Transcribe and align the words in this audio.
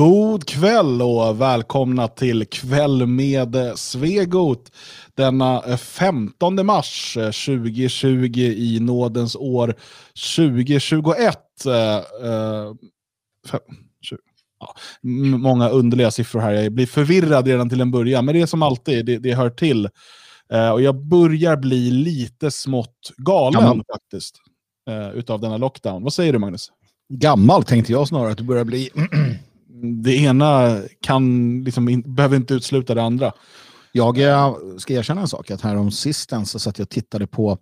God 0.00 0.46
kväll 0.46 1.02
och 1.02 1.40
välkomna 1.40 2.08
till 2.08 2.46
Kväll 2.46 3.06
med 3.06 3.56
Svegot 3.74 4.72
denna 5.14 5.76
15 5.76 6.66
mars 6.66 7.14
2020 7.14 8.38
i 8.38 8.78
nådens 8.80 9.36
år 9.36 9.74
2021. 10.36 11.36
Uh, 11.66 11.72
uh, 11.72 12.74
fem, 13.50 13.60
20. 14.00 14.18
Ja, 14.60 14.74
många 15.38 15.68
underliga 15.68 16.10
siffror 16.10 16.40
här, 16.40 16.52
jag 16.52 16.72
blir 16.72 16.86
förvirrad 16.86 17.46
redan 17.46 17.68
till 17.68 17.80
en 17.80 17.90
början, 17.90 18.24
men 18.24 18.34
det 18.34 18.40
är 18.40 18.46
som 18.46 18.62
alltid, 18.62 19.06
det, 19.06 19.18
det 19.18 19.34
hör 19.34 19.50
till. 19.50 19.88
Uh, 20.52 20.70
och 20.70 20.82
jag 20.82 20.96
börjar 20.96 21.56
bli 21.56 21.90
lite 21.90 22.50
smått 22.50 23.12
galen 23.16 23.62
Gammal. 23.62 23.84
faktiskt, 23.92 24.36
utav 25.14 25.40
denna 25.40 25.56
lockdown. 25.56 26.02
Vad 26.02 26.12
säger 26.12 26.32
du 26.32 26.38
Magnus? 26.38 26.70
Gammal 27.08 27.64
tänkte 27.64 27.92
jag 27.92 28.08
snarare, 28.08 28.32
att 28.32 28.38
du 28.38 28.44
börjar 28.44 28.64
bli 28.64 28.90
det 30.02 30.16
ena 30.16 30.78
kan, 31.00 31.64
liksom, 31.64 31.88
in, 31.88 32.14
behöver 32.14 32.36
inte 32.36 32.54
utesluta 32.54 32.94
det 32.94 33.02
andra. 33.02 33.32
Jag 33.92 34.20
eh, 34.22 34.54
ska 34.78 34.94
erkänna 34.94 35.20
en 35.20 35.28
sak, 35.28 35.50
att 35.50 35.60
härom 35.60 35.90
sistens 35.90 36.50
så 36.50 36.58
satt 36.58 36.78
jag 36.78 36.84
och 36.84 36.90
tittade 36.90 37.26
på 37.26 37.58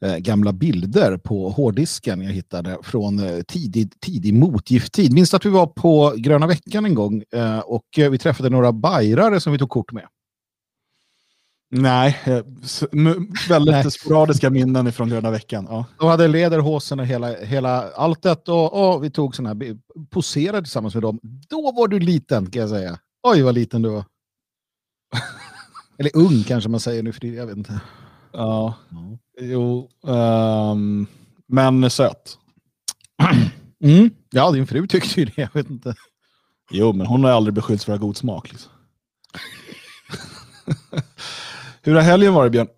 eh, 0.00 0.16
gamla 0.16 0.52
bilder 0.52 1.16
på 1.16 1.50
hårddisken 1.50 2.22
jag 2.22 2.32
hittade 2.32 2.78
från 2.82 3.18
eh, 3.18 3.40
tidig, 3.48 4.00
tidig 4.00 4.34
motgifttid. 4.34 5.12
Minns 5.12 5.34
att 5.34 5.46
vi 5.46 5.50
var 5.50 5.66
på 5.66 6.14
Gröna 6.16 6.46
veckan 6.46 6.84
en 6.84 6.94
gång 6.94 7.22
eh, 7.34 7.58
och 7.58 7.98
eh, 7.98 8.10
vi 8.10 8.18
träffade 8.18 8.50
några 8.50 8.72
bajrare 8.72 9.40
som 9.40 9.52
vi 9.52 9.58
tog 9.58 9.70
kort 9.70 9.92
med. 9.92 10.06
Nej, 11.74 12.18
eh, 12.24 12.42
väldigt 13.48 13.92
sporadiska 13.92 14.50
minnen 14.50 14.92
från 14.92 15.08
Gröna 15.08 15.30
veckan. 15.30 15.66
Ja. 15.70 15.84
De 15.98 16.08
hade 16.08 16.28
lederhosen 16.28 17.00
och 17.00 17.06
hela, 17.06 17.34
hela 17.34 17.90
alltet 17.90 18.48
och, 18.48 18.94
och 18.94 19.04
vi 19.04 19.10
tog 19.10 19.36
sådana 19.36 19.64
här, 19.64 19.76
poserade 20.10 20.62
tillsammans 20.62 20.94
med 20.94 21.02
dem. 21.02 21.20
Då 21.22 21.72
var 21.72 21.88
du 21.88 21.98
liten 21.98 22.50
kan 22.50 22.60
jag 22.60 22.70
säga. 22.70 22.98
Oj 23.22 23.42
vad 23.42 23.54
liten 23.54 23.82
du 23.82 23.88
var. 23.88 24.04
Eller 25.98 26.16
ung 26.16 26.42
kanske 26.42 26.70
man 26.70 26.80
säger 26.80 27.02
nu 27.02 27.12
för 27.12 27.26
jag 27.26 27.46
vet 27.46 27.56
inte. 27.56 27.80
Ja, 28.32 28.74
ja. 28.90 29.18
jo, 29.40 29.88
um, 30.02 31.06
men 31.46 31.90
söt. 31.90 32.38
Mm. 33.84 34.10
Ja, 34.30 34.50
din 34.50 34.66
fru 34.66 34.86
tyckte 34.86 35.20
ju 35.20 35.26
det, 35.26 35.32
jag 35.42 35.54
vet 35.54 35.70
inte. 35.70 35.94
Jo, 36.70 36.92
men 36.92 37.06
hon 37.06 37.24
har 37.24 37.30
aldrig 37.30 37.54
beskyllts 37.54 37.84
för 37.84 37.92
att 37.92 38.00
ha 38.00 38.06
god 38.06 38.16
smak. 38.16 38.52
Liksom. 38.52 38.72
Hur 41.84 41.94
har 41.94 42.02
helgen 42.02 42.34
varit 42.34 42.52
Björn? 42.52 42.68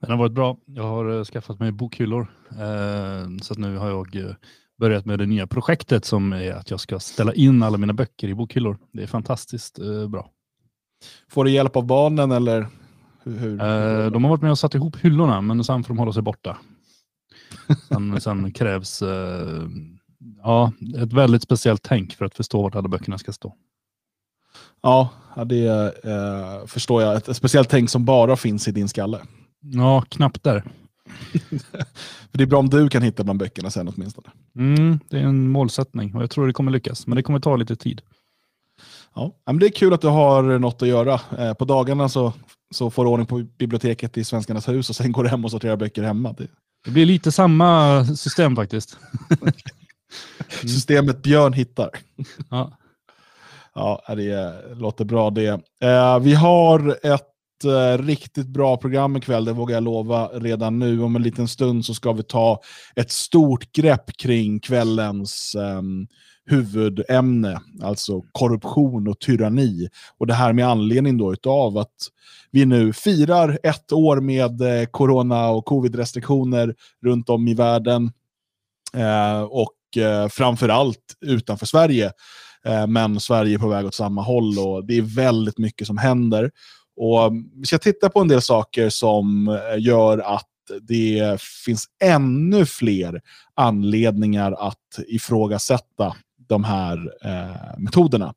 Den 0.00 0.10
har 0.10 0.16
varit 0.16 0.32
bra. 0.32 0.56
Jag 0.66 0.82
har 0.82 1.08
uh, 1.08 1.24
skaffat 1.24 1.60
mig 1.60 1.72
bokhyllor. 1.72 2.20
Uh, 2.52 3.38
så 3.42 3.54
nu 3.54 3.76
har 3.76 3.88
jag 3.88 4.16
uh, 4.16 4.34
börjat 4.78 5.04
med 5.04 5.18
det 5.18 5.26
nya 5.26 5.46
projektet 5.46 6.04
som 6.04 6.32
är 6.32 6.52
att 6.52 6.70
jag 6.70 6.80
ska 6.80 6.98
ställa 6.98 7.34
in 7.34 7.62
alla 7.62 7.78
mina 7.78 7.92
böcker 7.92 8.28
i 8.28 8.34
bokhyllor. 8.34 8.78
Det 8.92 9.02
är 9.02 9.06
fantastiskt 9.06 9.78
bra. 10.08 10.30
Får 11.28 11.44
du 11.44 11.50
hjälp 11.50 11.76
av 11.76 11.86
barnen 11.86 12.32
eller? 12.32 12.66
Hur? 13.24 13.58
de 14.10 14.24
har 14.24 14.30
varit 14.30 14.42
med 14.42 14.50
och 14.50 14.58
satt 14.58 14.74
ihop 14.74 14.96
hyllorna 14.96 15.40
men 15.40 15.64
sen 15.64 15.84
får 15.84 15.88
de 15.88 15.98
hålla 15.98 16.12
sig 16.12 16.22
borta. 16.22 16.56
sen, 17.88 18.20
sen 18.20 18.52
krävs 18.52 19.02
ja, 20.42 20.72
ett 20.96 21.12
väldigt 21.12 21.42
speciellt 21.42 21.82
tänk 21.82 22.14
för 22.14 22.24
att 22.24 22.34
förstå 22.34 22.62
vart 22.62 22.74
alla 22.74 22.88
böckerna 22.88 23.18
ska 23.18 23.32
stå. 23.32 23.54
Ja, 24.82 25.10
det 25.44 25.94
eh, 26.04 26.66
förstår 26.66 27.02
jag. 27.02 27.16
Ett, 27.16 27.28
ett 27.28 27.36
speciellt 27.36 27.68
tänk 27.68 27.90
som 27.90 28.04
bara 28.04 28.36
finns 28.36 28.68
i 28.68 28.72
din 28.72 28.88
skalle. 28.88 29.18
Ja, 29.60 30.04
knappt 30.08 30.42
där. 30.42 30.60
För 32.30 32.38
det 32.38 32.44
är 32.44 32.46
bra 32.46 32.58
om 32.58 32.70
du 32.70 32.88
kan 32.88 33.02
hitta 33.02 33.24
bland 33.24 33.38
böckerna 33.38 33.70
sen 33.70 33.88
åtminstone. 33.88 34.28
Mm, 34.56 35.00
det 35.08 35.18
är 35.18 35.22
en 35.22 35.48
målsättning 35.48 36.14
och 36.14 36.22
jag 36.22 36.30
tror 36.30 36.46
det 36.46 36.52
kommer 36.52 36.72
lyckas. 36.72 37.06
Men 37.06 37.16
det 37.16 37.22
kommer 37.22 37.40
ta 37.40 37.56
lite 37.56 37.76
tid. 37.76 38.02
Ja, 39.14 39.32
men 39.46 39.58
det 39.58 39.66
är 39.66 39.70
kul 39.70 39.92
att 39.92 40.00
du 40.00 40.08
har 40.08 40.58
något 40.58 40.82
att 40.82 40.88
göra. 40.88 41.20
Eh, 41.38 41.54
på 41.54 41.64
dagarna 41.64 42.08
så, 42.08 42.32
så 42.70 42.90
får 42.90 43.04
du 43.04 43.10
ordning 43.10 43.26
på 43.26 43.46
biblioteket 43.58 44.16
i 44.18 44.24
Svenskarnas 44.24 44.68
hus 44.68 44.90
och 44.90 44.96
sen 44.96 45.12
går 45.12 45.22
du 45.22 45.28
hem 45.28 45.44
och 45.44 45.50
sorterar 45.50 45.76
böcker 45.76 46.02
hemma. 46.02 46.32
Det, 46.32 46.46
det 46.84 46.90
blir 46.90 47.06
lite 47.06 47.32
samma 47.32 48.04
system 48.04 48.56
faktiskt. 48.56 48.98
Systemet 50.62 51.22
Björn 51.22 51.52
hittar. 51.52 51.90
Ja. 52.50 52.72
Ja, 53.76 54.02
det 54.16 54.54
låter 54.74 55.04
bra 55.04 55.30
det. 55.30 55.60
Eh, 55.80 56.18
vi 56.18 56.34
har 56.34 57.06
ett 57.06 57.64
eh, 57.64 58.02
riktigt 58.04 58.46
bra 58.46 58.76
program 58.76 59.16
ikväll, 59.16 59.44
det 59.44 59.52
vågar 59.52 59.74
jag 59.74 59.82
lova 59.82 60.28
redan 60.28 60.78
nu. 60.78 61.02
Om 61.02 61.16
en 61.16 61.22
liten 61.22 61.48
stund 61.48 61.84
så 61.84 61.94
ska 61.94 62.12
vi 62.12 62.22
ta 62.22 62.60
ett 62.94 63.10
stort 63.10 63.72
grepp 63.72 64.16
kring 64.16 64.60
kvällens 64.60 65.54
eh, 65.54 65.82
huvudämne, 66.46 67.60
alltså 67.82 68.22
korruption 68.32 69.08
och 69.08 69.20
tyranni. 69.20 69.88
Och 70.18 70.26
det 70.26 70.34
här 70.34 70.52
med 70.52 70.68
anledning 70.68 71.18
då 71.18 71.32
utav 71.32 71.78
att 71.78 71.96
vi 72.50 72.66
nu 72.66 72.92
firar 72.92 73.58
ett 73.62 73.92
år 73.92 74.20
med 74.20 74.60
eh, 74.60 74.86
corona 74.86 75.48
och 75.48 75.64
covid-restriktioner 75.64 76.74
runt 77.04 77.28
om 77.28 77.48
i 77.48 77.54
världen. 77.54 78.12
Eh, 78.94 79.42
och 79.42 79.96
eh, 79.96 80.28
framförallt 80.28 81.14
utanför 81.20 81.66
Sverige 81.66 82.12
Eh, 82.66 82.86
men 82.86 83.20
Sverige 83.20 83.54
är 83.54 83.58
på 83.58 83.68
väg 83.68 83.86
åt 83.86 83.94
samma 83.94 84.22
håll 84.22 84.58
och 84.58 84.84
det 84.84 84.98
är 84.98 85.02
väldigt 85.02 85.58
mycket 85.58 85.86
som 85.86 85.98
händer. 85.98 86.50
Och 86.96 87.24
mm, 87.24 87.44
vi 87.54 87.66
ska 87.66 87.78
titta 87.78 88.10
på 88.10 88.20
en 88.20 88.28
del 88.28 88.42
saker 88.42 88.90
som 88.90 89.48
eh, 89.48 89.82
gör 89.82 90.18
att 90.18 90.46
det 90.82 91.40
finns 91.64 91.86
ännu 92.04 92.66
fler 92.66 93.20
anledningar 93.54 94.52
att 94.52 94.98
ifrågasätta 95.08 96.16
de 96.48 96.64
här 96.64 97.12
eh, 97.24 97.78
metoderna. 97.78 98.34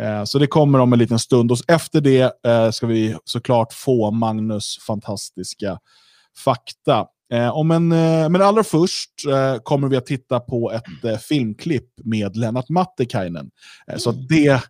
Eh, 0.00 0.24
så 0.24 0.38
det 0.38 0.46
kommer 0.46 0.78
om 0.78 0.92
en 0.92 0.98
liten 0.98 1.18
stund 1.18 1.52
och 1.52 1.58
efter 1.68 2.00
det 2.00 2.46
eh, 2.46 2.70
ska 2.70 2.86
vi 2.86 3.16
såklart 3.24 3.72
få 3.72 4.10
Magnus 4.10 4.78
fantastiska 4.86 5.78
fakta. 6.44 7.06
Eh, 7.32 7.56
om 7.56 7.70
en, 7.70 7.92
eh, 7.92 8.28
men 8.28 8.42
allra 8.42 8.64
först 8.64 9.10
eh, 9.28 9.62
kommer 9.62 9.88
vi 9.88 9.96
att 9.96 10.06
titta 10.06 10.40
på 10.40 10.72
ett 10.72 11.22
filmklipp 11.22 11.90
med 12.04 12.36
Lennart 12.36 12.68
Mattikainen. 12.68 13.50
Så 13.96 14.12
det, 14.12 14.62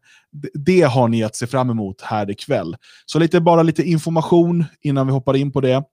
det 0.54 0.82
har 0.82 1.09
ni 1.09 1.25
att 1.25 1.37
se 1.37 1.47
fram 1.47 1.70
emot 1.70 2.00
här 2.00 2.31
ikväll. 2.31 2.76
Så 3.06 3.19
lite, 3.19 3.41
bara 3.41 3.62
lite 3.62 3.82
information 3.82 4.64
innan 4.82 5.06
vi 5.06 5.12
hoppar 5.12 5.37
in 5.37 5.53
på 5.53 5.60
det. 5.60 5.84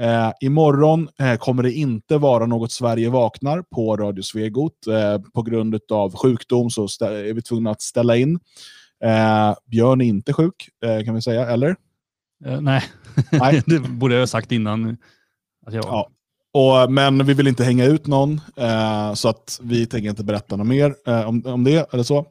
Eh, 0.00 0.32
imorgon 0.40 1.08
eh, 1.18 1.36
kommer 1.36 1.62
det 1.62 1.72
inte 1.72 2.18
vara 2.18 2.46
något 2.46 2.72
Sverige 2.72 3.08
vaknar 3.08 3.62
på 3.62 3.96
Radio 3.96 4.22
Svegot. 4.22 4.86
Eh, 4.86 5.18
på 5.34 5.42
grund 5.42 5.80
av 5.92 6.16
sjukdom 6.16 6.70
så 6.70 6.82
är 7.04 7.34
vi 7.34 7.42
tvungna 7.42 7.70
att 7.70 7.82
ställa 7.82 8.16
in. 8.16 8.40
Eh, 9.04 9.54
Björn 9.66 10.00
är 10.00 10.04
inte 10.04 10.32
sjuk, 10.32 10.68
kan 11.04 11.14
vi 11.14 11.22
säga, 11.22 11.46
eller? 11.46 11.76
nej, 12.60 12.82
nej. 13.32 13.62
det 13.66 13.80
borde 13.80 14.14
jag 14.14 14.22
ha 14.22 14.26
sagt 14.26 14.52
innan. 14.52 14.96
Att 15.66 15.74
jag... 15.74 15.84
ja. 15.84 16.08
Och, 16.52 16.80
eh, 16.80 16.88
men 16.88 17.26
vi 17.26 17.34
vill 17.34 17.48
inte 17.48 17.64
hänga 17.64 17.84
ut 17.84 18.06
någon, 18.06 18.40
eh, 18.56 19.14
så 19.14 19.28
att 19.28 19.60
vi 19.62 19.86
tänker 19.86 20.10
inte 20.10 20.24
berätta 20.24 20.56
något 20.56 20.66
mer 20.66 20.94
eh, 21.06 21.28
om, 21.28 21.46
om 21.46 21.64
det. 21.64 21.92
eller 21.92 22.02
så. 22.02 22.26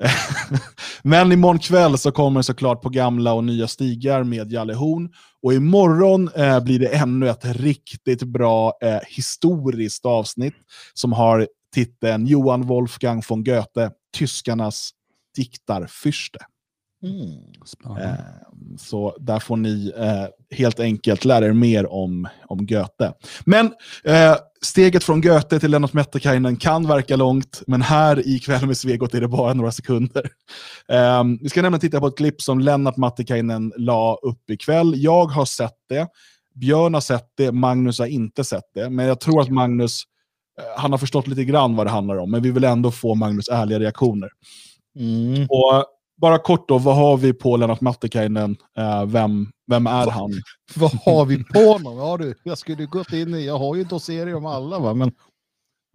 men 1.02 1.32
imorgon 1.32 1.58
kväll 1.58 1.98
så 1.98 2.12
kommer 2.12 2.40
det 2.40 2.44
såklart 2.44 2.82
på 2.82 2.88
gamla 2.88 3.32
och 3.32 3.44
nya 3.44 3.68
stigar 3.68 4.24
med 4.24 4.52
Jalle 4.52 4.74
Horn. 4.74 5.08
Och 5.42 5.54
imorgon 5.54 6.30
eh, 6.36 6.60
blir 6.60 6.78
det 6.78 6.88
ännu 6.88 7.28
ett 7.28 7.44
riktigt 7.44 8.22
bra 8.22 8.72
eh, 8.82 8.98
historiskt 9.08 10.06
avsnitt 10.06 10.54
som 10.94 11.12
har 11.12 11.48
titeln 11.74 12.26
Johan 12.26 12.66
Wolfgang 12.66 13.22
von 13.28 13.44
Goethe, 13.44 13.90
tyskarnas 14.16 14.90
diktarfyrste. 15.36 16.38
Mm, 17.02 17.30
eh, 18.00 18.14
så 18.78 19.16
där 19.20 19.38
får 19.38 19.56
ni 19.56 19.92
eh, 19.96 20.56
helt 20.56 20.80
enkelt 20.80 21.24
lära 21.24 21.46
er 21.46 21.52
mer 21.52 21.92
om, 21.92 22.28
om 22.46 22.66
Goethe. 22.66 23.12
Men 23.44 23.66
eh, 24.04 24.36
steget 24.62 25.04
från 25.04 25.20
Goethe 25.20 25.60
till 25.60 25.70
Lennart 25.70 25.92
Mettakainen 25.92 26.56
kan 26.56 26.86
verka 26.86 27.16
långt, 27.16 27.62
men 27.66 27.82
här 27.82 28.28
i 28.28 28.38
Kväll 28.38 28.66
med 28.66 28.76
Svegot 28.76 29.14
är 29.14 29.20
det 29.20 29.28
bara 29.28 29.54
några 29.54 29.72
sekunder. 29.72 30.30
Eh, 30.88 31.24
vi 31.40 31.48
ska 31.48 31.62
nämligen 31.62 31.80
titta 31.80 32.00
på 32.00 32.06
ett 32.06 32.16
klipp 32.16 32.42
som 32.42 32.60
Lennart 32.60 32.96
Mattikainen 32.96 33.72
la 33.76 34.18
upp 34.22 34.50
ikväll. 34.50 34.94
Jag 34.96 35.26
har 35.26 35.44
sett 35.44 35.76
det, 35.88 36.08
Björn 36.54 36.94
har 36.94 37.00
sett 37.00 37.28
det, 37.36 37.52
Magnus 37.52 37.98
har 37.98 38.06
inte 38.06 38.44
sett 38.44 38.70
det, 38.74 38.90
men 38.90 39.06
jag 39.06 39.20
tror 39.20 39.40
att 39.40 39.50
Magnus 39.50 40.02
eh, 40.58 40.80
han 40.80 40.90
har 40.90 40.98
förstått 40.98 41.26
lite 41.26 41.44
grann 41.44 41.76
vad 41.76 41.86
det 41.86 41.90
handlar 41.90 42.16
om, 42.16 42.30
men 42.30 42.42
vi 42.42 42.50
vill 42.50 42.64
ändå 42.64 42.90
få 42.90 43.14
Magnus 43.14 43.48
ärliga 43.48 43.78
reaktioner. 43.78 44.28
Mm. 44.96 45.46
Och 45.50 45.84
bara 46.20 46.38
kort 46.38 46.68
då, 46.68 46.78
vad 46.78 46.96
har 46.96 47.16
vi 47.16 47.32
på 47.32 47.56
Lennart 47.56 47.80
Mattikainen? 47.80 48.56
Uh, 48.78 49.04
vem, 49.06 49.46
vem 49.66 49.86
är 49.86 50.06
Va, 50.06 50.12
han? 50.12 50.30
vad 50.76 50.90
har 50.90 51.24
vi 51.24 51.44
på 51.44 51.58
honom? 51.58 51.98
Ja, 51.98 52.16
du, 52.16 52.34
jag 52.42 52.58
skulle 52.58 52.86
gått 52.86 53.12
in 53.12 53.34
i, 53.34 53.46
jag 53.46 53.58
har 53.58 53.76
ju 53.76 53.84
dosserier 53.84 54.34
om 54.34 54.46
alla 54.46 54.78
va, 54.78 54.94
men... 54.94 55.08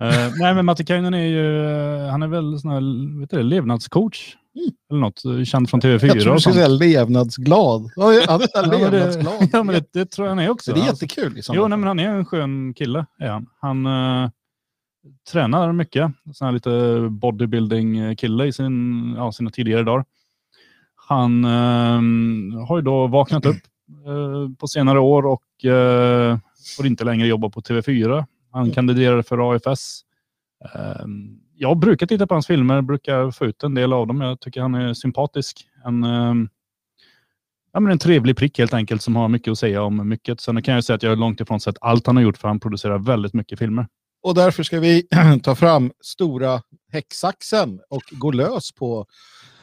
Uh, 0.04 0.33
nej 0.39 0.54
men 0.54 0.66
Mattikainen 0.66 1.13
är 1.13 1.25
ju, 1.25 1.68
han 2.10 2.24
är 2.24 2.27
väl 2.27 2.60
sån 2.60 2.72
här, 2.72 3.19
vet 3.19 3.30
du, 3.30 3.44
levnadscoach. 3.44 4.36
Mm. 4.56 4.72
Eller 4.92 5.00
något, 5.00 5.48
känd 5.48 5.69
från 5.69 5.81
TV4. 5.81 6.06
Jag 6.06 6.22
tror 6.22 6.33
du 6.33 6.39
skulle 6.39 6.56
säga 6.56 6.68
levnadsglad. 6.68 7.89
han 7.95 8.42
är 8.42 8.80
levnadsglad. 8.80 9.50
ja, 9.51 9.63
men 9.63 9.75
det, 9.75 9.86
det, 9.94 10.06
tror 10.06 10.27
jag 10.27 10.36
han 10.36 10.44
är 10.44 10.50
också. 10.50 10.74
Det 10.74 10.80
är 10.80 10.86
jättekul. 10.86 11.42
Jo, 11.50 11.68
nej, 11.68 11.77
men 11.77 11.88
han 11.88 12.00
är 12.00 12.10
en 12.10 12.25
skön 12.25 12.74
kille. 12.74 13.06
Är 13.19 13.30
han. 13.30 13.48
Han, 13.62 13.86
uh, 13.86 14.30
tränar 15.31 15.72
mycket. 15.72 16.12
Sån 16.34 16.46
här 16.46 16.52
lite 16.52 16.69
bodybuilding-kille 17.10 18.46
i 18.46 18.54
sin, 18.54 19.13
ja, 19.18 19.31
sina 19.31 19.50
tidigare 19.50 19.84
dagar. 19.84 20.06
Han 20.96 21.46
eh, 21.46 22.66
har 22.68 22.78
ju 22.78 22.81
då 22.81 23.07
vaknat 23.07 23.46
upp 23.46 23.62
eh, 24.06 24.57
på 24.60 24.68
senare 24.68 25.00
år 25.00 25.25
och 25.25 25.66
eh, 25.66 26.38
får 26.78 26.86
inte 26.86 27.04
längre 27.04 27.28
jobba 27.28 27.50
på 27.50 27.62
TV4. 27.62 28.25
Han 28.52 28.63
mm. 28.63 28.74
kandiderade 28.74 29.24
för 29.24 29.56
AFS. 29.56 30.02
Eh, 30.75 31.06
jag 31.58 31.78
brukar 31.78 32.08
titta 32.08 32.28
på 32.28 32.36
hans 32.36 32.48
filmer, 32.48 32.81
brukar 32.81 33.31
få 33.31 33.46
ut 33.46 33.63
en 33.63 33.74
del 33.74 33.94
av 33.94 34.08
dem. 34.08 34.22
Jag 34.22 34.40
tycker 34.40 34.62
han 34.62 34.75
är 34.75 34.94
sympatisk. 34.94 35.68
En, 35.86 36.04
eh, 36.04 36.34
ja, 37.74 37.80
men 37.80 37.92
en 37.92 38.00
trevlig 38.00 38.38
prick 38.38 38.60
helt 38.60 38.74
enkelt 38.74 39.01
som 39.01 39.16
har 39.16 39.28
mycket 39.28 39.51
att 39.51 39.58
säga 39.58 39.84
om 39.84 40.10
mycket. 40.10 40.42
Sen 40.42 40.62
kan 40.62 40.74
jag 40.74 40.84
säga 40.84 40.96
att 40.96 41.04
jag 41.04 41.12
är 41.12 41.16
långt 41.16 41.42
ifrån 41.42 41.60
sett 41.60 41.78
allt 41.81 42.08
han 42.08 42.16
har 42.16 42.24
gjort 42.24 42.38
för 42.38 42.48
han 42.48 42.60
producerar 42.60 42.98
väldigt 42.98 43.34
mycket 43.34 43.60
filmer. 43.60 43.88
Och 44.25 44.36
därför 44.36 44.63
ska 44.63 44.80
vi 44.80 45.07
ta 45.44 45.56
fram 45.56 45.92
stora 46.04 46.62
häcksaxen 46.92 47.80
och 47.89 48.04
gå 48.12 48.31
lös 48.31 48.72
på 48.72 49.06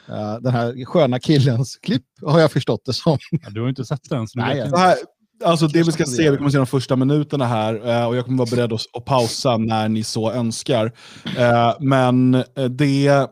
uh, 0.09 0.37
den 0.41 0.53
här 0.53 0.85
sköna 0.85 1.21
killens 1.21 1.77
klipp, 1.77 2.05
har 2.27 2.41
jag 2.41 2.53
förstått 2.53 2.83
det 2.85 2.93
som. 2.93 3.19
Ja, 3.31 3.51
du 3.51 3.61
har 3.61 3.69
inte 3.69 3.85
sett 3.85 4.11
den. 4.11 4.29
Så 4.29 4.39
Nej, 4.39 4.71
det, 4.71 4.79
här, 4.79 4.97
alltså 5.45 5.67
det 5.67 5.83
vi 5.83 5.93
ska 5.93 6.05
se, 6.05 6.31
vi 6.31 6.37
kommer 6.37 6.51
se 6.51 6.57
de 6.57 6.67
första 6.67 6.97
minuterna 6.97 7.47
här 7.47 7.75
uh, 7.75 8.07
och 8.07 8.17
jag 8.17 8.25
kommer 8.25 8.39
vara 8.39 8.51
beredd 8.51 8.73
att, 8.73 8.81
att 8.93 9.05
pausa 9.05 9.57
när 9.57 9.89
ni 9.89 10.05
så 10.05 10.33
önskar. 10.33 10.87
Uh, 11.39 11.77
men 11.81 12.33
det, 12.71 13.31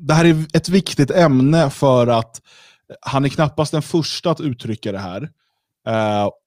det 0.00 0.14
här 0.14 0.24
är 0.24 0.46
ett 0.54 0.68
viktigt 0.68 1.10
ämne 1.10 1.70
för 1.70 2.06
att 2.06 2.40
han 3.00 3.24
är 3.24 3.28
knappast 3.28 3.72
den 3.72 3.82
första 3.82 4.30
att 4.30 4.40
uttrycka 4.40 4.92
det 4.92 4.98
här. 4.98 5.30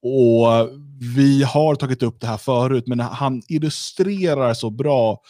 Och 0.02 0.70
vi 1.16 1.44
har 1.44 1.76
tagit 1.76 2.04
upp 2.04 2.20
det 2.20 2.28
här 2.28 2.38
förut, 2.38 2.84
men 2.88 3.00
han 3.00 3.42
illustrerar 3.48 4.54
så 4.54 4.70
bra 4.70 5.22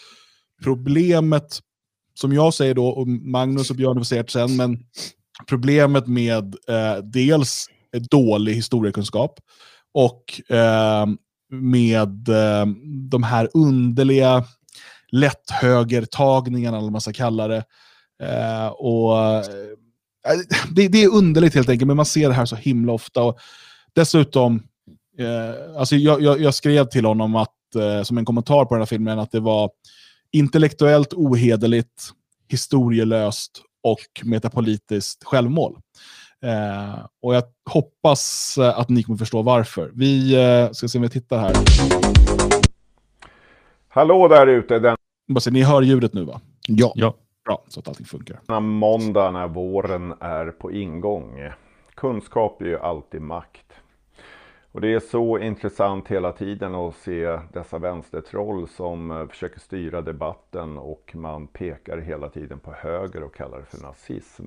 problemet, 0.64 1.60
som 2.14 2.34
jag 2.34 2.54
säger 2.54 2.74
då, 2.74 2.88
och 2.88 3.08
Magnus 3.08 3.70
och 3.70 3.76
Björn 3.76 3.98
får 3.98 4.04
säga 4.04 4.24
det 4.24 4.32
sen, 4.32 4.56
men 4.56 4.80
problemet 5.50 6.08
med 6.08 6.56
eh, 6.68 6.98
dels 7.04 7.68
dålig 8.10 8.54
historiekunskap 8.54 9.40
och 9.94 10.52
eh, 10.56 11.06
med 11.52 12.30
eh, 12.30 12.66
de 13.10 13.24
här 13.24 13.50
underliga 13.54 14.44
lätthögertagningarna, 15.12 16.78
eller 16.78 16.86
vad 16.86 16.92
man 16.92 17.02
ska 17.02 17.14
kalla 17.14 17.48
det. 17.48 17.64
Eh, 18.24 18.68
och 18.68 19.18
eh, 19.18 19.44
det, 20.72 20.88
det, 20.88 21.04
är 21.04 21.14
underligt 21.14 21.56
helt 21.56 21.70
enkelt, 21.70 21.88
men 21.88 21.98
man 21.98 22.06
ser 22.06 22.28
det 22.28 22.36
här 22.36 22.46
så 22.46 22.56
himla 22.56 22.94
ofta. 22.94 23.24
Och 23.24 23.40
dessutom, 23.94 24.64
eh, 25.22 25.80
alltså 25.80 25.96
jag, 25.96 26.22
jag, 26.22 26.42
jag, 26.42 26.54
skrev 26.54 26.86
till 26.86 27.06
honom 27.06 27.36
att, 27.36 27.76
eh, 27.76 28.04
som 28.04 28.18
en 28.18 28.26
kommentar 28.26 28.66
på 28.66 28.74
den 28.74 28.82
här 28.82 28.86
filmen 28.86 29.20
att 29.20 29.32
det 29.32 29.40
var 29.40 29.70
intellektuellt 30.32 31.14
ohederligt, 31.14 32.10
historielöst 32.50 33.52
och 33.84 34.22
metapolitiskt 34.24 35.24
självmål. 35.24 35.78
Eh, 36.46 37.06
och 37.22 37.36
jag 37.36 37.44
hoppas 37.70 38.58
eh, 38.58 38.80
att 38.80 38.90
ni 38.90 39.04
kommer 39.04 39.18
förstå 39.18 39.42
varför. 39.42 39.92
Vi 39.94 40.36
eh, 40.36 40.72
ska 40.72 40.88
se 40.88 40.98
om 40.98 41.02
vi 41.02 41.10
tittar 41.10 41.40
här. 41.40 41.54
Hallå 43.88 44.28
där 44.28 44.48
ute! 44.48 44.80
Den... 44.80 44.98
Ni 45.52 45.64
hör 45.64 45.82
ljudet 45.82 46.14
nu 46.14 46.24
va? 46.24 46.42
Ja. 46.68 46.92
ja. 46.96 47.16
Bra, 47.46 47.64
så 47.68 47.80
att 47.80 47.88
allting 47.88 48.06
funkar. 48.06 48.40
Denna 48.48 48.60
måndag 48.60 49.32
när 49.32 49.48
våren 49.48 50.14
är 50.20 50.52
på 50.52 50.72
ingång. 50.72 51.50
Kunskap 51.96 52.62
är 52.62 52.66
ju 52.66 52.80
alltid 52.80 53.22
makt. 53.22 53.71
Och 54.72 54.82
det 54.82 54.94
är 54.94 55.00
så 55.00 55.40
intressant 55.40 56.08
hela 56.08 56.32
tiden 56.32 56.76
att 56.76 56.96
se 56.96 57.40
dessa 57.54 57.78
vänstertroll 57.78 58.68
som 58.68 59.12
eh, 59.12 59.28
försöker 59.28 59.60
styra 59.60 60.02
debatten 60.02 60.78
och 60.78 61.12
man 61.16 61.48
pekar 61.48 61.98
hela 61.98 62.30
tiden 62.30 62.60
på 62.60 62.74
höger 62.74 63.24
och 63.24 63.36
kallar 63.36 63.60
det 63.60 63.66
för 63.66 63.84
nazism. 63.84 64.46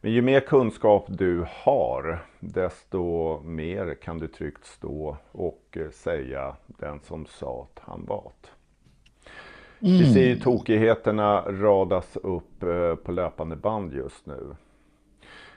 Men 0.00 0.12
ju 0.12 0.22
mer 0.22 0.40
kunskap 0.40 1.06
du 1.08 1.46
har, 1.48 2.26
desto 2.40 3.40
mer 3.40 3.94
kan 3.94 4.18
du 4.18 4.28
tryggt 4.28 4.64
stå 4.64 5.16
och 5.32 5.62
eh, 5.80 5.90
säga 5.90 6.56
den 6.66 7.00
som 7.00 7.26
sa 7.26 7.68
att 7.70 7.82
han 7.84 8.04
var. 8.04 8.32
Mm. 9.80 9.98
Vi 9.98 10.12
ser 10.12 10.26
ju 10.28 10.40
tokigheterna 10.40 11.40
radas 11.40 12.16
upp 12.16 12.62
eh, 12.62 12.94
på 12.94 13.12
löpande 13.12 13.56
band 13.56 13.92
just 13.92 14.26
nu. 14.26 14.56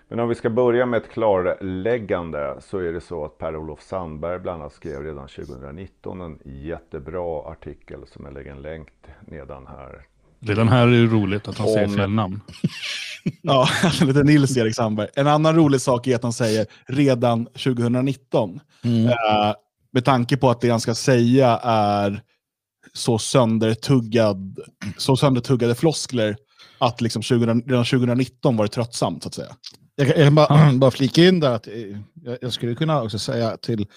Men 0.10 0.20
om 0.20 0.30
vi 0.30 0.36
ska 0.36 0.50
börja 0.50 0.86
med 0.86 0.98
ett 0.98 1.10
klarläggande 1.10 2.58
så 2.60 2.78
är 2.78 2.94
det 2.94 3.02
så 3.02 3.26
att 3.26 3.38
Per-Olof 3.38 3.82
Sandberg 3.82 4.40
bland 4.40 4.62
annat 4.62 4.74
skrev 4.74 5.04
redan 5.04 5.28
2019 5.28 6.22
en 6.22 6.40
jättebra 6.44 7.52
artikel 7.52 8.00
som 8.14 8.26
jag 8.26 8.34
lägger 8.34 8.52
en 8.52 8.62
länk 8.62 8.90
nedan 9.28 9.68
här. 9.68 10.06
Redan 10.40 10.68
här 10.68 10.88
är 10.88 10.92
det 10.92 11.06
roligt 11.06 11.48
att 11.48 11.58
han 11.58 11.68
om... 11.68 11.74
säger 11.74 11.88
fel 11.88 12.10
namn. 12.10 12.42
ja, 13.42 13.68
lite 14.02 14.24
Nils-Erik 14.24 14.76
Sandberg. 14.76 15.08
En 15.16 15.28
annan 15.28 15.56
rolig 15.56 15.82
sak 15.82 16.08
är 16.08 16.16
att 16.16 16.24
han 16.24 16.34
säger 16.34 16.68
redan 16.86 17.46
2019. 17.46 18.60
Mm. 18.84 19.06
Uh, 19.06 19.14
med 19.92 20.06
tanke 20.06 20.38
på 20.38 20.50
att 20.50 20.62
det 20.62 20.70
han 20.70 20.80
ska 20.80 20.96
säga 20.96 21.60
är 21.64 22.22
så 22.94 23.18
söndertuggad, 23.18 24.60
så 24.98 25.18
söndertuggade 25.18 25.76
floskler 25.76 26.36
att 26.78 27.02
liksom 27.02 27.22
20, 27.22 27.46
redan 27.46 27.86
2019 27.86 28.58
var 28.58 28.66
det 28.66 28.72
tröttsamt, 28.72 29.24
så 29.24 29.30
att 29.30 29.36
säga. 29.36 29.56
Jag 30.00 30.16
kan, 30.16 30.36
bara, 30.36 30.72
bara 30.80 30.92
flika 30.92 31.28
in 31.28 31.40
där 31.40 31.52
att 31.52 31.68
eh, 31.68 31.74
jag, 32.42 32.54
skulle 32.54 32.76
kunna 32.76 33.02
också 33.02 33.20
säga 33.20 33.58
till 33.58 33.88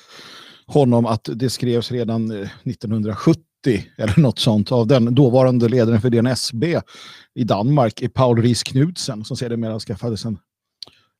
honom 0.67 1.07
att 1.07 1.29
det 1.33 1.51
skrevs 1.51 1.91
redan 1.91 2.31
1970 2.31 3.43
eh, 3.67 3.81
eller 3.97 4.21
något 4.21 4.39
sånt 4.39 4.73
av 4.73 4.87
den 4.87 5.15
dåvarande 5.15 5.69
ledaren 5.69 6.01
för 6.01 6.11
DNSB 6.11 6.81
i 7.35 7.45
Danmark, 7.45 8.03
Paul 8.15 8.43
Ries 8.43 8.63
Knudsen, 8.63 9.25
som 9.25 9.37
sedermera 9.37 9.81
skaffades 9.81 10.25
en 10.25 10.39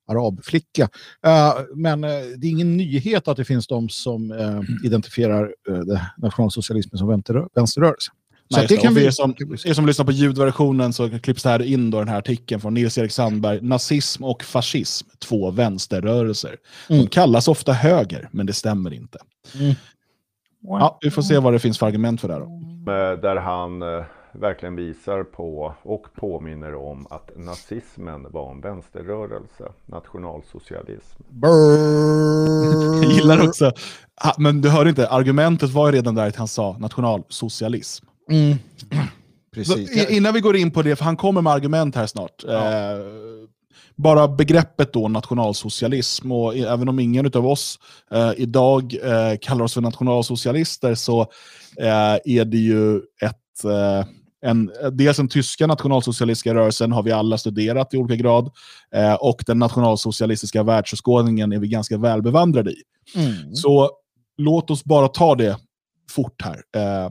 arabflicka. 0.09 0.89
Uh, 1.27 1.65
men 1.75 2.01
det 2.01 2.47
är 2.47 2.51
ingen 2.51 2.77
nyhet 2.77 3.29
att 3.29 3.37
det 3.37 3.45
finns 3.45 3.67
de 3.67 3.89
som 3.89 4.33
identifierar 4.85 5.55
nationalsocialismen 6.17 6.99
som 6.99 7.23
vänsterrörelse. 7.55 8.13
Nej, 8.57 8.67
det 8.69 8.77
kan 8.77 8.95
vi... 8.95 9.07
er, 9.07 9.11
som, 9.11 9.35
er 9.65 9.75
som 9.75 9.87
lyssnar 9.87 10.07
på 10.07 10.13
ljudversionen 10.13 10.93
så 10.93 11.11
klipps 11.19 11.43
det 11.43 11.49
här 11.49 11.63
in 11.63 11.91
då 11.91 11.99
den 11.99 12.09
här 12.09 12.19
artikeln 12.19 12.61
från 12.61 12.75
Nils-Erik 12.75 13.13
Sandberg. 13.13 13.61
Nazism 13.61 14.25
och 14.25 14.43
fascism, 14.43 15.09
två 15.19 15.51
vänsterrörelser. 15.51 16.57
Mm. 16.89 17.03
De 17.03 17.09
kallas 17.09 17.49
ofta 17.49 17.73
höger, 17.73 18.29
men 18.33 18.47
det 18.47 18.53
stämmer 18.53 18.93
inte. 18.93 19.19
Mm. 19.61 19.75
Ja, 20.63 20.99
vi 21.01 21.11
får 21.11 21.23
se 21.23 21.39
vad 21.39 21.53
det 21.53 21.59
finns 21.59 21.79
för 21.79 21.87
argument 21.87 22.21
för 22.21 22.29
det 22.29 22.35
här. 22.35 22.41
Då. 22.41 22.49
Där 23.23 23.37
han 23.37 23.83
verkligen 24.33 24.77
visar 24.77 25.25
på 25.25 25.75
och 25.83 26.07
påminner 26.15 26.75
om 26.75 27.07
att 27.11 27.31
nazismen 27.37 28.27
var 28.31 28.51
en 28.51 28.61
vänsterrörelse, 28.61 29.65
nationalsocialism. 29.87 31.23
Jag 33.03 33.13
gillar 33.13 33.49
också, 33.49 33.73
men 34.39 34.61
du 34.61 34.69
hör 34.69 34.89
inte, 34.89 35.09
argumentet 35.09 35.71
var 35.71 35.87
ju 35.87 35.97
redan 35.97 36.15
där 36.15 36.29
att 36.29 36.37
han 36.37 36.49
sa 36.49 36.77
nationalsocialism. 36.79 38.07
Mm. 38.33 38.59
Precis. 39.55 40.03
Så, 40.03 40.09
innan 40.09 40.35
vi 40.35 40.41
går 40.41 40.57
in 40.57 40.71
på 40.71 40.83
det, 40.83 40.97
för 40.97 41.05
han 41.05 41.17
kommer 41.17 41.43
med 41.43 41.53
argument 41.53 41.95
här 41.95 42.07
snart. 42.07 42.45
Ja. 42.47 42.53
Eh, 42.53 42.99
bara 43.97 44.29
begreppet 44.29 44.93
då 44.93 45.09
nationalsocialism, 45.09 46.33
och 46.33 46.57
även 46.57 46.89
om 46.89 46.99
ingen 46.99 47.27
av 47.35 47.47
oss 47.47 47.79
eh, 48.11 48.33
idag 48.37 48.95
eh, 49.03 49.39
kallar 49.41 49.65
oss 49.65 49.75
för 49.75 49.81
nationalsocialister 49.81 50.95
så 50.95 51.21
eh, 51.81 52.19
är 52.25 52.45
det 52.45 52.59
ju 52.59 52.97
ett 52.97 53.65
eh, 53.65 54.07
en, 54.45 54.71
dels 54.93 55.17
den 55.17 55.29
tyska 55.29 55.67
nationalsocialistiska 55.67 56.55
rörelsen 56.55 56.93
har 56.93 57.03
vi 57.03 57.13
alla 57.13 57.39
studerat 57.39 57.95
i 57.95 57.97
olika 57.97 58.23
grad. 58.23 58.51
Eh, 58.95 59.15
och 59.15 59.45
den 59.47 59.59
nationalsocialistiska 59.59 60.63
världsåskådningen 60.63 61.53
är 61.53 61.59
vi 61.59 61.69
ganska 61.69 61.99
välbevandrade 61.99 62.71
i. 62.71 62.83
Mm. 63.15 63.55
Så 63.55 63.91
låt 64.37 64.71
oss 64.71 64.85
bara 64.85 65.09
ta 65.09 65.35
det 65.35 65.57
fort 66.11 66.43
här. 66.43 66.63
Eh, 66.77 67.11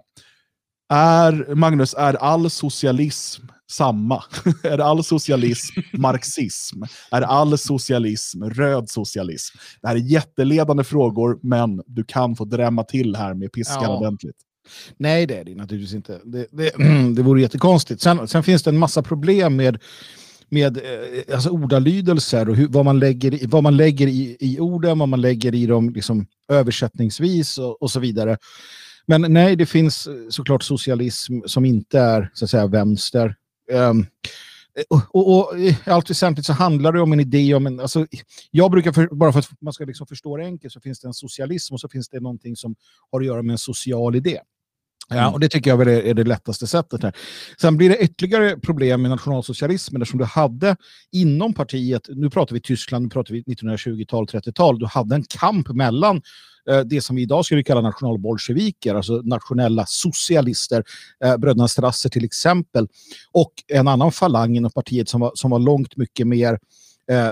är, 0.92 1.56
Magnus, 1.56 1.94
är 1.98 2.14
all 2.14 2.50
socialism 2.50 3.44
samma? 3.72 4.24
är 4.64 4.78
all 4.78 5.04
socialism 5.04 5.80
marxism? 5.94 6.84
Är 7.12 7.22
all 7.22 7.58
socialism 7.58 8.44
röd 8.44 8.90
socialism? 8.90 9.58
Det 9.82 9.88
här 9.88 9.96
är 9.96 10.00
jätteledande 10.00 10.84
frågor, 10.84 11.40
men 11.42 11.82
du 11.86 12.04
kan 12.04 12.36
få 12.36 12.46
drämma 12.46 12.84
till 12.84 13.16
här 13.16 13.34
med 13.34 13.52
piskan 13.52 13.84
ja. 13.84 13.98
ordentligt. 13.98 14.36
Nej, 14.98 15.26
det 15.26 15.38
är 15.38 15.44
det 15.44 15.56
naturligtvis 15.56 15.94
inte. 15.94 16.20
Det, 16.24 16.48
det, 16.52 16.72
det 17.16 17.22
vore 17.22 17.42
jättekonstigt. 17.42 18.02
Sen, 18.02 18.28
sen 18.28 18.44
finns 18.44 18.64
det 18.64 18.70
en 18.70 18.78
massa 18.78 19.04
problem 19.04 19.56
med 19.56 19.80
med 20.54 20.78
eh, 20.78 21.34
alltså 21.34 21.50
ordalydelser 21.50 22.50
och 22.50 22.56
hur, 22.56 22.68
vad 22.68 22.86
man 22.86 23.00
lägger, 23.00 23.34
i, 23.34 23.46
vad 23.46 23.64
man 23.64 23.78
lägger 23.78 24.08
i, 24.08 24.38
i 24.40 24.60
orden, 24.60 25.00
vad 25.00 25.10
man 25.10 25.22
lägger 25.22 25.56
i 25.56 25.66
dem 25.66 25.90
liksom, 25.90 26.26
översättningsvis 26.50 27.58
och, 27.58 27.82
och 27.82 27.92
så 27.92 28.00
vidare. 28.00 28.38
Men 29.06 29.34
nej, 29.34 29.56
det 29.56 29.66
finns 29.66 30.08
eh, 30.08 30.14
såklart 30.30 30.64
socialism 30.64 31.40
som 31.46 31.66
inte 31.66 32.00
är 32.00 32.32
så 32.34 32.46
att 32.46 32.52
säga 32.52 32.68
vänster. 32.68 33.36
Um, 33.72 34.06
och, 34.90 35.02
och, 35.12 35.52
och, 35.52 35.60
i 35.60 35.78
allt 35.86 36.10
väsentligt 36.10 36.46
så 36.46 36.54
handlar 36.54 36.92
det 36.92 37.02
om 37.02 37.14
en 37.14 37.20
idé 37.20 37.54
om 37.54 37.68
en... 37.68 37.80
Alltså, 37.80 38.08
jag 38.52 38.72
brukar, 38.72 38.92
för, 38.92 39.08
bara 39.12 39.32
för 39.32 39.40
att 39.40 39.62
man 39.62 39.74
ska 39.74 39.86
liksom 39.86 40.08
förstå 40.08 40.38
det 40.38 40.46
enkelt, 40.46 40.74
så 40.74 40.80
finns 40.80 41.00
det 41.00 41.08
en 41.08 41.14
socialism 41.14 41.74
och 41.74 41.80
så 41.80 41.90
finns 41.90 42.10
det 42.10 42.20
någonting 42.20 42.56
som 42.56 42.76
har 43.12 43.20
att 43.20 43.26
göra 43.26 43.42
med 43.42 43.52
en 43.52 43.58
social 43.58 44.16
idé. 44.16 44.40
Ja, 45.14 45.32
och 45.32 45.40
det 45.40 45.50
tycker 45.50 45.70
jag 45.70 45.82
är, 45.82 45.88
är 45.88 46.14
det 46.14 46.24
lättaste 46.24 46.68
sättet. 46.68 47.04
här. 47.04 47.14
Sen 47.62 47.78
blir 47.78 47.90
det 47.90 47.98
ytterligare 47.98 48.58
problem 48.58 49.02
med 49.02 49.12
nationalsocialismen 49.12 50.02
eftersom 50.02 50.20
du 50.20 50.26
hade 50.26 50.76
inom 51.12 51.54
partiet, 51.54 52.10
nu 52.10 52.30
pratar 52.30 52.54
vi 52.54 52.62
Tyskland, 52.62 53.04
nu 53.04 53.10
pratar 53.10 53.34
vi 53.34 53.44
1920-tal, 53.44 54.26
30-tal, 54.26 54.80
du 54.80 54.86
hade 54.86 55.16
en 55.16 55.24
kamp 55.24 55.70
mellan 55.70 56.22
eh, 56.70 56.80
det 56.80 57.02
som 57.02 57.16
vi 57.16 57.22
idag 57.22 57.46
skulle 57.46 57.64
kalla 57.64 57.82
nationalbolsjeviker, 57.82 58.96
alltså 58.96 59.14
nationella 59.14 59.86
socialister, 59.88 60.84
eh, 61.24 61.38
bröderna 61.38 61.68
Strasser 61.68 62.10
till 62.10 62.26
exempel, 62.26 62.88
och 63.32 63.54
en 63.68 63.88
annan 63.88 64.12
falang 64.12 64.56
inom 64.56 64.72
partiet 64.72 65.10
som 65.10 65.22
var, 65.22 65.32
som 65.36 65.52
var 65.52 65.60
långt 65.60 65.98
mycket 65.98 66.28
mer 66.28 66.60
eh, 67.12 67.32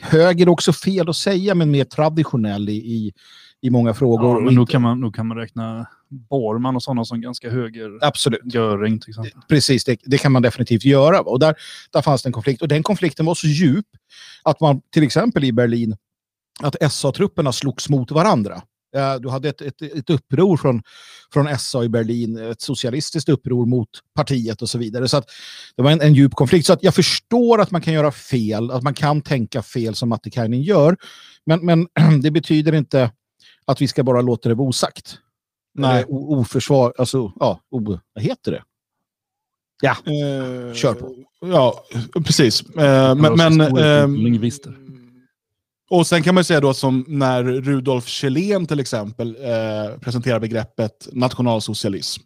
höger 0.00 0.48
också 0.48 0.72
fel 0.72 1.08
att 1.08 1.16
säga, 1.16 1.54
men 1.54 1.70
mer 1.70 1.84
traditionell 1.84 2.68
i, 2.68 2.72
i, 2.72 3.12
i 3.60 3.70
många 3.70 3.94
frågor. 3.94 4.38
Ja, 4.38 4.40
men 4.40 4.54
då 4.54 4.66
kan, 4.66 4.82
man, 4.82 5.00
då 5.00 5.10
kan 5.10 5.26
man 5.26 5.36
räkna 5.36 5.86
Borman 6.08 6.76
och 6.76 6.82
sådana 6.82 7.04
som 7.04 7.20
ganska 7.20 7.50
höger. 7.50 7.98
Absolut. 8.00 8.54
Göring 8.54 9.00
till 9.00 9.10
exempel. 9.10 9.32
Precis, 9.48 9.84
det, 9.84 10.00
det 10.04 10.18
kan 10.18 10.32
man 10.32 10.42
definitivt 10.42 10.84
göra. 10.84 11.20
Och 11.20 11.38
där, 11.38 11.54
där 11.92 12.02
fanns 12.02 12.22
det 12.22 12.28
en 12.28 12.32
konflikt. 12.32 12.62
Och 12.62 12.68
den 12.68 12.82
konflikten 12.82 13.26
var 13.26 13.34
så 13.34 13.46
djup 13.46 13.86
att 14.42 14.60
man 14.60 14.80
till 14.92 15.02
exempel 15.02 15.44
i 15.44 15.52
Berlin, 15.52 15.96
att 16.62 16.92
SA-trupperna 16.92 17.52
slogs 17.52 17.88
mot 17.88 18.10
varandra. 18.10 18.62
Eh, 18.96 19.14
Du 19.14 19.28
hade 19.28 19.48
ett, 19.48 19.60
ett, 19.60 19.82
ett 19.82 20.10
uppror 20.10 20.56
från, 20.56 20.82
från 21.32 21.58
SA 21.58 21.84
i 21.84 21.88
Berlin, 21.88 22.36
ett 22.36 22.60
socialistiskt 22.60 23.28
uppror 23.28 23.66
mot 23.66 23.88
partiet 24.14 24.62
och 24.62 24.68
så 24.68 24.78
vidare. 24.78 25.08
Så 25.08 25.16
att 25.16 25.30
det 25.76 25.82
var 25.82 25.90
en, 25.90 26.00
en 26.00 26.14
djup 26.14 26.34
konflikt. 26.34 26.66
Så 26.66 26.72
att 26.72 26.82
jag 26.82 26.94
förstår 26.94 27.60
att 27.60 27.70
man 27.70 27.80
kan 27.80 27.94
göra 27.94 28.12
fel, 28.12 28.70
att 28.70 28.82
man 28.82 28.94
kan 28.94 29.22
tänka 29.22 29.62
fel 29.62 29.94
som 29.94 30.08
Mattikainen 30.08 30.62
gör. 30.62 30.96
Men, 31.46 31.64
men 31.66 31.86
det 32.22 32.30
betyder 32.30 32.74
inte 32.74 33.10
att 33.66 33.80
vi 33.80 33.88
ska 33.88 34.02
bara 34.02 34.20
låta 34.20 34.48
det 34.48 34.54
vara 34.54 34.68
osagt. 34.68 35.18
Nej. 35.76 36.04
Oförsvar, 36.08 36.92
alltså, 36.98 37.32
ja, 37.40 37.60
o, 37.70 37.98
vad 38.14 38.24
heter 38.24 38.52
det? 38.52 38.62
Ja, 39.82 39.90
Eh, 40.06 40.74
Kör 40.74 40.94
på. 40.94 41.14
Ja, 41.40 41.84
precis. 42.24 42.62
Eh, 42.62 43.14
men, 43.14 43.36
men, 43.36 44.14
Lingvister. 44.14 44.74
och 45.90 46.06
sen 46.06 46.22
kan 46.22 46.34
man 46.34 46.40
ju 46.40 46.44
säga 46.44 46.60
då 46.60 46.74
som 46.74 47.04
när 47.08 47.44
Rudolf 47.44 48.06
Kjellén 48.06 48.66
till 48.66 48.80
exempel 48.80 49.36
eh, 49.40 49.98
presenterar 50.00 50.40
begreppet 50.40 51.08
nationalsocialism. 51.12 52.22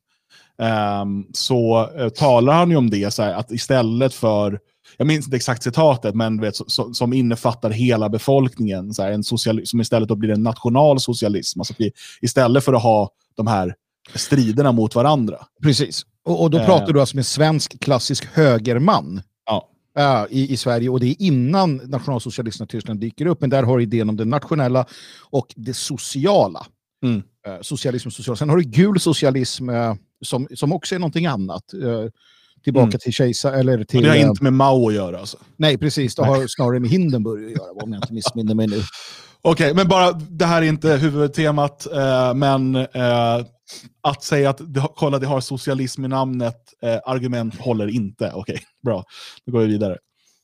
ehm, 0.58 1.24
så 1.32 1.90
eh, 1.98 2.08
talar 2.08 2.52
han 2.54 2.70
ju 2.70 2.76
om 2.76 2.90
det 2.90 3.10
så 3.14 3.22
här, 3.22 3.34
att 3.34 3.50
istället 3.50 4.14
för, 4.14 4.60
jag 4.96 5.06
minns 5.06 5.26
inte 5.26 5.36
exakt 5.36 5.62
citatet, 5.62 6.14
men 6.14 6.40
vet, 6.40 6.56
så, 6.56 6.94
som 6.94 7.12
innefattar 7.12 7.70
hela 7.70 8.08
befolkningen, 8.08 8.94
så 8.94 9.02
här, 9.02 9.12
en 9.12 9.22
sociali- 9.24 9.64
som 9.66 9.80
istället 9.80 10.08
då 10.08 10.14
blir 10.16 10.30
en 10.30 10.42
nationalsocialism. 10.42 11.60
Alltså 11.60 11.72
att 11.74 11.80
vi, 11.80 11.92
istället 12.20 12.64
för 12.64 12.72
att 12.72 12.82
ha 12.82 13.10
de 13.40 13.46
här 13.46 13.74
striderna 14.14 14.72
mot 14.72 14.94
varandra. 14.94 15.36
precis. 15.62 16.02
Och, 16.24 16.42
och 16.42 16.50
då 16.50 16.58
Eh. 16.58 16.66
pratar 16.66 16.92
du 16.92 17.00
alltså 17.00 17.16
med 17.16 17.26
svensk 17.26 17.80
klassisk 17.80 18.24
högerman 18.32 19.22
Ja. 19.46 19.68
eh, 19.98 20.24
i, 20.38 20.52
i 20.52 20.56
Sverige 20.56 20.88
och 20.88 21.00
det 21.00 21.06
är 21.06 21.16
innan 21.22 21.76
nationalsocialisterna 21.76 22.64
i 22.64 22.68
Tyskland 22.68 23.00
dyker 23.00 23.26
upp. 23.26 23.40
Men 23.40 23.50
där 23.50 23.62
har 23.62 23.76
du 23.76 23.82
idén 23.82 24.08
om 24.08 24.16
det 24.16 24.24
nationella 24.24 24.86
och 25.30 25.46
det 25.56 25.74
sociala. 25.74 26.66
Mm. 27.04 27.22
Eh, 27.46 27.54
socialism 27.62 28.08
och 28.08 28.12
social. 28.12 28.36
Sen 28.36 28.48
har 28.48 28.56
du 28.56 28.62
gul 28.62 29.00
socialism 29.00 29.68
eh, 29.68 29.94
som, 30.24 30.48
som 30.54 30.72
också 30.72 30.94
är 30.94 30.98
någonting 30.98 31.26
annat. 31.26 31.72
Eh, 31.74 32.10
tillbaka 32.64 32.84
Mm. 32.86 32.98
till 32.98 33.12
kejsar 33.12 33.52
eller 33.52 33.80
Och 33.80 33.88
till... 33.88 34.02
det 34.02 34.08
har 34.08 34.16
inte 34.16 34.42
med 34.44 34.52
Mao 34.52 34.88
att 34.88 34.94
göra. 34.94 35.18
Alltså. 35.18 35.36
Nej, 35.56 35.78
precis. 35.78 36.14
Det 36.14 36.24
har 36.24 36.46
snarare 36.48 36.80
med 36.80 36.90
Hindenburg 36.90 37.44
att 37.44 37.50
göra, 37.50 37.70
om 37.84 37.92
jag 37.92 37.98
inte 37.98 38.12
missminner 38.12 38.54
mig 38.54 38.66
nu. 38.66 38.82
Okej, 39.42 39.74
men 39.74 39.88
bara, 39.88 40.12
det 40.12 40.44
här 40.44 40.62
är 40.62 40.66
inte 40.66 40.92
huvudtemat, 40.92 41.86
eh, 41.92 42.34
men 42.34 42.76
eh, 42.76 43.44
att 44.02 44.22
säga 44.22 44.50
att 44.50 44.60
kolla, 44.96 45.18
det 45.18 45.26
har 45.26 45.40
socialism 45.40 46.04
i 46.04 46.08
namnet, 46.08 46.56
eh, 46.82 46.98
argument 47.06 47.60
håller 47.60 47.86
inte. 47.86 48.32
Okej, 48.34 48.58
bra. 48.84 49.04
Då 49.46 49.52
går 49.52 49.60
vi 49.60 49.66
vidare. 49.66 49.96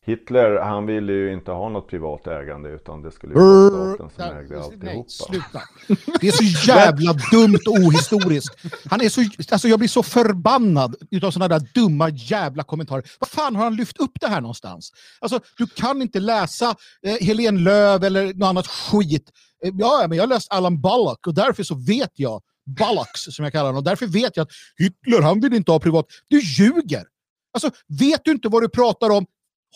Hitler, 0.06 0.60
han 0.60 0.86
ville 0.86 1.12
ju 1.12 1.32
inte 1.32 1.50
ha 1.50 1.68
något 1.68 1.88
privat 1.88 2.26
ägande 2.26 2.68
utan 2.68 3.02
det 3.02 3.10
skulle 3.10 3.34
ju 3.34 3.40
vara 3.40 3.94
staten 3.94 4.10
som 4.16 4.36
ägde 4.36 4.54
Nej, 4.54 4.64
alltihopa. 4.64 5.08
sluta. 5.08 5.62
Det 6.20 6.28
är 6.28 6.32
så 6.32 6.68
jävla 6.68 7.12
dumt 7.12 7.60
och 7.66 7.75
ohistoriskt. 7.75 8.56
Han 8.90 9.00
är 9.00 9.08
så, 9.08 9.20
alltså 9.50 9.68
jag 9.68 9.78
blir 9.78 9.88
så 9.88 10.02
förbannad 10.02 10.96
utav 11.10 11.30
sådana 11.30 11.58
där 11.58 11.68
dumma 11.75 12.08
jävla 12.08 12.62
kommentarer. 12.62 13.04
Vad 13.18 13.28
fan 13.28 13.56
har 13.56 13.64
han 13.64 13.76
lyft 13.76 13.98
upp 13.98 14.12
det 14.20 14.28
här 14.28 14.40
någonstans? 14.40 14.92
Alltså, 15.20 15.40
du 15.58 15.66
kan 15.66 16.02
inte 16.02 16.20
läsa 16.20 16.75
eh, 17.02 17.26
Helene 17.26 17.60
Löv 17.60 18.04
eller 18.04 18.34
något 18.34 18.46
annat 18.46 18.66
skit. 18.66 19.30
Eh, 19.64 19.72
ja, 19.78 20.06
men 20.08 20.16
jag 20.18 20.22
har 20.22 20.28
läst 20.28 20.52
Alan 20.52 20.80
Bullock 20.80 21.26
och 21.26 21.34
därför 21.34 21.62
så 21.62 21.75
vet 21.75 22.12
jag, 22.14 22.42
Bullocks 22.66 23.25
som 23.30 23.44
jag 23.44 23.52
kallar 23.52 23.66
honom, 23.66 23.78
och 23.78 23.84
därför 23.84 24.06
vet 24.06 24.36
jag 24.36 24.44
att 24.44 24.52
Hitler, 24.78 25.22
han 25.22 25.40
vill 25.40 25.54
inte 25.54 25.72
ha 25.72 25.80
privat. 25.80 26.06
Du 26.28 26.40
ljuger! 26.40 27.04
Alltså, 27.52 27.70
vet 27.98 28.20
du 28.25 28.30
inte 28.30 28.48
vad 28.48 28.62
du 28.62 28.68
pratar 28.68 29.10
om? 29.10 29.26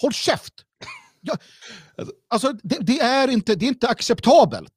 Håll 0.01 0.13
käft! 0.13 0.53
Ja, 1.23 1.37
alltså, 2.31 2.53
det, 2.63 2.79
det, 2.81 3.01
är 3.01 3.29
inte, 3.29 3.55
det 3.55 3.65
är 3.67 3.69
inte 3.69 3.89
acceptabelt. 3.89 4.73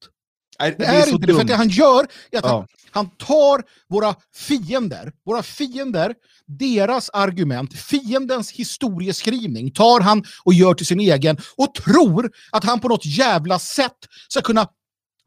Nej, 0.60 0.76
Det 0.80 0.86
är, 0.86 1.10
inte 1.10 1.28
det, 1.28 1.34
för 1.36 1.44
det 1.44 1.56
han 1.56 1.70
gör 1.70 2.08
är 2.32 2.38
att 2.38 2.46
han, 2.46 2.56
Ja. 2.56 2.68
han 2.92 3.10
tar 3.10 3.64
våra 3.90 4.16
fiender, 4.36 5.12
våra 5.26 5.44
fiender, 5.44 6.14
deras 6.48 7.10
argument, 7.10 7.74
fiendens 7.80 8.52
historieskrivning 8.52 9.72
tar 9.72 10.00
han 10.02 10.24
och 10.44 10.54
gör 10.54 10.74
till 10.74 10.86
sin 10.86 11.00
egen 11.00 11.38
och 11.58 11.74
tror 11.76 12.32
att 12.52 12.64
han 12.64 12.80
på 12.80 12.88
något 12.88 13.06
jävla 13.06 13.60
sätt 13.60 13.98
ska 14.30 14.42
kunna 14.42 14.68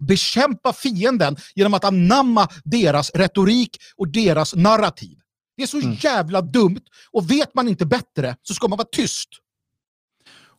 bekämpa 0.08 0.72
fienden 0.72 1.36
genom 1.54 1.74
att 1.74 1.84
anamma 1.84 2.48
deras 2.64 3.10
retorik 3.10 3.76
och 3.96 4.08
deras 4.08 4.54
narrativ. 4.54 5.18
Det 5.56 5.62
är 5.62 5.66
så 5.66 5.76
Mm. 5.80 5.96
jävla 6.00 6.40
dumt 6.42 6.80
och 7.12 7.30
vet 7.30 7.54
man 7.54 7.68
inte 7.68 7.86
bättre 7.86 8.36
så 8.42 8.54
ska 8.54 8.68
man 8.68 8.76
vara 8.78 8.88
tyst. 8.92 9.28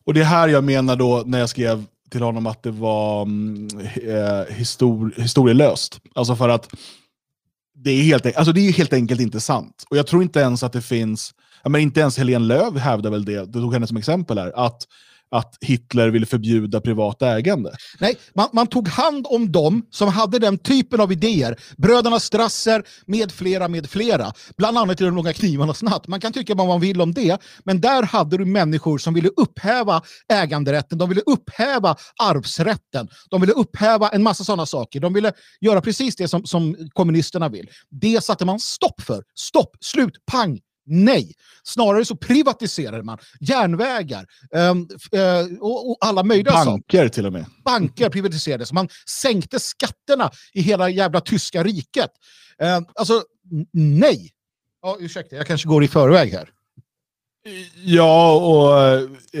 Och 0.08 0.14
det 0.14 0.20
är 0.20 0.24
här 0.24 0.48
jag 0.48 0.64
menar 0.64 0.96
då 0.96 1.22
när 1.26 1.38
jag 1.38 1.48
skrev 1.48 1.84
till 2.10 2.22
honom 2.22 2.46
att 2.46 2.62
det 2.62 2.70
var 2.70 3.22
mm, 3.22 3.68
eh, 4.02 4.54
histor 4.54 5.14
historielöst. 5.16 6.00
Alltså 6.14 6.36
för 6.36 6.48
att 6.48 6.68
det 7.74 7.90
är, 7.90 8.02
helt, 8.02 8.36
alltså 8.36 8.52
det 8.52 8.60
är 8.60 8.72
helt 8.72 8.92
enkelt 8.92 9.20
inte 9.20 9.40
sant. 9.40 9.84
Och 9.90 9.96
jag 9.96 10.06
tror 10.06 10.22
inte 10.22 10.40
ens 10.40 10.62
att 10.62 10.72
det 10.72 10.82
finns, 10.82 11.34
men 11.64 11.80
inte 11.80 12.00
ens 12.00 12.18
Helene 12.18 12.44
Löv 12.46 12.78
hävdar 12.78 13.10
väl 13.10 13.24
det, 13.24 13.52
du 13.52 13.60
tog 13.60 13.72
henne 13.72 13.86
som 13.86 13.96
exempel 13.96 14.38
här, 14.38 14.52
att, 14.56 14.82
att 15.30 15.54
Hitler 15.60 16.08
ville 16.08 16.26
förbjuda 16.26 16.80
privat 16.80 17.22
ägande. 17.22 17.76
Nej, 18.00 18.16
man, 18.34 18.48
man 18.52 18.66
tog 18.66 18.88
hand 18.88 19.26
om 19.28 19.52
dem 19.52 19.82
som 19.90 20.08
hade 20.08 20.38
den 20.38 20.58
typen 20.58 21.00
av 21.00 21.12
idéer. 21.12 21.56
Bröderna 21.76 22.20
Strasser 22.20 22.82
med 23.06 23.32
flera, 23.32 23.68
med 23.68 23.90
flera. 23.90 24.32
Bland 24.56 24.78
annat 24.78 25.00
i 25.00 25.04
de 25.04 25.16
långa 25.16 25.32
knivarnas 25.32 25.82
natt. 25.82 26.08
Man 26.08 26.20
kan 26.20 26.32
tycka 26.32 26.54
vad 26.54 26.66
man 26.66 26.80
vill 26.80 27.00
om 27.00 27.14
det, 27.14 27.42
men 27.64 27.80
där 27.80 28.02
hade 28.02 28.38
du 28.38 28.44
människor 28.44 28.98
som 28.98 29.14
ville 29.14 29.28
upphäva 29.28 30.02
äganderätten, 30.32 30.98
de 30.98 31.08
ville 31.08 31.22
upphäva 31.26 31.96
arvsrätten, 32.22 33.08
de 33.30 33.40
ville 33.40 33.52
upphäva 33.52 34.08
en 34.08 34.22
massa 34.22 34.44
sådana 34.44 34.66
saker. 34.66 35.00
De 35.00 35.12
ville 35.12 35.32
göra 35.60 35.80
precis 35.80 36.16
det 36.16 36.28
som, 36.28 36.46
som 36.46 36.76
kommunisterna 36.92 37.48
vill. 37.48 37.70
Det 37.90 38.24
satte 38.24 38.44
man 38.44 38.60
stopp 38.60 39.00
för. 39.00 39.22
Stopp, 39.34 39.76
slut, 39.80 40.14
pang. 40.32 40.60
Nej, 40.88 41.32
snarare 41.62 42.04
så 42.04 42.16
privatiserade 42.16 43.02
man 43.02 43.18
järnvägar 43.40 44.26
ehm, 44.54 44.88
eh, 45.12 45.58
och, 45.60 45.90
och 45.90 45.96
alla 46.00 46.22
möjliga 46.22 46.52
saker 46.52 46.70
Banker 46.70 47.08
till 47.08 47.26
och 47.26 47.32
med. 47.32 47.44
banker 47.64 48.08
privatiserades. 48.10 48.72
Man 48.72 48.88
sänkte 49.22 49.60
skatterna 49.60 50.30
i 50.52 50.60
hela 50.60 50.88
jävla 50.90 51.20
tyska 51.20 51.62
riket. 51.62 52.10
Eh, 52.62 52.80
alltså, 52.94 53.22
nej. 53.72 54.30
Ja, 54.82 54.96
ursäkta, 55.00 55.36
jag 55.36 55.46
kanske 55.46 55.68
går 55.68 55.84
i 55.84 55.88
förväg 55.88 56.32
här. 56.32 56.48
Ja, 57.84 58.32
och 58.36 58.80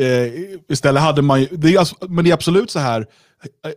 eh, 0.00 0.32
istället 0.68 1.02
hade 1.02 1.22
man 1.22 1.40
ju, 1.40 1.46
det 1.52 1.74
är, 1.74 1.78
alltså- 1.78 1.96
men 2.08 2.24
det 2.24 2.30
är 2.30 2.34
absolut 2.34 2.70
så 2.70 2.78
här, 2.78 3.06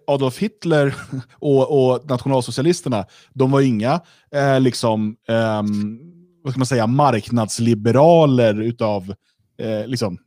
Adolf 0.08 0.38
Hitler 0.38 0.96
och, 1.40 1.92
och 1.94 2.10
nationalsocialisterna, 2.10 3.06
de 3.34 3.52
var 3.52 3.62
inga 3.62 4.02
eh, 4.36 4.60
liksom, 4.60 5.16
ehm, 5.28 6.00
vad 6.44 6.54
ska 6.54 6.60
man 6.60 6.66
säga, 6.66 6.88
marknadsliberaler 6.88 8.62
utav 8.62 9.16
eh, 9.58 9.88
liksom, 9.88 10.18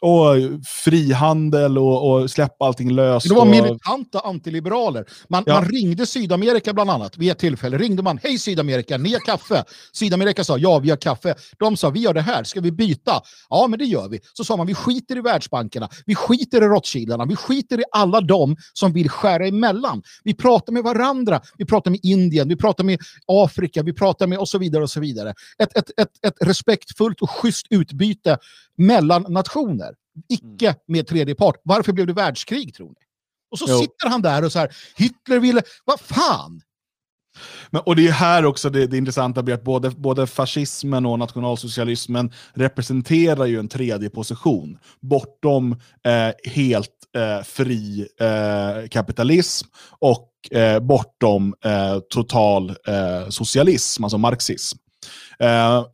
och 0.00 0.34
frihandel 0.66 1.78
och, 1.78 2.10
och 2.12 2.30
släppa 2.30 2.64
allting 2.64 2.90
löst. 2.92 3.28
Det 3.28 3.34
var 3.34 3.42
och, 3.42 3.48
militanta 3.48 4.20
antiliberaler. 4.20 5.04
Man, 5.28 5.42
Ja. 5.46 5.54
man 5.54 5.64
ringde 5.70 6.06
Sydamerika 6.06 6.72
bland 6.72 6.90
annat 6.90 7.18
vid 7.18 7.30
ett 7.30 7.38
tillfälle. 7.38 7.78
Ringde 7.78 8.02
man, 8.02 8.18
hej 8.22 8.38
Sydamerika, 8.38 8.96
ni 8.98 9.12
har 9.12 9.20
kaffe. 9.20 9.64
Sydamerika 9.92 10.44
sa, 10.44 10.58
ja 10.58 10.78
vi 10.78 10.90
har 10.90 10.96
kaffe. 10.96 11.34
De 11.58 11.76
sa, 11.76 11.90
vi 11.90 12.00
gör 12.00 12.14
det 12.14 12.20
här, 12.20 12.44
ska 12.44 12.60
vi 12.60 12.72
byta? 12.72 13.20
Ja 13.50 13.66
men 13.68 13.78
det 13.78 13.84
gör 13.84 14.08
vi. 14.08 14.20
Så 14.32 14.44
sa 14.44 14.56
man, 14.56 14.66
vi 14.66 14.74
skiter 14.74 15.16
i 15.16 15.20
världsbankerna, 15.20 15.88
vi 16.06 16.14
skiter 16.14 16.62
i 16.62 16.66
Rothschildarna, 16.66 17.24
vi 17.24 17.36
skiter 17.36 17.80
i 17.80 17.84
alla 17.92 18.20
dem 18.20 18.56
som 18.72 18.92
vill 18.92 19.10
skära 19.10 19.46
emellan. 19.46 20.02
Vi 20.24 20.34
pratar 20.34 20.72
med 20.72 20.82
varandra, 20.82 21.40
vi 21.58 21.64
pratar 21.64 21.90
med 21.90 22.00
Indien, 22.02 22.48
vi 22.48 22.56
pratar 22.56 22.84
med 22.84 22.98
Afrika, 23.26 23.82
vi 23.82 23.92
pratar 23.92 24.26
med 24.26 24.38
och 24.38 24.48
så 24.48 24.58
vidare 24.58 24.82
och 24.82 24.90
så 24.90 25.00
vidare. 25.00 25.34
Ett, 25.58 25.76
ett, 25.76 25.90
ett, 26.00 26.24
ett 26.26 26.34
respektfullt 26.40 27.22
och 27.22 27.30
schysst 27.30 27.66
utbyte 27.70 28.38
mellan 28.78 29.22
nationer. 29.28 29.94
Icke 30.28 30.74
med 30.86 31.06
tredje 31.06 31.34
part. 31.34 31.56
Varför 31.62 31.92
blev 31.92 32.06
det 32.06 32.12
världskrig 32.12 32.74
tror 32.74 32.88
ni? 32.88 32.94
Och 33.50 33.58
så 33.58 33.64
Jo. 33.68 33.78
sitter 33.78 34.08
han 34.08 34.22
där 34.22 34.44
och 34.44 34.52
så 34.52 34.58
här, 34.58 34.70
Hitler 34.96 35.38
ville, 35.38 35.62
vad 35.84 36.00
fan? 36.00 36.60
Men, 37.70 37.82
och 37.86 37.96
det 37.96 38.08
är 38.08 38.12
här 38.12 38.44
också 38.44 38.70
det, 38.70 38.86
det 38.86 38.96
intressanta 38.96 39.42
blir 39.42 39.54
att 39.54 39.64
både, 39.64 39.90
både 39.90 40.26
fascismen 40.26 41.06
och 41.06 41.18
nationalsocialismen 41.18 42.32
representerar 42.54 43.46
ju 43.46 43.58
en 43.58 43.68
tredje 43.68 44.10
position, 44.10 44.78
bortom 45.00 45.72
eh, 46.04 46.50
helt 46.52 46.90
eh, 47.16 47.44
fri 47.44 48.08
eh, 48.20 48.88
kapitalism 48.88 49.66
och 49.98 50.30
eh, 50.50 50.80
bortom 50.80 51.54
eh, 51.64 51.98
total 51.98 52.70
eh, 52.70 53.28
socialism, 53.28 54.04
alltså 54.04 54.18
marxism. 54.18 54.78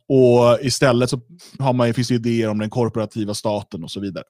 Och 0.07 0.59
istället 0.61 1.09
så 1.09 1.21
har 1.59 1.73
man, 1.73 1.93
finns 1.93 2.07
det 2.07 2.15
idéer 2.15 2.49
om 2.49 2.59
den 2.59 2.69
korporativa 2.69 3.33
staten 3.33 3.83
och 3.83 3.91
så 3.91 3.99
vidare. 3.99 4.23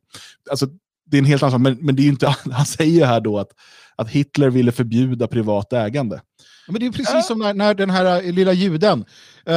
Alltså, 0.49 0.67
det 1.05 1.17
är 1.17 1.19
en 1.19 1.25
helt 1.25 1.43
annan 1.43 1.51
sak, 1.51 1.61
men, 1.61 1.77
men 1.81 1.95
det 1.95 2.01
är 2.01 2.07
inte, 2.07 2.27
han 2.51 2.65
säger 2.65 3.05
här 3.05 3.21
då 3.21 3.39
att, 3.39 3.49
att 3.95 4.09
Hitler 4.09 4.49
ville 4.49 4.71
förbjuda 4.71 5.27
privat 5.27 5.73
ägande. 5.73 6.21
Men 6.67 6.79
det 6.79 6.85
är 6.85 6.91
precis 6.91 7.13
ja. 7.13 7.21
som 7.21 7.39
när, 7.39 7.53
när, 7.53 7.73
den 7.73 7.89
här 7.89 8.23
äh, 8.25 8.33
lilla 8.33 8.53
juden, 8.53 9.05
äh, 9.45 9.55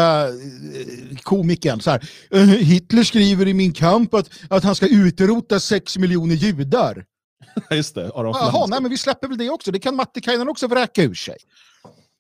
komikern, 1.22 1.80
så 1.80 1.90
här, 1.90 2.08
äh, 2.30 2.40
Hitler 2.40 3.02
skriver 3.02 3.48
i 3.48 3.54
min 3.54 3.72
kamp 3.72 4.14
att, 4.14 4.30
att 4.50 4.64
han 4.64 4.74
ska 4.74 4.86
utrota 4.86 5.60
sex 5.60 5.98
miljoner 5.98 6.34
judar. 6.34 7.04
Just 7.70 7.94
det. 7.94 8.10
Jaha, 8.14 8.66
nej, 8.66 8.80
men 8.82 8.90
vi 8.90 8.98
släpper 8.98 9.28
väl 9.28 9.38
det 9.38 9.50
också. 9.50 9.70
Det 9.70 9.78
kan 9.78 9.96
Mattikainen 9.96 10.48
också 10.48 10.66
vräka 10.66 11.02
ur 11.02 11.14
sig. 11.14 11.36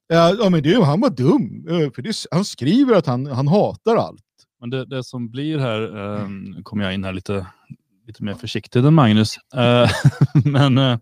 Ja, 0.08 0.50
men 0.50 0.62
det, 0.62 0.84
han 0.84 1.00
var 1.00 1.10
dum, 1.10 1.64
för 1.94 2.02
det, 2.02 2.14
han 2.30 2.44
skriver 2.44 2.94
att 2.94 3.06
han, 3.06 3.26
han 3.26 3.48
hatar 3.48 3.96
allt. 3.96 4.24
Men 4.60 4.70
det, 4.70 4.84
det 4.84 5.04
som 5.04 5.30
blir 5.30 5.58
här, 5.58 5.96
eh, 5.96 6.28
kommer 6.62 6.84
jag 6.84 6.94
in 6.94 7.04
här 7.04 7.12
lite, 7.12 7.46
lite 8.06 8.24
mer 8.24 8.34
försiktigt 8.34 8.84
än 8.84 8.94
Magnus, 8.94 9.36
eh, 9.54 9.90
men 10.44 10.78
eh, 10.78 10.98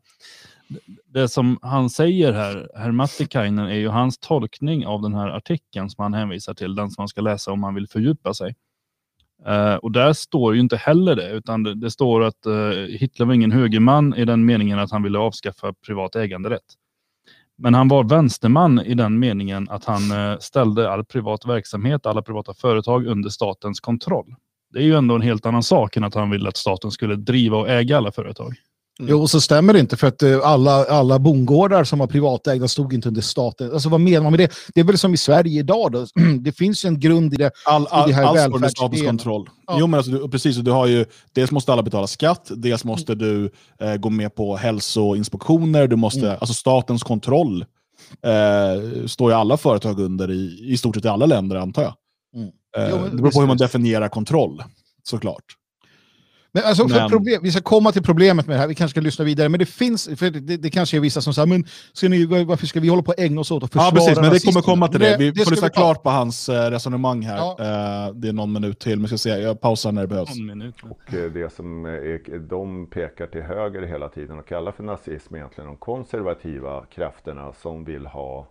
det 1.06 1.28
som 1.28 1.58
han 1.62 1.90
säger 1.90 2.32
här, 2.32 2.68
herr 2.76 2.92
Mattikainen, 2.92 3.66
är 3.66 3.74
ju 3.74 3.88
hans 3.88 4.18
tolkning 4.18 4.86
av 4.86 5.02
den 5.02 5.14
här 5.14 5.28
artikeln 5.28 5.90
som 5.90 6.02
han 6.02 6.14
hänvisar 6.14 6.54
till, 6.54 6.74
den 6.74 6.90
som 6.90 7.02
man 7.02 7.08
ska 7.08 7.20
läsa 7.20 7.52
om 7.52 7.60
man 7.60 7.74
vill 7.74 7.88
fördjupa 7.88 8.34
sig. 8.34 8.54
Uh, 9.48 9.74
och 9.74 9.92
där 9.92 10.12
står 10.12 10.54
ju 10.54 10.60
inte 10.60 10.76
heller 10.76 11.16
det, 11.16 11.30
utan 11.30 11.62
det, 11.62 11.74
det 11.74 11.90
står 11.90 12.24
att 12.24 12.46
uh, 12.46 12.70
Hitler 12.86 13.26
var 13.26 13.34
ingen 13.34 13.52
högerman 13.52 14.14
i 14.14 14.24
den 14.24 14.44
meningen 14.44 14.78
att 14.78 14.90
han 14.90 15.02
ville 15.02 15.18
avskaffa 15.18 15.74
privat 15.86 16.16
äganderätt. 16.16 16.74
Men 17.58 17.74
han 17.74 17.88
var 17.88 18.04
vänsterman 18.04 18.80
i 18.80 18.94
den 18.94 19.18
meningen 19.18 19.68
att 19.70 19.84
han 19.84 20.10
eh, 20.10 20.38
ställde 20.38 20.92
all 20.92 21.04
privat 21.04 21.46
verksamhet, 21.46 22.06
alla 22.06 22.22
privata 22.22 22.54
företag 22.54 23.06
under 23.06 23.30
statens 23.30 23.80
kontroll. 23.80 24.34
Det 24.72 24.78
är 24.78 24.82
ju 24.82 24.94
ändå 24.94 25.14
en 25.14 25.22
helt 25.22 25.46
annan 25.46 25.62
sak 25.62 25.96
än 25.96 26.04
att 26.04 26.14
han 26.14 26.30
ville 26.30 26.48
att 26.48 26.56
staten 26.56 26.90
skulle 26.90 27.16
driva 27.16 27.56
och 27.56 27.68
äga 27.68 27.96
alla 27.96 28.12
företag. 28.12 28.54
Mm. 28.98 29.10
Jo, 29.10 29.28
så 29.28 29.40
stämmer 29.40 29.72
det 29.72 29.80
inte 29.80 29.96
för 29.96 30.06
att 30.06 30.22
uh, 30.22 30.40
alla, 30.42 30.84
alla 30.84 31.18
bondgårdar 31.18 31.84
som 31.84 31.98
var 31.98 32.06
privatägda 32.06 32.68
stod 32.68 32.94
inte 32.94 33.08
under 33.08 33.22
staten. 33.22 33.72
Alltså 33.72 33.88
vad 33.88 34.00
menar 34.00 34.22
man 34.22 34.32
med 34.32 34.40
det? 34.40 34.52
Det 34.74 34.80
är 34.80 34.84
väl 34.84 34.98
som 34.98 35.14
i 35.14 35.16
Sverige 35.16 35.60
idag 35.60 35.92
då. 35.92 36.06
det 36.40 36.52
finns 36.52 36.84
en 36.84 37.00
grund 37.00 37.34
i 37.34 37.36
det, 37.36 37.50
all, 37.64 37.86
all, 37.86 38.08
i 38.08 38.12
det 38.12 38.16
här 38.16 38.24
Allt 38.24 38.54
under 38.54 38.68
statens 38.68 39.02
kontroll. 39.02 39.48
Ja. 39.66 39.76
Jo, 39.80 39.86
men 39.86 39.98
alltså, 39.98 40.12
du, 40.12 40.28
precis, 40.28 40.56
du 40.56 40.70
har 40.70 40.86
ju, 40.86 41.04
dels 41.32 41.50
måste 41.50 41.72
alla 41.72 41.82
betala 41.82 42.06
skatt, 42.06 42.50
dels 42.56 42.84
måste 42.84 43.14
du 43.14 43.50
eh, 43.80 43.96
gå 43.96 44.10
med 44.10 44.34
på 44.34 44.56
hälsoinspektioner, 44.56 45.86
du 45.86 45.96
måste, 45.96 46.26
mm. 46.26 46.36
alltså 46.40 46.54
statens 46.54 47.02
kontroll 47.02 47.64
eh, 48.22 49.06
står 49.06 49.30
ju 49.30 49.36
alla 49.36 49.56
företag 49.56 50.00
under 50.00 50.30
i, 50.30 50.72
i 50.72 50.76
stort 50.76 50.94
sett 50.94 51.04
i 51.04 51.08
alla 51.08 51.26
länder 51.26 51.56
antar 51.56 51.82
jag. 51.82 51.94
Mm. 52.36 52.48
Eh, 52.76 52.90
jo, 52.90 53.08
det 53.10 53.16
beror 53.16 53.30
på 53.30 53.40
hur 53.40 53.46
man 53.46 53.56
definierar 53.56 54.08
kontroll, 54.08 54.62
såklart. 55.02 55.44
Men 56.56 56.64
alltså, 56.64 56.88
men... 56.88 57.10
Problem, 57.10 57.40
vi 57.42 57.50
ska 57.50 57.60
komma 57.60 57.92
till 57.92 58.02
problemet 58.02 58.46
med 58.46 58.56
det 58.56 58.60
här, 58.60 58.68
vi 58.68 58.74
kanske 58.74 58.90
ska 58.90 59.00
lyssna 59.00 59.24
vidare, 59.24 59.48
men 59.48 59.58
det 59.58 59.66
finns, 59.66 60.08
för 60.16 60.30
det, 60.30 60.56
det 60.56 60.70
kanske 60.70 60.96
är 60.96 61.00
vissa 61.00 61.20
som 61.20 61.34
säger, 61.34 61.46
men 61.46 61.64
ska 61.92 62.08
ni, 62.08 62.24
varför 62.44 62.66
ska 62.66 62.80
vi 62.80 62.88
hålla 62.88 63.02
på 63.02 63.10
att 63.10 63.20
ägna 63.20 63.40
oss 63.40 63.50
åt 63.50 63.62
att 63.62 63.72
försvara 63.72 63.88
Ja, 63.88 63.94
precis, 63.94 64.20
men 64.20 64.30
det 64.30 64.44
kommer 64.44 64.60
komma 64.60 64.88
till 64.88 65.00
det. 65.00 65.16
Vi 65.18 65.30
det, 65.30 65.44
får 65.44 65.50
lyssna 65.50 65.68
klart 65.68 66.02
på 66.02 66.10
hans 66.10 66.48
eh, 66.48 66.70
resonemang 66.70 67.22
här. 67.22 67.36
Ja. 67.36 67.56
Uh, 67.58 68.14
det 68.14 68.28
är 68.28 68.32
någon 68.32 68.52
minut 68.52 68.78
till, 68.78 68.98
men 68.98 69.08
ska 69.08 69.18
se, 69.18 69.28
jag 69.28 69.60
pausar 69.60 69.92
när 69.92 70.02
det 70.02 70.08
behövs. 70.08 70.30
Och 70.82 71.14
eh, 71.14 71.30
det 71.30 71.52
som 71.52 71.84
är, 71.84 72.38
de 72.38 72.86
pekar 72.86 73.26
till 73.26 73.42
höger 73.42 73.82
hela 73.82 74.08
tiden 74.08 74.38
och 74.38 74.48
kallar 74.48 74.72
för 74.72 74.82
nazism 74.82 75.34
egentligen 75.34 75.68
de 75.68 75.76
konservativa 75.76 76.84
krafterna 76.94 77.52
som 77.52 77.84
vill 77.84 78.06
ha 78.06 78.48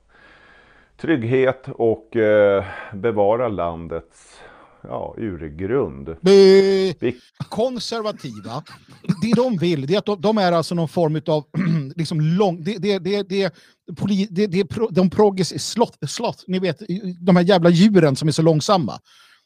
trygghet 0.98 1.65
och 1.68 2.10
bevara 2.94 3.48
landets 3.48 4.41
ja, 4.88 5.15
urgrund. 5.17 6.10
Konservativa, 7.50 8.63
det 9.21 9.34
de 9.36 9.58
vill 9.58 9.88
det 9.88 9.93
är 9.93 9.98
att 9.98 10.06
de, 10.06 10.21
de 10.21 10.38
är 10.38 10.52
alltså 10.52 10.76
någon 10.76 10.88
form 10.88 11.21
av 11.28 11.45
liksom 11.95 12.21
lång, 12.21 12.63
det, 12.63 12.78
det, 12.78 13.00
det, 13.00 13.24
det, 13.30 13.54
det, 14.30 14.48
det, 14.48 14.67
de 14.91 15.10
progressiva, 15.10 15.60
slott, 15.60 15.98
slott, 16.08 16.43
ni 16.48 16.60
vet 16.60 16.82
de 17.19 17.36
här 17.36 17.43
jävla 17.43 17.69
djuren 17.69 18.15
som 18.15 18.28
är 18.28 18.32
så 18.32 18.41
långsamma. 18.41 19.00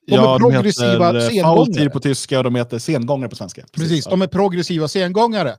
De 0.08 0.15
ja, 0.15 0.36
är 0.36 0.39
progressiva 0.39 1.12
de 1.12 1.19
heter 1.19 1.41
faultir 1.41 1.89
på 1.89 1.99
tyska 1.99 2.38
och 2.38 2.43
de 2.43 2.56
heter 2.56 2.80
sengångare 2.80 3.30
på 3.30 3.36
svenska. 3.36 3.62
Precis, 3.62 3.89
Precis 3.89 4.06
de 4.06 4.21
är 4.21 4.28
progressiva 4.28 4.88
sengångare. 4.88 5.56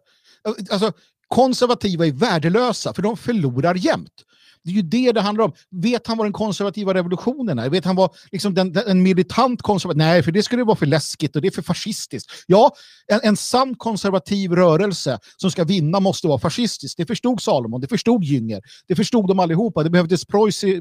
Alltså, 0.70 0.92
konservativa 1.28 2.06
är 2.06 2.12
värdelösa, 2.12 2.92
för 2.94 3.02
de 3.02 3.16
förlorar 3.16 3.74
jämt. 3.74 4.24
Det 4.64 4.70
är 4.70 4.74
ju 4.74 4.82
det 4.82 5.12
det 5.12 5.20
handlar 5.20 5.44
om. 5.44 5.52
Vet 5.70 6.06
han 6.06 6.16
vad 6.16 6.26
den 6.26 6.32
konservativa 6.32 6.94
revolutionen 6.94 7.58
är? 7.58 7.70
Vet 7.70 7.84
han 7.84 7.96
vad 7.96 8.10
liksom 8.32 8.54
den, 8.54 8.72
den, 8.72 8.84
en 8.86 9.02
militant 9.02 9.62
konservativ... 9.62 9.98
Nej, 9.98 10.22
för 10.22 10.32
det 10.32 10.42
skulle 10.42 10.64
vara 10.64 10.76
för 10.76 10.86
läskigt 10.86 11.36
och 11.36 11.42
det 11.42 11.48
är 11.48 11.52
för 11.52 11.62
fascistiskt. 11.62 12.30
Ja, 12.46 12.72
en, 13.06 13.20
en 13.22 13.36
sann 13.36 13.74
konservativ 13.74 14.52
rörelse 14.52 15.18
som 15.36 15.50
ska 15.50 15.64
vinna 15.64 16.00
måste 16.00 16.28
vara 16.28 16.38
fascistisk. 16.38 16.96
Det 16.96 17.06
förstod 17.06 17.42
Salomon, 17.42 17.80
det 17.80 17.88
förstod 17.88 18.24
Jünger, 18.24 18.62
det 18.88 18.96
förstod 18.96 19.28
de 19.28 19.38
allihopa. 19.38 19.82
Det 19.82 19.90
behövdes 19.90 20.24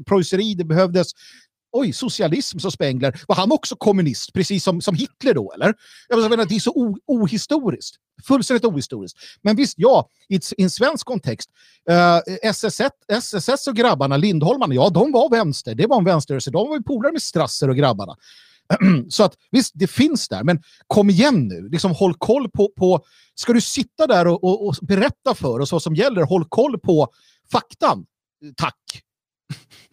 preusseri, 0.06 0.54
det 0.54 0.64
behövdes 0.64 1.12
oj, 1.72 1.92
socialism, 1.92 2.58
så 2.58 2.70
Spengler. 2.70 3.20
Var 3.28 3.36
han 3.36 3.52
också 3.52 3.76
kommunist, 3.76 4.32
precis 4.32 4.64
som, 4.64 4.80
som 4.80 4.94
Hitler 4.94 5.34
då, 5.34 5.52
eller? 5.52 5.74
Jag 6.08 6.30
menar, 6.30 6.44
det 6.44 6.54
är 6.54 6.60
så 6.60 6.96
ohistoriskt. 7.06 7.96
Fullständigt 8.26 8.64
ohistoriskt. 8.64 9.18
Men 9.42 9.56
visst, 9.56 9.74
ja, 9.76 10.08
i, 10.28 10.40
i 10.56 10.62
en 10.62 10.70
svensk 10.70 11.06
kontext. 11.06 11.50
Eh, 11.90 12.18
SSS, 12.42 12.80
SSS 13.08 13.66
och 13.66 13.76
grabbarna, 13.76 14.16
Lindholmarna, 14.16 14.74
ja, 14.74 14.90
de 14.90 15.12
var 15.12 15.30
vänster. 15.30 15.74
Det 15.74 15.86
var 15.86 15.98
en 15.98 16.04
vänsterrörelse. 16.04 16.50
De 16.50 16.68
var 16.68 16.76
ju 16.76 16.82
polare 16.82 17.12
med 17.12 17.22
Strasser 17.22 17.70
och 17.70 17.76
grabbarna. 17.76 18.16
så 19.08 19.24
att 19.24 19.34
visst, 19.50 19.72
det 19.74 19.86
finns 19.86 20.28
där, 20.28 20.44
men 20.44 20.62
kom 20.86 21.10
igen 21.10 21.48
nu. 21.48 21.68
Liksom, 21.68 21.92
håll 21.92 22.14
koll 22.14 22.50
på, 22.50 22.72
på... 22.76 23.04
Ska 23.34 23.52
du 23.52 23.60
sitta 23.60 24.06
där 24.06 24.26
och, 24.26 24.44
och, 24.44 24.66
och 24.66 24.74
berätta 24.82 25.34
för 25.34 25.60
oss 25.60 25.72
vad 25.72 25.82
som 25.82 25.94
gäller, 25.94 26.22
håll 26.22 26.44
koll 26.48 26.78
på 26.78 27.08
faktan. 27.52 28.06
Tack. 28.56 29.02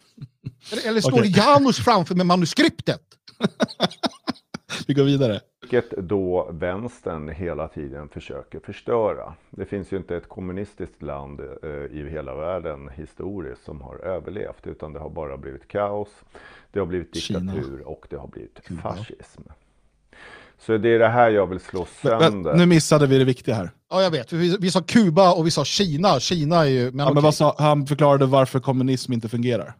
Eller, 0.72 0.88
eller 0.88 1.00
står 1.00 1.12
okay. 1.12 1.30
Janus 1.30 1.78
framför 1.78 2.14
med 2.14 2.26
manuskriptet? 2.26 3.02
Vi 4.86 4.94
går 4.94 5.04
vidare. 5.04 5.40
Vilket 5.60 5.90
då 5.90 6.48
vänstern 6.52 7.28
hela 7.28 7.68
tiden 7.68 8.08
försöker 8.08 8.60
förstöra. 8.60 9.34
Det 9.50 9.64
finns 9.64 9.92
ju 9.92 9.96
inte 9.96 10.16
ett 10.16 10.28
kommunistiskt 10.28 11.02
land 11.02 11.40
eh, 11.40 11.70
i 11.70 12.08
hela 12.10 12.34
världen 12.34 12.88
historiskt 12.96 13.64
som 13.64 13.80
har 13.80 13.96
överlevt 13.96 14.66
utan 14.66 14.92
det 14.92 15.00
har 15.00 15.10
bara 15.10 15.36
blivit 15.36 15.68
kaos, 15.68 16.08
det 16.72 16.78
har 16.78 16.86
blivit 16.86 17.12
diktatur 17.12 17.62
Kina. 17.62 17.84
och 17.84 18.06
det 18.10 18.16
har 18.16 18.28
blivit 18.28 18.60
Kuba. 18.64 18.82
fascism. 18.82 19.42
Så 20.58 20.78
det 20.78 20.88
är 20.88 20.98
det 20.98 21.08
här 21.08 21.30
jag 21.30 21.46
vill 21.46 21.60
slå 21.60 21.86
sönder. 22.02 22.50
Men, 22.50 22.58
nu 22.58 22.66
missade 22.66 23.06
vi 23.06 23.18
det 23.18 23.24
viktiga 23.24 23.54
här. 23.54 23.70
Ja, 23.90 24.02
jag 24.02 24.10
vet. 24.10 24.32
Vi, 24.32 24.56
vi 24.60 24.70
sa 24.70 24.82
Kuba 24.82 25.32
och 25.32 25.46
vi 25.46 25.50
sa 25.50 25.64
Kina. 25.64 26.20
Kina 26.20 26.56
är 26.56 26.64
ju... 26.64 26.90
Men, 26.90 27.06
ja, 27.06 27.12
men 27.12 27.22
vad 27.22 27.34
sa, 27.34 27.54
han 27.58 27.86
förklarade 27.86 28.26
varför 28.26 28.60
kommunism 28.60 29.12
inte 29.12 29.28
fungerar 29.28 29.74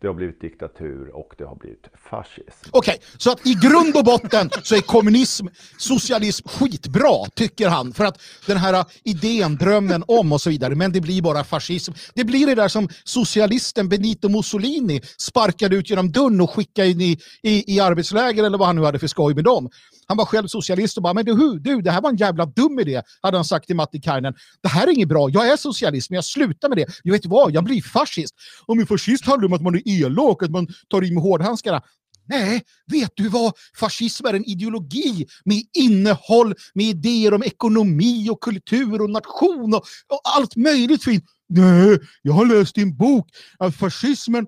det 0.00 0.06
har 0.06 0.14
blivit 0.14 0.40
diktatur 0.40 1.16
och 1.16 1.34
det 1.38 1.44
har 1.44 1.56
blivit 1.56 1.86
fascism. 2.10 2.70
Okej, 2.70 2.94
okay, 2.94 3.06
så 3.18 3.30
att 3.30 3.46
i 3.46 3.54
grund 3.54 3.96
och 3.96 4.04
botten 4.04 4.50
så 4.62 4.74
är 4.74 4.80
kommunism, 4.80 5.46
socialism 5.78 6.48
skitbra, 6.48 7.26
tycker 7.34 7.68
han. 7.68 7.92
För 7.92 8.04
att 8.04 8.20
den 8.46 8.56
här 8.56 8.84
idén, 9.04 9.56
drömmen 9.56 10.04
om 10.06 10.32
och 10.32 10.40
så 10.40 10.50
vidare, 10.50 10.74
men 10.74 10.92
det 10.92 11.00
blir 11.00 11.22
bara 11.22 11.44
fascism. 11.44 11.92
Det 12.14 12.24
blir 12.24 12.46
det 12.46 12.54
där 12.54 12.68
som 12.68 12.88
socialisten 13.04 13.88
Benito 13.88 14.28
Mussolini 14.28 15.00
sparkade 15.18 15.76
ut 15.76 15.90
genom 15.90 16.12
dörren 16.12 16.40
och 16.40 16.50
skickade 16.50 16.88
in 16.88 17.00
i, 17.00 17.18
i, 17.42 17.74
i 17.74 17.80
arbetsläger 17.80 18.44
eller 18.44 18.58
vad 18.58 18.66
han 18.66 18.76
nu 18.76 18.84
hade 18.84 18.98
för 18.98 19.06
skoj 19.06 19.34
med 19.34 19.44
dem. 19.44 19.70
Han 20.08 20.16
var 20.16 20.24
själv 20.24 20.46
socialist 20.46 20.96
och 20.96 21.02
bara, 21.02 21.14
men 21.14 21.24
du, 21.24 21.58
du, 21.58 21.82
det 21.82 21.90
här 21.90 22.00
var 22.00 22.10
en 22.10 22.16
jävla 22.16 22.46
dum 22.46 22.78
idé, 22.78 23.02
hade 23.22 23.36
han 23.36 23.44
sagt 23.44 23.66
till 23.66 23.76
Matti 23.76 24.00
Kainen. 24.00 24.34
Det 24.62 24.68
här 24.68 24.86
är 24.86 24.92
inget 24.92 25.08
bra, 25.08 25.30
jag 25.30 25.48
är 25.48 25.56
socialist, 25.56 26.10
men 26.10 26.14
jag 26.14 26.24
slutar 26.24 26.68
med 26.68 26.78
det. 26.78 26.86
Jag 27.02 27.12
vet 27.12 27.26
vad, 27.26 27.54
jag 27.54 27.64
blir 27.64 27.82
fascist. 27.82 28.34
Om 28.66 28.78
en 28.78 28.86
fascist 28.86 29.26
handlar 29.26 29.46
om 29.46 29.52
att 29.52 29.62
man 29.62 29.74
är 29.74 29.85
elak, 29.86 30.42
att 30.42 30.50
man 30.50 30.66
tar 30.88 31.04
i 31.04 31.10
med 31.10 31.22
hårdhandskarna. 31.22 31.82
Nej, 32.28 32.62
vet 32.86 33.12
du 33.14 33.28
vad? 33.28 33.52
Fascism 33.78 34.26
är 34.26 34.34
en 34.34 34.44
ideologi 34.44 35.26
med 35.44 35.62
innehåll, 35.78 36.54
med 36.74 36.86
idéer 36.86 37.34
om 37.34 37.42
ekonomi 37.42 38.28
och 38.30 38.40
kultur 38.40 39.02
och 39.02 39.10
nation 39.10 39.74
och, 39.74 39.84
och 40.08 40.20
allt 40.36 40.56
möjligt 40.56 41.04
fint. 41.04 41.24
Nej, 41.48 41.98
jag 42.22 42.32
har 42.32 42.46
läst 42.46 42.78
i 42.78 42.82
en 42.82 42.96
bok 42.96 43.28
att 43.58 43.76
fascismen 43.76 44.46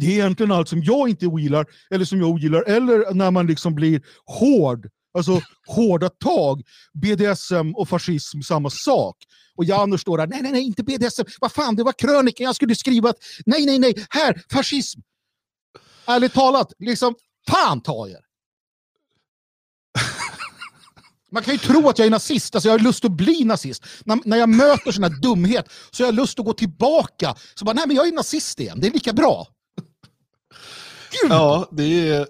det 0.00 0.06
är 0.06 0.10
egentligen 0.10 0.52
allt 0.52 0.68
som 0.68 0.82
jag 0.82 1.08
inte 1.08 1.26
ogillar, 1.26 1.66
eller 1.90 2.04
som 2.04 2.18
jag 2.18 2.28
ogillar, 2.28 2.62
eller 2.62 3.14
när 3.14 3.30
man 3.30 3.46
liksom 3.46 3.74
blir 3.74 4.02
hård 4.24 4.88
Alltså 5.14 5.40
hårda 5.66 6.08
tag, 6.08 6.62
BDSM 6.92 7.74
och 7.74 7.88
fascism 7.88 8.40
samma 8.40 8.70
sak. 8.70 9.16
Och 9.56 9.64
Janus 9.64 10.00
står 10.00 10.18
där, 10.18 10.26
nej 10.26 10.42
nej 10.42 10.52
nej 10.52 10.62
inte 10.62 10.82
BDSM, 10.82 11.22
vad 11.40 11.52
fan 11.52 11.76
det 11.76 11.82
var 11.82 11.92
krönikan, 11.92 12.44
jag 12.44 12.56
skulle 12.56 12.74
skriva 12.74 13.10
att 13.10 13.18
nej 13.46 13.66
nej 13.66 13.78
nej, 13.78 14.06
här, 14.10 14.42
fascism. 14.52 15.00
Ärligt 16.06 16.32
talat, 16.32 16.72
liksom, 16.78 17.14
fan 17.50 17.82
ta 17.82 18.08
er. 18.08 18.24
Man 21.34 21.42
kan 21.42 21.54
ju 21.54 21.58
tro 21.58 21.88
att 21.88 21.98
jag 21.98 22.06
är 22.06 22.10
nazist, 22.10 22.54
alltså 22.54 22.68
jag 22.68 22.74
har 22.74 22.84
lust 22.84 23.04
att 23.04 23.12
bli 23.12 23.44
nazist. 23.44 23.84
När, 24.04 24.18
när 24.24 24.36
jag 24.36 24.48
möter 24.48 24.92
sån 24.92 25.02
här 25.02 25.20
dumhet 25.22 25.68
så 25.90 26.02
har 26.02 26.08
jag 26.08 26.14
lust 26.14 26.38
att 26.38 26.46
gå 26.46 26.52
tillbaka. 26.52 27.34
Så 27.54 27.64
bara, 27.64 27.72
nej 27.72 27.84
men 27.86 27.96
jag 27.96 28.08
är 28.08 28.12
nazist 28.12 28.60
igen, 28.60 28.80
det 28.80 28.86
är 28.86 28.90
lika 28.90 29.12
bra. 29.12 29.48
Gud. 31.22 31.32
Ja, 31.32 31.68
det 31.70 32.08
är, 32.08 32.26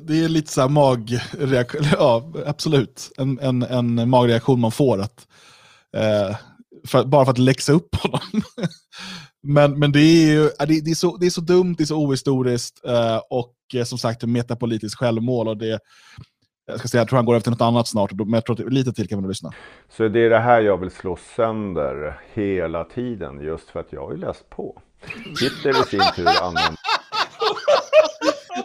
det 0.00 0.24
är 0.24 0.28
lite 0.28 0.52
så 0.52 0.60
här 0.60 0.68
magreaktion, 0.68 1.86
ja 1.92 2.32
absolut, 2.46 3.10
en, 3.18 3.38
en, 3.38 3.62
en 3.62 4.10
magreaktion 4.10 4.60
man 4.60 4.72
får. 4.72 5.00
att 5.00 5.26
eh, 5.96 6.36
för, 6.86 7.04
Bara 7.04 7.24
för 7.24 7.32
att 7.32 7.38
läxa 7.38 7.72
upp 7.72 7.94
honom. 7.94 8.20
men 9.42 9.78
men 9.78 9.92
det, 9.92 10.00
är 10.00 10.32
ju, 10.32 10.42
det, 10.42 10.84
det, 10.84 10.90
är 10.90 10.94
så, 10.94 11.16
det 11.16 11.26
är 11.26 11.30
så 11.30 11.40
dumt, 11.40 11.74
det 11.78 11.84
är 11.84 11.86
så 11.86 11.98
ohistoriskt 11.98 12.84
eh, 12.84 13.20
och 13.30 13.54
eh, 13.74 13.84
som 13.84 13.98
sagt 13.98 14.22
metapolitiskt 14.22 14.98
självmål. 14.98 15.48
Och 15.48 15.56
det, 15.56 15.80
jag 16.66 16.78
ska 16.78 16.88
säga, 16.88 17.00
jag 17.00 17.08
tror 17.08 17.16
han 17.16 17.26
går 17.26 17.36
efter 17.36 17.50
något 17.50 17.60
annat 17.60 17.88
snart, 17.88 18.12
men 18.12 18.32
jag 18.32 18.44
tror 18.44 18.70
lite 18.70 18.92
till 18.92 19.08
kan 19.08 19.20
man 19.20 19.28
lyssna. 19.28 19.52
Så 19.96 20.08
det 20.08 20.20
är 20.20 20.30
det 20.30 20.38
här 20.38 20.60
jag 20.60 20.76
vill 20.76 20.90
slå 20.90 21.18
sönder 21.36 22.20
hela 22.32 22.84
tiden, 22.84 23.40
just 23.40 23.70
för 23.70 23.80
att 23.80 23.92
jag 23.92 24.00
har 24.00 24.12
ju 24.12 24.18
läst 24.18 24.50
på. 24.50 24.82
Hitler 25.40 25.70
i 25.70 25.84
sin 25.84 26.00
tur 26.16 26.42
använder 26.42 26.74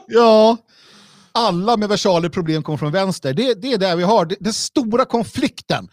ja, 0.09 0.57
alla 1.31 1.77
med 1.77 1.89
versaler 1.89 2.29
problem 2.29 2.63
kommer 2.63 2.77
från 2.77 2.91
vänster. 2.91 3.33
Det, 3.33 3.53
det 3.61 3.73
är 3.73 3.77
där 3.77 3.95
vi 3.95 4.03
har 4.03 4.25
den 4.39 4.53
stora 4.53 5.05
konflikten. 5.05 5.89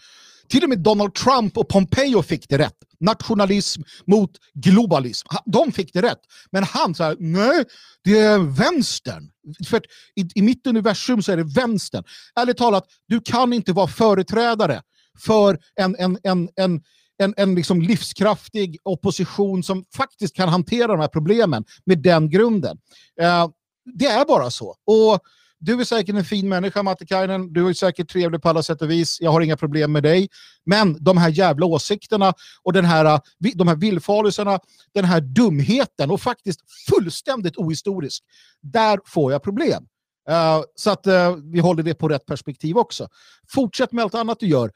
Till 0.49 0.63
och 0.63 0.69
med 0.69 0.79
Donald 0.79 1.15
Trump 1.15 1.59
och 1.59 1.69
Pompeo 1.69 2.23
fick 2.23 2.49
det 2.49 2.59
rätt. 2.59 2.77
Nationalism 3.01 3.83
mot 4.07 4.31
globalism. 4.55 5.29
De 5.47 5.73
fick 5.73 5.93
det 5.93 6.03
rätt. 6.03 6.21
Men 6.51 6.65
han 6.65 6.95
sa 6.95 7.15
nej, 7.19 7.65
det 8.05 8.19
är 8.19 8.39
vänstern. 8.39 9.31
För 9.69 9.81
i, 10.15 10.29
i 10.35 10.43
mitt 10.43 10.67
universum 10.67 11.23
så 11.23 11.33
är 11.33 11.37
det 11.37 11.45
vänstern. 11.45 12.05
Ärligt 12.41 12.57
talat, 12.57 12.85
du 13.09 13.21
kan 13.21 13.53
inte 13.53 13.73
vara 13.73 13.89
företrädare 13.89 14.83
för 15.19 15.59
en, 15.81 15.97
en, 15.99 16.19
en, 16.23 16.49
en 16.57 16.81
en, 17.19 17.35
en 17.37 17.55
liksom 17.55 17.83
livskraftig 17.83 18.77
opposition 18.83 19.63
som 19.63 19.85
faktiskt 19.97 20.37
kan 20.37 20.49
hantera 20.49 20.87
de 20.87 21.01
här 21.01 21.09
problemen 21.09 21.65
med 21.85 21.99
den 21.99 22.31
grunden. 22.31 22.79
Uh, 23.23 23.49
det 23.95 24.07
är 24.07 24.25
bara 24.25 24.51
så. 24.51 24.77
Och 24.87 25.21
du 25.59 25.81
är 25.81 25.85
säkert 25.85 26.15
en 26.15 26.25
fin 26.25 26.49
människa, 26.49 26.83
Mattikainen. 26.83 27.53
Du 27.53 27.69
är 27.69 27.73
säkert 27.73 28.11
trevlig 28.11 28.43
på 28.43 28.49
alla 28.49 28.63
sätt 28.63 28.83
och 28.83 28.91
vis. 28.91 29.21
Jag 29.21 29.33
har 29.33 29.41
inga 29.41 29.57
problem 29.57 29.93
med 29.93 30.03
dig. 30.03 30.29
Men 30.65 31.05
de 31.05 31.17
här 31.17 31.29
jävla 31.29 31.67
åsikterna 31.67 32.35
och 32.63 32.73
den 32.73 32.85
här, 32.85 33.05
äh, 33.05 33.19
de 33.55 33.69
här 33.69 33.77
villfarelserna, 33.77 34.61
den 34.95 35.05
här 35.05 35.21
dumheten 35.21 36.11
och 36.11 36.21
faktiskt 36.21 36.61
fullständigt 36.91 37.57
ohistorisk. 37.57 38.23
Där 38.63 39.01
får 39.07 39.33
jag 39.33 39.43
problem. 39.43 39.87
Uh, 40.31 40.63
så 40.75 40.91
att 40.91 41.07
uh, 41.07 41.37
vi 41.53 41.61
håller 41.61 41.83
det 41.83 41.95
på 41.95 42.09
rätt 42.09 42.27
perspektiv 42.27 42.77
också. 42.77 43.09
Fortsätt 43.49 43.93
med 43.93 44.03
allt 44.03 44.15
annat 44.15 44.41
du 44.41 44.47
gör. 44.47 44.71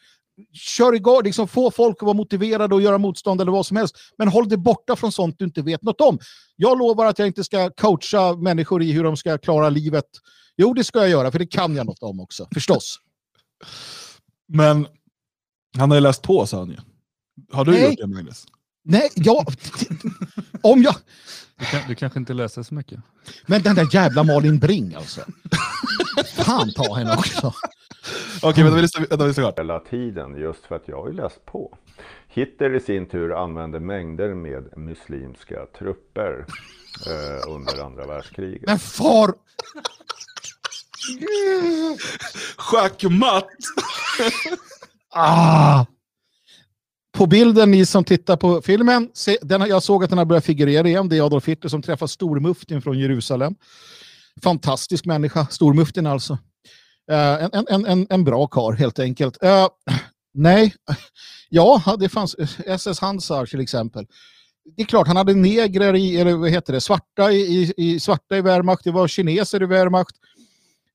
Kör 0.52 0.94
igång, 0.94 1.22
liksom 1.24 1.48
få 1.48 1.70
folk 1.70 1.96
att 1.96 2.02
vara 2.02 2.16
motiverade 2.16 2.74
och 2.74 2.82
göra 2.82 2.98
motstånd 2.98 3.40
eller 3.40 3.52
vad 3.52 3.66
som 3.66 3.76
helst. 3.76 3.96
Men 4.18 4.28
håll 4.28 4.48
dig 4.48 4.58
borta 4.58 4.96
från 4.96 5.12
sånt 5.12 5.38
du 5.38 5.44
inte 5.44 5.62
vet 5.62 5.82
något 5.82 6.00
om. 6.00 6.18
Jag 6.56 6.78
lovar 6.78 7.06
att 7.06 7.18
jag 7.18 7.28
inte 7.28 7.44
ska 7.44 7.70
coacha 7.70 8.36
människor 8.36 8.82
i 8.82 8.92
hur 8.92 9.04
de 9.04 9.16
ska 9.16 9.38
klara 9.38 9.68
livet 9.68 10.06
Jo, 10.60 10.74
det 10.74 10.84
ska 10.84 10.98
jag 10.98 11.08
göra, 11.08 11.32
för 11.32 11.38
det 11.38 11.46
kan 11.46 11.76
jag 11.76 11.86
något 11.86 12.02
om 12.02 12.20
också, 12.20 12.48
förstås. 12.54 13.00
Men 14.48 14.86
han 15.76 15.90
har 15.90 15.96
ju 15.96 16.00
läst 16.00 16.22
på, 16.22 16.46
sa 16.46 16.58
han 16.58 16.70
ju. 16.70 16.76
Har 17.52 17.64
du 17.64 17.70
Nej. 17.70 17.84
gjort 17.84 17.98
det, 17.98 18.06
Magnus? 18.06 18.46
Nej, 18.84 19.08
ja, 19.14 19.44
om 20.62 20.82
jag... 20.82 20.94
Du, 21.58 21.64
kan, 21.64 21.80
du, 21.88 21.94
kanske 21.94 22.18
inte 22.18 22.34
läser 22.34 22.62
så 22.62 22.74
mycket. 22.74 23.00
Men 23.46 23.62
den 23.62 23.74
där 23.74 23.88
jävla 23.92 24.24
Malin 24.24 24.58
Bring 24.58 24.94
alltså. 24.94 25.20
Fan 26.34 26.72
ta 26.72 26.94
henne 26.94 27.16
också. 27.16 27.54
Okej, 28.42 28.64
vänta, 28.64 28.76
vi 28.76 28.82
lyssnar 28.82 29.32
klart. 29.32 29.58
Hela 29.58 29.80
tiden, 29.80 30.36
just 30.36 30.64
för 30.66 30.76
att 30.76 30.88
jag 30.88 30.96
har 30.96 31.08
ju 31.08 31.14
läst 31.14 31.46
på. 31.46 31.78
Hitler 32.28 32.74
i 32.74 32.80
sin 32.80 33.06
tur 33.06 33.42
använde 33.42 33.80
mängder 33.80 34.34
med 34.34 34.78
muslimska 34.78 35.66
trupper 35.78 36.46
eh, 37.06 37.52
under 37.52 37.84
andra 37.84 38.06
världskriget. 38.06 38.62
Men 38.66 38.78
far... 38.78 39.34
Schackmatt! 42.56 43.48
ah. 45.10 45.86
På 47.12 47.26
bilden, 47.26 47.70
ni 47.70 47.86
som 47.86 48.04
tittar 48.04 48.36
på 48.36 48.62
filmen, 48.62 49.10
se, 49.14 49.38
den, 49.42 49.60
jag 49.60 49.82
såg 49.82 50.04
att 50.04 50.10
den 50.10 50.18
har 50.18 50.24
börjat 50.24 50.44
figurera 50.44 50.88
igen. 50.88 51.08
Det 51.08 51.16
är 51.16 51.26
Adolf 51.26 51.48
Hitler 51.48 51.68
som 51.68 51.82
träffar 51.82 52.06
stormuftin 52.06 52.82
från 52.82 52.98
Jerusalem. 52.98 53.54
Fantastisk 54.42 55.04
människa, 55.04 55.46
stormuftin 55.46 56.06
alltså. 56.06 56.38
Uh, 57.10 57.44
en, 57.44 57.66
en, 57.68 57.86
en, 57.86 58.06
en 58.10 58.24
bra 58.24 58.46
kar 58.46 58.72
helt 58.72 58.98
enkelt. 58.98 59.42
Uh, 59.44 59.68
nej, 60.34 60.74
ja, 61.48 61.96
det 61.98 62.08
fanns 62.08 62.36
SS 62.66 63.00
Hansar 63.00 63.46
till 63.46 63.60
exempel. 63.60 64.06
Det 64.76 64.82
är 64.82 64.86
klart, 64.86 65.06
han 65.06 65.16
hade 65.16 65.34
negrer 65.34 65.96
i, 65.96 66.16
eller 66.16 66.34
vad 66.34 66.50
heter 66.50 66.72
det, 66.72 66.80
svarta 66.80 67.32
i, 67.32 67.36
i, 67.36 67.74
i 67.76 68.00
svarta 68.00 68.36
i 68.36 68.40
Wehrmacht, 68.40 68.84
det 68.84 68.90
var 68.90 69.08
kineser 69.08 69.62
i 69.62 69.66
Wehrmacht. 69.66 70.16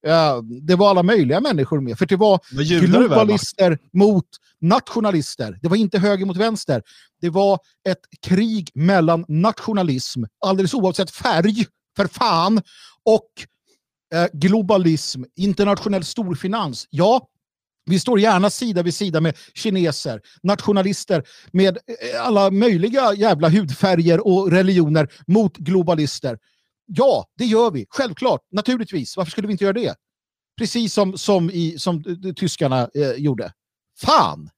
Uh, 0.08 0.44
det 0.62 0.76
var 0.76 0.90
alla 0.90 1.04
möjliga 1.04 1.42
människor 1.42 1.82
med. 1.82 1.98
För 1.98 2.06
det 2.06 2.16
var 2.16 2.40
globalister 2.80 3.78
mot 3.94 4.28
nationalister. 4.62 5.60
Det 5.62 5.68
var 5.68 5.78
inte 5.78 6.00
höger 6.00 6.26
mot 6.26 6.38
vänster. 6.38 6.84
Det 7.22 7.30
var 7.30 7.60
ett 7.90 8.02
krig 8.28 8.72
mellan 8.74 9.26
nationalism, 9.28 10.24
alldeles 10.46 10.74
oavsett 10.74 11.12
färg, 11.12 11.66
för 11.96 12.08
fan, 12.08 12.62
och 13.04 13.30
uh, 14.16 14.28
globalism, 14.34 15.24
internationell 15.36 16.04
storfinans. 16.04 16.88
Ja, 16.90 17.28
vi 17.86 18.00
står 18.00 18.20
gärna 18.20 18.50
sida 18.50 18.84
vid 18.84 18.96
sida 18.96 19.22
med 19.22 19.38
kineser, 19.54 20.22
nationalister, 20.44 21.24
med 21.52 21.78
eh, 21.78 22.26
alla 22.26 22.52
möjliga 22.52 23.14
jävla 23.14 23.50
hudfärger 23.50 24.28
och 24.28 24.52
religioner 24.52 25.14
mot 25.28 25.58
globalister. 25.58 26.40
Ja, 26.86 27.26
det 27.38 27.46
gör 27.46 27.72
vi. 27.72 27.86
Självklart. 27.90 28.42
Naturligtvis. 28.52 29.18
Varför 29.18 29.32
skulle 29.32 29.48
vi 29.48 29.52
inte 29.52 29.64
göra 29.64 29.74
det? 29.74 29.96
Precis 30.58 30.94
som, 30.94 31.18
som, 31.18 31.50
i, 31.50 31.80
som 31.80 32.04
tyskarna 32.36 32.90
eh, 32.94 33.12
gjorde. 33.12 33.54
Fan! 34.02 34.50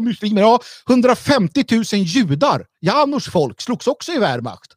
Muslimer. 0.00 0.40
Ja, 0.40 0.60
150 0.88 1.64
000 1.70 1.84
judar, 1.92 2.66
Janus 2.80 3.24
folk, 3.28 3.60
slogs 3.60 3.86
också 3.86 4.12
i 4.12 4.18
Wehrmacht. 4.18 4.72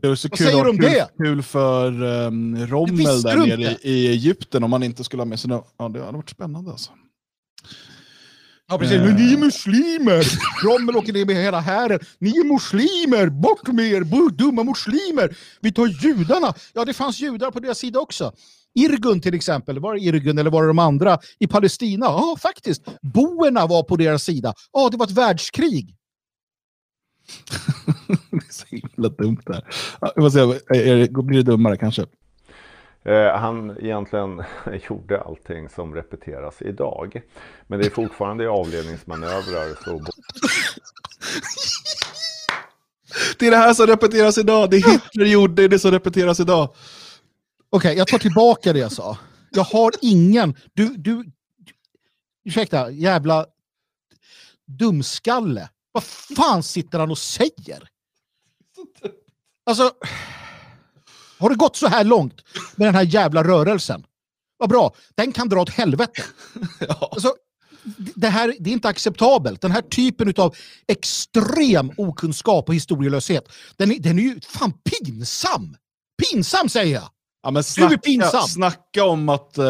Det 0.00 0.08
är 0.08 0.14
så 0.14 0.28
Vad 0.28 0.38
kul, 0.38 0.46
säger 0.46 0.64
du 0.64 0.70
om 0.70 0.78
kul, 0.78 0.90
det? 0.90 1.08
Kul 1.18 1.42
för 1.42 2.02
um, 2.02 2.66
Rommel 2.66 3.22
där 3.22 3.36
nere 3.36 3.76
i, 3.82 3.90
i 3.90 4.08
Egypten 4.08 4.64
om 4.64 4.70
man 4.70 4.82
inte 4.82 5.04
skulle 5.04 5.20
ha 5.20 5.24
med 5.24 5.40
sig... 5.40 5.50
Ja, 5.50 5.88
det 5.88 6.00
hade 6.00 6.16
varit 6.16 6.30
spännande 6.30 6.70
alltså. 6.70 6.90
Ja, 8.70 8.78
precis. 8.78 9.00
Men 9.00 9.14
ni 9.14 9.32
är 9.32 9.38
muslimer! 9.38 10.24
Rommel 10.64 10.96
åker 10.96 11.12
ner 11.12 11.24
med 11.24 11.36
hela 11.36 11.60
hären. 11.60 12.00
Ni 12.18 12.30
är 12.30 12.44
muslimer! 12.44 13.28
Bort 13.28 13.68
med 13.68 13.84
er! 13.84 14.30
Dumma 14.30 14.64
muslimer! 14.64 15.36
Vi 15.60 15.72
tar 15.72 15.86
judarna! 15.86 16.54
Ja, 16.74 16.84
det 16.84 16.94
fanns 16.94 17.20
judar 17.20 17.50
på 17.50 17.60
deras 17.60 17.78
sida 17.78 17.98
också. 17.98 18.32
Irgun 18.74 19.20
till 19.20 19.34
exempel, 19.34 19.78
var 19.78 19.94
det 19.94 20.00
Irgun 20.00 20.38
eller 20.38 20.50
var 20.50 20.62
det 20.62 20.68
de 20.68 20.78
andra 20.78 21.18
i 21.38 21.46
Palestina? 21.46 22.06
Ja, 22.06 22.36
faktiskt. 22.42 22.82
Boerna 23.02 23.66
var 23.66 23.82
på 23.82 23.96
deras 23.96 24.24
sida. 24.24 24.54
Ja, 24.72 24.88
det 24.90 24.96
var 24.96 25.06
ett 25.06 25.12
världskrig. 25.12 25.97
det 28.30 28.36
är 28.36 28.52
så 28.52 28.66
himla 28.68 29.08
dumt 29.08 29.40
där. 29.46 29.64
Jag 30.00 30.14
får 30.14 30.30
se, 30.30 31.22
blir 31.22 31.42
det 31.42 31.50
dummare 31.50 31.76
kanske? 31.76 32.06
Eh, 33.04 33.36
han 33.38 33.76
egentligen 33.80 34.42
gjorde 34.88 35.20
allting 35.20 35.68
som 35.68 35.94
repeteras 35.94 36.62
idag. 36.62 37.22
Men 37.66 37.80
det 37.80 37.86
är 37.86 37.90
fortfarande 37.90 38.44
i 38.44 38.46
avledningsmanövrar. 38.46 39.84
Så... 39.84 40.04
Det 43.38 43.46
är 43.46 43.50
det 43.50 43.56
här 43.56 43.74
som 43.74 43.86
repeteras 43.86 44.38
idag. 44.38 44.70
Det 44.70 44.76
Hitler 44.76 45.24
gjorde 45.24 45.68
det 45.68 45.78
som 45.78 45.90
repeteras 45.90 46.40
idag. 46.40 46.64
Okej, 47.70 47.88
okay, 47.88 47.94
jag 47.94 48.06
tar 48.06 48.18
tillbaka 48.18 48.72
det 48.72 48.78
jag 48.78 48.92
sa. 48.92 49.18
Jag 49.50 49.64
har 49.64 49.92
ingen... 50.02 50.54
Du, 50.74 50.94
du, 50.96 51.24
ursäkta, 52.44 52.90
jävla 52.90 53.46
dumskalle. 54.66 55.68
Vad 55.98 56.04
fan 56.36 56.62
sitter 56.62 56.98
han 56.98 57.10
och 57.10 57.18
säger? 57.18 57.88
Alltså... 59.66 59.92
Har 61.38 61.50
det 61.50 61.56
gått 61.56 61.76
så 61.76 61.86
här 61.86 62.04
långt 62.04 62.34
med 62.76 62.88
den 62.88 62.94
här 62.94 63.02
jävla 63.02 63.44
rörelsen? 63.44 64.04
Vad 64.56 64.68
bra, 64.68 64.94
den 65.14 65.32
kan 65.32 65.48
dra 65.48 65.60
åt 65.60 65.70
helvete. 65.70 66.22
ja. 66.80 67.08
alltså, 67.12 67.34
det, 68.14 68.28
här, 68.28 68.54
det 68.60 68.70
är 68.70 68.72
inte 68.72 68.88
acceptabelt. 68.88 69.60
Den 69.60 69.70
här 69.70 69.82
typen 69.82 70.34
av 70.36 70.56
extrem 70.86 71.92
okunskap 71.96 72.68
och 72.68 72.74
historielöshet, 72.74 73.48
den 73.76 73.92
är, 73.92 73.98
den 73.98 74.18
är 74.18 74.22
ju 74.22 74.40
fan 74.40 74.72
pinsam. 74.72 75.76
Pinsam 76.22 76.68
säger 76.68 76.94
jag! 76.94 77.08
Ja, 77.42 77.50
men 77.50 77.64
snacka, 77.64 78.40
snacka 78.40 79.04
om 79.04 79.28
att, 79.28 79.58
uh, 79.58 79.64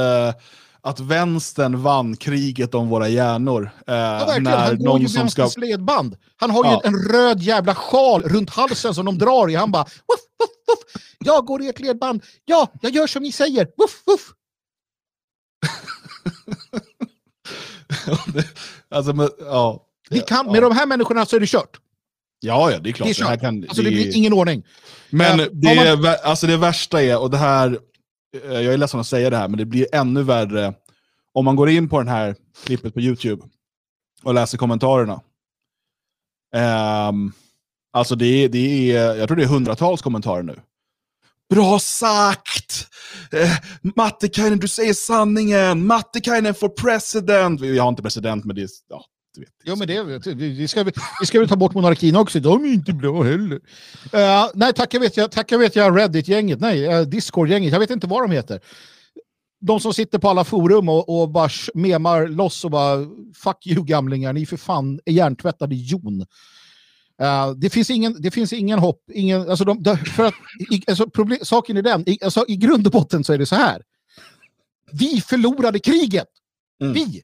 att 0.80 1.00
vänstern 1.00 1.82
vann 1.82 2.16
kriget 2.16 2.74
om 2.74 2.88
våra 2.88 3.08
hjärnor. 3.08 3.62
Uh, 3.62 3.94
ja, 3.94 4.36
när 4.40 4.56
Han 4.56 4.78
går 4.78 5.00
ju 5.00 5.08
som 5.08 5.30
ska... 5.30 5.50
ledband. 5.56 6.16
Han 6.36 6.50
har 6.50 6.64
ja. 6.64 6.80
ju 6.84 6.88
en 6.88 6.96
röd 7.12 7.40
jävla 7.40 7.74
sjal 7.74 8.22
runt 8.22 8.50
halsen 8.50 8.94
som 8.94 9.06
de 9.06 9.18
drar 9.18 9.50
i. 9.50 9.54
Han 9.54 9.70
bara 9.70 9.84
wuff, 9.84 10.20
wuff, 10.38 10.50
wuff. 10.68 11.02
Jag 11.18 11.44
går 11.44 11.62
i 11.62 11.68
ett 11.68 11.80
ledband. 11.80 12.22
Ja, 12.44 12.72
jag 12.80 12.92
gör 12.92 13.06
som 13.06 13.22
ni 13.22 13.32
säger. 13.32 13.68
Wuff, 13.76 14.02
wuff. 14.06 14.32
alltså, 18.90 19.12
men, 19.12 19.30
ja. 19.38 19.84
Vi 20.10 20.20
kan, 20.20 20.46
med 20.46 20.62
de 20.62 20.72
här 20.72 20.86
människorna 20.86 21.26
så 21.26 21.36
är 21.36 21.40
det 21.40 21.46
kört. 21.46 21.80
Ja, 22.40 22.70
ja, 22.70 22.78
det 22.78 22.90
är 22.90 22.92
klart. 22.92 23.08
Det, 23.08 23.24
är 23.24 23.30
det, 23.30 23.38
kan, 23.38 23.64
alltså, 23.68 23.82
det, 23.82 23.90
blir 23.90 24.16
ingen 24.16 24.32
ordning. 24.32 24.64
Men 25.10 25.38
det, 25.52 25.96
man... 25.96 26.14
alltså, 26.24 26.46
det 26.46 26.56
värsta 26.56 27.02
är, 27.02 27.18
och 27.18 27.30
det 27.30 27.36
här, 27.36 27.70
eh, 27.72 27.78
Eh, 28.34 28.52
jag 28.52 28.74
är 28.74 28.76
ledsen 28.76 29.00
att 29.00 29.06
säga 29.06 29.30
det 29.30 29.36
här, 29.36 29.48
men 29.48 29.58
det 29.58 29.64
blir 29.64 29.86
ännu 29.94 30.22
värre 30.22 30.74
om 31.32 31.44
man 31.44 31.56
går 31.56 31.68
in 31.68 31.88
på 31.88 32.02
det 32.02 32.10
här 32.10 32.36
klippet 32.64 32.94
på 32.94 33.00
YouTube 33.00 33.42
och 34.22 34.34
läser 34.34 34.58
kommentarerna. 34.58 35.20
Um, 37.08 37.32
alltså 37.92 38.14
det 38.14 38.48
det 38.48 38.96
är, 38.96 39.14
jag 39.14 39.28
tror 39.28 39.36
det 39.36 39.42
är 39.42 39.48
hundratals 39.48 40.02
kommentarer 40.02 40.42
nu. 40.42 40.60
Bra 41.50 41.78
sagt! 41.78 42.88
Eh, 43.32 43.50
Mattikainen, 43.96 44.58
du 44.58 44.68
säger 44.68 44.94
sanningen! 44.94 45.86
Mattikainen 45.86 46.54
for 46.54 46.68
president! 46.68 47.60
Vi 47.60 47.78
har 47.78 47.88
inte 47.88 48.02
president, 48.02 48.44
men 48.44 48.56
det 48.56 48.62
är... 48.62 48.68
Ja, 48.88 49.04
vet. 49.38 49.52
Jo, 49.64 49.76
men 49.76 49.88
det, 49.88 50.34
vi, 50.34 50.68
ska, 50.68 50.84
vi 51.20 51.26
ska 51.26 51.38
väl 51.38 51.48
ta 51.48 51.56
bort 51.56 51.74
monarkin 51.74 52.16
också. 52.16 52.40
De 52.40 52.64
är 52.64 52.68
inte 52.68 52.92
bra 52.92 53.22
heller. 53.22 53.56
Uh, 54.14 54.50
nej, 54.54 54.72
tacka 54.72 54.98
vet 54.98 55.16
jag, 55.16 55.30
tacka 55.30 55.58
vet 55.58 55.76
jag 55.76 55.98
Reddit-gänget. 55.98 56.60
Nej, 56.60 57.00
uh, 57.00 57.06
Discord-gänget. 57.06 57.72
Jag 57.72 57.80
vet 57.80 57.90
inte 57.90 58.06
vad 58.06 58.22
de 58.22 58.30
heter. 58.30 58.60
De 59.60 59.80
som 59.80 59.94
sitter 59.94 60.18
på 60.18 60.28
alla 60.28 60.44
forum 60.44 60.88
och, 60.88 61.20
och 61.20 61.30
bara 61.30 61.48
memar 61.74 62.26
loss 62.26 62.64
och 62.64 62.70
bara 62.70 63.06
fuck 63.34 63.66
you 63.66 63.84
gamlingar, 63.84 64.32
ni 64.32 64.42
är 64.42 64.46
för 64.46 64.56
fan 64.56 65.00
hjärntvättade 65.06 65.74
jon. 65.74 66.20
Uh, 67.22 67.50
det, 67.56 67.70
finns 67.70 67.90
ingen, 67.90 68.22
det 68.22 68.30
finns 68.30 68.52
ingen 68.52 68.78
hopp. 68.78 69.02
Ingen, 69.12 69.50
alltså 69.50 69.64
de, 69.64 69.84
för 70.16 70.24
att, 70.24 70.34
i, 70.70 70.82
alltså 70.86 71.10
problem, 71.10 71.38
saken 71.42 71.76
är 71.76 71.82
den, 71.82 72.08
i, 72.08 72.18
alltså, 72.24 72.44
i 72.48 72.56
grund 72.56 72.86
och 72.86 72.92
botten 72.92 73.24
så 73.24 73.32
är 73.32 73.38
det 73.38 73.46
så 73.46 73.54
här. 73.54 73.82
Vi 74.92 75.20
förlorade 75.20 75.78
kriget. 75.78 76.28
Mm. 76.80 76.92
Vi. 76.92 77.22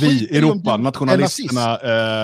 Vi, 0.00 0.36
Europa, 0.38 0.76
nationalisterna, 0.76 1.78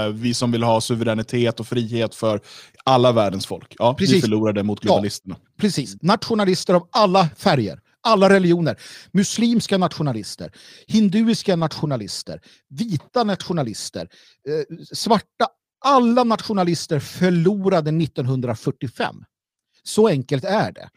eh, 0.07 0.13
vi 0.13 0.35
som 0.35 0.53
vill 0.53 0.63
ha 0.63 0.81
suveränitet 0.81 1.61
och 1.61 1.67
frihet 1.67 2.15
för 2.15 2.41
alla 2.85 3.13
världens 3.13 3.47
folk. 3.47 3.75
Ja, 3.79 3.95
precis. 3.95 4.17
vi 4.17 4.21
förlorade 4.21 4.63
mot 4.63 4.81
globalisterna. 4.81 5.37
Ja, 5.39 5.51
precis. 5.57 6.03
Nationalister 6.03 6.75
av 6.75 6.89
alla 6.91 7.29
färger, 7.37 7.81
alla 8.03 8.31
religioner. 8.31 8.77
Muslimska 9.13 9.79
nationalister, 9.79 10.53
hinduiska 10.87 11.57
nationalister, 11.57 12.41
vita 12.69 13.25
nationalister, 13.25 14.09
eh, 14.49 14.77
svarta, 14.93 15.47
alla 15.85 16.25
nationalister 16.25 17.01
förlorade 17.01 17.91
1945. 17.91 19.25
Så 19.83 20.09
enkelt 20.09 20.45
är 20.45 20.73
det. 20.73 20.89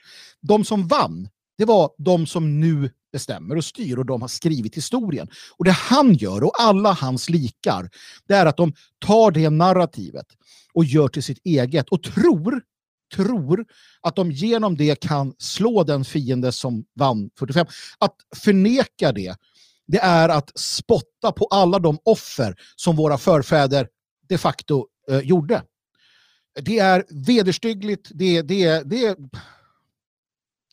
De 0.42 0.66
som 0.66 0.88
vann, 0.88 1.28
det 1.58 1.66
var 1.66 1.92
de 1.98 2.28
som 2.28 2.60
nu 2.60 2.90
bestämmer 3.12 3.56
och 3.56 3.66
styr 3.66 3.98
och 3.98 4.06
de 4.06 4.22
har 4.22 4.28
skrivit 4.28 4.78
historien. 4.78 5.28
Och 5.58 5.66
det 5.66 5.72
han 5.72 6.14
gör 6.14 6.44
och 6.44 6.62
alla 6.62 6.94
hans 6.94 7.30
likar, 7.30 7.90
det 8.28 8.34
är 8.34 8.46
att 8.46 8.58
de 8.58 8.74
tar 9.00 9.32
det 9.32 9.50
narrativet 9.50 10.26
och 10.74 10.86
gör 10.86 11.08
till 11.08 11.24
sitt 11.24 11.40
eget 11.44 11.90
och 11.90 12.04
tror 12.04 12.62
tror 13.16 13.66
att 14.02 14.16
de 14.16 14.32
genom 14.32 14.78
det 14.78 15.00
kan 15.00 15.34
slå 15.38 15.84
den 15.84 16.06
fiende 16.06 16.52
som 16.52 16.86
vann 16.96 17.30
45. 17.40 17.68
Att 17.98 18.16
förneka 18.36 19.12
det, 19.12 19.36
det 19.88 20.00
är 20.00 20.30
att 20.30 20.60
spotta 20.60 21.32
på 21.32 21.46
alla 21.46 21.80
de 21.80 22.00
offer 22.04 22.56
som 22.76 22.96
våra 22.96 23.18
förfäder 23.18 23.88
de 24.28 24.38
facto 24.38 24.88
eh, 25.10 25.20
gjorde. 25.20 25.64
Det 26.62 26.80
är 26.80 27.06
vederstyggligt, 27.10 28.12
det, 28.14 28.42
det, 28.42 28.90
det, 28.90 29.18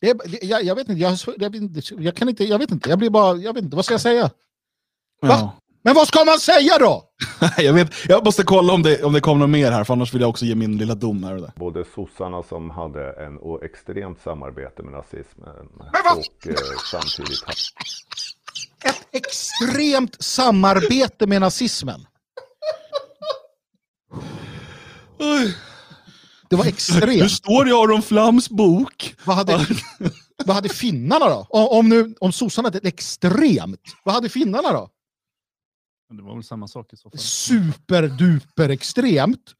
det, 0.01 0.13
det 0.13 0.43
jag, 0.43 0.63
jag, 0.63 0.75
vet 0.75 0.89
inte, 0.89 1.01
jag, 1.01 1.17
jag, 1.37 1.55
jag, 1.99 2.15
kan 2.15 2.29
inte, 2.29 2.43
jag 2.43 2.59
vet 2.59 2.71
inte, 2.71 2.89
jag 2.89 2.99
blir 2.99 3.09
bara, 3.09 3.37
jag 3.37 3.53
vet 3.53 3.63
inte, 3.63 3.75
vad 3.75 3.85
ska 3.85 3.93
jag 3.93 4.01
säga? 4.01 4.29
Ja. 5.21 5.57
Men 5.83 5.95
vad 5.95 6.07
ska 6.07 6.25
man 6.25 6.39
säga 6.39 6.77
då? 6.79 7.03
jag, 7.57 7.73
vet, 7.73 7.91
jag 8.07 8.25
måste 8.25 8.43
kolla 8.43 8.73
om 8.73 8.83
det, 8.83 9.03
om 9.03 9.13
det 9.13 9.21
kommer 9.21 9.39
något 9.39 9.49
mer 9.49 9.71
här, 9.71 9.83
för 9.83 9.93
annars 9.93 10.13
vill 10.13 10.21
jag 10.21 10.29
också 10.29 10.45
ge 10.45 10.55
min 10.55 10.77
lilla 10.77 10.95
dom 10.95 11.23
här 11.23 11.35
och 11.35 11.41
där. 11.41 11.51
Både 11.55 11.85
sossarna 11.95 12.43
som 12.43 12.69
hade 12.69 13.11
en 13.11 13.39
extremt 13.63 14.21
samarbete 14.21 14.83
med 14.83 14.93
nazismen 14.93 15.67
och 16.15 16.47
eh, 16.47 16.55
samtidigt... 16.91 17.43
Ett 18.85 19.07
extremt 19.11 20.23
samarbete 20.23 21.27
med 21.27 21.41
nazismen? 21.41 22.05
Det 26.51 26.57
var 26.57 26.65
extremt. 26.65 27.19
Det 27.19 27.29
står 27.29 27.67
i 27.67 27.71
Aron 27.71 28.01
Flams 28.01 28.49
bok. 28.49 29.15
Vad 29.25 29.35
hade, 29.35 29.67
vad 30.45 30.55
hade 30.55 30.69
finnarna 30.69 31.29
då? 31.29 31.47
Om, 31.49 31.89
nu, 31.89 32.15
om 32.19 32.31
sossarna 32.31 32.65
hade 32.65 32.87
extremt, 32.87 33.95
vad 34.03 34.15
hade 34.15 34.29
finnarna 34.29 34.71
då? 34.71 34.89
Det 36.17 36.23
var 36.23 36.33
väl 36.33 36.43
samma 36.43 36.67
sak 36.67 36.93
i 36.93 36.97
så 36.97 37.09
fall. 37.09 37.19
Superduper 37.19 38.69
extremt. 38.69 39.55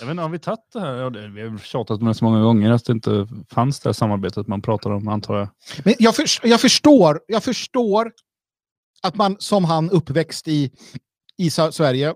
Jag 0.00 0.06
vet 0.06 0.10
inte, 0.10 0.22
har 0.22 0.28
vi 0.28 0.38
tagit 0.38 0.60
det 0.72 0.80
här? 0.80 0.92
Ja, 0.94 1.10
det, 1.10 1.28
vi 1.28 1.42
har 1.42 1.58
tjatat 1.58 2.00
om 2.00 2.06
det 2.06 2.14
så 2.14 2.24
många 2.24 2.42
gånger 2.42 2.70
att 2.70 2.84
det 2.84 2.92
inte 2.92 3.28
fanns 3.50 3.80
det 3.80 3.88
här 3.88 3.94
samarbetet 3.94 4.46
man 4.46 4.62
pratar 4.62 4.90
om, 4.90 5.08
antar 5.08 5.38
jag. 5.38 5.48
Men 5.84 5.94
jag, 5.98 6.16
för, 6.16 6.24
jag, 6.42 6.60
förstår, 6.60 7.20
jag 7.26 7.44
förstår 7.44 8.12
att 9.02 9.14
man 9.14 9.36
som 9.38 9.64
han 9.64 9.90
uppväxt 9.90 10.48
i, 10.48 10.70
i 11.38 11.50
Sverige 11.50 12.14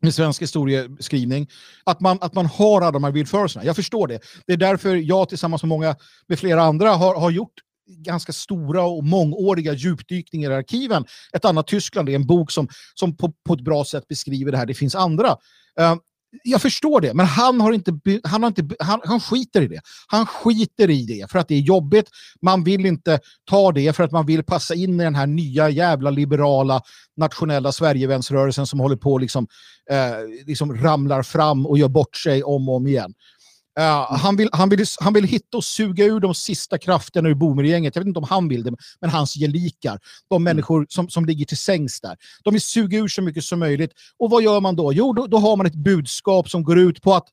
med 0.00 0.14
svensk 0.14 0.42
historieskrivning, 0.42 1.48
att 1.84 2.00
man, 2.00 2.18
att 2.20 2.34
man 2.34 2.46
har 2.46 2.80
alla 2.80 2.90
de 2.90 3.04
här 3.04 3.10
villfarelserna. 3.10 3.64
Jag 3.64 3.76
förstår 3.76 4.08
det. 4.08 4.20
Det 4.46 4.52
är 4.52 4.56
därför 4.56 4.96
jag 4.96 5.28
tillsammans 5.28 5.62
med 5.62 5.68
många, 5.68 5.96
med 6.26 6.38
flera 6.38 6.62
andra, 6.62 6.90
har, 6.90 7.20
har 7.20 7.30
gjort 7.30 7.54
ganska 7.86 8.32
stora 8.32 8.82
och 8.82 9.04
mångåriga 9.04 9.72
djupdykningar 9.72 10.50
i 10.50 10.54
arkiven. 10.54 11.04
Ett 11.32 11.44
annat 11.44 11.66
Tyskland 11.66 12.08
är 12.08 12.14
en 12.14 12.26
bok 12.26 12.50
som, 12.50 12.68
som 12.94 13.16
på, 13.16 13.32
på 13.46 13.54
ett 13.54 13.64
bra 13.64 13.84
sätt 13.84 14.08
beskriver 14.08 14.52
det 14.52 14.58
här. 14.58 14.66
Det 14.66 14.74
finns 14.74 14.94
andra. 14.94 15.28
Uh, 15.80 15.96
jag 16.42 16.62
förstår 16.62 17.00
det, 17.00 17.14
men 17.14 17.26
han, 17.26 17.60
har 17.60 17.72
inte, 17.72 17.92
han, 18.24 18.42
har 18.42 18.48
inte, 18.48 18.76
han, 18.78 19.00
han 19.04 19.20
skiter 19.20 19.62
i 19.62 19.68
det. 19.68 19.80
Han 20.06 20.26
skiter 20.26 20.90
i 20.90 21.04
det 21.04 21.30
för 21.30 21.38
att 21.38 21.48
det 21.48 21.54
är 21.54 21.60
jobbigt. 21.60 22.10
Man 22.42 22.64
vill 22.64 22.86
inte 22.86 23.20
ta 23.44 23.72
det 23.72 23.92
för 23.96 24.04
att 24.04 24.12
man 24.12 24.26
vill 24.26 24.44
passa 24.44 24.74
in 24.74 25.00
i 25.00 25.04
den 25.04 25.14
här 25.14 25.26
nya 25.26 25.68
jävla 25.68 26.10
liberala 26.10 26.82
nationella 27.16 27.72
Sverigevänsrörelsen 27.72 28.66
som 28.66 28.80
håller 28.80 28.96
på 28.96 29.18
liksom, 29.18 29.46
eh, 29.90 30.46
liksom 30.46 30.76
ramlar 30.76 31.22
fram 31.22 31.66
och 31.66 31.78
gör 31.78 31.88
bort 31.88 32.16
sig 32.16 32.42
om 32.42 32.68
och 32.68 32.76
om 32.76 32.86
igen. 32.86 33.14
Uh, 33.80 34.16
han, 34.16 34.36
vill, 34.36 34.48
han, 34.52 34.68
vill, 34.68 34.84
han 35.00 35.12
vill 35.12 35.24
hitta 35.24 35.56
och 35.56 35.64
suga 35.64 36.04
ur 36.04 36.20
de 36.20 36.34
sista 36.34 36.78
krafterna 36.78 37.28
ur 37.28 37.34
boomergänget. 37.34 37.96
Jag 37.96 38.02
vet 38.02 38.08
inte 38.08 38.18
om 38.18 38.26
han 38.30 38.48
vill 38.48 38.62
det, 38.62 38.72
men 39.00 39.10
hans 39.10 39.34
gelikar, 39.34 39.98
de 40.28 40.34
mm. 40.34 40.44
människor 40.44 40.86
som, 40.88 41.08
som 41.08 41.24
ligger 41.24 41.44
till 41.44 41.58
sängs 41.58 42.00
där. 42.00 42.16
De 42.44 42.54
vill 42.54 42.62
suga 42.62 42.98
ur 42.98 43.08
så 43.08 43.22
mycket 43.22 43.44
som 43.44 43.58
möjligt. 43.58 43.92
Och 44.18 44.30
vad 44.30 44.42
gör 44.42 44.60
man 44.60 44.76
då? 44.76 44.92
Jo, 44.92 45.12
då, 45.12 45.26
då 45.26 45.38
har 45.38 45.56
man 45.56 45.66
ett 45.66 45.74
budskap 45.74 46.50
som 46.50 46.62
går 46.62 46.78
ut 46.78 47.02
på 47.02 47.14
att 47.14 47.28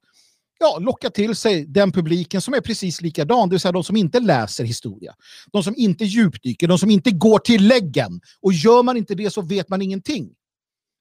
ja, 0.59 0.77
locka 0.79 1.09
till 1.09 1.35
sig 1.35 1.65
den 1.65 1.91
publiken 1.91 2.41
som 2.41 2.53
är 2.53 2.61
precis 2.61 3.01
likadan, 3.01 3.49
det 3.49 3.53
vill 3.53 3.59
säga 3.59 3.71
de 3.71 3.83
som 3.83 3.95
inte 3.95 4.19
läser 4.19 4.63
historia. 4.63 5.13
De 5.51 5.63
som 5.63 5.73
inte 5.77 6.05
djupdyker, 6.05 6.67
de 6.67 6.77
som 6.77 6.91
inte 6.91 7.11
går 7.11 7.39
till 7.39 7.67
läggen. 7.67 8.21
Och 8.41 8.53
gör 8.53 8.83
man 8.83 8.97
inte 8.97 9.15
det 9.15 9.33
så 9.33 9.41
vet 9.41 9.69
man 9.69 9.81
ingenting. 9.81 10.29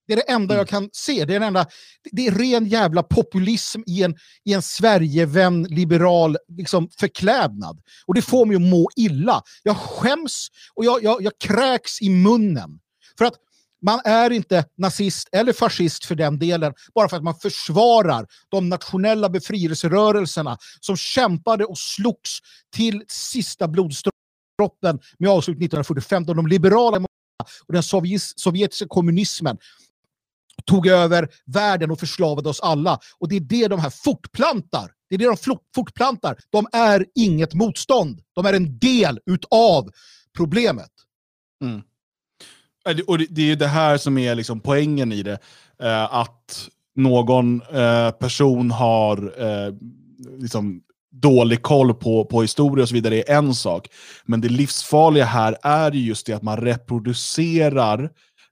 Det 0.06 0.12
är 0.12 0.16
det 0.16 0.30
enda 0.30 0.54
mm. 0.54 0.56
jag 0.56 0.68
kan 0.68 0.88
se. 0.92 1.24
Det 1.24 1.34
är, 1.34 1.40
det 1.40 1.46
enda, 1.46 1.66
det 2.12 2.26
är 2.26 2.30
ren 2.30 2.66
jävla 2.66 3.02
populism 3.02 3.80
i 3.86 4.02
en, 4.02 4.16
i 4.44 4.52
en 4.52 4.62
Sverigevän, 4.62 5.62
liberal 5.62 6.36
liksom, 6.48 6.88
förklädnad. 6.98 7.80
Och 8.06 8.14
det 8.14 8.22
får 8.22 8.46
mig 8.46 8.56
att 8.56 8.62
må 8.62 8.88
illa. 8.96 9.42
Jag 9.62 9.76
skäms 9.76 10.48
och 10.74 10.84
jag, 10.84 11.02
jag, 11.02 11.22
jag 11.22 11.32
kräks 11.38 12.02
i 12.02 12.10
munnen. 12.10 12.80
För 13.18 13.24
att 13.24 13.34
man 13.82 14.00
är 14.04 14.30
inte 14.30 14.64
nazist 14.78 15.28
eller 15.32 15.52
fascist 15.52 16.04
för 16.04 16.14
den 16.14 16.38
delen, 16.38 16.74
bara 16.94 17.08
för 17.08 17.16
att 17.16 17.22
man 17.22 17.34
försvarar 17.34 18.26
de 18.48 18.68
nationella 18.68 19.28
befrielserörelserna 19.28 20.58
som 20.80 20.96
kämpade 20.96 21.64
och 21.64 21.78
slogs 21.78 22.38
till 22.72 23.04
sista 23.08 23.68
blodsdroppen 23.68 25.00
med 25.18 25.30
avslut 25.30 25.56
1945, 25.56 26.24
då 26.24 26.34
de 26.34 26.46
liberala 26.46 27.06
och 27.66 27.72
den 27.72 27.82
sovjetiska 28.36 28.86
kommunismen 28.88 29.58
tog 30.66 30.86
över 30.86 31.28
världen 31.46 31.90
och 31.90 32.00
förslavade 32.00 32.48
oss 32.48 32.60
alla. 32.60 32.98
Och 33.18 33.28
det 33.28 33.36
är 33.36 33.40
det 33.40 33.68
de 33.68 33.80
här 33.80 33.90
fortplantar. 33.90 34.90
Det 35.08 35.14
är 35.14 35.18
det 35.18 35.36
de 35.44 35.58
fortplantar. 35.74 36.36
De 36.50 36.66
är 36.72 37.06
inget 37.14 37.54
motstånd. 37.54 38.20
De 38.34 38.46
är 38.46 38.52
en 38.52 38.78
del 38.78 39.20
utav 39.26 39.90
problemet. 40.36 40.90
Mm. 41.62 41.82
Och 43.06 43.18
det 43.18 43.50
är 43.50 43.56
det 43.56 43.66
här 43.66 43.98
som 43.98 44.18
är 44.18 44.34
liksom 44.34 44.60
poängen 44.60 45.12
i 45.12 45.22
det. 45.22 45.38
Eh, 45.82 46.14
att 46.14 46.68
någon 46.96 47.62
eh, 47.62 48.10
person 48.10 48.70
har 48.70 49.34
eh, 49.42 49.74
liksom 50.38 50.82
dålig 51.12 51.62
koll 51.62 51.94
på, 51.94 52.24
på 52.24 52.42
historia 52.42 52.82
och 52.82 52.88
så 52.88 52.94
vidare 52.94 53.16
är 53.16 53.30
en 53.30 53.54
sak. 53.54 53.88
Men 54.24 54.40
det 54.40 54.48
livsfarliga 54.48 55.24
här 55.24 55.56
är 55.62 55.90
just 55.90 56.26
det 56.26 56.32
att 56.32 56.42
man 56.42 56.56
reproducerar 56.56 58.10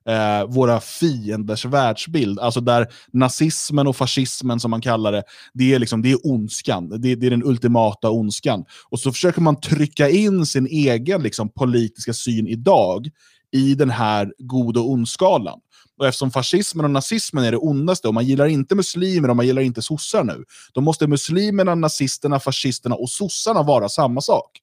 eh, 0.09 0.45
våra 0.47 0.79
fienders 0.79 1.65
världsbild. 1.65 2.39
Alltså 2.39 2.61
där 2.61 2.87
nazismen 3.13 3.87
och 3.87 3.95
fascismen, 3.95 4.59
som 4.59 4.71
man 4.71 4.81
kallar 4.81 5.11
det, 5.11 5.23
det 5.53 5.73
är, 5.73 5.79
liksom, 5.79 6.01
det 6.01 6.11
är 6.11 6.27
ondskan. 6.27 6.89
Det, 6.89 7.15
det 7.15 7.25
är 7.27 7.31
den 7.31 7.43
ultimata 7.43 8.09
ondskan. 8.09 8.65
Och 8.89 8.99
så 8.99 9.11
försöker 9.11 9.41
man 9.41 9.59
trycka 9.59 10.09
in 10.09 10.45
sin 10.45 10.67
egen 10.67 11.23
liksom, 11.23 11.49
politiska 11.49 12.13
syn 12.13 12.47
idag 12.47 13.09
i 13.51 13.75
den 13.75 13.89
här 13.89 14.33
god 14.39 14.77
och 14.77 14.89
ondskalan. 14.89 15.59
Och 15.97 16.07
eftersom 16.07 16.31
fascismen 16.31 16.85
och 16.85 16.91
nazismen 16.91 17.43
är 17.43 17.51
det 17.51 17.57
ondaste, 17.57 18.07
och 18.07 18.13
man 18.13 18.25
gillar 18.25 18.45
inte 18.45 18.75
muslimer 18.75 19.29
och 19.29 19.35
man 19.35 19.47
gillar 19.47 19.61
inte 19.61 19.81
sossar 19.81 20.23
nu, 20.23 20.43
då 20.73 20.81
måste 20.81 21.07
muslimerna, 21.07 21.75
nazisterna, 21.75 22.39
fascisterna 22.39 22.95
och 22.95 23.09
sossarna 23.09 23.63
vara 23.63 23.89
samma 23.89 24.21
sak. 24.21 24.61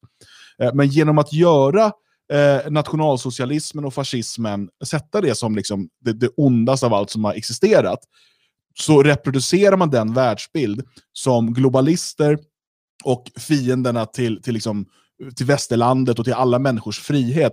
Eh, 0.59 0.75
men 0.75 0.89
genom 0.89 1.19
att 1.19 1.33
göra 1.33 1.93
eh, 2.33 2.71
nationalsocialismen 2.71 3.85
och 3.85 3.95
fascismen, 3.95 4.69
sätta 4.85 5.21
det 5.21 5.35
som 5.35 5.57
liksom 5.57 5.89
det, 6.01 6.13
det 6.13 6.31
ondaste 6.37 6.87
av 6.87 6.95
allt 6.95 7.11
som 7.11 7.25
har 7.25 7.35
existerat, 7.35 7.99
så 8.79 9.03
reproducerar 9.03 9.77
man 9.77 9.91
den 9.91 10.15
världsbild 10.15 10.83
som 11.13 11.55
globalister 11.55 12.39
och 13.05 13.31
fienderna 13.37 14.07
till, 14.07 14.43
till, 14.43 14.55
liksom, 14.55 14.87
till 15.37 15.47
västerlandet 15.47 16.19
och 16.19 16.25
till 16.25 16.35
alla 16.35 16.59
människors 16.59 17.01
frihet 17.01 17.53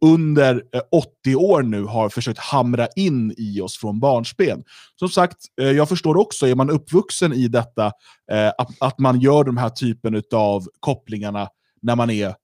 under 0.00 0.62
eh, 0.74 0.80
80 0.92 1.36
år 1.36 1.62
nu 1.62 1.84
har 1.84 2.08
försökt 2.08 2.38
hamra 2.38 2.88
in 2.96 3.34
i 3.36 3.60
oss 3.60 3.78
från 3.78 4.00
barnsben. 4.00 4.64
Som 4.96 5.08
sagt, 5.08 5.36
eh, 5.60 5.70
jag 5.70 5.88
förstår 5.88 6.16
också, 6.16 6.46
är 6.46 6.54
man 6.54 6.70
uppvuxen 6.70 7.32
i 7.32 7.48
detta, 7.48 7.86
eh, 8.32 8.48
att, 8.58 8.68
att 8.80 8.98
man 8.98 9.20
gör 9.20 9.44
de 9.44 9.56
här 9.56 9.68
typen 9.68 10.22
av 10.32 10.68
kopplingarna 10.80 11.48
när 11.82 11.96
man 11.96 12.10
är 12.10 12.34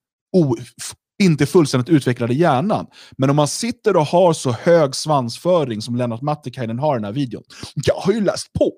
inte 1.24 1.46
fullständigt 1.46 1.88
utvecklad 1.88 2.30
i 2.30 2.34
hjärnan. 2.34 2.86
Men 3.18 3.30
om 3.30 3.36
man 3.36 3.48
sitter 3.48 3.96
och 3.96 4.06
har 4.06 4.32
så 4.32 4.52
hög 4.52 4.94
svansföring 4.94 5.82
som 5.82 5.96
Lennart 5.96 6.22
Mattikainen 6.22 6.78
har 6.78 6.94
i 6.94 6.98
den 6.98 7.04
här 7.04 7.12
videon. 7.12 7.42
Jag 7.74 7.94
har 7.94 8.12
ju 8.12 8.20
läst 8.20 8.52
på, 8.52 8.72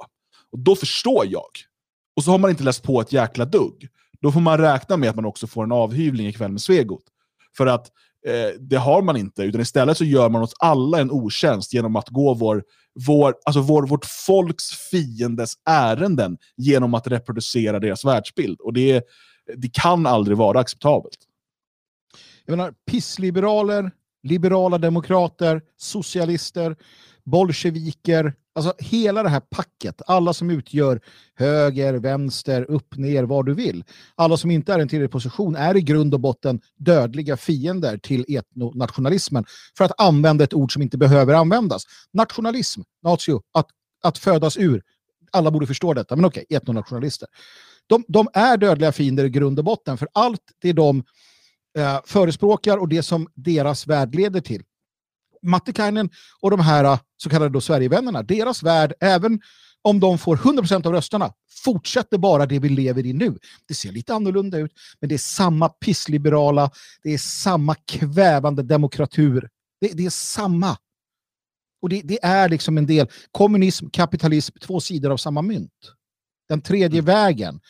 och 0.53 0.59
då 0.59 0.77
förstår 0.77 1.27
jag. 1.27 1.51
Och 2.17 2.25
så 2.25 2.31
har 2.31 2.39
man 2.39 2.51
inte 2.51 2.65
läst 2.65 2.83
på 2.83 3.01
ett 3.01 3.13
jäkla 3.13 3.45
dugg. 3.45 3.89
Då 4.21 4.33
får 4.33 4.41
man 4.41 4.59
räkna 4.59 4.97
med 4.97 5.11
att 5.11 5.17
man 5.17 5.25
också 5.25 5.47
får 5.47 5.65
en 5.65 5.73
avhyvling 5.73 6.27
ikväll 6.27 6.53
med 6.53 6.61
Svegot. 6.61 7.03
För 7.57 7.67
att 7.67 7.87
eh, 8.27 8.61
det 8.61 8.77
har 8.77 9.03
man 9.03 9.17
inte, 9.17 9.43
utan 9.43 9.61
istället 9.61 9.99
så 9.99 10.05
gör 10.05 10.29
man 10.29 10.43
oss 10.43 10.55
alla 10.59 11.01
en 11.01 11.11
otjänst 11.11 11.75
genom 11.75 11.97
att 11.97 12.09
gå 12.09 12.35
vår, 12.35 12.63
vår, 13.07 13.35
alltså 13.45 13.61
vår, 13.61 13.87
vårt 13.87 14.05
folks 14.05 14.71
fiendes 14.91 15.53
ärenden 15.69 16.39
genom 16.57 16.95
att 16.95 17.07
reproducera 17.07 17.81
deras 17.81 18.05
världsbild. 18.05 18.61
Och 18.61 18.73
det, 18.73 19.05
det 19.57 19.69
kan 19.73 20.07
aldrig 20.07 20.37
vara 20.37 20.61
acceptabelt. 20.61 21.19
Jag 22.47 22.57
menar, 22.57 22.75
pissliberaler, 22.91 23.91
liberala 24.23 24.79
demokrater, 24.79 25.63
socialister, 25.77 26.77
bolsjeviker, 27.25 28.35
alltså 28.55 28.75
hela 28.79 29.23
det 29.23 29.29
här 29.29 29.41
packet, 29.41 30.03
alla 30.07 30.33
som 30.33 30.51
utgör 30.51 31.01
höger, 31.35 31.95
vänster, 31.95 32.71
upp, 32.71 32.97
ner, 32.97 33.25
vad 33.25 33.47
du 33.47 33.55
vill. 33.55 33.85
Alla 34.15 34.37
som 34.37 34.51
inte 34.51 34.73
är 34.75 34.79
en 34.79 34.89
tillräcklig 34.89 35.13
position 35.13 35.57
är 35.57 35.77
i 35.77 35.81
grund 35.81 36.15
och 36.15 36.21
botten 36.21 36.61
dödliga 36.77 37.37
fiender 37.37 37.99
till 37.99 38.25
etnonationalismen 38.29 39.45
för 39.77 39.85
att 39.85 40.01
använda 40.01 40.45
ett 40.45 40.55
ord 40.55 40.73
som 40.73 40.83
inte 40.83 40.99
behöver 40.99 41.35
användas. 41.35 41.83
Nationalism, 42.13 42.81
natio, 43.03 43.43
att, 43.53 43.67
att 44.03 44.19
födas 44.19 44.57
ur. 44.57 44.83
Alla 45.31 45.51
borde 45.51 45.67
förstå 45.67 45.95
detta, 45.95 46.17
men 46.17 46.25
okej, 46.25 46.45
etnonationalister. 46.51 47.29
De, 47.87 48.05
de 48.09 48.29
är 48.33 48.57
dödliga 48.57 48.93
fiender 48.93 49.25
i 49.25 49.31
grund 49.31 49.59
och 49.59 49.65
botten, 49.65 49.99
för 49.99 50.09
allt 50.13 50.43
det 50.61 50.73
de 50.73 51.05
eh, 51.77 52.01
förespråkar 52.05 52.77
och 52.77 52.89
det 52.89 53.03
som 53.03 53.29
deras 53.35 53.87
värld 53.87 54.15
leder 54.15 54.41
till. 54.41 54.63
Mattikainen 55.43 56.11
och 56.41 56.51
de 56.51 56.61
här 56.61 56.85
eh, 56.85 56.99
så 57.17 57.31
kallade 57.31 57.51
då 57.51 57.61
Sverigevännerna, 57.61 58.23
deras 58.23 58.63
värld, 58.63 58.93
även 59.01 59.41
om 59.83 60.01
de 60.01 60.19
får 60.19 60.37
100% 60.37 60.87
av 60.87 60.93
rösterna, 60.93 61.33
fortsätter 61.65 62.19
bara 62.19 62.47
det 62.47 62.59
vi 62.59 62.69
lever 62.69 63.07
i 63.07 63.13
nu. 63.13 63.39
Det 63.69 63.75
ser 63.75 63.93
lite 63.93 64.15
annorlunda 64.15 64.59
ut, 64.59 64.73
men 65.01 65.09
det 65.09 65.15
är 65.15 65.19
samma 65.19 65.69
pissliberala, 65.69 66.71
det 67.03 67.15
är 67.15 67.19
samma 67.19 67.75
kvävande 67.75 68.63
demokratur. 68.63 69.49
Det, 69.81 69.89
det 69.89 70.07
är 70.07 70.11
samma. 70.11 70.77
Och 71.83 71.89
det, 71.89 72.01
det, 72.05 72.25
är 72.25 72.49
liksom 72.49 72.79
en 72.79 72.87
del 72.87 73.09
kommunism, 73.33 73.91
kapitalism, 73.91 74.59
två 74.59 74.81
sidor 74.81 75.11
av 75.13 75.17
samma 75.17 75.43
mynt. 75.43 75.93
Den 76.49 76.61
tredje 76.61 76.99
mm. 76.99 77.05
vägen 77.05 77.61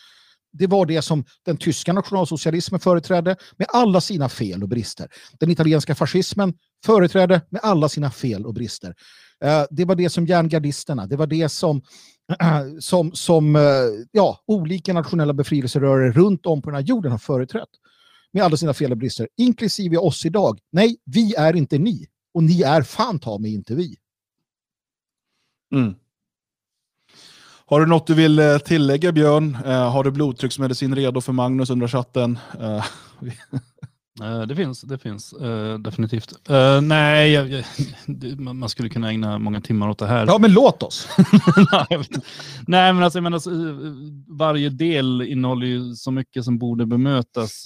det 0.58 0.66
var 0.66 0.86
det 0.86 1.02
som 1.02 1.24
den 1.44 1.56
tyska 1.56 1.92
nationalsocialismen 1.92 2.80
företrädde 2.80 3.36
med 3.56 3.66
alla 3.72 4.00
sina 4.00 4.28
fel 4.28 4.62
och 4.62 4.68
brister. 4.68 5.08
Den 5.38 5.50
italienska 5.50 5.94
fascismen 5.94 6.54
företrädde 6.84 7.40
med 7.50 7.60
alla 7.64 7.88
sina 7.88 8.10
fel 8.10 8.46
och 8.46 8.54
brister. 8.54 8.94
Eh, 9.44 9.64
det 9.70 9.84
var 9.84 9.94
det 9.94 10.10
som 10.10 10.26
järngardisterna, 10.26 11.06
det 11.06 11.16
var 11.16 11.26
det 11.26 11.48
som, 11.48 11.82
som, 12.80 13.12
som 13.12 13.56
eh, 13.56 13.62
ja, 14.12 14.40
olika 14.46 14.92
nationella 14.92 15.32
befrielserörelser 15.32 16.20
runt 16.20 16.46
om 16.46 16.62
på 16.62 16.70
den 16.70 16.76
här 16.76 16.86
jorden 16.86 17.12
har 17.12 17.18
företrätt. 17.18 17.68
Med 18.32 18.42
alla 18.42 18.56
sina 18.56 18.74
fel 18.74 18.92
och 18.92 18.98
brister, 18.98 19.28
inklusive 19.36 19.96
oss 19.96 20.26
idag. 20.26 20.58
Nej, 20.72 20.96
vi 21.04 21.34
är 21.34 21.56
inte 21.56 21.78
ni. 21.78 22.06
Och 22.34 22.42
ni 22.42 22.62
är 22.62 22.82
fan 22.82 23.18
ta 23.18 23.38
mig 23.38 23.54
inte 23.54 23.74
vi. 23.74 23.96
Mm. 25.74 25.94
Har 27.68 27.80
du 27.80 27.86
något 27.86 28.06
du 28.06 28.14
vill 28.14 28.38
eh, 28.38 28.58
tillägga 28.58 29.12
Björn? 29.12 29.56
Uh, 29.66 29.72
har 29.72 30.04
du 30.04 30.10
blodtrycksmedicin 30.10 30.94
redo 30.94 31.20
för 31.20 31.32
Magnus 31.32 31.70
under 31.70 31.88
chatten? 31.88 32.38
Uh, 32.60 32.84
det 34.48 34.56
finns, 34.56 34.80
det 34.80 34.98
finns 34.98 35.34
definitivt. 35.78 36.32
nej, 36.82 37.32
jag, 37.32 37.48
jag, 37.48 37.64
man 38.40 38.68
skulle 38.68 38.88
kunna 38.88 39.08
ägna 39.08 39.38
många 39.38 39.60
timmar 39.60 39.88
åt 39.88 39.98
det 39.98 40.06
här. 40.06 40.26
Ja, 40.26 40.38
men 40.38 40.52
låt 40.52 40.82
oss! 40.82 41.08
nej, 42.66 42.92
men 42.92 43.02
alltså, 43.02 43.20
menar, 43.20 44.36
varje 44.38 44.68
del 44.68 45.22
innehåller 45.22 45.66
ju 45.66 45.94
så 45.94 46.10
mycket 46.10 46.44
som 46.44 46.58
borde 46.58 46.86
bemötas. 46.86 47.62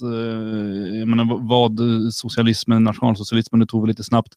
jag 0.99 1.07
menar, 1.07 1.47
vad 1.47 1.79
socialismen, 2.13 2.83
nationalsocialismen, 2.83 3.59
det 3.59 3.65
tog 3.65 3.81
vi 3.81 3.87
lite 3.87 4.03
snabbt. 4.03 4.35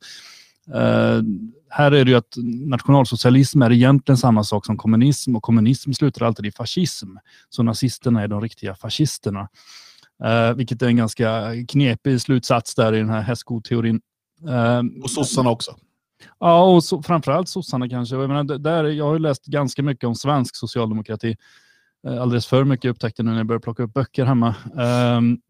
Uh, 0.69 1.23
här 1.69 1.93
är 1.93 2.05
det 2.05 2.11
ju 2.11 2.17
att 2.17 2.35
nationalsocialism 2.67 3.63
är 3.63 3.73
egentligen 3.73 4.17
samma 4.17 4.45
sak 4.45 4.67
som 4.67 4.77
kommunism 4.77 5.37
och 5.37 5.43
kommunism 5.43 5.93
slutar 5.93 6.27
alltid 6.27 6.47
i 6.47 6.53
fascism. 6.53 7.09
Så 7.49 7.63
nazisterna 7.63 8.23
är 8.23 8.29
de 8.29 8.41
riktiga 8.41 8.75
fascisterna. 8.75 9.49
Uh, 10.25 10.57
vilket 10.57 10.83
är 10.83 10.87
en 10.87 10.97
ganska 10.97 11.53
knepig 11.69 12.21
slutsats 12.21 12.75
där 12.75 12.93
i 12.93 12.99
den 12.99 13.11
här 13.11 13.21
hästskoteorin. 13.21 14.01
Uh, 14.49 15.03
och 15.03 15.11
sossarna 15.11 15.51
också. 15.51 15.77
Ja, 16.41 16.65
och 16.65 16.85
så, 16.85 17.03
framförallt 17.03 17.49
sossarna 17.49 17.89
kanske. 17.89 18.17
Jag, 18.17 18.29
menar, 18.29 18.59
där, 18.59 18.85
jag 18.85 19.05
har 19.05 19.19
läst 19.19 19.47
ganska 19.47 19.83
mycket 19.83 20.05
om 20.05 20.15
svensk 20.15 20.57
socialdemokrati. 20.57 21.37
alldeles 22.21 22.47
för 22.47 22.65
mycket 22.65 22.91
upptäckte 22.91 23.23
nu 23.23 23.31
när 23.31 23.37
jag 23.37 23.47
började 23.47 23.63
plocka 23.63 23.83
upp 23.83 23.95
böcker 23.95 24.25
hemma. 24.25 24.55
Um, 25.17 25.41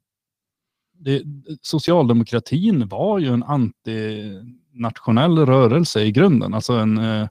det, 0.99 1.23
socialdemokratin 1.63 2.89
var 2.89 3.19
ju 3.19 3.33
en 3.33 3.43
nationell 4.75 5.39
rörelse 5.39 6.03
i 6.03 6.13
grunden. 6.13 6.55
Alltså 6.55 6.73
en, 6.73 6.99
eh, 6.99 7.29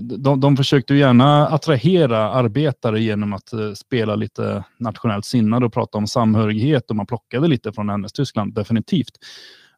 de, 0.00 0.40
de 0.40 0.56
försökte 0.56 0.94
gärna 0.94 1.48
attrahera 1.48 2.30
arbetare 2.30 3.00
genom 3.00 3.32
att 3.32 3.52
eh, 3.52 3.72
spela 3.72 4.16
lite 4.16 4.64
nationellt 4.78 5.24
sinnade 5.24 5.66
och 5.66 5.72
prata 5.72 5.98
om 5.98 6.06
samhörighet 6.06 6.90
och 6.90 6.96
man 6.96 7.06
plockade 7.06 7.48
lite 7.48 7.72
från 7.72 7.88
hennes 7.88 8.12
Tyskland, 8.12 8.54
definitivt. 8.54 9.18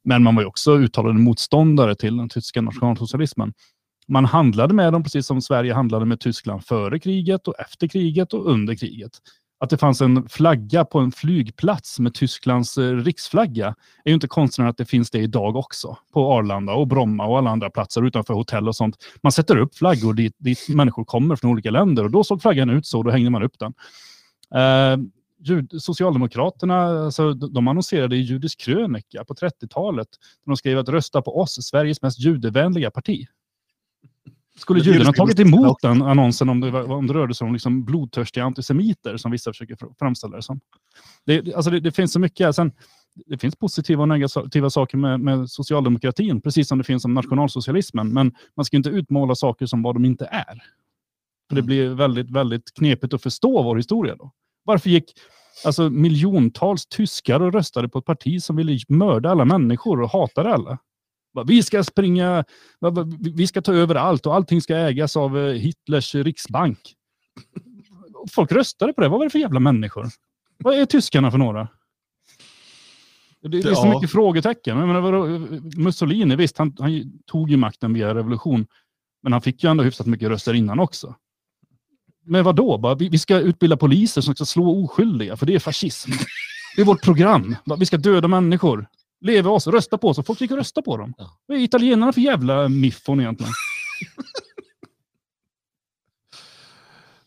Men 0.05 0.23
man 0.23 0.37
var 0.37 0.45
också 0.45 0.79
uttalade 0.79 1.19
motståndare 1.19 1.95
till 1.95 2.17
den 2.17 2.29
tyska 2.29 2.61
nationalsocialismen. 2.61 3.53
Man 4.09 4.25
handlade 4.25 4.75
med 4.75 4.93
dem 4.93 5.03
precis 5.03 5.27
som 5.27 5.43
Sverige 5.43 5.75
handlade 5.75 6.05
med 6.05 6.21
Tyskland 6.21 6.65
före 6.65 6.99
kriget 6.99 7.49
och 7.49 7.61
efter 7.61 7.89
kriget 7.89 8.33
och 8.33 8.51
under 8.51 8.75
kriget 8.75 9.13
att 9.63 9.71
det 9.71 9.79
fanns 9.79 10.01
en 10.01 10.29
flagga 10.29 10.85
på 10.85 10.99
en 10.99 11.13
flygplats 11.13 11.99
med 11.99 12.15
Tysklands 12.15 12.79
eh, 12.79 12.97
riksflagga 12.97 13.67
är 14.05 14.11
ju 14.11 14.15
inte 14.15 14.29
konstigt 14.29 14.65
att 14.65 14.77
det 14.77 14.85
finns 14.85 15.11
det 15.11 15.19
idag 15.19 15.57
också 15.57 15.99
på 16.13 16.33
Arlanda 16.33 16.73
och 16.73 16.87
Bromma 16.87 17.27
och 17.27 17.39
alla 17.39 17.51
andra 17.51 17.71
platser 17.71 18.07
utanför 18.07 18.35
hotell 18.35 18.69
och 18.69 18.77
sånt. 18.77 18.97
Man 19.21 19.33
sätter 19.33 19.57
upp 19.57 19.77
flaggor 19.77 20.15
dit, 20.15 20.35
dit 20.39 20.69
människor 20.69 21.05
kommer 21.05 21.37
från 21.37 21.51
olika 21.51 21.71
länder 21.71 22.05
och 22.05 22.11
då 22.11 22.25
såg 22.25 22.43
flaggan 22.43 22.71
ut 22.71 22.87
så 22.87 22.99
och 22.99 23.05
då 23.05 23.11
hängde 23.11 23.31
man 23.31 23.43
upp 23.43 23.59
den. 23.59 23.75
Eh, 24.55 24.99
Socialdemokraterna 25.81 27.05
alltså, 27.05 27.33
de 27.33 27.69
annonserade 27.69 28.17
i 28.17 28.21
Judisk 28.21 28.61
krönika 28.61 29.25
på 29.25 29.35
30-talet. 29.35 30.09
De 30.47 30.57
skrev 30.57 30.79
att 30.79 30.89
rösta 30.89 31.23
på 31.23 31.41
oss, 31.41 31.59
Sveriges 31.63 32.03
mest 32.03 32.21
judevänliga 32.21 32.91
parti. 32.91 33.27
Skulle 34.59 34.81
judarna 34.81 35.13
tagit 35.13 35.41
emot 35.41 35.77
den 35.83 36.03
annonsen 36.03 36.49
om 36.49 36.61
det, 36.61 36.83
om 36.83 37.07
det 37.07 37.15
rörde 37.15 37.35
sig 37.35 37.47
om 37.47 37.53
liksom 37.53 37.85
blodtörstiga 37.85 38.45
antisemiter 38.45 39.17
som 39.17 39.31
vissa 39.31 39.51
försöker 39.51 39.77
framställa 39.99 40.37
det 40.37 40.43
som? 40.43 40.61
Det, 41.27 41.55
alltså 41.55 41.71
det, 41.71 41.81
det 41.81 41.93
finns 41.93 42.13
så 42.13 42.19
mycket. 42.19 42.55
Sen, 42.55 42.73
det 43.27 43.39
finns 43.39 43.57
positiva 43.57 44.03
och 44.03 44.09
negativa 44.09 44.71
saker 44.71 44.99
med, 44.99 45.21
med, 45.21 45.51
socialdemokratin, 45.51 46.41
precis 46.41 46.69
som 46.69 46.79
det 46.79 46.85
finns 46.85 47.05
om 47.05 47.15
nationalsocialismen. 47.15 48.13
Men 48.13 48.35
man 48.57 48.65
ska 48.65 48.77
inte 48.77 48.89
utmåla 48.89 49.35
saker 49.35 49.67
som 49.67 49.83
vad 49.83 49.95
de 49.95 50.05
inte 50.05 50.25
är. 50.25 50.63
För 51.49 51.55
Det 51.55 51.61
mm. 51.61 51.67
blir 51.67 51.89
väldigt, 51.89 52.31
väldigt 52.31 52.75
knepigt 52.75 53.15
att 53.15 53.23
förstå 53.23 53.63
vår 53.63 53.77
historia 53.77 54.17
då. 54.17 54.33
Varför 54.65 54.91
gick 54.91 55.13
alltså, 55.65 55.91
miljontals 55.91 56.87
tyskar 56.87 57.41
och 57.41 57.53
röstade 57.53 57.89
på 57.89 57.99
ett 57.99 58.05
parti 58.05 58.43
som 58.43 58.57
ville 58.57 58.79
mörda 58.89 59.31
alla 59.31 59.45
människor 59.45 60.01
och 60.01 60.11
hatade 60.11 60.55
alla? 60.55 60.79
Vi 61.47 61.63
ska 61.63 61.85
springa, 61.85 62.45
vi 63.35 63.47
ska 63.47 63.63
ta 63.63 63.75
över 63.75 63.95
allt 63.95 64.27
och 64.27 64.35
allting 64.35 64.61
ska 64.61 64.77
ägas 64.77 65.17
av 65.17 65.39
eh, 65.39 65.53
Hitlers 65.53 66.15
riksbank. 66.15 66.79
Folk 68.31 68.53
röstade 68.53 68.93
på 68.93 69.01
det. 69.01 69.09
Vad 69.09 69.19
var 69.19 69.27
det 69.27 69.31
för 69.31 69.39
jävla 69.39 69.61
människor? 69.61 70.09
Vad 70.59 70.75
är 70.75 70.87
tyskarna 70.87 71.31
för 71.31 71.39
några? 71.39 71.69
Det, 73.43 73.59
är 73.59 73.75
så 73.75 73.87
mycket 73.87 74.11
frågetecken. 74.11 74.79
Jag 74.79 74.89
menar, 74.89 75.79
Mussolini, 75.79 76.37
visst, 76.37 76.59
han, 76.59 76.77
han, 76.79 77.13
tog 77.27 77.51
ju 77.51 77.57
makten 77.57 77.95
via 77.95 78.15
revolution, 78.15 78.67
men 79.23 79.33
han 79.33 79.43
fick 79.43 79.65
ju 79.65 79.71
ändå 79.71 79.85
hyfsat 79.85 80.07
mycket 80.07 80.29
röster 80.29 80.55
innan 80.55 80.81
också. 80.81 81.15
Men 82.25 82.45
vad 82.45 82.57
då? 82.57 82.79
Bara, 82.79 82.95
vi, 82.95 83.09
vi, 83.09 83.19
ska 83.19 83.39
utbilda 83.39 83.77
poliser 83.77 84.21
som 84.21 84.35
ska 84.35 84.45
slå 84.45 84.85
oskyldiga, 84.85 85.37
för 85.37 85.47
det 85.47 85.55
är 85.55 85.59
fascism. 85.59 86.11
Det 86.77 86.83
är 86.83 86.87
vårt 86.87 87.03
program. 87.03 87.57
Vi 87.79 87.87
ska 87.87 87.97
döda 87.97 88.29
människor. 88.29 88.87
Leve 89.23 89.49
oss, 89.49 89.67
rösta 89.67 89.99
på 89.99 90.09
oss. 90.09 90.19
Och 90.19 90.27
folk 90.27 90.39
fick 90.39 90.51
rösta 90.51 90.83
på 90.83 90.97
dem. 90.97 91.15
Vad 91.47 91.59
är 91.59 91.63
italienarna 91.63 92.13
för 92.13 92.21
jävla 92.21 92.69
miffon 92.69 93.21
egentligen? 93.21 93.53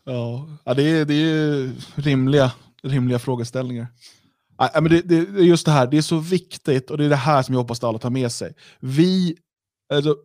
ja, 0.66 0.74
det 0.76 0.84
är, 0.84 1.06
det 1.06 1.14
är 1.14 1.72
rimliga, 1.96 2.52
rimliga 2.84 3.20
frågeställningar. 3.20 3.88
Ja, 4.58 4.70
men 4.74 4.92
det, 4.92 5.02
det, 5.02 5.42
just 5.42 5.66
det 5.66 5.72
här, 5.72 5.88
det 5.88 5.98
är 5.98 6.02
så 6.02 6.18
viktigt 6.18 6.92
och 6.92 6.98
det 6.98 7.06
är 7.06 7.10
det 7.10 7.16
här 7.16 7.44
som 7.44 7.54
jag 7.54 7.62
hoppas 7.62 7.80
att 7.80 7.84
alla 7.84 8.00
tar 8.00 8.10
med 8.10 8.32
sig. 8.32 8.54
Vi, 8.80 9.38
alltså, 9.94 10.16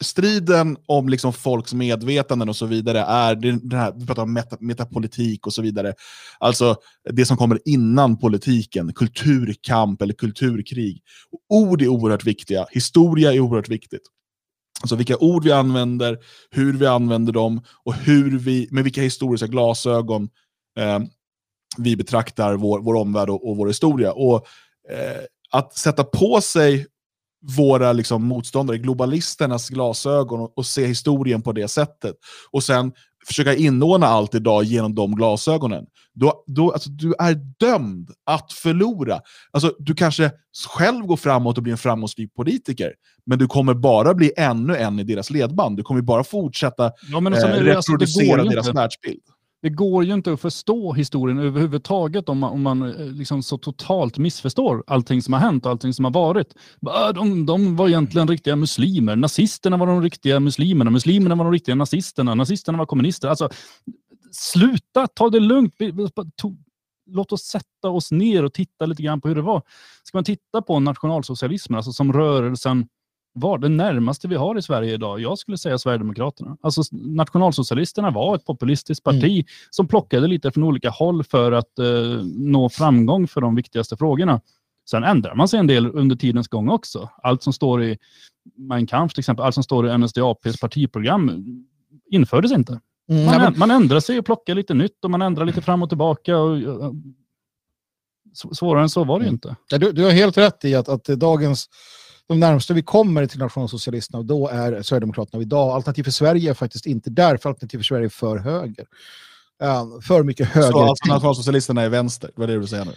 striden 0.00 0.76
om 0.86 1.08
liksom 1.08 1.32
folks 1.32 1.74
medvetanden 1.74 2.48
och 2.48 2.56
så 2.56 2.66
vidare 2.66 3.00
är 3.00 3.34
den 3.34 3.72
här, 3.72 3.92
vi 3.96 4.06
pratar 4.06 4.22
om 4.22 4.32
meta, 4.32 4.56
metapolitik 4.60 5.46
och 5.46 5.54
så 5.54 5.62
vidare. 5.62 5.94
Alltså 6.38 6.76
det 7.10 7.26
som 7.26 7.36
kommer 7.36 7.60
innan 7.64 8.18
politiken, 8.18 8.92
kulturkamp 8.92 10.02
eller 10.02 10.14
kulturkrig. 10.14 11.02
Ord 11.48 11.82
är 11.82 11.88
oerhört 11.88 12.24
viktiga, 12.24 12.66
historia 12.70 13.32
är 13.32 13.40
oerhört 13.40 13.68
viktigt. 13.68 14.02
Alltså 14.82 14.96
vilka 14.96 15.16
ord 15.16 15.44
vi 15.44 15.52
använder, 15.52 16.18
hur 16.50 16.72
vi 16.72 16.86
använder 16.86 17.32
dem 17.32 17.62
och 17.84 17.94
hur 17.94 18.38
vi, 18.38 18.68
med 18.70 18.84
vilka 18.84 19.02
historiska 19.02 19.46
glasögon 19.46 20.28
eh, 20.78 20.98
vi 21.78 21.96
betraktar 21.96 22.54
vår, 22.54 22.80
vår 22.80 22.94
omvärld 22.94 23.30
och, 23.30 23.48
och 23.48 23.56
vår 23.56 23.66
historia. 23.66 24.12
Och 24.12 24.46
eh, 24.90 25.22
Att 25.50 25.74
sätta 25.74 26.04
på 26.04 26.40
sig 26.40 26.86
våra 27.56 27.92
liksom, 27.92 28.24
motståndare, 28.24 28.78
globalisternas 28.78 29.68
glasögon 29.68 30.40
och, 30.40 30.58
och, 30.58 30.66
se 30.66 30.86
historien 30.86 31.42
på 31.42 31.52
det 31.52 31.68
sättet. 31.68 32.14
Och 32.50 32.64
sen 32.64 32.92
försöka 33.26 33.54
inordna 33.54 34.06
allt 34.06 34.34
idag 34.34 34.64
genom 34.64 34.94
de 34.94 35.14
glasögonen. 35.14 35.86
Då, 36.14 36.44
då, 36.46 36.72
alltså, 36.72 36.90
du 36.90 37.14
är 37.18 37.34
dömd 37.58 38.10
att 38.26 38.52
förlora. 38.52 39.20
Alltså, 39.50 39.74
du 39.78 39.94
kanske 39.94 40.30
själv 40.68 41.06
går 41.06 41.16
framåt 41.16 41.56
och 41.56 41.62
blir 41.62 41.72
en 41.72 41.78
framgångsrik 41.78 42.34
politiker, 42.34 42.92
men 43.26 43.38
du 43.38 43.46
kommer 43.46 43.74
bara 43.74 44.14
bli 44.14 44.32
ännu 44.36 44.76
en 44.76 44.98
i 44.98 45.04
deras 45.04 45.30
ledband. 45.30 45.76
Du 45.76 45.82
kommer 45.82 46.02
bara 46.02 46.24
fortsätta 46.24 46.92
ja, 47.10 47.20
men 47.20 47.32
eh, 47.32 47.38
reproducera 47.38 48.40
alltså, 48.40 48.50
deras 48.50 48.74
världsbild 48.74 49.22
det 49.62 49.68
går 49.68 50.04
ju 50.04 50.14
inte 50.14 50.32
att 50.32 50.40
förstå 50.40 50.92
historien 50.92 51.38
överhuvudtaget 51.38 52.28
om 52.28 52.38
man, 52.38 52.50
om 52.50 52.62
man 52.62 52.82
eh, 52.82 53.06
liksom 53.06 53.42
så 53.42 53.58
totalt 53.58 54.18
missförstår 54.18 54.84
allting 54.86 55.22
som 55.22 55.34
har 55.34 55.40
hänt 55.40 55.64
och 55.64 55.70
allting 55.70 55.94
som 55.94 56.04
har 56.04 56.12
varit. 56.12 56.54
Ah, 56.86 57.12
de, 57.12 57.46
de 57.46 57.76
var 57.76 57.88
egentligen 57.88 58.28
riktiga 58.28 58.56
muslimer. 58.56 59.16
Nazisterna 59.16 59.76
var 59.76 59.86
de 59.86 60.02
riktiga 60.02 60.40
muslimerna. 60.40 60.90
Muslimerna 60.90 61.34
var 61.34 61.44
de 61.44 61.52
riktiga 61.52 61.74
nazisterna. 61.74 62.34
Nazisterna 62.34 62.78
var 62.78 62.86
kommunister. 62.86 63.28
Alltså, 63.28 63.48
sluta, 64.32 65.06
ta 65.06 65.30
det 65.30 65.40
lugnt. 65.40 65.74
Låt 67.10 67.32
oss 67.32 67.42
sätta 67.42 67.88
oss 67.88 68.10
ner 68.10 68.44
och 68.44 68.52
titta 68.52 68.86
lite 68.86 69.02
grann 69.02 69.20
på 69.20 69.28
hur 69.28 69.34
det 69.34 69.42
var. 69.42 69.62
Ska 70.04 70.18
man 70.18 70.24
titta 70.24 70.62
på 70.62 70.80
nationalsocialismen, 70.80 71.76
alltså 71.76 71.92
som 71.92 72.12
rörelsen 72.12 72.88
var 73.32 73.58
det 73.58 73.68
närmaste 73.68 74.28
vi 74.28 74.34
har 74.34 74.58
i 74.58 74.62
Sverige 74.62 74.94
idag. 74.94 75.20
Jag 75.20 75.38
skulle 75.38 75.58
säga 75.58 75.78
Sverigedemokraterna. 75.78 76.56
Alltså, 76.60 76.82
nationalsocialisterna 76.92 78.10
var 78.10 78.34
ett 78.34 78.44
populistiskt 78.44 79.04
parti 79.04 79.32
mm. 79.32 79.44
som 79.70 79.88
plockade 79.88 80.26
lite 80.26 80.52
från 80.52 80.64
olika 80.64 80.90
håll 80.90 81.24
för 81.24 81.52
att 81.52 81.78
eh, 81.78 82.24
nå 82.24 82.68
framgång 82.68 83.28
för 83.28 83.40
de 83.40 83.54
viktigaste 83.54 83.96
frågorna. 83.96 84.40
Sen 84.90 85.04
ändrar 85.04 85.34
man 85.34 85.48
sig 85.48 85.58
en 85.58 85.66
del 85.66 85.86
under 85.86 86.16
tidens 86.16 86.48
gång 86.48 86.68
också. 86.68 87.10
Allt 87.22 87.42
som 87.42 87.52
står 87.52 87.84
i 87.84 87.98
Mein 88.56 88.86
Kampf, 88.86 89.14
till 89.14 89.20
exempel, 89.20 89.44
allt 89.44 89.54
som 89.54 89.64
står 89.64 89.88
i 89.88 89.98
NSDAPs 89.98 90.60
partiprogram 90.60 91.44
infördes 92.10 92.52
inte. 92.52 92.80
Mm, 93.10 93.24
man, 93.24 93.36
men... 93.36 93.58
man 93.58 93.70
ändrar 93.70 94.00
sig 94.00 94.18
och 94.18 94.24
plockar 94.24 94.54
lite 94.54 94.74
nytt 94.74 95.04
och 95.04 95.10
man 95.10 95.22
ändrar 95.22 95.44
lite 95.44 95.62
fram 95.62 95.82
och 95.82 95.88
tillbaka. 95.88 96.38
Och, 96.38 96.58
svårare 98.52 98.82
än 98.82 98.88
så 98.88 99.04
var 99.04 99.18
det 99.18 99.24
mm. 99.24 99.34
inte. 99.34 99.56
Ja, 99.70 99.78
du, 99.78 99.92
du 99.92 100.04
har 100.04 100.10
helt 100.10 100.38
rätt 100.38 100.64
i 100.64 100.74
att, 100.74 100.88
att 100.88 101.04
dagens 101.04 101.68
de 102.28 102.40
närmaste 102.40 102.74
vi 102.74 102.82
kommer 102.82 103.26
till 103.26 103.38
nationalsocialisterna, 103.38 104.22
då 104.22 104.48
är 104.48 104.82
Sverigedemokraterna 104.82 105.42
idag. 105.42 105.70
Alternativ 105.70 106.02
för 106.02 106.10
Sverige 106.10 106.50
är 106.50 106.54
faktiskt 106.54 106.86
inte 106.86 107.10
där, 107.10 107.36
för 107.36 107.48
Alternativ 107.48 107.78
för 107.78 107.84
Sverige 107.84 108.04
är 108.04 108.08
för 108.08 108.38
höger. 108.38 108.86
Uh, 109.62 110.00
för 110.00 110.22
mycket 110.22 110.48
höger. 110.48 110.70
Så 110.70 110.82
alltså 110.82 111.12
nationalsocialisterna 111.12 111.82
är 111.82 111.88
vänster? 111.88 112.30
Vad 112.34 112.50
är 112.50 112.54
det 112.54 112.60
du 112.60 112.66
säger 112.66 112.84
nu? 112.84 112.92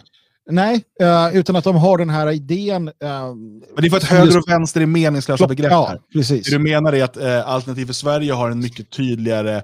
Nej, 0.50 0.84
uh, 1.02 1.36
utan 1.36 1.56
att 1.56 1.64
de 1.64 1.76
har 1.76 1.98
den 1.98 2.10
här 2.10 2.30
idén. 2.30 2.88
Uh, 2.88 2.94
Men 3.04 3.62
det 3.76 3.86
är 3.86 3.90
för 3.90 3.96
att 3.96 4.04
höger 4.04 4.38
och 4.38 4.48
vänster 4.48 4.80
är 4.80 4.86
meningslösa 4.86 5.46
begrepp 5.46 5.72
ja. 5.72 5.96
Precis. 6.12 6.46
Det 6.46 6.56
du 6.56 6.58
menar 6.58 6.92
är 6.92 7.04
att 7.04 7.16
uh, 7.16 7.48
Alternativ 7.48 7.86
för 7.86 7.92
Sverige 7.92 8.32
har 8.32 8.50
en 8.50 8.60
mycket 8.60 8.90
tydligare 8.90 9.62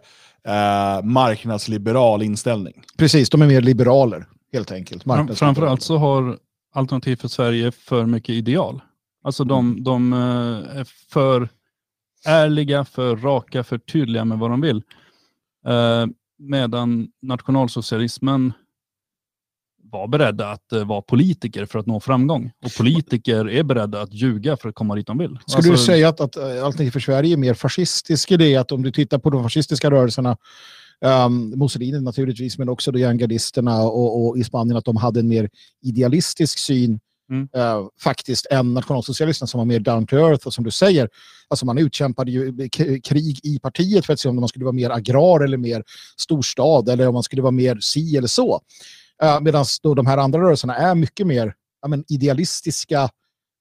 marknadsliberal 1.02 2.22
inställning. 2.22 2.82
Precis, 2.96 3.30
de 3.30 3.42
är 3.42 3.46
mer 3.46 3.60
liberaler 3.60 4.26
helt 4.52 4.72
enkelt. 4.72 5.04
Framförallt 5.34 5.82
så 5.82 5.96
har 5.96 6.38
Alternativ 6.74 7.16
för 7.16 7.28
Sverige 7.28 7.72
för 7.72 8.06
mycket 8.06 8.30
ideal. 8.30 8.80
Alltså 9.22 9.44
de, 9.44 9.70
mm. 9.70 9.84
de 9.84 10.12
eh, 10.12 10.78
är 10.78 10.84
för 11.10 11.48
ärliga, 12.26 12.84
för 12.84 13.16
raka, 13.16 13.64
för 13.64 13.78
tydliga 13.78 14.24
med 14.24 14.38
vad 14.38 14.50
de 14.50 14.60
vill. 14.60 14.82
Eh, 15.66 16.06
medan 16.38 17.08
nationalsocialismen 17.22 18.52
var 19.90 20.08
beredda 20.08 20.50
att 20.50 20.72
uh, 20.74 20.84
vara 20.84 21.02
politiker 21.02 21.66
för 21.66 21.78
att 21.78 21.86
nå 21.86 22.00
framgång. 22.00 22.52
Och 22.64 22.72
politiker 22.78 23.50
är 23.50 23.62
beredda 23.62 24.02
att 24.02 24.12
ljuga 24.12 24.56
för 24.56 24.68
att 24.68 24.74
komma 24.74 24.94
dit 24.94 25.06
de 25.06 25.18
vill. 25.18 25.38
Skulle 25.46 25.56
alltså, 25.56 25.70
du 25.70 25.78
säga 25.78 26.08
att, 26.08 26.20
att 26.20 26.36
Alternativ 26.36 26.90
för 26.90 27.00
Sverige 27.00 27.32
är 27.32 27.36
mer 27.36 27.54
fascistisk 27.54 28.30
i 28.30 28.36
det? 28.36 28.56
Att 28.56 28.72
om 28.72 28.82
du 28.82 28.92
tittar 28.92 29.18
på 29.18 29.30
de 29.30 29.42
fascistiska 29.42 29.90
rörelserna, 29.90 30.36
um, 31.26 31.50
Mussolini 31.50 32.00
naturligtvis, 32.00 32.58
men 32.58 32.68
också 32.68 32.92
järngardisterna 32.98 33.82
och, 33.82 34.28
och 34.28 34.38
i 34.38 34.44
Spanien, 34.44 34.76
att 34.76 34.84
de 34.84 34.96
hade 34.96 35.20
en 35.20 35.28
mer 35.28 35.50
idealistisk 35.82 36.58
syn 36.58 37.00
Mm. 37.30 37.48
Eh, 37.54 37.86
faktiskt 38.00 38.46
än 38.50 38.74
nationalsocialisterna 38.74 39.46
som 39.46 39.58
var 39.58 39.64
mer 39.64 39.80
down 39.80 40.06
to 40.06 40.16
earth 40.16 40.46
och 40.46 40.54
som 40.54 40.64
du 40.64 40.70
säger, 40.70 41.08
alltså 41.48 41.66
man 41.66 41.78
utkämpade 41.78 42.30
ju 42.30 42.68
krig 43.04 43.40
i 43.42 43.58
partiet 43.58 44.06
för 44.06 44.12
att 44.12 44.20
se 44.20 44.28
om 44.28 44.36
man 44.36 44.48
skulle 44.48 44.64
vara 44.64 44.72
mer 44.72 44.90
agrar 44.90 45.44
eller 45.44 45.56
mer 45.56 45.84
storstad 46.16 46.88
eller 46.88 47.08
om 47.08 47.14
man 47.14 47.22
skulle 47.22 47.42
vara 47.42 47.52
mer 47.52 47.78
si 47.80 48.16
eller 48.16 48.28
så. 48.28 48.60
Eh, 49.22 49.40
Medan 49.40 49.64
de 49.82 50.06
här 50.06 50.18
andra 50.18 50.40
rörelserna 50.40 50.76
är 50.76 50.94
mycket 50.94 51.26
mer 51.26 51.54
ja, 51.82 51.88
men, 51.88 52.04
idealistiska 52.08 53.10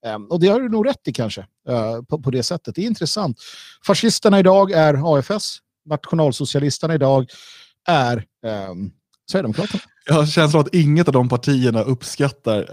ehm, 0.05 0.25
och 0.25 0.39
det 0.39 0.47
har 0.47 0.61
du 0.61 0.69
nog 0.69 0.87
rätt 0.87 1.07
i 1.07 1.13
kanske 1.13 1.41
eh, 1.69 2.01
på, 2.01 2.21
på 2.21 2.31
det 2.31 2.43
sättet. 2.43 2.75
Det 2.75 2.81
är 2.81 2.87
intressant. 2.87 3.39
Fascisterna 3.85 4.39
idag 4.39 4.71
är 4.71 5.17
AFS, 5.17 5.57
nationalsocialisterna 5.85 6.95
idag 6.95 7.29
är 7.87 8.25
um, 8.69 8.91
Sverigedemokraterna. 9.31 9.83
Jag 10.05 10.13
har 10.13 10.25
känslan 10.25 10.61
att 10.61 10.75
inget 10.75 11.07
av 11.07 11.13
de 11.13 11.29
partierna 11.29 11.81
uppskattar 11.81 12.69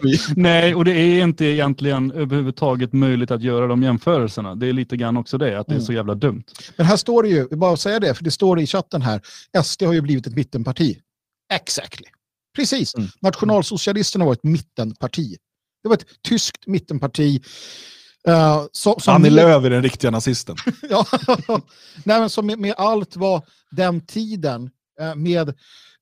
vi... 0.02 0.18
Nej, 0.36 0.74
och 0.74 0.84
det 0.84 0.92
är 0.92 1.22
inte 1.22 1.44
egentligen 1.44 2.10
överhuvudtaget 2.12 2.92
möjligt 2.92 3.30
att 3.30 3.42
göra 3.42 3.66
de 3.66 3.82
jämförelserna. 3.82 4.54
Det 4.54 4.66
är 4.66 4.72
lite 4.72 4.96
grann 4.96 5.16
också 5.16 5.38
det, 5.38 5.58
att 5.58 5.66
det 5.66 5.72
är 5.72 5.76
mm. 5.76 5.86
så 5.86 5.92
jävla 5.92 6.14
dumt. 6.14 6.44
Men 6.76 6.86
här 6.86 6.96
står 6.96 7.22
det 7.22 7.28
ju, 7.28 7.48
bara 7.48 7.72
att 7.72 7.80
säga 7.80 8.00
det, 8.00 8.14
för 8.14 8.24
det 8.24 8.30
står 8.30 8.60
i 8.60 8.66
chatten 8.66 9.02
här, 9.02 9.20
SD 9.64 9.82
har 9.82 9.92
ju 9.92 10.00
blivit 10.00 10.26
ett 10.26 10.36
mittenparti. 10.36 10.98
Exactly. 11.52 12.06
Precis. 12.56 12.94
Mm. 12.94 13.08
Nationalsocialisterna 13.20 14.24
var 14.24 14.32
ett 14.32 14.44
mittenparti. 14.44 15.36
Det 15.82 15.88
var 15.88 15.96
ett 15.96 16.06
tyskt 16.28 16.66
mittenparti. 16.66 17.42
Uh, 18.28 18.66
så, 18.72 19.00
som 19.00 19.14
Annie 19.14 19.30
Lööf 19.30 19.64
är 19.64 19.70
den 19.70 19.82
riktiga 19.82 20.10
nazisten. 20.10 20.56
ja, 20.90 21.06
Nej, 22.04 22.20
men 22.20 22.30
som 22.30 22.46
med, 22.46 22.58
med 22.58 22.74
allt 22.76 23.16
vad 23.16 23.42
den 23.70 24.06
tiden 24.06 24.70
Eh, 25.02 25.14
med 25.14 25.48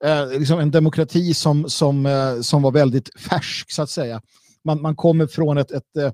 eh, 0.05 0.29
liksom 0.39 0.59
en 0.59 0.71
demokrati 0.71 1.35
som, 1.35 1.71
som, 1.71 2.07
eh, 2.07 2.41
som 2.41 2.63
var 2.63 2.71
väldigt 2.71 3.21
färsk, 3.21 3.71
så 3.71 3.83
att 3.83 3.91
säga. 3.91 4.21
Man, 4.65 4.83
man 4.83 4.97
kommer 4.97 5.27
från 5.27 5.59
ett, 5.59 5.71
ett, 5.71 5.97
eh, 5.97 6.13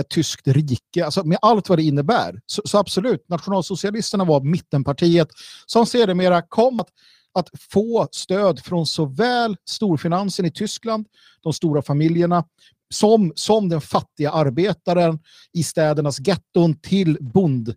ett 0.00 0.08
tyskt 0.08 0.48
rike, 0.48 1.04
alltså 1.04 1.24
med 1.24 1.38
allt 1.42 1.68
vad 1.68 1.78
det 1.78 1.82
innebär. 1.82 2.40
Så, 2.46 2.62
så 2.64 2.78
absolut, 2.78 3.28
nationalsocialisterna 3.28 4.24
var 4.24 4.40
mittenpartiet 4.40 5.28
som 5.66 5.86
sedermera 5.86 6.42
kom 6.42 6.80
att, 6.80 6.88
att 7.34 7.48
få 7.70 8.08
stöd 8.12 8.60
från 8.60 8.86
såväl 8.86 9.56
storfinansen 9.68 10.46
i 10.46 10.50
Tyskland, 10.50 11.06
de 11.42 11.52
stora 11.52 11.82
familjerna, 11.82 12.44
som, 12.94 13.32
som 13.36 13.68
den 13.68 13.80
fattiga 13.80 14.30
arbetaren 14.30 15.18
i 15.52 15.62
städernas 15.62 16.20
getton 16.20 16.80
till 16.80 17.18
bond 17.20 17.74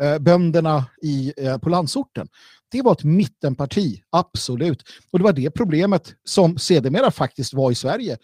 eh, 0.00 0.18
bönderna 0.18 0.84
i, 1.02 1.32
eh, 1.36 1.58
på 1.58 1.68
landsorten. 1.68 2.28
Det 2.70 2.82
var 2.82 2.92
ett 2.92 3.04
mittenparti, 3.04 4.02
absolut. 4.10 4.82
Och 5.10 5.18
det 5.18 5.24
var 5.24 5.32
det 5.32 5.50
problemet 5.50 6.14
som 6.24 6.58
sedermera 6.58 7.10
faktiskt 7.10 7.54
var 7.54 7.70
i 7.70 7.74
Sverige 7.74 8.18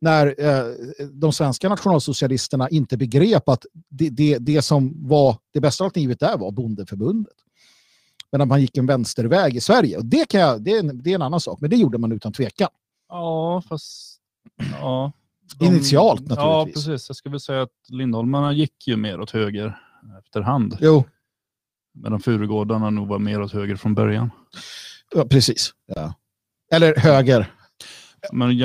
när 0.00 0.34
eh, 0.38 0.64
de 1.12 1.32
svenska 1.32 1.68
nationalsocialisterna 1.68 2.68
inte 2.68 2.96
begrep 2.96 3.48
att 3.48 3.66
det, 3.90 4.10
det, 4.10 4.38
det 4.38 4.62
som 4.62 5.08
var 5.08 5.36
det 5.52 5.60
bästa 5.60 5.84
alternativet 5.84 6.20
där 6.20 6.38
var 6.38 6.50
bondeförbundet. 6.50 7.34
Men 8.32 8.40
att 8.40 8.48
man 8.48 8.60
gick 8.60 8.76
en 8.76 8.86
vänsterväg 8.86 9.56
i 9.56 9.60
Sverige. 9.60 9.96
Och 9.96 10.04
det, 10.04 10.28
kan 10.28 10.40
jag, 10.40 10.62
det, 10.62 10.70
är 10.70 10.78
en, 10.78 11.02
det 11.02 11.10
är 11.10 11.14
en 11.14 11.22
annan 11.22 11.40
sak, 11.40 11.60
men 11.60 11.70
det 11.70 11.76
gjorde 11.76 11.98
man 11.98 12.12
utan 12.12 12.32
tvekan. 12.32 12.68
Ja, 13.08 13.62
fast... 13.68 14.20
Ja. 14.80 15.12
De, 15.58 15.64
Initialt 15.64 16.20
naturligtvis. 16.20 16.86
Ja, 16.86 16.90
precis. 16.90 17.08
Jag 17.08 17.16
skulle 17.16 17.40
säga 17.40 17.62
att 17.62 17.88
Lindholmarna 17.88 18.52
gick 18.52 18.86
ju 18.86 18.96
mer 18.96 19.20
åt 19.20 19.30
höger 19.30 19.78
efterhand. 20.18 20.76
Jo. 20.80 21.04
Medan 21.94 22.20
Furugårdarna 22.20 22.90
nog 22.90 23.08
var 23.08 23.18
mer 23.18 23.42
åt 23.42 23.52
höger 23.52 23.76
från 23.76 23.94
början. 23.94 24.30
Ja, 25.14 25.24
precis. 25.24 25.70
Ja. 25.86 26.14
Eller 26.72 26.96
höger. 26.96 27.50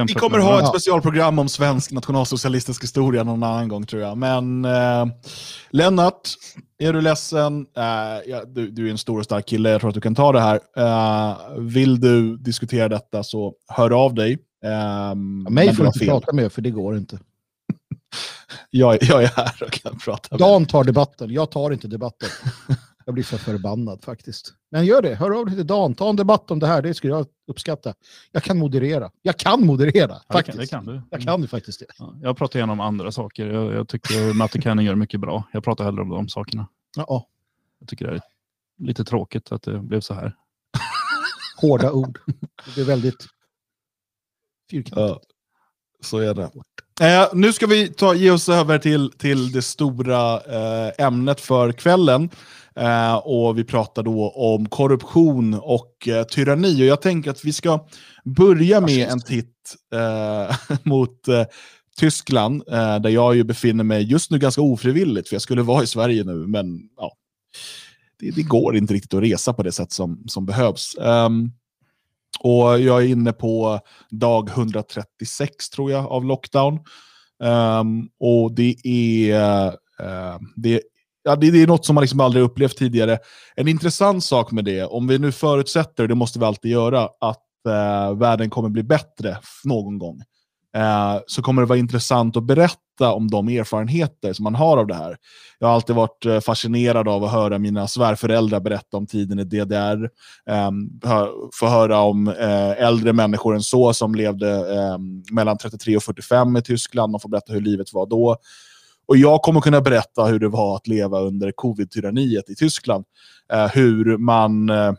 Vi 0.08 0.14
kommer 0.14 0.40
ha 0.40 0.62
ett 0.62 0.68
specialprogram 0.68 1.40
om 1.40 1.50
svensk 1.50 1.92
nationalsocialistisk 1.92 2.84
historia 2.84 3.24
någon 3.24 3.44
annan 3.44 3.68
gång 3.68 3.86
tror 3.86 4.02
jag. 4.02 4.18
Men 4.18 4.66
eh, 4.66 5.06
Lennart, 5.70 6.30
är 6.80 6.94
du 6.94 7.02
ledsen? 7.02 7.66
Eh, 7.78 7.84
ja, 8.32 8.46
du, 8.46 8.72
du, 8.72 8.88
är 8.88 8.92
en 8.92 8.98
stor 8.98 9.20
och 9.20 9.26
stark 9.26 9.48
kille, 9.48 9.70
jag 9.70 9.82
tror 9.82 9.90
att 9.90 9.96
du 9.96 10.02
kan 10.02 10.16
ta 10.16 10.32
det 10.32 10.40
här. 10.40 10.60
Eh, 10.78 11.38
vill 11.58 12.00
du 12.00 12.38
diskutera 12.38 12.90
detta 12.90 13.24
så 13.24 13.54
hör 13.68 14.06
av 14.06 14.14
dig. 14.14 14.38
Eh, 14.66 15.16
mig 15.50 15.76
får 15.76 15.84
du 15.84 15.88
inte 15.88 16.00
fel. 16.00 16.08
prata 16.08 16.34
med, 16.34 16.52
för 16.52 16.62
det 16.62 16.72
går 16.72 16.98
inte. 16.98 17.20
Jag, 18.70 18.98
jag 19.02 19.24
är 19.24 19.28
här 19.28 19.64
och 19.64 19.72
kan 19.72 19.98
prata 19.98 20.28
med 20.32 20.40
Dan 20.40 20.66
tar 20.66 20.84
debatten, 20.84 21.32
jag 21.32 21.52
tar 21.52 21.72
inte 21.72 21.88
debatten. 21.88 22.30
Jag 23.06 23.14
blir 23.14 23.24
för 23.24 23.38
förbannad 23.38 24.04
faktiskt. 24.04 24.54
Men 24.72 24.86
gör 24.86 25.02
det, 25.02 25.16
hör 25.16 25.40
av 25.40 25.46
dig 25.46 25.56
till 25.56 25.68
Dan, 25.68 25.96
ta 25.96 26.10
en 26.10 26.16
debatt 26.16 26.52
om 26.52 26.60
det 26.60 26.68
här, 26.68 26.82
det 26.82 26.94
skulle 26.94 27.14
jag 27.14 27.26
uppskatta. 27.48 27.94
Jag 28.32 28.44
kan 28.44 28.58
moderera. 28.58 29.12
Jag 29.22 29.38
kan 29.38 29.66
moderera, 29.66 30.22
ja, 30.28 30.34
faktiskt. 30.34 30.58
Det 30.58 30.68
kan, 30.68 30.86
det 30.86 30.92
kan 30.92 30.96
du. 30.96 31.08
Jag 31.10 31.22
kan 31.22 31.48
faktiskt 31.48 31.80
det. 31.80 31.86
Ja, 31.98 32.16
jag 32.22 32.38
pratar 32.38 32.60
gärna 32.60 32.74
om 32.74 32.80
andra 32.80 33.12
saker. 33.12 33.48
Jag, 33.48 33.74
jag 33.74 33.88
tycker 33.88 34.34
Matte 34.34 34.62
Canning 34.62 34.86
gör 34.86 34.96
mycket 34.96 35.20
bra. 35.20 35.44
Jag 35.54 35.64
pratar 35.64 35.84
hellre 35.84 36.02
om 36.02 36.10
de 36.10 36.30
sakerna. 36.30 36.68
Ja. 36.96 37.28
Jag 37.80 37.90
tycker 37.90 38.08
det 38.08 38.16
är 38.16 38.22
lite 38.78 39.04
tråkigt 39.04 39.52
att 39.52 39.64
det 39.64 39.80
blev 39.80 40.02
så 40.02 40.14
här. 40.14 40.36
Hårda 41.62 41.92
ord. 41.92 42.20
Det 42.76 42.82
är 42.82 42.86
väldigt 42.86 43.28
fyrkantigt. 44.72 44.98
Ja, 44.98 45.22
så 46.02 46.18
är 46.18 46.34
det. 46.34 46.52
Eh, 47.00 47.28
nu 47.34 47.54
ska 47.54 47.68
vi 47.68 47.88
ta, 47.88 48.14
ge 48.14 48.32
oss 48.32 48.50
över 48.50 48.78
till, 48.78 49.12
till 49.12 49.52
det 49.52 49.62
stora 49.62 50.34
eh, 50.40 51.06
ämnet 51.06 51.42
för 51.42 51.72
kvällen. 51.72 52.30
Eh, 52.76 53.16
och 53.16 53.58
Vi 53.58 53.64
pratar 53.64 54.04
då 54.04 54.30
om 54.30 54.70
korruption 54.70 55.54
och 55.54 56.08
eh, 56.08 56.24
tyranni. 56.24 56.82
Och 56.82 56.86
Jag 56.86 57.02
tänker 57.02 57.32
att 57.32 57.46
vi 57.46 57.54
ska 57.54 57.86
börja 58.26 58.82
med 58.82 59.10
en 59.10 59.22
titt 59.22 59.76
eh, 59.94 60.78
mot 60.84 61.28
eh, 61.28 61.46
Tyskland, 62.00 62.64
eh, 62.68 63.00
där 63.00 63.10
jag 63.10 63.36
ju 63.36 63.44
befinner 63.44 63.84
mig 63.84 64.12
just 64.12 64.32
nu 64.32 64.40
ganska 64.40 64.62
ofrivilligt, 64.62 65.30
för 65.30 65.36
jag 65.36 65.42
skulle 65.42 65.62
vara 65.62 65.84
i 65.84 65.88
Sverige 65.88 66.24
nu, 66.24 66.48
men 66.48 66.80
ja, 66.98 67.12
det, 68.20 68.32
det 68.32 68.44
går 68.44 68.76
inte 68.76 68.94
riktigt 68.94 69.14
att 69.14 69.24
resa 69.24 69.54
på 69.54 69.64
det 69.64 69.72
sätt 69.72 69.92
som, 69.92 70.24
som 70.28 70.46
behövs. 70.46 70.96
Um, 70.98 71.52
och 72.40 72.80
Jag 72.80 73.04
är 73.04 73.08
inne 73.08 73.34
på 73.34 73.80
dag 74.10 74.50
136 74.50 75.70
tror 75.70 75.92
jag 75.92 76.06
av 76.06 76.26
lockdown. 76.26 76.80
Um, 77.44 78.10
och 78.20 78.52
det 78.52 78.76
är, 78.84 79.68
uh, 80.02 80.40
det 80.56 80.82
ja, 81.24 81.36
det, 81.36 81.52
det, 81.52 81.62
är 81.62 81.68
något 81.68 81.86
som 81.86 81.96
man 81.96 82.02
liksom 82.02 82.20
aldrig 82.20 82.44
upplevt 82.44 82.78
tidigare. 82.78 83.18
En 83.56 83.68
intressant 83.68 84.24
sak 84.24 84.52
med 84.52 84.66
det, 84.66 84.84
om 84.84 85.08
vi 85.08 85.20
nu 85.20 85.32
förutsätter, 85.32 86.08
det 86.08 86.16
måste 86.16 86.40
vi 86.40 86.46
alltid 86.46 86.72
göra, 86.72 87.10
att 87.22 87.46
uh, 87.68 88.18
världen 88.18 88.50
kommer 88.50 88.70
bli 88.70 88.84
bättre 88.84 89.38
någon 89.64 89.98
gång, 89.98 90.22
eh, 90.76 91.18
så 91.28 91.42
kommer 91.42 91.62
det 91.62 91.68
vara 91.68 91.80
intressant 91.80 92.38
att 92.38 92.44
berätta 92.44 93.14
om 93.14 93.28
de 93.28 93.48
erfarenheter 93.48 94.34
som 94.34 94.44
man 94.44 94.56
har 94.56 94.78
av 94.78 94.88
det 94.88 94.96
här. 94.96 95.18
Jag 95.60 95.68
har 95.68 95.76
alltid 95.76 95.96
varit 95.96 96.26
eh, 96.26 96.40
fascinerad 96.40 97.08
av 97.08 97.24
att 97.24 97.32
höra 97.32 97.60
mina 97.60 97.88
svärföräldrar 97.88 98.60
berätta 98.60 98.98
om 98.98 99.08
tiden 99.08 99.40
i 99.40 99.44
DDR, 99.44 100.04
eh, 100.50 100.72
få 101.54 101.68
höra 101.68 102.00
om 102.00 102.28
eh, 102.28 102.84
äldre 102.84 103.14
människor 103.14 103.56
än 103.56 103.62
så 103.62 103.94
som 103.94 104.16
levde 104.16 104.80
ehm, 104.80 105.24
mellan 105.32 105.58
33 105.58 105.98
och 105.98 106.04
45 106.04 106.58
i 106.58 106.62
Tyskland, 106.62 107.16
och 107.16 107.22
få 107.22 107.28
berätta 107.28 107.54
hur 107.54 107.62
livet 107.62 107.94
var 107.94 108.06
då. 108.06 108.38
Och 109.10 109.18
jag 109.18 109.42
kommer 109.42 109.62
kunna 109.62 109.82
berätta 109.82 110.26
hur 110.26 110.40
det 110.40 110.48
var 110.48 110.76
att 110.76 110.88
leva 110.88 111.20
under 111.20 111.52
covid-tyranniet 111.52 112.50
i 112.50 112.56
Tyskland. 112.56 113.06
Eh, 113.54 113.68
hur 113.68 114.18
man 114.18 114.70
eh, 114.70 114.94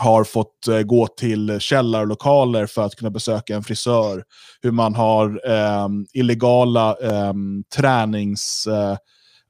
har 0.00 0.24
fått 0.24 0.68
eh, 0.68 0.80
gå 0.80 1.06
till 1.06 1.60
källarlokaler 1.60 2.66
för 2.66 2.82
att 2.82 2.96
kunna 2.96 3.10
besöka 3.10 3.54
en 3.56 3.62
frisör. 3.62 4.24
Hur 4.62 4.70
man 4.70 4.94
har 4.94 5.40
eh, 5.50 5.88
illegala 6.12 6.96
eh, 7.02 7.32
tränings, 7.76 8.66
eh, 8.66 8.96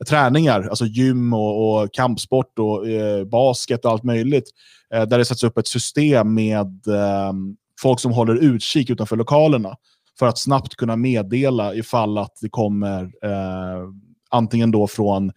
träningar, 0.08 0.68
alltså 0.68 0.84
gym 0.84 1.32
och, 1.32 1.82
och 1.82 1.94
kampsport 1.94 2.58
och 2.58 2.88
eh, 2.88 3.24
basket 3.24 3.84
och 3.84 3.90
allt 3.90 4.04
möjligt. 4.04 4.50
Eh, 4.94 5.02
där 5.02 5.18
det 5.18 5.24
sätts 5.24 5.44
upp 5.44 5.58
ett 5.58 5.68
system 5.68 6.34
med 6.34 6.86
ehm, 6.88 7.56
folk 7.80 8.00
som 8.00 8.12
håller 8.12 8.34
utkik 8.34 8.90
utanför 8.90 9.16
lokalerna 9.16 9.76
för 10.18 10.26
att 10.26 10.38
snabbt 10.38 10.76
kunna 10.76 10.96
meddela 10.96 11.74
ifall 11.74 12.18
att 12.18 12.38
det 12.40 12.48
kommer 12.48 13.02
eh, 13.02 13.88
antingen 14.30 14.70
då 14.70 14.86
från, 14.86 15.32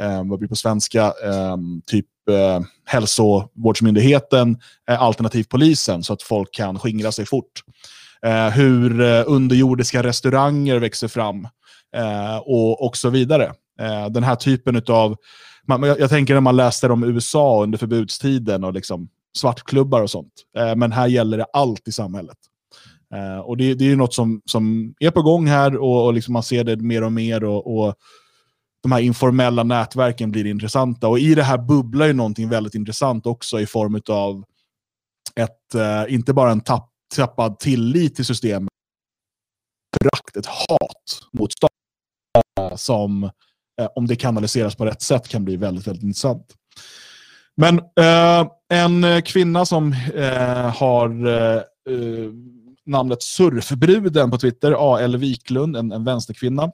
eh, 0.00 0.24
vad 0.24 0.38
blir 0.38 0.48
på 0.48 0.56
svenska, 0.56 1.04
eh, 1.04 1.56
typ 1.86 2.06
Typ, 2.26 2.34
eh, 2.34 2.60
hälsovårdsmyndigheten 2.84 4.56
eh, 4.90 5.02
alternativt 5.02 5.48
polisen 5.48 6.02
så 6.02 6.12
att 6.12 6.22
folk 6.22 6.54
kan 6.54 6.78
skingra 6.78 7.12
sig 7.12 7.26
fort. 7.26 7.62
Eh, 8.26 8.48
hur 8.48 9.00
eh, 9.00 9.22
underjordiska 9.26 10.02
restauranger 10.02 10.78
växer 10.78 11.08
fram 11.08 11.48
eh, 11.96 12.36
och, 12.36 12.86
och 12.86 12.96
så 12.96 13.10
vidare. 13.10 13.52
Eh, 13.80 14.06
den 14.10 14.22
här 14.22 14.36
typen 14.36 14.82
av, 14.88 15.16
man, 15.66 15.82
jag, 15.82 16.00
jag, 16.00 16.10
tänker 16.10 16.34
när 16.34 16.40
man 16.40 16.56
läste 16.56 16.88
om 16.88 17.04
USA 17.04 17.62
under 17.62 17.78
förbudstiden 17.78 18.64
och 18.64 18.72
liksom 18.72 19.08
svartklubbar 19.36 20.02
och 20.02 20.10
sånt. 20.10 20.32
Eh, 20.58 20.76
men 20.76 20.92
här 20.92 21.06
gäller 21.06 21.38
det 21.38 21.46
allt 21.52 21.88
i 21.88 21.92
samhället. 21.92 22.38
Eh, 23.14 23.38
och 23.38 23.56
det, 23.56 23.74
det 23.74 23.84
är 23.84 23.88
ju 23.88 23.96
något 23.96 24.14
som, 24.14 24.42
som 24.44 24.94
är 24.98 25.10
på 25.10 25.22
gång 25.22 25.46
här 25.46 25.76
och, 25.76 26.06
och 26.06 26.14
liksom 26.14 26.32
man 26.32 26.42
ser 26.42 26.64
det 26.64 26.76
mer 26.76 27.02
och 27.04 27.12
mer. 27.12 27.44
och, 27.44 27.78
och 27.78 27.94
de 28.84 28.92
här 28.92 29.00
informella 29.00 29.62
nätverken 29.62 30.30
blir 30.30 30.46
intressanta. 30.46 31.08
Och 31.08 31.18
i 31.18 31.34
det 31.34 31.42
här 31.42 31.58
bubblar 31.58 32.06
ju 32.06 32.12
någonting 32.12 32.48
väldigt 32.48 32.74
intressant 32.74 33.26
också 33.26 33.60
i 33.60 33.66
form 33.66 34.00
av 34.08 34.44
ett, 35.40 35.74
eh, 35.74 36.14
inte 36.14 36.32
bara 36.32 36.50
en 36.50 36.60
tapp, 36.60 36.90
tappad 37.16 37.58
tillit 37.58 38.16
till 38.16 38.24
systemet, 38.24 38.68
ett 40.38 40.46
hat 40.46 41.20
mot 41.32 41.52
staten 41.52 42.78
som, 42.78 43.24
eh, 43.80 43.88
om 43.94 44.06
det 44.06 44.16
kanaliseras 44.16 44.76
på 44.76 44.86
rätt 44.86 45.02
sätt, 45.02 45.28
kan 45.28 45.44
bli 45.44 45.56
väldigt, 45.56 45.86
väldigt 45.86 46.04
intressant. 46.04 46.54
Men 47.56 47.78
eh, 47.78 48.48
en 48.68 49.22
kvinna 49.22 49.66
som 49.66 49.92
eh, 50.14 50.76
har 50.76 51.26
eh, 51.26 51.62
namnet 52.86 53.22
Surfbruden 53.22 54.30
på 54.30 54.38
Twitter, 54.38 54.76
A.L. 54.78 55.16
Wiklund, 55.16 55.76
en, 55.76 55.92
en 55.92 56.04
vänsterkvinna. 56.04 56.70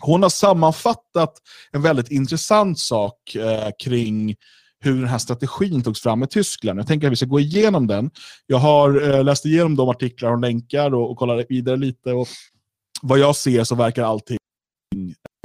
Hon 0.00 0.22
har 0.22 0.30
sammanfattat 0.30 1.32
en 1.72 1.82
väldigt 1.82 2.10
intressant 2.10 2.78
sak 2.78 3.34
eh, 3.34 3.70
kring 3.78 4.36
hur 4.80 4.96
den 4.96 5.08
här 5.08 5.18
strategin 5.18 5.82
togs 5.82 6.02
fram 6.02 6.22
i 6.22 6.26
Tyskland. 6.26 6.78
Jag 6.78 6.86
tänker 6.86 7.06
att 7.06 7.12
vi 7.12 7.16
ska 7.16 7.26
gå 7.26 7.40
igenom 7.40 7.86
den. 7.86 8.10
Jag 8.46 8.58
har 8.58 9.10
eh, 9.10 9.24
läst 9.24 9.46
igenom 9.46 9.76
de 9.76 9.88
artiklar 9.88 10.30
hon 10.30 10.40
länkar 10.40 10.94
och, 10.94 11.10
och 11.10 11.16
kollat 11.16 11.46
vidare 11.48 11.76
lite. 11.76 12.12
Och 12.12 12.28
vad 13.02 13.18
jag 13.18 13.36
ser 13.36 13.64
så 13.64 13.74
verkar 13.74 14.04
allting 14.04 14.38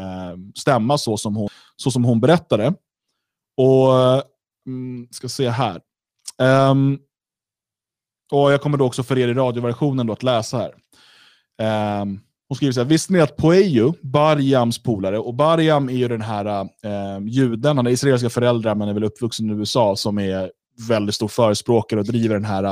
eh, 0.02 0.38
stämma 0.56 0.98
så 0.98 1.18
som, 1.18 1.36
hon, 1.36 1.50
så 1.76 1.92
som 1.92 2.04
hon 2.04 2.20
berättade. 2.20 2.74
Och 3.58 3.94
mm, 4.68 5.08
ska 5.12 5.30
se 5.30 5.50
här. 5.50 5.82
Um, 6.72 7.00
och 8.32 8.52
Jag 8.52 8.62
kommer 8.62 8.78
då 8.78 8.86
också 8.86 9.04
för 9.04 9.18
er 9.18 9.28
i 9.28 9.34
radioversionen 9.34 10.08
då 10.08 10.14
att 10.14 10.24
läsa 10.24 10.58
här. 10.58 12.02
Um, 12.02 12.22
hon 12.48 12.56
skriver 12.56 12.72
så 12.72 12.80
här, 12.80 12.88
visste 12.88 13.14
ni 13.14 13.20
att 13.20 13.38
Poejo, 13.38 13.94
Barjams 14.02 14.84
polare, 14.84 15.20
och 15.20 15.34
Barjam 15.34 15.90
är 15.90 15.94
ju 15.94 16.08
den 16.08 16.22
här 16.22 16.46
eh, 16.62 17.28
juden, 17.28 17.78
han 17.78 17.86
har 17.86 17.94
israeliska 17.94 18.30
föräldrar 18.30 18.76
men 18.76 18.90
är 18.90 18.94
väl 18.94 19.04
uppvuxen 19.04 19.50
i 19.50 19.54
USA, 19.54 19.96
som 19.96 20.20
är 20.20 20.52
väldigt 20.88 21.16
stor 21.16 21.28
förespråkare 21.28 22.00
och 22.00 22.06
driver 22.06 22.36
den 22.36 22.46
här 22.46 22.64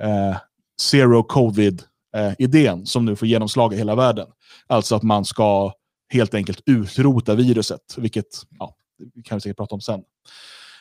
eh, 0.00 0.36
zero 0.80 1.22
covid-idén 1.22 2.78
eh, 2.78 2.84
som 2.84 3.04
nu 3.04 3.16
får 3.16 3.28
genomslag 3.28 3.74
i 3.74 3.76
hela 3.76 3.94
världen. 3.94 4.26
Alltså 4.66 4.94
att 4.94 5.02
man 5.02 5.24
ska 5.24 5.72
helt 6.12 6.34
enkelt 6.34 6.62
utrota 6.66 7.34
viruset, 7.34 7.80
vilket 7.96 8.26
ja, 8.58 8.74
det 9.14 9.22
kan 9.22 9.36
vi 9.36 9.40
säkert 9.40 9.56
prata 9.56 9.74
om 9.74 9.80
sen. 9.80 10.00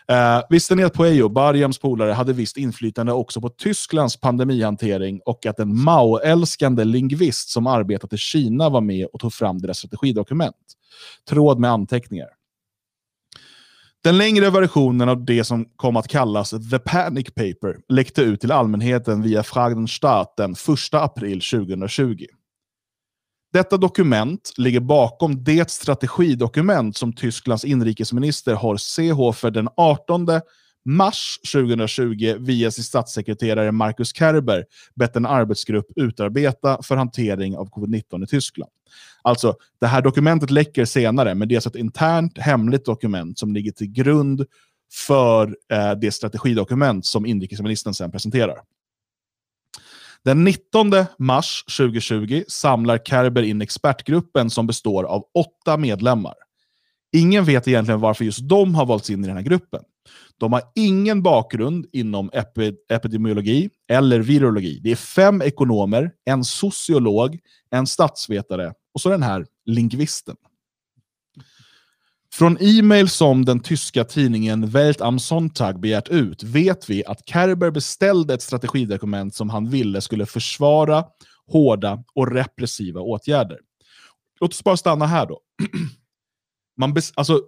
Eh, 0.07 0.41
visste 0.49 0.75
ni 0.75 0.83
att 0.83 0.93
Pueyo, 0.93 1.29
Barjams 1.29 1.79
polare, 1.79 2.11
hade 2.11 2.33
visst 2.33 2.57
inflytande 2.57 3.13
också 3.13 3.41
på 3.41 3.49
Tysklands 3.49 4.17
pandemihantering 4.17 5.21
och 5.25 5.45
att 5.45 5.59
en 5.59 5.83
Mao-älskande 5.83 6.83
lingvist 6.83 7.49
som 7.49 7.67
arbetat 7.67 8.13
i 8.13 8.17
Kina 8.17 8.69
var 8.69 8.81
med 8.81 9.07
och 9.13 9.19
tog 9.19 9.33
fram 9.33 9.57
deras 9.57 9.77
strategidokument? 9.77 10.55
Tråd 11.29 11.59
med 11.59 11.71
anteckningar. 11.71 12.27
Den 14.03 14.17
längre 14.17 14.49
versionen 14.49 15.09
av 15.09 15.25
det 15.25 15.43
som 15.43 15.65
kom 15.75 15.95
att 15.95 16.07
kallas 16.07 16.49
The 16.49 16.79
Panic 16.79 17.25
Paper 17.25 17.77
läckte 17.89 18.21
ut 18.21 18.41
till 18.41 18.51
allmänheten 18.51 19.21
via 19.21 19.43
Fragenstadt 19.43 20.37
den 20.37 20.51
1 20.51 20.57
april 20.93 21.41
2020. 21.41 22.25
Detta 23.53 23.77
dokument 23.77 24.53
ligger 24.57 24.79
bakom 24.79 25.43
det 25.43 25.69
strategidokument 25.69 26.97
som 26.97 27.13
Tysklands 27.13 27.65
inrikesminister 27.65 28.53
Horst 28.53 28.85
Seehofer 28.85 29.51
den 29.51 29.69
18 29.77 30.27
mars 30.85 31.39
2020 31.53 32.35
via 32.39 32.71
sin 32.71 32.83
statssekreterare 32.83 33.71
Markus 33.71 34.13
Kerber 34.13 34.65
bett 34.95 35.15
en 35.15 35.25
arbetsgrupp 35.25 35.85
utarbeta 35.95 36.81
för 36.83 36.95
hantering 36.95 37.57
av 37.57 37.69
covid-19 37.69 38.23
i 38.23 38.27
Tyskland. 38.27 38.71
Alltså, 39.21 39.55
det 39.79 39.87
här 39.87 40.01
dokumentet 40.01 40.51
läcker 40.51 40.85
senare, 40.85 41.35
men 41.35 41.47
det 41.47 41.53
är 41.53 41.57
alltså 41.57 41.69
ett 41.69 41.75
internt 41.75 42.37
hemligt 42.37 42.85
dokument 42.85 43.39
som 43.39 43.53
ligger 43.53 43.71
till 43.71 43.91
grund 43.91 44.45
för 45.07 45.55
eh, 45.71 45.91
det 45.91 46.11
strategidokument 46.11 47.05
som 47.05 47.25
inrikesministern 47.25 47.93
sen 47.93 48.11
presenterar. 48.11 48.57
Den 50.25 50.43
19 50.43 50.91
mars 51.19 51.63
2020 51.77 52.43
samlar 52.47 52.97
Kerber 52.97 53.41
in 53.41 53.61
expertgruppen 53.61 54.49
som 54.49 54.67
består 54.67 55.03
av 55.03 55.23
åtta 55.33 55.77
medlemmar. 55.77 56.33
Ingen 57.15 57.45
vet 57.45 57.67
egentligen 57.67 57.99
varför 57.99 58.25
just 58.25 58.49
de 58.49 58.75
har 58.75 58.85
valts 58.85 59.09
in 59.09 59.23
i 59.23 59.27
den 59.27 59.37
här 59.37 59.43
gruppen. 59.43 59.83
De 60.37 60.53
har 60.53 60.61
ingen 60.75 61.23
bakgrund 61.23 61.85
inom 61.91 62.29
epi 62.33 62.73
epidemiologi 62.89 63.69
eller 63.89 64.19
virologi. 64.19 64.79
Det 64.83 64.91
är 64.91 64.95
fem 64.95 65.41
ekonomer, 65.41 66.11
en 66.25 66.43
sociolog, 66.43 67.39
en 67.71 67.87
statsvetare 67.87 68.73
och 68.93 69.01
så 69.01 69.09
den 69.09 69.23
här 69.23 69.45
lingvisten. 69.65 70.35
Från 72.33 72.57
e-mail 72.59 73.09
som 73.09 73.45
den 73.45 73.59
tyska 73.59 74.03
tidningen 74.03 74.69
Welt 74.69 75.01
am 75.01 75.19
Sonntag 75.19 75.79
begärt 75.79 76.09
ut 76.09 76.43
vet 76.43 76.89
vi 76.89 77.05
att 77.05 77.29
Kerber 77.29 77.71
beställde 77.71 78.33
ett 78.33 78.41
strategidokument 78.41 79.35
som 79.35 79.49
han 79.49 79.69
ville 79.69 80.01
skulle 80.01 80.25
försvara 80.25 81.05
hårda 81.47 82.03
och 82.15 82.31
repressiva 82.31 83.01
åtgärder. 83.01 83.59
Låt 84.39 84.51
oss 84.51 84.63
bara 84.63 84.77
stanna 84.77 85.05
här 85.05 85.25
då. 85.25 85.39
Man 86.77 86.95
alltså, 87.15 87.41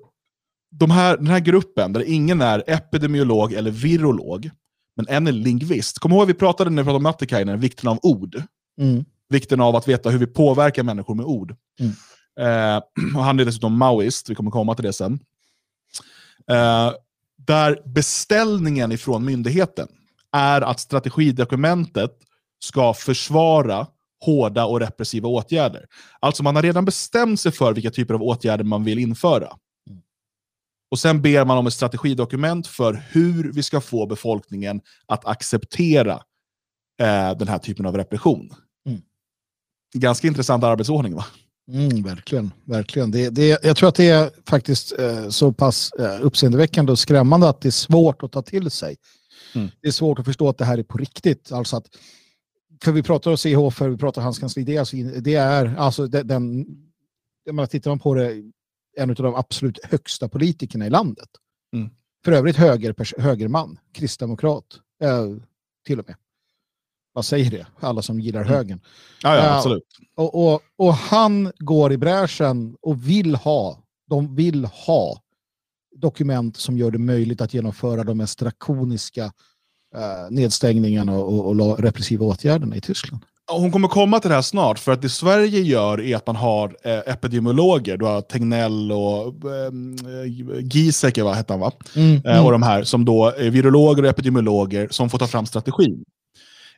de 0.71 0.91
här, 0.91 1.17
den 1.17 1.27
här 1.27 1.39
gruppen, 1.39 1.93
där 1.93 2.03
ingen 2.09 2.41
är 2.41 2.63
epidemiolog 2.67 3.53
eller 3.53 3.71
virolog, 3.71 4.49
men 4.95 5.07
en 5.09 5.27
är 5.27 5.31
lingvist. 5.31 5.99
Kom 5.99 6.11
ihåg 6.11 6.27
vi 6.27 6.33
pratade 6.33 6.69
när 6.69 6.83
vi 6.83 6.85
pratade 6.85 6.97
om 6.97 7.03
Mattikainen, 7.03 7.59
vikten 7.59 7.89
av 7.89 7.99
ord. 8.01 8.43
Mm. 8.81 9.05
Vikten 9.29 9.61
av 9.61 9.75
att 9.75 9.87
veta 9.87 10.09
hur 10.09 10.19
vi 10.19 10.27
påverkar 10.27 10.83
människor 10.83 11.15
med 11.15 11.25
ord. 11.25 11.55
Mm. 11.79 11.93
Eh, 12.39 12.81
han 13.21 13.39
är 13.39 13.45
dessutom 13.45 13.77
maoist, 13.77 14.29
vi 14.29 14.35
kommer 14.35 14.51
komma 14.51 14.75
till 14.75 14.85
det 14.85 14.93
sen. 14.93 15.19
Eh, 16.51 16.91
där 17.37 17.81
beställningen 17.85 18.91
ifrån 18.91 19.25
myndigheten 19.25 19.87
är 20.31 20.61
att 20.61 20.79
strategidokumentet 20.79 22.11
ska 22.59 22.93
försvara 22.93 23.87
hårda 24.25 24.65
och 24.65 24.79
repressiva 24.79 25.29
åtgärder. 25.29 25.85
Alltså 26.19 26.43
man 26.43 26.55
har 26.55 26.63
redan 26.63 26.85
bestämt 26.85 27.39
sig 27.39 27.51
för 27.51 27.73
vilka 27.73 27.91
typer 27.91 28.13
av 28.13 28.23
åtgärder 28.23 28.63
man 28.63 28.83
vill 28.83 28.99
införa. 28.99 29.49
Och 30.91 30.99
Sen 30.99 31.21
ber 31.21 31.45
man 31.45 31.57
om 31.57 31.67
ett 31.67 31.73
strategidokument 31.73 32.67
för 32.67 33.03
hur 33.11 33.51
vi 33.51 33.63
ska 33.63 33.81
få 33.81 34.05
befolkningen 34.05 34.81
att 35.05 35.25
acceptera 35.25 36.13
eh, 37.01 37.37
den 37.37 37.47
här 37.47 37.57
typen 37.57 37.85
av 37.85 37.97
repression. 37.97 38.49
Mm. 38.87 39.01
Ganska 39.93 40.27
intressant 40.27 40.63
arbetsordning 40.63 41.15
va? 41.15 41.25
Mm, 41.71 42.03
verkligen. 42.03 42.51
verkligen. 42.65 43.11
Det, 43.11 43.29
det, 43.29 43.63
jag 43.63 43.77
tror 43.77 43.89
att 43.89 43.95
det 43.95 44.09
är 44.09 44.31
faktiskt 44.49 44.99
eh, 44.99 45.29
så 45.29 45.53
pass 45.53 45.91
eh, 45.91 46.25
uppseendeväckande 46.25 46.91
och 46.91 46.99
skrämmande 46.99 47.49
att 47.49 47.61
det 47.61 47.69
är 47.69 47.71
svårt 47.71 48.23
att 48.23 48.31
ta 48.31 48.41
till 48.41 48.71
sig. 48.71 48.97
Mm. 49.55 49.69
Det 49.81 49.87
är 49.87 49.91
svårt 49.91 50.19
att 50.19 50.25
förstå 50.25 50.49
att 50.49 50.57
det 50.57 50.65
här 50.65 50.77
är 50.77 50.83
på 50.83 50.97
riktigt. 50.97 51.51
Alltså 51.51 51.77
att, 51.77 51.85
för 52.83 52.91
vi 52.91 53.03
pratar 53.03 53.31
om 53.31 53.37
CH, 53.37 53.75
för 53.77 53.89
vi 53.89 53.97
pratar 53.97 54.21
hans 54.21 54.39
kansli, 54.39 54.63
det 54.63 54.75
är, 54.75 54.79
alltså, 54.79 54.97
det 54.97 55.35
är 55.35 55.75
alltså 55.77 56.07
den, 56.07 56.65
jag 57.43 57.55
menar, 57.55 57.67
tittar 57.67 57.91
man 57.91 57.99
på 57.99 58.13
det 58.13 58.43
en 58.97 59.09
av 59.09 59.15
de 59.15 59.35
absolut 59.35 59.85
högsta 59.85 60.29
politikerna 60.29 60.87
i 60.87 60.89
landet. 60.89 61.29
Mm. 61.73 61.89
För 62.25 62.31
övrigt 62.31 62.55
höger, 62.55 63.21
högerman, 63.21 63.79
kristdemokrat 63.93 64.65
eh, 65.01 65.25
till 65.85 65.99
och 65.99 66.07
med. 66.07 66.15
Vad 67.15 67.25
säger 67.25 67.51
det? 67.51 67.65
Alla 67.79 68.01
som 68.01 68.19
gillar 68.19 68.41
mm. 68.41 68.53
högern. 68.53 68.79
Ja, 69.23 69.35
ja, 69.35 69.57
absolut. 69.57 69.83
Uh, 70.19 70.25
och, 70.25 70.53
och, 70.53 70.61
och, 70.77 70.93
han 70.93 71.51
går 71.57 71.93
i 71.93 71.97
bräschen 71.97 72.75
och 72.81 73.09
vill 73.09 73.35
ha, 73.35 73.79
de 74.09 74.35
vill 74.35 74.65
ha 74.65 75.21
dokument 75.95 76.57
som 76.57 76.77
gör 76.77 76.91
det 76.91 76.97
möjligt 76.97 77.41
att 77.41 77.53
genomföra 77.53 78.03
de 78.03 78.17
mest 78.17 78.39
drakoniska 78.39 79.25
uh, 79.25 79.31
nedstängningarna 80.29 81.17
och, 81.17 81.49
och, 81.49 81.79
repressiva 81.79 82.25
åtgärderna 82.25 82.75
i 82.75 82.81
Tyskland. 82.81 83.23
Hon 83.51 83.71
kommer 83.71 83.87
komma 83.87 84.19
till 84.19 84.29
det 84.29 84.35
här 84.35 84.41
snart, 84.41 84.79
för 84.79 84.91
att 84.91 85.01
det 85.01 85.09
Sverige 85.09 85.59
gör 85.59 86.01
är 86.01 86.15
att 86.15 86.27
man 86.27 86.35
har 86.35 86.75
eh, 86.83 87.13
epidemiologer, 87.13 87.97
du 87.97 88.05
har 88.05 88.21
Tegnell 88.21 88.91
och 88.91 89.27
eh, 89.27 89.71
Giesecke, 90.61 91.23
vad 91.23 91.35
hette 91.35 91.53
han 91.53 91.59
va? 91.59 91.71
Mm, 91.95 92.15
eh, 92.15 92.33
mm. 92.33 92.45
och 92.45 92.51
de 92.51 92.63
här 92.63 92.83
som 92.83 93.05
då 93.05 93.33
är 93.37 93.49
virologer 93.49 94.03
och 94.03 94.09
epidemiologer 94.09 94.87
som 94.91 95.09
får 95.09 95.17
ta 95.17 95.27
fram 95.27 95.45
strategin. 95.45 96.03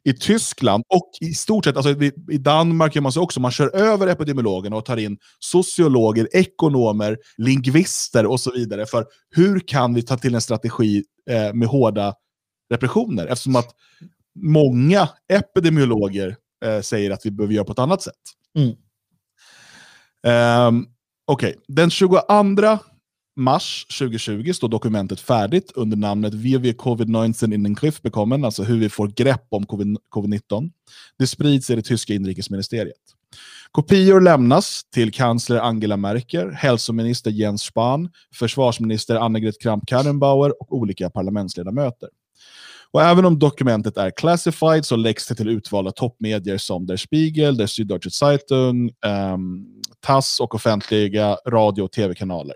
I 0.07 0.13
Tyskland 0.13 0.83
och 0.87 1.11
i 1.21 1.33
stort 1.33 1.65
sett, 1.65 1.77
alltså 1.77 2.03
i 2.31 2.37
Danmark 2.37 2.95
gör 2.95 3.01
man 3.01 3.11
så 3.11 3.21
också, 3.21 3.39
man 3.39 3.51
kör 3.51 3.75
över 3.75 4.07
epidemiologerna 4.07 4.75
och 4.75 4.85
tar 4.85 4.97
in 4.97 5.17
sociologer, 5.39 6.27
ekonomer, 6.31 7.17
lingvister 7.37 8.25
och 8.25 8.39
så 8.39 8.51
vidare. 8.51 8.85
För 8.85 9.05
hur 9.35 9.59
kan 9.59 9.93
vi 9.93 10.01
ta 10.01 10.17
till 10.17 10.35
en 10.35 10.41
strategi 10.41 11.03
eh, 11.29 11.53
med 11.53 11.67
hårda 11.67 12.13
repressioner? 12.69 13.27
Eftersom 13.27 13.55
att 13.55 13.69
många 14.35 15.09
epidemiologer 15.33 16.35
eh, 16.65 16.81
säger 16.81 17.11
att 17.11 17.25
vi 17.25 17.31
behöver 17.31 17.53
göra 17.53 17.65
på 17.65 17.71
ett 17.71 17.79
annat 17.79 18.01
sätt. 18.01 18.13
Mm. 18.57 18.69
Um, 20.67 20.87
Okej, 21.25 21.49
okay. 21.49 21.61
den 21.67 21.89
22 21.89 22.17
mars 23.37 23.85
2020 23.99 24.53
står 24.53 24.67
dokumentet 24.69 25.19
färdigt 25.19 25.71
under 25.75 25.97
namnet 25.97 26.33
Wie 26.33 26.57
wir 26.57 26.73
Covid-19 26.73 27.53
in 27.53 27.63
den 27.63 27.75
Griff 27.75 28.01
bekommen, 28.01 28.45
alltså 28.45 28.63
hur 28.63 28.77
vi 28.77 28.89
får 28.89 29.07
grepp 29.07 29.47
om 29.49 29.65
covid-19. 29.65 30.71
Det 31.19 31.27
sprids 31.27 31.69
i 31.69 31.75
det 31.75 31.81
tyska 31.81 32.13
inrikesministeriet. 32.13 33.17
Kopior 33.71 34.21
lämnas 34.21 34.83
till 34.93 35.13
kansler 35.13 35.59
Angela 35.59 35.97
Merkel, 35.97 36.51
hälsominister 36.51 37.31
Jens 37.31 37.63
Spahn, 37.63 38.09
försvarsminister 38.33 39.15
Annegret 39.15 39.61
Kramp-Karrenbauer 39.61 40.61
och 40.61 40.73
olika 40.75 41.09
parlamentsledamöter. 41.09 42.09
Och 42.91 43.01
även 43.01 43.25
om 43.25 43.39
dokumentet 43.39 43.97
är 43.97 44.11
classified 44.11 44.85
så 44.85 44.95
läggs 44.95 45.27
det 45.27 45.35
till 45.35 45.49
utvalda 45.49 45.91
toppmedier 45.91 46.57
som 46.57 46.85
Der 46.85 46.97
Spiegel, 46.97 47.57
Der 47.57 47.67
Süddeutsche 47.67 48.09
Zeitung, 48.09 48.91
um, 49.33 49.67
TASS 49.99 50.39
och 50.39 50.55
offentliga 50.55 51.37
radio 51.47 51.81
och 51.81 51.91
tv-kanaler. 51.91 52.55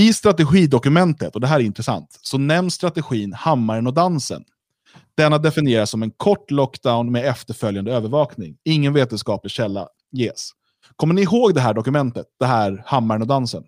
I 0.00 0.12
strategidokumentet, 0.12 1.34
och 1.34 1.40
det 1.40 1.46
här 1.46 1.60
är 1.60 1.64
intressant, 1.64 2.18
så 2.22 2.38
nämns 2.38 2.74
strategin 2.74 3.32
Hammaren 3.32 3.86
och 3.86 3.94
dansen. 3.94 4.44
Denna 5.16 5.38
definieras 5.38 5.90
som 5.90 6.02
en 6.02 6.10
kort 6.10 6.50
lockdown 6.50 7.12
med 7.12 7.24
efterföljande 7.26 7.92
övervakning. 7.92 8.56
Ingen 8.64 8.92
vetenskaplig 8.92 9.50
källa 9.50 9.88
ges. 10.12 10.50
Kommer 10.96 11.14
ni 11.14 11.22
ihåg 11.22 11.54
det 11.54 11.60
här 11.60 11.74
dokumentet? 11.74 12.26
Det 12.38 12.46
här 12.46 12.82
Hammaren 12.86 13.22
och 13.22 13.28
dansen? 13.28 13.64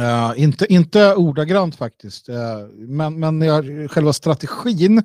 Uh, 0.00 0.32
inte, 0.36 0.72
inte 0.72 1.14
ordagrant 1.14 1.76
faktiskt, 1.76 2.28
uh, 2.28 2.36
men, 2.76 3.20
men 3.20 3.42
jag, 3.42 3.90
själva 3.90 4.12
strategin, 4.12 5.02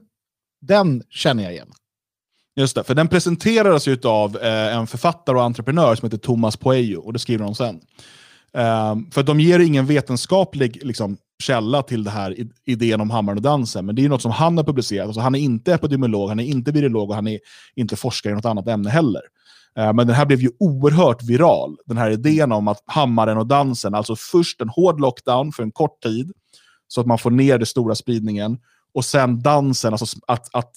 den 0.61 1.03
känner 1.09 1.43
jag 1.43 1.53
igen. 1.53 1.72
Just 2.55 2.76
det, 2.76 2.84
för 2.84 2.95
den 2.95 3.07
presenterades 3.07 4.05
av 4.05 4.36
uh, 4.36 4.45
en 4.45 4.88
författare 4.88 5.38
och 5.38 5.43
entreprenör 5.43 5.95
som 5.95 6.05
heter 6.05 6.18
Thomas 6.18 6.57
Poejo, 6.57 6.99
och 6.99 7.13
det 7.13 7.20
skriver 7.20 7.45
de 7.45 7.55
sen. 7.55 7.82
Um, 8.56 9.12
för 9.12 9.24
de 9.24 9.39
ger 9.39 9.60
ingen 9.60 9.86
vetenskaplig 9.86 10.80
liksom, 10.86 11.18
källa 11.43 11.84
till 11.84 12.03
det 12.03 12.10
här 12.10 12.36
idén 12.66 13.01
om 13.01 13.10
hammaren 13.10 13.38
och 13.38 13.41
dansen, 13.41 13.86
men 13.86 13.95
det 13.95 14.06
är 14.06 14.10
något 14.10 14.22
som 14.22 14.32
han 14.32 14.58
har 14.58 14.64
publicerat. 14.64 15.06
Alltså, 15.06 15.22
han 15.22 15.36
är 15.36 15.39
inte 15.39 15.74
epidemiolog, 15.74 16.30
han 16.30 16.39
är 16.39 16.43
inte 16.43 16.72
virolog 16.72 17.10
och 17.10 17.16
han 17.16 17.28
är 17.28 17.39
inte 17.76 17.95
forskare 17.95 18.32
i 18.32 18.36
något 18.36 18.45
annat 18.45 18.68
ämne 18.68 18.89
heller. 18.89 19.22
Uh, 19.80 19.93
men 19.93 20.08
den 20.08 20.16
här 20.16 20.26
blev 20.26 20.41
ju 20.41 20.49
oerhört 20.60 21.24
viral, 21.24 21.78
den 21.86 21.97
här 21.97 22.12
idén 22.12 22.51
om 22.51 22.68
att 22.68 22.84
hammaren 22.86 23.38
och 23.38 23.47
dansen, 23.47 23.95
alltså 23.95 24.16
först 24.16 24.62
en 24.62 24.70
hård 24.70 24.99
lockdown 24.99 25.51
för 25.51 25.64
en 25.64 25.72
kort 25.72 26.01
tid, 26.01 26.32
så 26.88 27.01
att 27.01 27.08
man 27.08 27.18
får 27.18 27.32
ner 27.32 27.58
den 27.58 27.66
stora 27.66 27.95
spridningen, 27.95 28.58
och 28.93 29.06
sen 29.06 29.41
dansen, 29.41 29.93
alltså 29.93 30.20
att, 30.28 30.56
att 30.56 30.72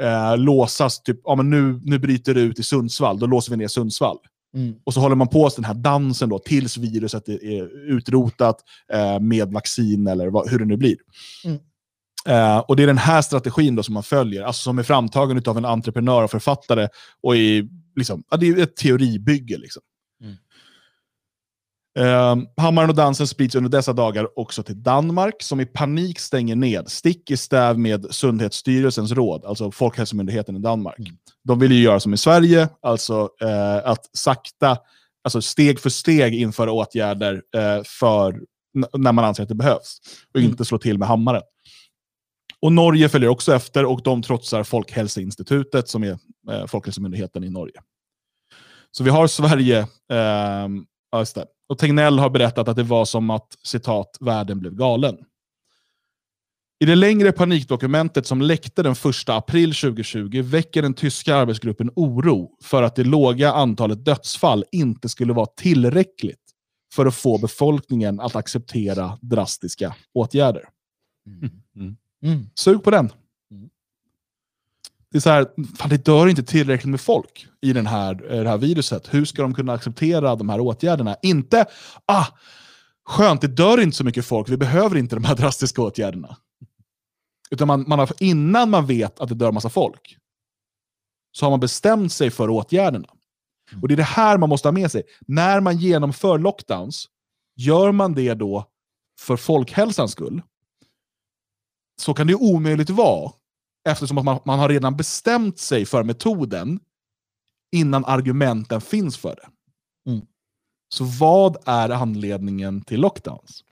eh, 0.00 0.36
låsas, 0.36 1.02
typ, 1.02 1.20
ja, 1.24 1.34
men 1.34 1.50
nu, 1.50 1.80
nu 1.84 1.98
bryter 1.98 2.34
det 2.34 2.40
ut 2.40 2.58
i 2.58 2.62
Sundsvall, 2.62 3.18
då 3.18 3.26
låser 3.26 3.50
vi 3.50 3.56
ner 3.56 3.68
Sundsvall. 3.68 4.18
Mm. 4.54 4.74
Och 4.84 4.94
så 4.94 5.00
håller 5.00 5.16
man 5.16 5.28
på 5.28 5.50
den 5.56 5.64
här 5.64 5.74
dansen 5.74 6.28
då, 6.28 6.38
tills 6.38 6.76
viruset 6.76 7.28
är 7.28 7.90
utrotat 7.92 8.64
eh, 8.92 9.20
med 9.20 9.52
vaccin 9.52 10.06
eller 10.06 10.28
vad, 10.28 10.50
hur 10.50 10.58
det 10.58 10.64
nu 10.64 10.76
blir. 10.76 10.96
Mm. 11.44 11.58
Eh, 12.26 12.58
och 12.58 12.76
Det 12.76 12.82
är 12.82 12.86
den 12.86 12.98
här 12.98 13.22
strategin 13.22 13.76
då 13.76 13.82
som 13.82 13.94
man 13.94 14.02
följer, 14.02 14.42
alltså 14.42 14.62
som 14.62 14.78
är 14.78 14.82
framtagen 14.82 15.42
av 15.46 15.58
en 15.58 15.64
entreprenör 15.64 16.22
och 16.22 16.30
författare. 16.30 16.88
Och 17.22 17.36
i, 17.36 17.68
liksom, 17.96 18.22
ja, 18.30 18.36
det 18.36 18.48
är 18.48 18.58
ett 18.58 18.76
teoribygge. 18.76 19.58
Liksom. 19.58 19.82
Eh, 21.98 22.36
hammaren 22.56 22.90
och 22.90 22.96
dansen 22.96 23.26
sprids 23.26 23.54
under 23.54 23.70
dessa 23.70 23.92
dagar 23.92 24.38
också 24.38 24.62
till 24.62 24.82
Danmark, 24.82 25.42
som 25.42 25.60
i 25.60 25.66
panik 25.66 26.18
stänger 26.18 26.56
ned, 26.56 26.88
stick 26.88 27.30
i 27.30 27.36
stäv 27.36 27.78
med 27.78 28.06
Sundhetsstyrelsens 28.10 29.12
råd, 29.12 29.44
alltså 29.44 29.70
Folkhälsomyndigheten 29.70 30.56
i 30.56 30.58
Danmark. 30.58 30.98
Mm. 30.98 31.12
De 31.44 31.58
vill 31.58 31.72
ju 31.72 31.82
göra 31.82 32.00
som 32.00 32.14
i 32.14 32.16
Sverige, 32.16 32.68
alltså 32.82 33.28
eh, 33.40 33.90
att 33.90 34.16
sakta, 34.16 34.78
alltså 35.24 35.42
steg 35.42 35.80
för 35.80 35.90
steg 35.90 36.34
införa 36.34 36.72
åtgärder 36.72 37.42
eh, 37.56 37.82
för 37.84 38.40
när 38.96 39.12
man 39.12 39.24
anser 39.24 39.42
att 39.42 39.48
det 39.48 39.54
behövs, 39.54 39.98
och 40.34 40.40
mm. 40.40 40.50
inte 40.50 40.64
slå 40.64 40.78
till 40.78 40.98
med 40.98 41.08
hammaren. 41.08 41.42
Och 42.60 42.72
Norge 42.72 43.08
följer 43.08 43.30
också 43.30 43.54
efter 43.54 43.84
och 43.84 44.02
de 44.02 44.22
trotsar 44.22 44.62
Folkhälsoinstitutet 44.62 45.88
som 45.88 46.02
är 46.02 46.18
eh, 46.50 46.66
Folkhälsomyndigheten 46.66 47.44
i 47.44 47.50
Norge. 47.50 47.80
Så 48.90 49.04
vi 49.04 49.10
har 49.10 49.26
Sverige, 49.26 49.78
eh, 50.12 50.68
just 51.16 51.34
det. 51.34 51.46
och 51.68 51.78
Tegnell 51.78 52.18
har 52.18 52.30
berättat 52.30 52.68
att 52.68 52.76
det 52.76 52.82
var 52.82 53.04
som 53.04 53.30
att 53.30 53.58
citat, 53.62 54.16
världen 54.20 54.60
blev 54.60 54.74
galen. 54.74 55.16
I 56.80 56.86
det 56.86 56.94
längre 56.94 57.32
panikdokumentet 57.32 58.26
som 58.26 58.42
läckte 58.42 58.82
den 58.82 58.92
1 58.92 59.28
april 59.28 59.74
2020 59.74 60.42
väcker 60.42 60.82
den 60.82 60.94
tyska 60.94 61.36
arbetsgruppen 61.36 61.90
oro 61.96 62.50
för 62.62 62.82
att 62.82 62.96
det 62.96 63.04
låga 63.04 63.52
antalet 63.52 64.04
dödsfall 64.04 64.64
inte 64.72 65.08
skulle 65.08 65.32
vara 65.32 65.46
tillräckligt 65.46 66.40
för 66.94 67.06
att 67.06 67.14
få 67.14 67.38
befolkningen 67.38 68.20
att 68.20 68.36
acceptera 68.36 69.18
drastiska 69.20 69.94
åtgärder. 70.14 70.68
Mm. 71.26 71.96
Mm. 72.22 72.46
Sug 72.54 72.82
på 72.82 72.90
den. 72.90 73.10
Det 75.10 75.18
är 75.18 75.20
så 75.20 75.30
här, 75.30 75.48
fan, 75.76 75.88
det 75.88 76.04
dör 76.04 76.26
inte 76.26 76.42
tillräckligt 76.42 76.90
med 76.90 77.00
folk 77.00 77.46
i 77.60 77.72
den 77.72 77.86
här, 77.86 78.32
eh, 78.32 78.42
det 78.42 78.48
här 78.48 78.58
viruset. 78.58 79.14
Hur 79.14 79.24
ska 79.24 79.42
de 79.42 79.54
kunna 79.54 79.72
acceptera 79.72 80.36
de 80.36 80.48
här 80.48 80.60
åtgärderna? 80.60 81.16
Inte, 81.22 81.66
ah, 82.06 82.26
skönt, 83.04 83.40
det 83.40 83.48
dör 83.48 83.80
inte 83.80 83.96
så 83.96 84.04
mycket 84.04 84.26
folk, 84.26 84.48
vi 84.48 84.56
behöver 84.56 84.96
inte 84.96 85.16
de 85.16 85.24
här 85.24 85.36
drastiska 85.36 85.82
åtgärderna. 85.82 86.36
Utan 87.50 87.68
man, 87.68 87.84
man 87.88 87.98
har, 87.98 88.10
innan 88.20 88.70
man 88.70 88.86
vet 88.86 89.20
att 89.20 89.28
det 89.28 89.34
dör 89.34 89.52
massa 89.52 89.68
folk, 89.68 90.16
så 91.32 91.46
har 91.46 91.50
man 91.50 91.60
bestämt 91.60 92.12
sig 92.12 92.30
för 92.30 92.50
åtgärderna. 92.50 93.08
Och 93.82 93.88
det 93.88 93.94
är 93.94 93.96
det 93.96 94.02
här 94.02 94.38
man 94.38 94.48
måste 94.48 94.68
ha 94.68 94.72
med 94.72 94.92
sig. 94.92 95.02
När 95.26 95.60
man 95.60 95.76
genomför 95.76 96.38
lockdowns, 96.38 97.06
gör 97.56 97.92
man 97.92 98.14
det 98.14 98.34
då 98.34 98.64
för 99.20 99.36
folkhälsans 99.36 100.12
skull? 100.12 100.42
så 102.00 102.14
kan 102.14 102.26
det 102.26 102.34
omöjligt 102.34 102.90
vara. 102.90 103.32
Eftersom 103.84 104.24
man, 104.24 104.40
man 104.44 104.58
har 104.58 104.68
redan 104.68 104.96
bestämt 104.96 105.58
sig 105.58 105.86
för 105.86 106.02
metoden 106.02 106.80
innan 107.72 108.04
argumenten 108.04 108.80
finns 108.80 109.16
för 109.18 109.36
det. 109.36 109.48
Mm. 110.10 110.26
Så 110.88 111.04
vad 111.04 111.56
är 111.66 111.90
anledningen 111.90 112.80
till 112.80 113.00
lockdowns? 113.00 113.64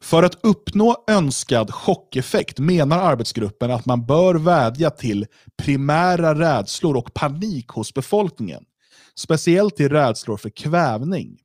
För 0.00 0.22
att 0.22 0.44
uppnå 0.44 1.04
önskad 1.06 1.74
chockeffekt 1.74 2.58
menar 2.58 2.98
arbetsgruppen 2.98 3.70
att 3.70 3.86
man 3.86 4.06
bör 4.06 4.34
vädja 4.34 4.90
till 4.90 5.26
primära 5.56 6.34
rädslor 6.34 6.96
och 6.96 7.14
panik 7.14 7.68
hos 7.68 7.94
befolkningen. 7.94 8.64
Speciellt 9.14 9.76
till 9.76 9.88
rädslor 9.88 10.36
för 10.36 10.50
kvävning. 10.50 11.38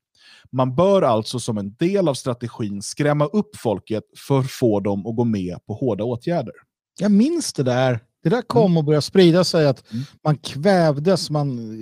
Man 0.52 0.76
bör 0.76 1.02
alltså 1.02 1.40
som 1.40 1.58
en 1.58 1.76
del 1.76 2.08
av 2.08 2.14
strategin 2.14 2.82
skrämma 2.82 3.26
upp 3.26 3.56
folket 3.56 4.04
för 4.28 4.40
att 4.40 4.52
få 4.52 4.80
dem 4.80 5.08
att 5.08 5.16
gå 5.16 5.24
med 5.24 5.66
på 5.66 5.74
hårda 5.74 6.04
åtgärder. 6.04 6.54
Jag 7.00 7.12
minns 7.12 7.54
det 7.54 7.64
där. 7.64 8.00
Det 8.24 8.30
där 8.30 8.42
kom 8.42 8.66
mm. 8.66 8.78
och 8.78 8.84
började 8.84 9.02
sprida 9.02 9.44
sig 9.44 9.68
att 9.68 9.92
mm. 9.92 10.04
man 10.24 10.38
kvävdes, 10.38 11.30
man, 11.30 11.80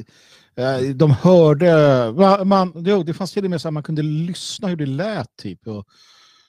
eh, 0.55 0.77
de 0.95 1.11
hörde, 1.11 2.45
man, 2.45 2.83
det 3.05 3.13
fanns 3.13 3.31
till 3.31 3.43
och 3.43 3.49
med 3.49 3.61
så 3.61 3.67
att 3.67 3.73
man 3.73 3.83
kunde 3.83 4.01
lyssna 4.01 4.67
hur 4.67 4.75
det 4.75 4.85
lät. 4.85 5.35
Typ, 5.35 5.67
och 5.67 5.85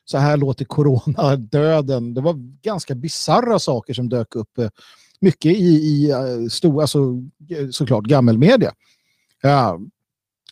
så 0.05 0.19
här 0.19 0.37
låter 0.37 0.65
corona, 0.65 1.37
döden. 1.37 2.15
Det 2.15 2.21
var 2.21 2.35
ganska 2.63 2.95
bizarra 2.95 3.59
saker 3.59 3.95
som 3.95 4.09
dök 4.09 4.37
upp. 4.37 4.59
Eh, 4.59 4.69
mycket 5.21 5.53
i, 5.53 5.65
i 5.65 6.11
eh, 6.11 6.49
stor, 6.51 6.81
alltså, 6.81 6.99
såklart 7.71 8.05
gammelmedia. 8.05 8.73
Ja, 9.43 9.81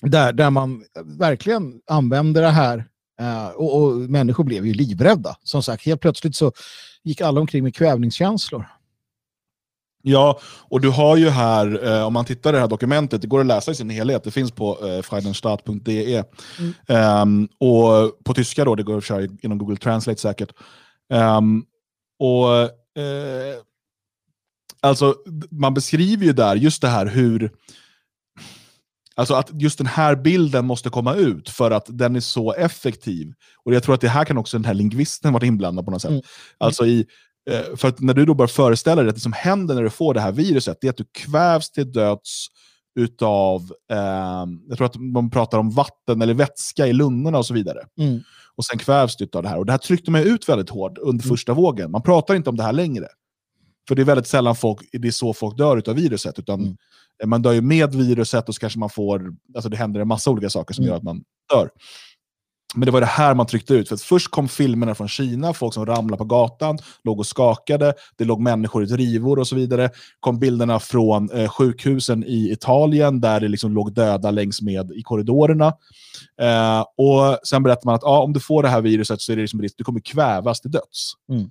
där, 0.03 0.33
där 0.33 0.51
man 0.51 0.85
verkligen 1.05 1.81
använde 1.87 2.41
det 2.41 2.51
här 2.51 2.85
uh, 3.21 3.49
och, 3.49 3.83
och, 3.83 3.97
människor 3.97 4.45
blev 4.45 4.67
ju 4.67 4.75
livrädda. 4.75 5.37
Som 5.43 5.63
sagt, 5.63 5.87
helt 5.87 6.01
plötsligt 6.01 6.37
så 6.37 6.53
gick 7.05 7.21
alla 7.21 7.41
omkring 7.41 7.65
med 7.65 7.75
kvävningskänslor. 7.75 8.67
Ja, 10.03 10.41
och 10.69 10.81
du 10.81 10.89
har 10.89 11.17
ju 11.17 11.29
här, 11.29 11.87
eh, 11.87 12.07
om 12.07 12.13
man 12.13 12.25
tittar 12.25 12.51
i 12.51 12.53
det 12.53 12.61
här 12.61 12.69
dokumentet, 12.69 13.23
det 13.23 13.29
går 13.29 13.41
att 13.41 13.47
läsa 13.47 13.71
i 13.71 13.75
sin 13.75 13.91
helhet, 13.91 14.25
det 14.25 14.31
finns 14.31 14.53
på 14.53 14.87
eh, 14.87 15.03
freidenstadt.de. 15.03 16.25
Mm. 16.87 17.23
Um, 17.23 17.49
och 17.59 18.25
på 18.25 18.35
tyska 18.35 18.65
då, 18.65 18.75
det 18.75 18.83
går 18.83 18.99
att 18.99 19.05
köra 19.05 19.29
inom 19.43 19.59
Google 19.59 19.77
Translate 19.77 20.21
säkert. 20.21 20.53
Um, 21.13 21.65
och 22.19 22.61
eh, 23.03 23.57
alltså, 24.81 25.15
man 25.51 25.75
beskriver 25.75 26.25
ju 26.27 26.33
där 26.33 26.57
just 26.57 26.83
det 26.83 26.89
här 26.89 27.07
hur 27.07 27.51
Alltså 29.17 29.35
att 29.35 29.51
just 29.53 29.79
den 29.79 29.87
här 29.87 30.17
bilden 30.17 30.65
måste 30.65 30.91
komma 30.91 31.15
ut 31.15 31.49
för 31.49 31.71
att 31.71 31.87
den 31.89 32.17
är 32.17 32.21
så 32.21 32.53
effektiv. 32.53 33.33
Och 33.65 33.75
jag 33.75 33.83
tror 33.83 33.95
att 33.95 34.01
det 34.01 34.09
här 34.09 34.25
kan 34.25 34.39
också 34.39 34.59
den 34.59 34.65
här 34.65 34.75
lingvisten 34.75 35.33
vara 35.33 35.47
inblandad 35.47 35.85
på 35.85 35.91
något 35.91 36.03
sätt. 36.03 36.11
Mm. 36.11 36.23
Alltså 36.59 36.87
i, 36.87 37.07
eh, 37.51 37.77
för 37.77 37.89
att 37.89 38.01
när 38.01 38.15
du 38.15 38.27
då 38.27 38.35
börjar 38.35 38.49
föreställa 38.49 39.03
dig 39.03 39.09
att 39.09 39.15
det 39.15 39.21
som 39.21 39.33
händer 39.33 39.75
när 39.75 39.83
du 39.83 39.91
får 39.91 40.15
det 40.15 40.21
här 40.21 40.33
viruset, 40.33 40.79
det 40.81 40.87
är 40.87 40.91
att 40.91 40.97
du 40.97 41.05
kvävs 41.13 41.71
till 41.71 41.93
döds 41.93 42.47
utav, 43.01 43.61
eh, 43.93 44.47
jag 44.69 44.77
tror 44.77 44.87
att 44.87 44.97
man 44.97 45.31
pratar 45.31 45.59
om 45.59 45.71
vatten 45.71 46.23
eller 46.23 46.35
vätska 46.35 46.87
i 46.87 46.93
lungorna 46.93 47.39
och 47.39 47.47
så 47.47 47.55
vidare. 47.55 47.81
Mm. 48.01 48.21
Och 48.57 48.65
sen 48.65 48.79
kvävs 48.79 49.17
du 49.17 49.29
av 49.33 49.43
det 49.43 49.49
här. 49.49 49.59
Och 49.59 49.67
det 49.67 49.73
här 49.73 49.79
tryckte 49.79 50.11
man 50.11 50.23
ut 50.23 50.49
väldigt 50.49 50.71
hårt 50.71 50.99
under 50.99 51.25
mm. 51.25 51.37
första 51.37 51.55
vågen. 51.55 51.91
Man 51.91 52.03
pratar 52.03 52.35
inte 52.35 52.51
om 52.51 52.57
det 52.57 52.63
här 52.63 52.73
längre. 52.73 53.07
För 53.91 53.95
det 53.95 54.03
är 54.03 54.05
väldigt 54.05 54.27
sällan 54.27 54.57
folk, 54.57 54.89
det 54.93 55.09
är 55.09 55.13
så 55.13 55.33
folk 55.33 55.59
dör 55.59 55.83
av 55.89 55.95
viruset. 55.95 56.39
Utan 56.39 56.61
mm 56.61 56.77
man 57.27 57.43
dör 57.43 57.53
ju 57.53 57.61
med 57.61 57.95
viruset 57.95 58.49
och 58.49 58.55
så 58.55 58.61
kanske 58.61 58.79
man 58.79 58.91
får, 58.91 59.35
alltså 59.55 59.69
det 59.69 59.77
händer 59.77 60.01
en 60.01 60.09
massa 60.09 60.31
olika 60.31 60.51
saker 60.51 60.75
som 60.75 60.83
mm. 60.83 60.91
gör 60.91 60.97
att 60.97 61.03
man 61.03 61.23
dör. 61.53 61.71
Men 62.75 62.87
det 62.87 62.93
var 62.93 63.01
det 63.01 63.07
här 63.07 63.35
man 63.35 63.47
tryckte 63.47 63.75
ut. 63.75 63.89
För 63.89 63.97
först 63.97 64.31
kom 64.31 64.49
filmerna 64.49 64.95
från 64.95 65.09
Kina, 65.09 65.53
folk 65.53 65.75
som 65.75 65.87
ramlade 65.87 66.19
på 66.19 66.25
gatan, 66.25 66.79
låg 67.05 67.19
och 67.19 67.27
skakade, 67.27 67.95
det 68.17 68.25
låg 68.25 68.41
människor 68.41 68.83
i 68.83 68.87
drivor 68.87 69.39
och 69.39 69.47
så 69.47 69.57
vidare. 69.57 69.91
kom 70.21 70.39
bilderna 70.39 70.79
från 70.81 71.31
eh, 71.31 71.49
sjukhusen 71.49 72.25
i 72.25 72.53
Italien, 72.53 73.21
där 73.21 73.41
det 73.41 73.49
liksom 73.49 73.73
låg 73.73 73.95
döda 73.95 74.31
längs 74.31 74.63
med 74.63 74.91
i 74.91 75.03
korridorerna. 75.03 75.67
Eh, 76.41 76.81
och 76.81 77.39
Sen 77.45 77.63
berättade 77.63 77.87
man 77.87 77.95
att 77.95 78.05
ah, 78.05 78.23
om 78.23 78.33
du 78.33 78.41
får 78.41 78.63
det 78.63 78.69
här 78.69 78.81
viruset 78.81 79.21
så 79.21 79.33
är 79.33 79.37
det 79.37 79.43
liksom 79.43 79.63
risk 79.63 79.75
du 79.79 79.85
kommer 79.85 80.01
kvävas 80.01 80.61
till 80.61 80.71
döds. 80.71 81.13
Mm. 81.33 81.51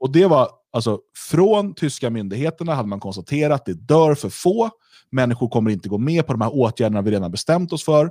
Och 0.00 0.12
det 0.12 0.26
var 0.26 0.48
alltså, 0.72 1.00
Från 1.30 1.74
tyska 1.74 2.10
myndigheterna 2.10 2.74
hade 2.74 2.88
man 2.88 3.00
konstaterat 3.00 3.60
att 3.60 3.66
det 3.66 3.74
dör 3.74 4.14
för 4.14 4.28
få, 4.28 4.70
Människor 5.10 5.48
kommer 5.48 5.70
inte 5.70 5.88
gå 5.88 5.98
med 5.98 6.26
på 6.26 6.32
de 6.32 6.40
här 6.40 6.54
åtgärderna 6.54 7.02
vi 7.02 7.10
redan 7.10 7.30
bestämt 7.30 7.72
oss 7.72 7.84
för. 7.84 8.10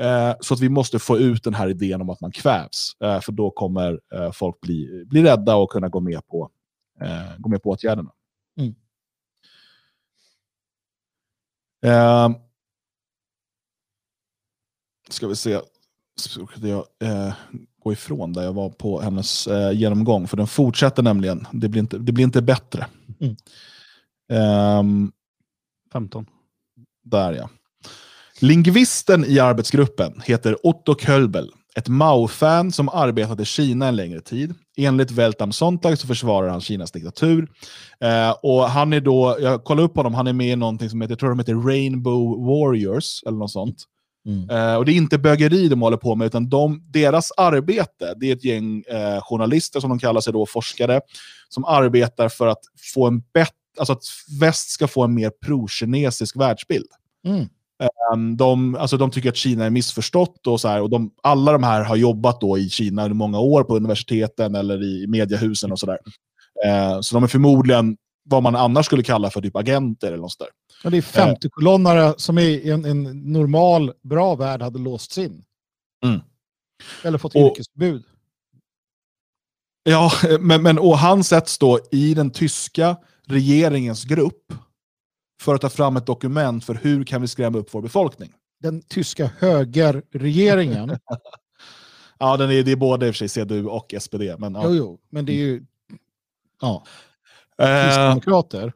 Eh, 0.00 0.34
så 0.40 0.54
att 0.54 0.60
vi 0.60 0.68
måste 0.68 0.98
få 0.98 1.18
ut 1.18 1.44
den 1.44 1.54
här 1.54 1.68
idén 1.68 2.00
om 2.00 2.10
att 2.10 2.20
man 2.20 2.32
kvävs. 2.32 2.96
Eh, 3.00 3.20
för 3.20 3.32
då 3.32 3.50
kommer 3.50 4.00
eh, 4.14 4.32
folk 4.32 4.60
bli, 4.60 5.04
bli 5.06 5.22
rädda 5.22 5.56
och 5.56 5.70
kunna 5.70 5.88
gå 5.88 6.00
med 6.00 6.26
på, 6.26 6.50
gå 7.38 7.48
med 7.48 7.62
på 7.62 7.70
åtgärderna. 7.70 8.10
Mm. 8.58 8.74
Eh, 11.84 12.36
ska 15.08 15.28
vi 15.28 15.36
se. 15.36 15.50
Jag 15.50 16.84
gå 17.84 17.92
ifrån 17.92 18.32
där 18.32 18.42
jag 18.42 18.52
var 18.52 18.70
på 18.70 19.00
hennes 19.00 19.46
eh, 19.46 19.72
genomgång. 19.72 20.28
För 20.28 20.36
den 20.36 20.46
fortsätter 20.46 21.02
nämligen. 21.02 21.46
Det 21.52 21.68
blir 21.68 21.80
inte, 21.80 21.98
det 21.98 22.12
blir 22.12 22.24
inte 22.24 22.42
bättre. 22.42 22.86
Mm. 23.20 23.36
Um, 24.78 25.12
15. 25.92 26.26
Där 27.04 27.32
ja. 27.32 27.48
Lingvisten 28.40 29.24
i 29.24 29.38
arbetsgruppen 29.38 30.22
heter 30.24 30.66
Otto 30.66 30.94
Kölbel, 30.94 31.50
ett 31.74 31.88
Mao-fan 31.88 32.72
som 32.72 32.88
arbetat 32.88 33.40
i 33.40 33.44
Kina 33.44 33.88
en 33.88 33.96
längre 33.96 34.20
tid. 34.20 34.54
Enligt 34.76 35.10
Weltam 35.10 35.52
Sonntag 35.52 35.98
så 35.98 36.06
försvarar 36.06 36.48
han 36.48 36.60
Kinas 36.60 36.92
diktatur. 36.92 37.48
Eh, 38.00 38.30
och 38.42 38.62
han 38.62 38.92
är 38.92 39.00
då, 39.00 39.36
jag 39.40 39.64
kollade 39.64 39.86
upp 39.86 39.96
honom, 39.96 40.14
han 40.14 40.26
är 40.26 40.32
med 40.32 40.52
i 40.52 40.56
någonting 40.56 40.90
som 40.90 41.00
heter, 41.00 41.12
jag 41.12 41.18
tror 41.18 41.28
de 41.28 41.38
heter 41.38 41.54
Rainbow 41.54 42.46
Warriors, 42.46 43.22
eller 43.26 43.38
något 43.38 43.50
sånt. 43.50 43.84
Mm. 44.26 44.50
Eh, 44.50 44.76
och 44.76 44.84
det 44.84 44.92
är 44.92 44.94
inte 44.94 45.18
bögeri 45.18 45.68
de 45.68 45.82
håller 45.82 45.96
på 45.96 46.14
med, 46.14 46.26
utan 46.26 46.48
de, 46.48 46.82
deras 46.90 47.32
arbete, 47.36 48.14
det 48.16 48.30
är 48.30 48.36
ett 48.36 48.44
gäng 48.44 48.82
eh, 48.88 49.20
journalister 49.22 49.80
som 49.80 49.90
de 49.90 49.98
kallar 49.98 50.20
sig 50.20 50.32
då, 50.32 50.46
forskare, 50.46 51.00
som 51.48 51.64
arbetar 51.64 52.28
för 52.28 52.46
att 52.46 52.60
få 52.94 53.06
en 53.06 53.20
bättre 53.34 53.56
alltså 53.78 53.92
att 53.92 54.02
väst 54.40 54.70
ska 54.70 54.88
få 54.88 55.04
en 55.04 55.14
mer 55.14 55.30
pro-kinesisk 55.30 56.36
världsbild. 56.36 56.88
Mm. 57.26 57.48
Um, 58.14 58.36
de, 58.36 58.74
alltså 58.74 58.96
de 58.96 59.10
tycker 59.10 59.28
att 59.28 59.36
Kina 59.36 59.64
är 59.64 59.70
missförstått 59.70 60.46
och 60.46 60.60
så 60.60 60.68
här, 60.68 60.82
och 60.82 60.90
de, 60.90 61.10
alla 61.22 61.52
de 61.52 61.62
här 61.62 61.84
har 61.84 61.96
jobbat 61.96 62.40
då 62.40 62.58
i 62.58 62.68
Kina 62.68 63.04
under 63.04 63.14
många 63.14 63.40
år 63.40 63.64
på 63.64 63.76
universiteten 63.76 64.54
eller 64.54 64.82
i 64.82 65.06
mediehusen 65.06 65.72
och 65.72 65.78
sådär. 65.78 65.98
Uh, 66.66 67.00
så 67.00 67.16
de 67.16 67.22
är 67.22 67.28
förmodligen 67.28 67.96
vad 68.24 68.42
man 68.42 68.56
annars 68.56 68.86
skulle 68.86 69.02
kalla 69.02 69.30
för 69.30 69.40
typ 69.40 69.56
agenter 69.56 70.06
eller 70.06 70.16
något 70.16 70.38
där. 70.38 70.48
Och 70.84 70.90
det 70.90 70.96
är 70.96 71.02
50-kolonnare 71.02 72.08
uh, 72.08 72.14
som 72.16 72.38
i 72.38 72.70
en, 72.70 72.84
en, 72.84 73.32
normal, 73.32 73.92
bra 74.02 74.34
värld 74.34 74.62
hade 74.62 74.78
låsts 74.78 75.18
in. 75.18 75.44
Mm. 76.04 76.20
Eller 77.04 77.18
fått 77.18 77.36
yrkesförbud. 77.36 78.04
Ja, 79.84 80.12
men, 80.40 80.62
men 80.62 80.78
och 80.78 80.98
han 80.98 81.24
sätts 81.24 81.58
då 81.58 81.80
i 81.90 82.14
den 82.14 82.30
tyska 82.30 82.96
regeringens 83.26 84.04
grupp 84.04 84.52
för 85.42 85.54
att 85.54 85.60
ta 85.60 85.68
fram 85.68 85.96
ett 85.96 86.06
dokument 86.06 86.64
för 86.64 86.74
hur 86.74 87.04
kan 87.04 87.20
vi 87.20 87.28
skrämma 87.28 87.58
upp 87.58 87.74
vår 87.74 87.82
befolkning. 87.82 88.32
Den 88.60 88.82
tyska 88.82 89.30
högerregeringen. 89.38 90.98
ja, 92.18 92.36
den 92.36 92.50
är, 92.50 92.62
det 92.62 92.72
är 92.72 92.76
både 92.76 93.06
i 93.06 93.10
och 93.10 93.14
för 93.14 93.28
sig 93.28 93.28
CDU 93.28 93.66
och 93.66 93.94
SPD. 94.00 94.22
Men, 94.38 94.54
ja. 94.54 94.62
Jo, 94.64 94.74
jo, 94.74 95.00
men 95.10 95.26
det 95.26 95.32
är 95.32 95.36
ju... 95.36 95.64
Ja. 96.60 96.84
Eh, 97.58 97.84
Kristdemokrater. 97.84 98.64
Uh, 98.64 98.72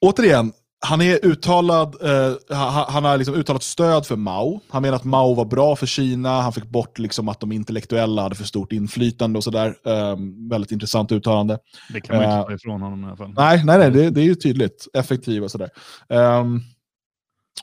återigen, 0.00 0.52
han 0.86 1.00
är 1.00 1.24
uttalad, 1.24 1.96
eh, 2.02 2.56
han 2.88 3.04
har 3.04 3.18
liksom 3.18 3.34
uttalat 3.34 3.62
stöd 3.62 4.06
för 4.06 4.16
Mao. 4.16 4.60
Han 4.68 4.82
menar 4.82 4.96
att 4.96 5.04
Mao 5.04 5.34
var 5.34 5.44
bra 5.44 5.76
för 5.76 5.86
Kina, 5.86 6.40
han 6.40 6.52
fick 6.52 6.64
bort 6.64 6.98
liksom 6.98 7.28
att 7.28 7.40
de 7.40 7.52
intellektuella 7.52 8.22
hade 8.22 8.34
för 8.34 8.44
stort 8.44 8.72
inflytande 8.72 9.36
och 9.36 9.44
sådär. 9.44 9.74
Eh, 9.86 10.16
väldigt 10.50 10.72
intressant 10.72 11.12
uttalande. 11.12 11.58
Det 11.92 12.00
kan 12.00 12.16
man 12.16 12.24
inte 12.24 12.36
eh, 12.36 12.46
ta 12.46 12.52
ifrån 12.52 12.82
honom 12.82 13.04
i 13.04 13.06
alla 13.06 13.16
fall. 13.16 13.34
Nej, 13.36 13.64
nej, 13.64 13.78
nej 13.78 13.90
det, 13.90 14.10
det 14.10 14.20
är 14.20 14.24
ju 14.24 14.34
tydligt. 14.34 14.88
Effektiv 14.94 15.44
och 15.44 15.50
sådär. 15.50 15.70
Um, 16.08 16.60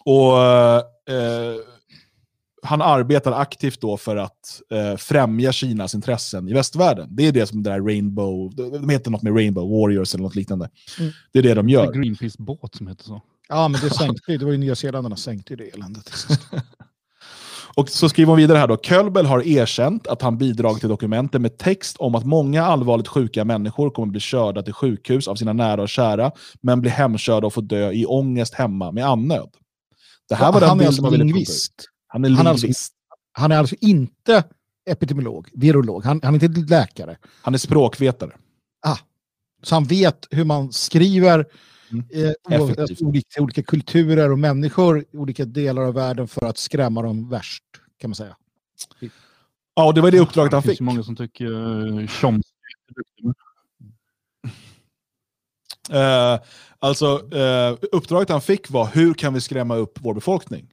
och 0.06 0.44
eh, 0.44 1.56
han 2.64 2.82
arbetar 2.82 3.32
aktivt 3.32 3.82
då 3.82 3.98
för 3.98 4.16
att 4.16 4.62
eh, 4.72 4.98
främja 4.98 5.52
Kinas 5.52 5.96
intressen 5.96 6.48
i 6.50 6.54
västvärlden. 6.54 7.08
Det 7.12 7.28
är 7.28 7.32
det 7.32 7.46
som 7.46 7.64
det 7.64 7.70
där 7.70 7.82
Rainbow, 7.82 8.56
de 8.56 8.90
heter 8.90 9.12
något 9.12 9.22
med 9.22 9.36
Rainbow 9.36 9.70
Warriors 9.70 10.14
eller 10.14 10.24
något 10.24 10.36
liknande. 10.36 10.70
Mm. 11.00 11.12
Det 11.32 11.40
är 11.40 11.44
det 11.44 11.54
de 11.54 11.70
gör. 11.70 11.92
Det 11.92 12.00
Greenpeace-båt 12.00 12.76
som 12.76 12.88
heter 12.88 13.04
så. 13.04 13.22
Ja, 13.50 13.68
men 13.68 13.82
det 13.82 13.90
sänkte 13.90 14.38
det 14.38 14.46
var 14.46 14.52
ju 14.52 14.58
Nya 14.58 14.76
Zeelandarna 14.76 15.16
sänkte 15.16 15.56
det 15.56 15.64
eländet. 15.64 16.12
Och 17.76 17.90
så 17.90 18.10
skriver 18.10 18.30
hon 18.30 18.38
vidare 18.38 18.58
här 18.58 18.68
då. 18.68 18.78
Kölbel 18.78 19.26
har 19.26 19.48
erkänt 19.48 20.08
att 20.08 20.22
han 20.22 20.38
bidragit 20.38 20.80
till 20.80 20.90
dokumenten 20.90 21.42
med 21.42 21.58
text 21.58 21.98
om 21.98 22.16
att 22.16 22.26
många 22.26 22.64
allvarligt 22.66 23.08
sjuka 23.08 23.46
människor 23.46 23.90
kommer 23.90 24.08
bli 24.08 24.20
körda 24.20 24.62
till 24.62 24.74
sjukhus 24.74 25.28
av 25.28 25.36
sina 25.36 25.54
nära 25.54 25.82
och 25.82 25.90
kära, 25.90 26.32
men 26.62 26.82
blir 26.82 26.92
hemkörda 26.92 27.48
och 27.48 27.54
får 27.54 27.62
dö 27.62 27.92
i 27.92 28.06
ångest 28.06 28.54
hemma 28.54 28.92
med 28.92 29.06
annöd. 29.06 29.50
Det 30.30 30.36
här 30.36 30.46
ja, 30.46 30.52
var 30.52 30.60
den 30.60 30.70
han 30.70 30.82
är 30.82 30.86
alltså 30.86 31.10
lingvist. 31.10 31.89
Han 32.12 32.26
är. 32.26 32.30
Han 32.30 32.48
är, 32.48 32.52
alltså, 32.52 32.68
han 33.32 33.52
är 33.52 33.58
alltså 33.58 33.76
inte 33.82 34.44
epidemiolog, 34.86 35.50
virolog. 35.54 36.04
Han, 36.04 36.20
han 36.24 36.36
är 36.36 36.44
inte 36.44 36.60
läkare. 36.60 37.18
Han 37.42 37.54
är 37.54 37.58
språkvetare. 37.58 38.32
Ah, 38.82 38.98
så 39.64 39.76
han 39.76 39.84
vet 39.84 40.28
hur 40.32 40.46
man 40.46 40.72
skriver 40.72 41.46
mm. 41.92 42.06
eh, 42.50 42.62
olika, 43.00 43.42
olika 43.42 43.64
kulturer 43.64 44.32
och 44.32 44.40
människor 44.40 45.06
i 45.12 45.18
olika 45.18 45.46
delar 45.46 45.82
av 45.82 45.94
världen 45.94 46.28
för 46.28 46.46
att 46.46 46.58
skrämma 46.58 47.02
dem 47.02 47.30
värst, 47.30 47.64
kan 47.98 48.10
man 48.10 48.16
säga. 48.16 48.36
Ja, 49.74 49.92
det 49.92 50.02
var 50.02 50.12
det 50.12 50.20
uppdraget 50.20 50.54
han 50.54 50.62
fick. 50.62 50.72
Det 50.72 50.78
finns 50.78 50.82
många 50.82 51.04
som 51.04 51.16
tycker 51.16 51.46
uh, 51.46 52.08
Chomsky 52.08 52.50
är 52.88 52.94
duktig. 52.96 53.26
Uh, 55.94 56.40
alltså, 56.80 57.18
uh, 57.18 57.78
uppdraget 57.92 58.30
han 58.30 58.42
fick 58.42 58.70
var 58.70 58.88
hur 58.94 59.14
kan 59.14 59.34
vi 59.34 59.42
skrämma 59.42 59.76
upp 59.76 59.98
vår 60.02 60.14
befolkning? 60.14 60.68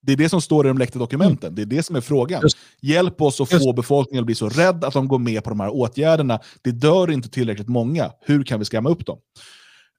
Det 0.00 0.12
är 0.12 0.16
det 0.16 0.28
som 0.28 0.40
står 0.40 0.66
i 0.66 0.68
de 0.68 0.78
läckta 0.78 0.98
dokumenten. 0.98 1.48
Mm. 1.48 1.54
Det 1.54 1.62
är 1.62 1.76
det 1.76 1.82
som 1.82 1.96
är 1.96 2.00
frågan. 2.00 2.42
Just. 2.42 2.56
Hjälp 2.80 3.22
oss 3.22 3.40
att 3.40 3.52
Just. 3.52 3.64
få 3.64 3.72
befolkningen 3.72 4.22
att 4.22 4.26
bli 4.26 4.34
så 4.34 4.48
rädd 4.48 4.84
att 4.84 4.94
de 4.94 5.08
går 5.08 5.18
med 5.18 5.44
på 5.44 5.50
de 5.50 5.60
här 5.60 5.70
åtgärderna. 5.70 6.40
Det 6.62 6.70
dör 6.70 7.10
inte 7.10 7.28
tillräckligt 7.28 7.68
många. 7.68 8.12
Hur 8.20 8.44
kan 8.44 8.58
vi 8.58 8.64
skrämma 8.64 8.90
upp 8.90 9.06
dem? 9.06 9.18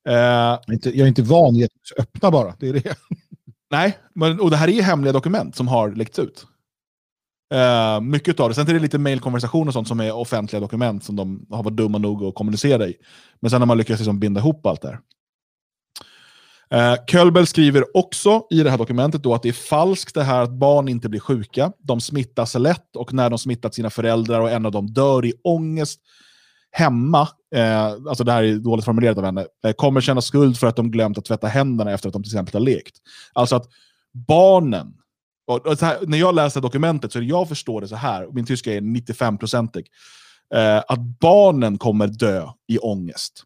Uh, 0.09 0.15
jag, 0.15 0.95
är 0.95 1.07
inte, 1.07 1.21
van 1.21 1.55
vid 1.55 1.65
att 1.65 1.99
öppna 1.99 2.31
bara. 2.31 2.53
Det 2.59 2.69
är 2.69 2.73
det. 2.73 2.95
Nej, 3.71 3.97
men, 4.15 4.39
och 4.39 4.49
det 4.49 4.57
här 4.57 4.67
är 4.67 4.81
hemliga 4.81 5.13
dokument 5.13 5.55
som 5.55 5.67
har 5.67 5.91
läckts 5.91 6.19
ut. 6.19 6.45
Uh, 7.53 8.01
mycket 8.01 8.39
av 8.39 8.49
det. 8.49 8.55
Sen 8.55 8.69
är 8.69 8.73
det 8.73 8.79
lite 8.79 8.97
mailkonversation 8.97 9.67
och 9.67 9.73
sånt 9.73 9.87
som 9.87 9.99
är 9.99 10.15
offentliga 10.15 10.59
dokument 10.59 11.03
som 11.03 11.15
de 11.15 11.45
har 11.49 11.63
varit 11.63 11.77
dumma 11.77 11.97
nog 11.97 12.23
att 12.23 12.35
kommunicera 12.35 12.87
i. 12.87 12.95
Men 13.39 13.51
sen 13.51 13.61
har 13.61 13.65
man 13.65 13.77
lyckats 13.77 13.99
liksom 13.99 14.19
binda 14.19 14.39
ihop 14.39 14.65
allt 14.65 14.81
det 14.81 14.87
här. 14.87 14.99
Uh, 16.75 17.05
Kölbel 17.07 17.47
skriver 17.47 17.97
också 17.97 18.43
i 18.49 18.63
det 18.63 18.69
här 18.69 18.77
dokumentet 18.77 19.23
då 19.23 19.33
att 19.33 19.43
det 19.43 19.49
är 19.49 19.53
falskt 19.53 20.15
det 20.15 20.23
här 20.23 20.41
att 20.41 20.51
barn 20.51 20.87
inte 20.87 21.09
blir 21.09 21.19
sjuka. 21.19 21.71
De 21.77 22.01
smittas 22.01 22.55
lätt 22.55 22.95
och 22.95 23.13
när 23.13 23.29
de 23.29 23.39
smittat 23.39 23.75
sina 23.75 23.89
föräldrar 23.89 24.39
och 24.39 24.51
en 24.51 24.65
av 24.65 24.71
dem 24.71 24.87
dör 24.87 25.25
i 25.25 25.33
ångest 25.43 25.99
hemma, 26.71 27.27
eh, 27.55 27.85
alltså 27.85 28.23
det 28.23 28.31
här 28.31 28.43
är 28.43 28.55
dåligt 28.55 28.85
formulerat 28.85 29.17
av 29.17 29.25
henne, 29.25 29.45
eh, 29.65 29.71
kommer 29.71 30.01
känna 30.01 30.21
skuld 30.21 30.57
för 30.57 30.67
att 30.67 30.75
de 30.75 30.91
glömt 30.91 31.17
att 31.17 31.25
tvätta 31.25 31.47
händerna 31.47 31.91
efter 31.91 32.09
att 32.09 32.13
de 32.13 32.23
till 32.23 32.31
exempel 32.31 32.55
har 32.55 32.65
lekt. 32.65 32.95
Alltså 33.33 33.55
att 33.55 33.67
barnen 34.27 34.93
och, 35.47 35.67
och 35.67 35.81
här, 35.81 35.97
när 36.07 36.17
jag 36.17 36.35
läser 36.35 36.61
dokumentet 36.61 37.11
så 37.11 37.19
är 37.19 37.21
det 37.21 37.27
jag 37.27 37.49
förstår 37.49 37.81
det 37.81 37.87
så 37.87 37.95
här, 37.95 38.27
min 38.31 38.45
tyska 38.45 38.73
är 38.73 38.81
95-procentig, 38.81 39.85
eh, 40.55 40.77
att 40.87 40.99
barnen 40.99 41.77
kommer 41.77 42.07
dö 42.07 42.47
i 42.67 42.77
ångest. 42.77 43.43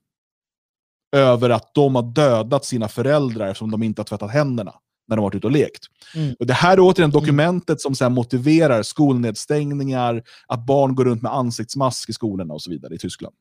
Över 1.14 1.50
att 1.50 1.74
de 1.74 1.96
har 1.96 2.04
dödat 2.04 2.66
sina 2.66 2.88
föräldrar 2.88 3.48
eftersom 3.48 3.72
de 3.72 3.84
inte 3.84 4.00
har 4.00 4.06
tvättat 4.06 4.32
händerna 4.32 4.74
när 5.08 5.16
de 5.16 5.24
varit 5.24 5.36
ute 5.36 5.48
och 5.48 5.54
lekt. 5.54 5.84
Mm. 6.16 6.36
Och 6.40 6.48
det 6.48 6.54
här 6.54 6.74
är 6.74 6.80
återigen 6.80 7.12
mm. 7.12 7.22
dokumentet 7.22 7.82
som 7.82 7.96
sen 7.96 8.14
motiverar 8.14 8.84
skolnedstängningar, 8.84 10.24
att 10.48 10.66
barn 10.66 10.96
går 10.96 11.06
runt 11.06 11.22
med 11.22 11.34
ansiktsmask 11.34 12.10
i 12.10 12.14
skolorna 12.14 12.54
och 12.54 12.62
så 12.62 12.70
vidare 12.70 12.96
i 12.96 12.98
Tyskland. 12.98 13.36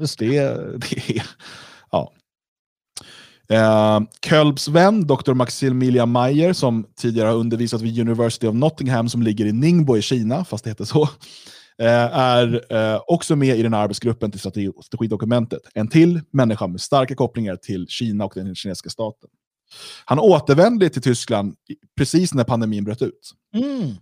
Just 0.00 0.18
det, 0.18 0.28
det 0.90 1.18
är, 1.18 1.26
ja. 1.90 2.12
Eh, 3.48 4.00
Kölbs 4.26 4.68
vän, 4.68 5.06
Dr. 5.06 5.34
Maximilian 5.34 6.10
Mayer, 6.10 6.52
som 6.52 6.86
tidigare 6.96 7.28
har 7.28 7.36
undervisat 7.36 7.80
vid 7.80 7.98
University 7.98 8.46
of 8.46 8.54
Nottingham, 8.54 9.08
som 9.08 9.22
ligger 9.22 9.46
i 9.46 9.52
Ningbo 9.52 9.96
i 9.96 10.02
Kina, 10.02 10.44
fast 10.44 10.64
det 10.64 10.70
heter 10.70 10.84
så, 10.84 11.08
är 11.78 12.74
eh, 12.74 13.00
också 13.06 13.36
med 13.36 13.58
i 13.58 13.62
den 13.62 13.74
här 13.74 13.80
arbetsgruppen 13.80 14.30
till 14.30 14.40
strategidokumentet. 14.40 15.62
En 15.74 15.88
till 15.88 16.20
människa 16.30 16.66
med 16.66 16.80
starka 16.80 17.14
kopplingar 17.14 17.56
till 17.56 17.86
Kina 17.88 18.24
och 18.24 18.32
den 18.34 18.54
kinesiska 18.54 18.90
staten. 18.90 19.30
Han 20.04 20.18
återvände 20.18 20.88
till 20.88 21.02
Tyskland 21.02 21.54
precis 21.96 22.34
när 22.34 22.44
pandemin 22.44 22.84
bröt 22.84 23.02
ut. 23.02 23.32
Mm. 23.54 23.94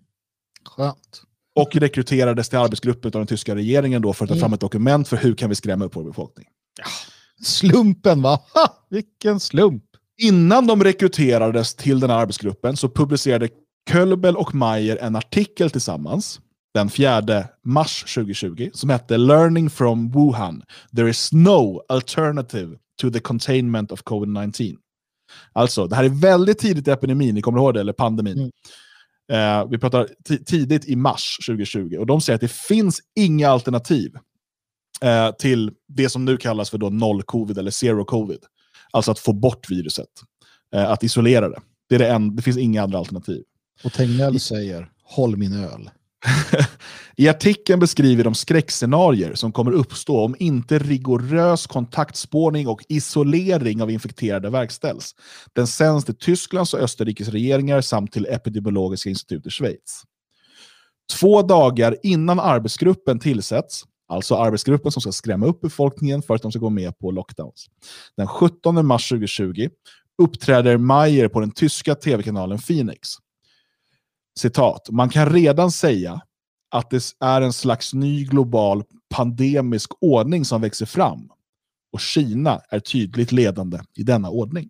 Skönt. 0.64 1.22
Och 1.54 1.76
rekryterades 1.76 2.48
till 2.48 2.58
arbetsgruppen 2.58 3.08
av 3.08 3.20
den 3.20 3.26
tyska 3.26 3.54
regeringen 3.54 4.02
då 4.02 4.12
för 4.12 4.24
att 4.24 4.28
ta 4.28 4.34
mm. 4.34 4.40
fram 4.40 4.52
ett 4.52 4.60
dokument 4.60 5.08
för 5.08 5.16
hur 5.16 5.34
kan 5.34 5.48
vi 5.48 5.54
skrämma 5.54 5.84
upp 5.84 5.96
vår 5.96 6.04
befolkning. 6.04 6.46
Ja. 6.78 6.84
Slumpen 7.44 8.22
va? 8.22 8.40
Ha, 8.54 8.86
vilken 8.90 9.40
slump! 9.40 9.84
Innan 10.18 10.66
de 10.66 10.84
rekryterades 10.84 11.74
till 11.74 12.00
den 12.00 12.10
här 12.10 12.18
arbetsgruppen 12.18 12.76
så 12.76 12.88
publicerade 12.88 13.48
Kölbel 13.90 14.36
och 14.36 14.54
Mayer 14.54 14.96
en 14.96 15.16
artikel 15.16 15.70
tillsammans 15.70 16.40
den 16.74 16.90
4 16.90 17.44
mars 17.64 18.14
2020 18.14 18.70
som 18.72 18.90
hette 18.90 19.16
Learning 19.16 19.70
from 19.70 20.12
Wuhan. 20.12 20.62
There 20.96 21.10
is 21.10 21.32
no 21.32 21.82
alternative 21.88 22.76
to 23.00 23.10
the 23.10 23.20
containment 23.20 23.92
of 23.92 24.02
covid-19. 24.02 24.76
Alltså, 25.52 25.86
det 25.86 25.96
här 25.96 26.04
är 26.04 26.08
väldigt 26.08 26.58
tidigt 26.58 26.88
i 26.88 26.90
epidemin, 26.90 27.34
ni 27.34 27.42
kommer 27.42 27.58
ihåg 27.58 27.74
det, 27.74 27.80
eller 27.80 27.92
pandemin. 27.92 28.38
Mm. 28.38 28.50
Uh, 29.32 29.70
vi 29.70 29.78
pratar 29.78 30.08
tidigt 30.46 30.88
i 30.88 30.96
mars 30.96 31.38
2020 31.46 31.96
och 31.98 32.06
de 32.06 32.20
säger 32.20 32.34
att 32.34 32.40
det 32.40 32.52
finns 32.52 33.00
inga 33.14 33.48
alternativ 33.48 34.14
uh, 35.04 35.36
till 35.38 35.70
det 35.88 36.08
som 36.08 36.24
nu 36.24 36.36
kallas 36.36 36.70
för 36.70 36.78
då 36.78 36.90
noll-covid 36.90 37.58
eller 37.58 37.70
zero-covid. 37.70 38.40
Alltså 38.90 39.10
att 39.10 39.18
få 39.18 39.32
bort 39.32 39.70
viruset, 39.70 40.08
uh, 40.76 40.90
att 40.90 41.04
isolera 41.04 41.48
det. 41.48 41.60
Det, 41.88 42.08
en, 42.08 42.36
det 42.36 42.42
finns 42.42 42.58
inga 42.58 42.82
andra 42.82 42.98
alternativ. 42.98 43.42
Och 43.84 43.92
Tegnell 43.92 44.40
säger, 44.40 44.90
håll 45.02 45.36
min 45.36 45.52
öl. 45.52 45.90
I 47.16 47.28
artikeln 47.28 47.80
beskriver 47.80 48.24
de 48.24 48.34
skräckscenarier 48.34 49.34
som 49.34 49.52
kommer 49.52 49.72
uppstå 49.72 50.24
om 50.24 50.36
inte 50.38 50.78
rigorös 50.78 51.66
kontaktspårning 51.66 52.68
och 52.68 52.84
isolering 52.88 53.82
av 53.82 53.90
infekterade 53.90 54.50
verkställs. 54.50 55.14
Den 55.52 55.66
sänds 55.66 56.04
till 56.04 56.16
Tysklands 56.16 56.74
och 56.74 56.80
Österrikes 56.80 57.28
regeringar 57.28 57.80
samt 57.80 58.12
till 58.12 58.26
Epidemiologiska 58.26 59.10
institutet 59.10 59.46
i 59.46 59.50
Schweiz. 59.50 60.02
Två 61.18 61.42
dagar 61.42 61.96
innan 62.02 62.40
arbetsgruppen 62.40 63.18
tillsätts, 63.18 63.84
alltså 64.08 64.34
arbetsgruppen 64.34 64.92
som 64.92 65.00
ska 65.02 65.12
skrämma 65.12 65.46
upp 65.46 65.60
befolkningen 65.60 66.22
för 66.22 66.34
att 66.34 66.42
de 66.42 66.52
ska 66.52 66.58
gå 66.58 66.70
med 66.70 66.98
på 66.98 67.10
lockdowns. 67.10 67.66
Den 68.16 68.26
17 68.26 68.86
mars 68.86 69.08
2020 69.08 69.68
uppträder 70.22 70.76
Mayer 70.76 71.28
på 71.28 71.40
den 71.40 71.50
tyska 71.50 71.94
tv-kanalen 71.94 72.58
Phoenix 72.58 73.08
citat, 74.38 74.88
man 74.90 75.08
kan 75.08 75.32
redan 75.32 75.70
säga 75.70 76.20
att 76.70 76.90
det 76.90 77.14
är 77.20 77.40
en 77.40 77.52
slags 77.52 77.94
ny 77.94 78.24
global 78.24 78.84
pandemisk 79.14 79.90
ordning 80.00 80.44
som 80.44 80.60
växer 80.60 80.86
fram. 80.86 81.30
Och 81.92 82.00
Kina 82.00 82.60
är 82.68 82.80
tydligt 82.80 83.32
ledande 83.32 83.78
i 83.94 84.02
denna 84.02 84.30
ordning. 84.30 84.68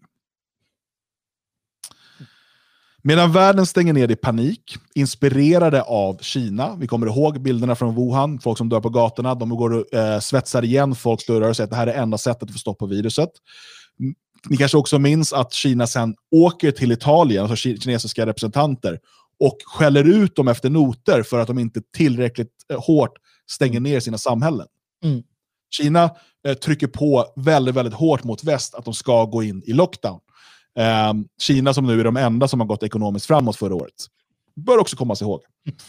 Medan 3.02 3.32
världen 3.32 3.66
stänger 3.66 3.92
ner 3.92 4.10
i 4.10 4.16
panik, 4.16 4.76
inspirerade 4.94 5.82
av 5.82 6.18
Kina, 6.20 6.76
vi 6.76 6.86
kommer 6.86 7.06
ihåg 7.06 7.40
bilderna 7.40 7.74
från 7.74 7.94
Wuhan, 7.94 8.40
folk 8.40 8.58
som 8.58 8.68
dör 8.68 8.80
på 8.80 8.88
gatorna, 8.88 9.34
de 9.34 9.48
går 9.48 9.72
och 9.72 9.94
eh, 9.94 10.20
svetsar 10.20 10.64
igen 10.64 10.94
folks 10.94 11.26
dörrar 11.26 11.48
och 11.48 11.56
säger 11.56 11.66
att 11.66 11.70
det 11.70 11.76
här 11.76 11.86
är 11.86 12.02
enda 12.02 12.18
sättet 12.18 12.42
att 12.42 12.52
få 12.52 12.58
stopp 12.58 12.78
på 12.78 12.86
viruset. 12.86 13.30
ni 14.48 14.56
kanske 14.56 14.78
också 14.78 14.98
minns 14.98 15.32
att 15.32 15.52
Kina 15.52 15.86
sen 15.86 16.14
åker 16.30 16.70
till 16.70 16.92
Italien, 16.92 17.42
alltså 17.42 17.56
kinesiska 17.56 18.26
representanter, 18.26 18.98
och 19.40 19.56
skäller 19.66 20.04
ut 20.04 20.36
dem 20.36 20.48
efter 20.48 20.70
noter 20.70 21.22
för 21.22 21.38
att 21.38 21.46
de 21.46 21.58
inte 21.58 21.80
tillräckligt 21.96 22.52
eh, 22.72 22.84
hårt 22.84 23.12
stänger 23.50 23.80
ner 23.80 24.00
sina 24.00 24.18
samhällen. 24.18 24.66
Mm. 25.04 25.22
Kina 25.70 26.10
eh, 26.48 26.54
trycker 26.54 26.86
på 26.86 27.32
väldigt, 27.36 27.74
väldigt 27.74 27.94
hårt 27.94 28.24
mot 28.24 28.44
väst 28.44 28.74
att 28.74 28.84
de 28.84 28.94
ska 28.94 29.24
gå 29.24 29.42
in 29.42 29.62
i 29.66 29.72
lockdown. 29.72 30.20
Eh, 30.78 31.12
Kina 31.40 31.74
som 31.74 31.86
nu 31.86 32.00
är 32.00 32.04
de 32.04 32.16
enda 32.16 32.48
som 32.48 32.60
har 32.60 32.66
gått 32.66 32.82
ekonomiskt 32.82 33.26
framåt 33.26 33.56
förra 33.56 33.74
året. 33.74 34.06
Bör 34.56 34.78
också 34.78 34.96
komma 34.96 35.16
sig 35.16 35.24
ihåg. 35.24 35.40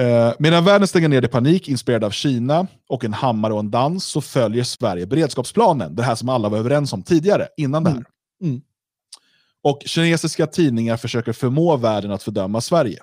Eh, 0.00 0.32
medan 0.38 0.64
världen 0.64 0.88
stänger 0.88 1.08
ner 1.08 1.24
i 1.24 1.28
panik, 1.28 1.68
inspirerad 1.68 2.04
av 2.04 2.10
Kina 2.10 2.66
och 2.88 3.04
en 3.04 3.12
hammare 3.12 3.52
och 3.52 3.58
en 3.58 3.70
dans, 3.70 4.04
så 4.04 4.20
följer 4.20 4.64
Sverige 4.64 5.06
beredskapsplanen. 5.06 5.96
Det 5.96 6.02
här 6.02 6.14
som 6.14 6.28
alla 6.28 6.48
var 6.48 6.58
överens 6.58 6.92
om 6.92 7.02
tidigare, 7.02 7.48
innan 7.56 7.84
det 7.84 7.90
här. 7.90 8.04
Mm. 8.42 8.60
Och 9.66 9.82
kinesiska 9.86 10.46
tidningar 10.46 10.96
försöker 10.96 11.32
förmå 11.32 11.76
världen 11.76 12.12
att 12.12 12.22
fördöma 12.22 12.60
Sverige. 12.60 13.02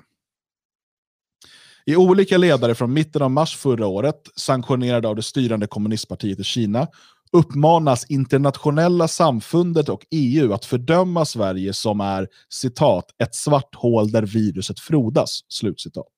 I 1.86 1.96
olika 1.96 2.38
ledare 2.38 2.76
från 2.76 2.94
mitten 2.94 3.22
av 3.22 3.32
mars 3.32 3.58
förra 3.58 3.88
året, 3.88 4.22
sanktionerade 4.36 5.08
av 5.08 5.16
det 5.16 5.22
styrande 5.22 5.68
kommunistpartiet 5.68 6.40
i 6.40 6.44
Kina, 6.44 6.88
uppmanas 7.32 8.06
internationella 8.10 9.08
samfundet 9.08 9.90
och 9.90 10.06
EU 10.12 10.54
att 10.54 10.66
fördöma 10.66 11.26
Sverige 11.26 11.74
som 11.74 12.00
är 12.00 12.28
citat, 12.50 13.06
ett 13.24 13.36
svart 13.36 13.76
hål 13.76 14.12
där 14.12 14.24
viruset 14.24 14.80
frodas. 14.80 15.40
Slutcitat. 15.48 16.14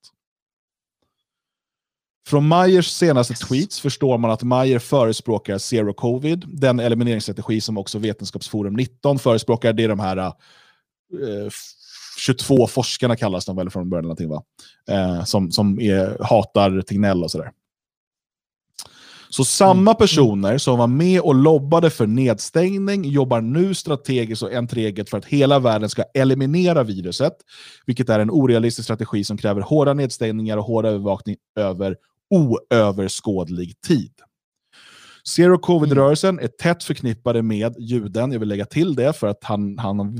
Från 2.26 2.48
Meyers 2.48 2.86
senaste 2.86 3.34
tweets 3.34 3.80
förstår 3.80 4.18
man 4.18 4.30
att 4.30 4.42
Meyer 4.42 4.78
förespråkar 4.78 5.58
zero 5.58 5.94
covid, 5.94 6.44
den 6.46 6.80
elimineringsstrategi 6.80 7.60
som 7.60 7.78
också 7.78 7.98
Vetenskapsforum 7.98 8.74
19 8.74 9.18
förespråkar. 9.18 9.72
Det 9.72 9.84
är 9.84 9.88
de 9.88 10.00
här 10.00 10.16
eh, 10.16 10.32
22 12.18 12.66
forskarna 12.66 13.16
kallas 13.16 13.44
de 13.44 13.56
väl 13.56 13.70
från 13.70 13.90
början, 13.90 14.02
någonting, 14.02 14.28
va? 14.28 14.42
Eh, 14.90 15.24
som, 15.24 15.50
som 15.50 15.80
är, 15.80 16.24
hatar 16.24 16.82
Tegnell 16.82 17.24
och 17.24 17.30
sådär. 17.30 17.50
Så 19.28 19.44
samma 19.44 19.90
mm. 19.90 19.94
personer 19.94 20.58
som 20.58 20.78
var 20.78 20.86
med 20.86 21.20
och 21.20 21.34
lobbade 21.34 21.90
för 21.90 22.06
nedstängning 22.06 23.04
jobbar 23.04 23.40
nu 23.40 23.74
strategiskt 23.74 24.42
och 24.42 24.52
enträget 24.52 25.10
för 25.10 25.18
att 25.18 25.24
hela 25.24 25.58
världen 25.58 25.88
ska 25.88 26.02
eliminera 26.14 26.82
viruset, 26.82 27.36
vilket 27.86 28.08
är 28.08 28.20
en 28.20 28.30
orealistisk 28.30 28.86
strategi 28.86 29.24
som 29.24 29.36
kräver 29.36 29.60
hårda 29.60 29.94
nedstängningar 29.94 30.56
och 30.56 30.64
hård 30.64 30.86
övervakning 30.86 31.36
över 31.56 31.96
oöverskådlig 32.30 33.80
tid. 33.80 34.12
Zero 35.28 35.58
Covid-rörelsen 35.58 36.34
mm. 36.34 36.44
är 36.44 36.48
tätt 36.48 36.84
förknippade 36.84 37.42
med 37.42 37.74
juden. 37.78 38.32
Jag 38.32 38.40
vill 38.40 38.48
lägga 38.48 38.64
till 38.64 38.94
det 38.94 39.12
för 39.12 39.26
att 39.26 39.44
han, 39.44 39.78
han 39.78 39.98
har 39.98 40.12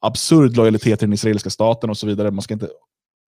absurd 0.00 0.56
lojalitet 0.56 0.98
till 0.98 1.08
den 1.08 1.14
israeliska 1.14 1.50
staten 1.50 1.90
och 1.90 1.96
så 1.98 2.06
vidare. 2.06 2.30
Man 2.30 2.42
ska 2.42 2.54
inte 2.54 2.68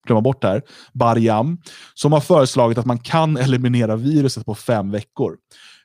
glömma 0.06 0.20
bort 0.20 0.42
det 0.42 0.48
här. 0.48 0.62
Barjam, 0.92 1.58
som 1.94 2.12
har 2.12 2.20
föreslagit 2.20 2.78
att 2.78 2.86
man 2.86 2.98
kan 2.98 3.36
eliminera 3.36 3.96
viruset 3.96 4.46
på 4.46 4.54
fem 4.54 4.90
veckor. 4.90 5.36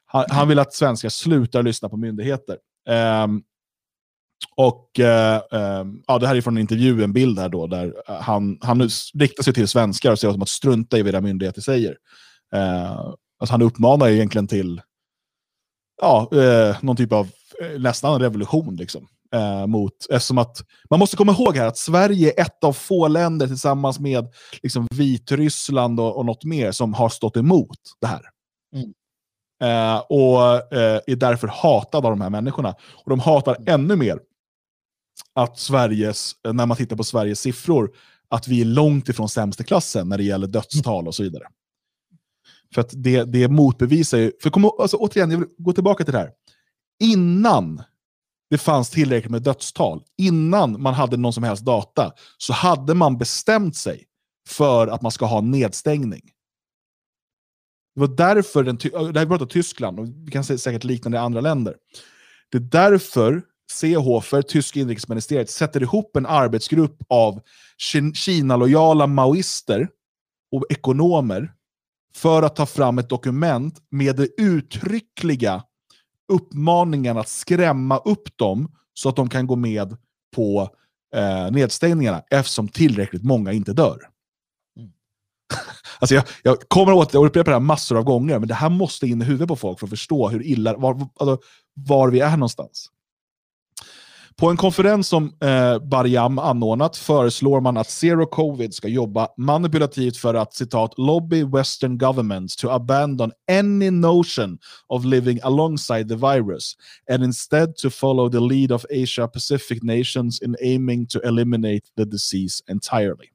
Han, 0.05 0.25
han 0.29 0.47
vill 0.47 0.59
att 0.59 0.73
svenskar 0.73 1.09
slutar 1.09 1.63
lyssna 1.63 1.89
på 1.89 1.97
myndigheter. 1.97 2.57
Um, 3.23 3.43
och 4.55 4.99
uh, 4.99 5.59
um, 5.59 6.03
ja, 6.07 6.19
Det 6.19 6.27
här 6.27 6.35
är 6.35 6.41
från 6.41 6.57
en 6.57 6.61
intervju, 6.61 7.03
en 7.03 7.13
bild 7.13 7.39
här 7.39 7.49
då, 7.49 7.67
där 7.67 7.93
han, 8.21 8.57
han 8.61 8.89
riktar 9.13 9.43
sig 9.43 9.53
till 9.53 9.67
svenskar 9.67 10.11
och 10.11 10.19
säger 10.19 10.41
att 10.41 10.49
strunta 10.49 10.97
i 10.97 11.01
vad 11.01 11.09
era 11.09 11.21
myndigheter 11.21 11.61
säger. 11.61 11.97
Uh, 12.55 13.13
alltså 13.39 13.53
han 13.53 13.61
uppmanar 13.61 14.09
egentligen 14.09 14.47
till 14.47 14.81
ja, 16.01 16.29
uh, 16.33 16.75
någon 16.81 16.95
typ 16.95 17.13
av 17.13 17.29
nästan 17.79 18.13
en 18.13 18.21
revolution. 18.21 18.75
Liksom. 18.75 19.07
Eh, 19.33 19.67
mot, 19.67 19.93
eftersom 20.09 20.37
att, 20.37 20.63
man 20.89 20.99
måste 20.99 21.17
komma 21.17 21.31
ihåg 21.31 21.57
här 21.57 21.67
att 21.67 21.77
Sverige 21.77 22.33
är 22.37 22.41
ett 22.41 22.63
av 22.63 22.73
få 22.73 23.07
länder 23.07 23.47
tillsammans 23.47 23.99
med 23.99 24.27
liksom, 24.63 24.87
Vitryssland 24.91 25.99
och, 25.99 26.17
och 26.17 26.25
något 26.25 26.43
mer 26.43 26.71
som 26.71 26.93
har 26.93 27.09
stått 27.09 27.37
emot 27.37 27.77
det 28.01 28.07
här. 28.07 28.21
Mm. 28.75 28.93
Eh, 29.61 29.99
och 29.99 30.73
eh, 30.73 31.01
är 31.07 31.15
därför 31.15 31.47
hatade 31.47 32.07
av 32.07 32.13
de 32.13 32.21
här 32.21 32.29
människorna. 32.29 32.75
Och 33.03 33.09
de 33.09 33.19
hatar 33.19 33.55
mm. 33.55 33.73
ännu 33.73 33.95
mer 33.95 34.19
att 35.33 35.59
Sveriges, 35.59 36.35
eh, 36.45 36.53
när 36.53 36.65
man 36.65 36.77
tittar 36.77 36.95
på 36.95 37.03
Sveriges 37.03 37.39
siffror, 37.39 37.91
att 38.29 38.47
vi 38.47 38.61
är 38.61 38.65
långt 38.65 39.09
ifrån 39.09 39.29
sämsta 39.29 39.63
klassen 39.63 40.09
när 40.09 40.17
det 40.17 40.23
gäller 40.23 40.47
dödstal 40.47 41.07
och 41.07 41.15
så 41.15 41.23
vidare. 41.23 41.43
För 42.73 42.81
att 42.81 42.89
det, 42.93 43.23
det 43.23 43.47
motbevisar 43.47 44.17
ju, 44.17 44.31
för 44.41 44.49
kom, 44.49 44.65
alltså, 44.65 44.97
återigen, 44.97 45.31
jag 45.31 45.37
vill 45.37 45.47
gå 45.57 45.73
tillbaka 45.73 46.03
till 46.03 46.13
det 46.13 46.19
här. 46.19 46.31
Innan 46.99 47.83
det 48.49 48.57
fanns 48.57 48.89
tillräckligt 48.89 49.31
med 49.31 49.41
dödstal, 49.41 50.03
innan 50.17 50.81
man 50.81 50.93
hade 50.93 51.17
någon 51.17 51.33
som 51.33 51.43
helst 51.43 51.65
data, 51.65 52.13
så 52.37 52.53
hade 52.53 52.93
man 52.93 53.17
bestämt 53.17 53.75
sig 53.75 54.03
för 54.47 54.87
att 54.87 55.01
man 55.01 55.11
ska 55.11 55.25
ha 55.25 55.41
nedstängning. 55.41 56.21
Det 57.95 58.01
var 58.01 58.07
därför, 58.07 58.63
den, 58.63 58.77
det 59.13 59.19
här 59.19 59.25
pratar 59.25 59.45
typ 59.45 59.53
Tyskland, 59.53 59.99
och 59.99 60.07
vi 60.07 60.31
kan 60.31 60.43
se 60.43 60.57
säkert 60.57 60.83
liknande 60.83 61.17
i 61.17 61.21
andra 61.21 61.41
länder. 61.41 61.75
Det 62.51 62.57
är 62.57 62.61
därför 62.61 63.43
Seehofer, 63.71 64.41
tyska 64.41 64.79
inrikesministeriet, 64.79 65.49
sätter 65.49 65.81
ihop 65.81 66.15
en 66.15 66.25
arbetsgrupp 66.25 66.97
av 67.09 67.41
Kina-lojala 68.13 69.07
maoister 69.07 69.89
och 70.51 70.65
ekonomer 70.69 71.53
för 72.15 72.43
att 72.43 72.55
ta 72.55 72.65
fram 72.65 72.97
ett 72.97 73.09
dokument 73.09 73.81
med 73.89 74.15
det 74.15 74.41
uttryckliga 74.41 75.63
uppmaningen 76.33 77.17
att 77.17 77.29
skrämma 77.29 77.97
upp 77.97 78.37
dem 78.37 78.71
så 78.93 79.09
att 79.09 79.15
de 79.15 79.29
kan 79.29 79.47
gå 79.47 79.55
med 79.55 79.97
på 80.35 80.69
eh, 81.15 81.51
nedstängningarna 81.51 82.23
eftersom 82.29 82.67
tillräckligt 82.67 83.23
många 83.23 83.51
inte 83.51 83.73
dör. 83.73 83.99
Mm. 84.79 84.91
alltså 85.99 86.15
jag, 86.15 86.23
jag 86.43 86.59
kommer 86.59 86.93
åt 86.93 87.15
och 87.15 87.25
upprepar 87.25 87.51
det 87.51 87.55
här 87.55 87.59
massor 87.59 87.97
av 87.97 88.03
gånger, 88.03 88.39
men 88.39 88.47
det 88.47 88.53
här 88.53 88.69
måste 88.69 89.07
in 89.07 89.21
i 89.21 89.25
huvudet 89.25 89.47
på 89.47 89.55
folk 89.55 89.79
för 89.79 89.85
att 89.85 89.89
förstå 89.89 90.29
hur 90.29 90.43
illa, 90.43 90.77
var, 90.77 91.09
alltså, 91.19 91.37
var 91.73 92.09
vi 92.09 92.19
är 92.19 92.31
någonstans. 92.31 92.91
På 94.39 94.49
en 94.49 94.57
konferens 94.57 95.07
som 95.07 95.33
eh, 95.41 95.79
Bariam 95.79 96.39
anordnat 96.39 96.97
föreslår 96.97 97.61
man 97.61 97.77
att 97.77 97.89
Zero 97.89 98.25
Covid 98.25 98.73
ska 98.73 98.87
jobba 98.87 99.27
manipulativt 99.37 100.17
för 100.17 100.33
att 100.33 100.53
citat 100.53 100.93
lobby 100.97 101.43
western 101.43 101.97
governments 101.97 102.55
to 102.55 102.69
abandon 102.69 103.31
any 103.51 103.91
notion 103.91 104.57
of 104.87 105.05
living 105.05 105.39
alongside 105.43 106.09
the 106.09 106.15
virus 106.15 106.73
and 107.11 107.23
instead 107.23 107.75
to 107.75 107.89
follow 107.89 108.29
the 108.29 108.39
lead 108.39 108.71
of 108.71 108.85
Asia 109.03 109.27
Pacific 109.27 109.83
nations 109.83 110.41
in 110.41 110.55
aiming 110.63 111.07
to 111.07 111.19
eliminate 111.19 111.81
the 111.97 112.05
disease 112.05 112.63
entirely. 112.67 113.27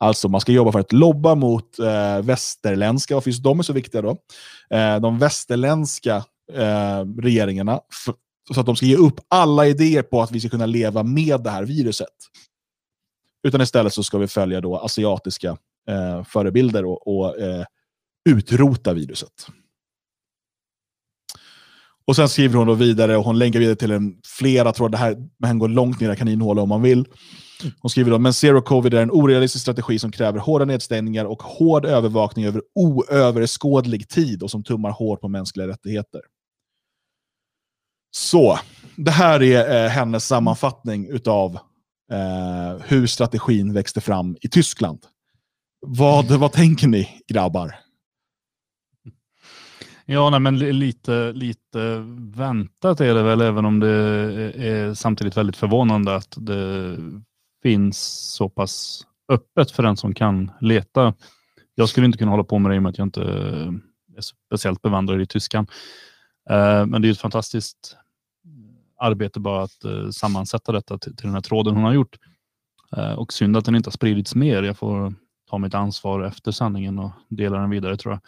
Alltså 0.00 0.28
man 0.28 0.40
ska 0.40 0.52
jobba 0.52 0.72
för 0.72 0.80
att 0.80 0.92
lobba 0.92 1.34
mot 1.34 1.78
eh, 1.78 2.22
västerländska, 2.22 3.14
varför 3.14 3.30
just 3.30 3.42
de 3.42 3.58
är 3.58 3.62
så 3.62 3.72
viktiga 3.72 4.02
då? 4.02 4.16
Eh, 4.70 5.00
de 5.00 5.18
västerländska 5.18 6.16
eh, 6.52 7.04
regeringarna 7.18 7.80
så 8.54 8.60
att 8.60 8.66
de 8.66 8.76
ska 8.76 8.86
ge 8.86 8.96
upp 8.96 9.20
alla 9.28 9.66
idéer 9.66 10.02
på 10.02 10.22
att 10.22 10.32
vi 10.32 10.40
ska 10.40 10.48
kunna 10.48 10.66
leva 10.66 11.02
med 11.02 11.40
det 11.40 11.50
här 11.50 11.64
viruset. 11.64 12.08
Utan 13.42 13.60
istället 13.60 13.94
så 13.94 14.02
ska 14.02 14.18
vi 14.18 14.26
följa 14.26 14.60
då 14.60 14.76
asiatiska 14.76 15.56
eh, 15.88 16.24
förebilder 16.24 16.84
och, 16.84 17.06
och 17.06 17.38
eh, 17.40 17.64
utrota 18.28 18.94
viruset. 18.94 19.46
Och 22.06 22.16
sen 22.16 22.28
skriver 22.28 22.56
hon 22.58 22.66
då 22.66 22.74
vidare 22.74 23.16
och 23.16 23.24
hon 23.24 23.38
länkar 23.38 23.58
vidare 23.58 23.76
till 23.76 23.90
en 23.90 24.20
flera 24.38 24.72
trådar. 24.72 24.90
Det 24.90 24.96
här 24.96 25.16
men 25.38 25.58
går 25.58 25.68
långt 25.68 26.00
ner 26.00 26.12
i 26.12 26.16
kaninhålet 26.16 26.62
om 26.62 26.68
man 26.68 26.82
vill. 26.82 27.04
Hon 27.80 27.90
skriver 27.90 28.10
då, 28.10 28.18
men 28.18 28.32
zero 28.32 28.62
covid 28.62 28.94
är 28.94 29.02
en 29.02 29.10
orealistisk 29.10 29.62
strategi 29.62 29.98
som 29.98 30.12
kräver 30.12 30.38
hårda 30.38 30.64
nedstängningar 30.64 31.24
och 31.24 31.42
hård 31.42 31.84
övervakning 31.84 32.46
över 32.46 32.62
oöverskådlig 32.74 34.08
tid 34.08 34.42
och 34.42 34.50
som 34.50 34.64
tummar 34.64 34.90
hårt 34.90 35.20
på 35.20 35.28
mänskliga 35.28 35.68
rättigheter. 35.68 36.20
Så, 38.10 38.58
det 38.96 39.10
här 39.10 39.42
är 39.42 39.84
eh, 39.84 39.90
hennes 39.90 40.26
sammanfattning 40.26 41.08
av 41.26 41.58
eh, 42.12 42.82
hur 42.86 43.06
strategin 43.06 43.72
växte 43.72 44.00
fram 44.00 44.36
i 44.40 44.48
Tyskland. 44.48 44.98
Vad, 45.86 46.30
vad 46.30 46.52
tänker 46.52 46.88
ni 46.88 47.08
grabbar? 47.28 47.74
Ja, 50.10 50.30
nej, 50.30 50.40
men 50.40 50.58
lite, 50.58 51.32
lite 51.32 52.04
väntat 52.36 53.00
är 53.00 53.14
det 53.14 53.22
väl, 53.22 53.40
även 53.40 53.64
om 53.64 53.80
det 53.80 53.90
är 54.56 54.94
samtidigt 54.94 55.36
väldigt 55.36 55.56
förvånande 55.56 56.16
att 56.16 56.34
det 56.36 56.96
finns 57.62 57.98
så 58.34 58.48
pass 58.48 59.06
öppet 59.32 59.70
för 59.70 59.82
den 59.82 59.96
som 59.96 60.14
kan 60.14 60.50
leta. 60.60 61.14
Jag 61.74 61.88
skulle 61.88 62.06
inte 62.06 62.18
kunna 62.18 62.30
hålla 62.30 62.44
på 62.44 62.58
med 62.58 62.70
det 62.70 62.74
i 62.74 62.78
och 62.78 62.82
med 62.82 62.90
att 62.90 62.98
jag 62.98 63.06
inte 63.06 63.22
är 64.16 64.20
speciellt 64.46 64.82
bevandrad 64.82 65.20
i 65.20 65.26
tyskan. 65.26 65.66
Eh, 66.50 66.86
men 66.86 67.02
det 67.02 67.08
är 67.08 67.12
ett 67.12 67.20
fantastiskt 67.20 67.96
arbete 69.00 69.40
bara 69.40 69.62
att 69.62 69.84
eh, 69.84 70.10
sammansätta 70.10 70.72
detta 70.72 70.98
till, 70.98 71.16
till 71.16 71.26
den 71.26 71.34
här 71.34 71.40
tråden 71.40 71.74
hon 71.74 71.84
har 71.84 71.92
gjort. 71.92 72.16
Eh, 72.96 73.12
och 73.12 73.32
synd 73.32 73.56
att 73.56 73.64
den 73.64 73.76
inte 73.76 73.86
har 73.86 73.92
spridits 73.92 74.34
mer. 74.34 74.62
Jag 74.62 74.78
får 74.78 75.14
ta 75.50 75.58
mitt 75.58 75.74
ansvar 75.74 76.22
efter 76.24 76.52
sändningen 76.52 76.98
och 76.98 77.10
dela 77.28 77.58
den 77.58 77.70
vidare 77.70 77.96
tror 77.96 78.14
jag. 78.14 78.20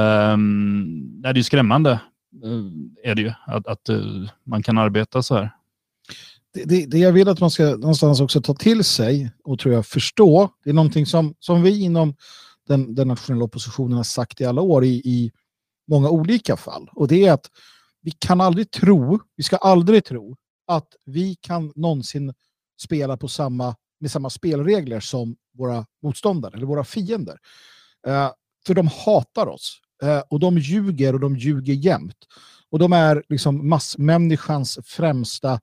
Ehm, 0.00 1.22
det 1.22 1.28
är 1.28 1.42
skrämmande 1.42 2.00
är 3.02 3.14
det 3.14 3.22
ju. 3.22 3.32
Att, 3.46 3.66
att 3.66 3.90
man 4.44 4.62
kan 4.62 4.78
arbeta 4.78 5.22
så 5.22 5.34
här. 5.34 5.50
Det, 6.54 6.64
det, 6.64 6.86
det, 6.86 6.98
jag 6.98 7.12
vill 7.12 7.28
att 7.28 7.40
man 7.40 7.50
ska 7.50 7.62
någonstans 7.64 8.20
också 8.20 8.42
ta 8.42 8.54
till 8.54 8.84
sig 8.84 9.30
och 9.44 9.58
tror 9.58 9.74
jag 9.74 9.86
förstå, 9.86 10.50
det 10.64 10.70
är 10.70 10.74
någonting 10.74 11.06
som, 11.06 11.34
som 11.38 11.62
vi 11.62 11.82
inom 11.82 12.14
den, 12.68 12.94
den 12.94 13.08
nationella 13.08 13.44
oppositionen 13.44 13.96
har 13.96 14.04
sagt 14.04 14.40
i 14.40 14.44
alla 14.44 14.60
år 14.60 14.84
i, 14.84 14.88
i 14.88 15.32
många 15.88 16.10
olika 16.10 16.56
fall. 16.56 16.90
Och 16.92 17.08
det 17.08 17.26
är 17.26 17.32
att 17.32 17.50
vi 18.02 18.10
kan 18.10 18.40
aldrig 18.40 18.70
tro, 18.70 19.20
vi 19.36 19.42
ska 19.42 19.56
aldrig 19.56 20.04
tro 20.04 20.36
att 20.66 20.88
vi 21.06 21.36
kan 21.40 21.72
någonsin 21.76 22.34
spela 22.82 23.16
på 23.16 23.28
samma, 23.28 23.76
med 24.00 24.10
samma 24.10 24.30
spelregler 24.30 25.00
som 25.00 25.36
våra 25.58 25.86
motståndare 26.02 26.56
eller 26.56 26.66
våra 26.66 26.84
fiender. 26.84 27.38
Eh, 28.06 28.30
för 28.66 28.74
de 28.74 28.86
hatar 28.86 29.46
oss. 29.46 29.78
eh, 30.02 30.22
och 30.30 30.40
de 30.40 30.58
ljuger 30.58 31.14
och 31.14 31.20
de 31.20 31.36
ljuger 31.36 31.74
jämt. 31.74 32.16
Och 32.70 32.78
de 32.78 32.92
är 32.92 33.22
liksom 33.28 33.68
massmänniskans 33.68 34.78
främsta 34.84 35.60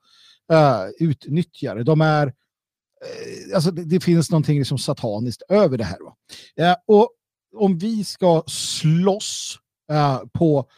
eh, 0.51 0.85
utnyttjare. 0.99 1.83
De 1.83 2.01
är 2.01 2.27
eh, 2.27 3.55
alltså 3.55 3.71
det, 3.71 3.85
det, 3.85 3.99
finns 3.99 4.31
någonting 4.31 4.59
liksom 4.59 4.77
sataniskt 4.77 5.41
över 5.49 5.77
det 5.77 5.83
här. 5.83 5.97
Va? 5.99 6.15
Eh, 6.55 6.75
och 6.87 7.09
om 7.55 7.77
vi 7.77 8.03
ska 8.03 8.43
slåss 8.47 9.59
Eh, 9.89 10.19
på 10.33 10.69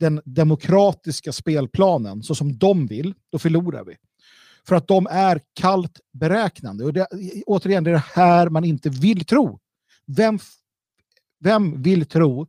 den 0.00 0.20
demokratiska 0.24 1.32
spelplanen 1.32 2.22
så 2.22 2.34
som 2.34 2.58
de 2.58 2.86
vill, 2.86 3.14
då 3.30 3.38
förlorar 3.38 3.84
vi. 3.84 3.96
För 4.68 4.76
att 4.76 4.88
de 4.88 5.06
är 5.10 5.40
kallt 5.54 6.00
beräknande. 6.12 6.84
Och 6.84 6.92
det, 6.92 7.06
återigen, 7.46 7.84
det 7.84 7.90
är 7.90 7.94
det 7.94 8.04
här 8.14 8.48
man 8.48 8.64
inte 8.64 8.88
vill 8.88 9.24
tro. 9.24 9.60
Vem, 10.06 10.38
vem 11.40 11.82
vill 11.82 12.06
tro 12.06 12.46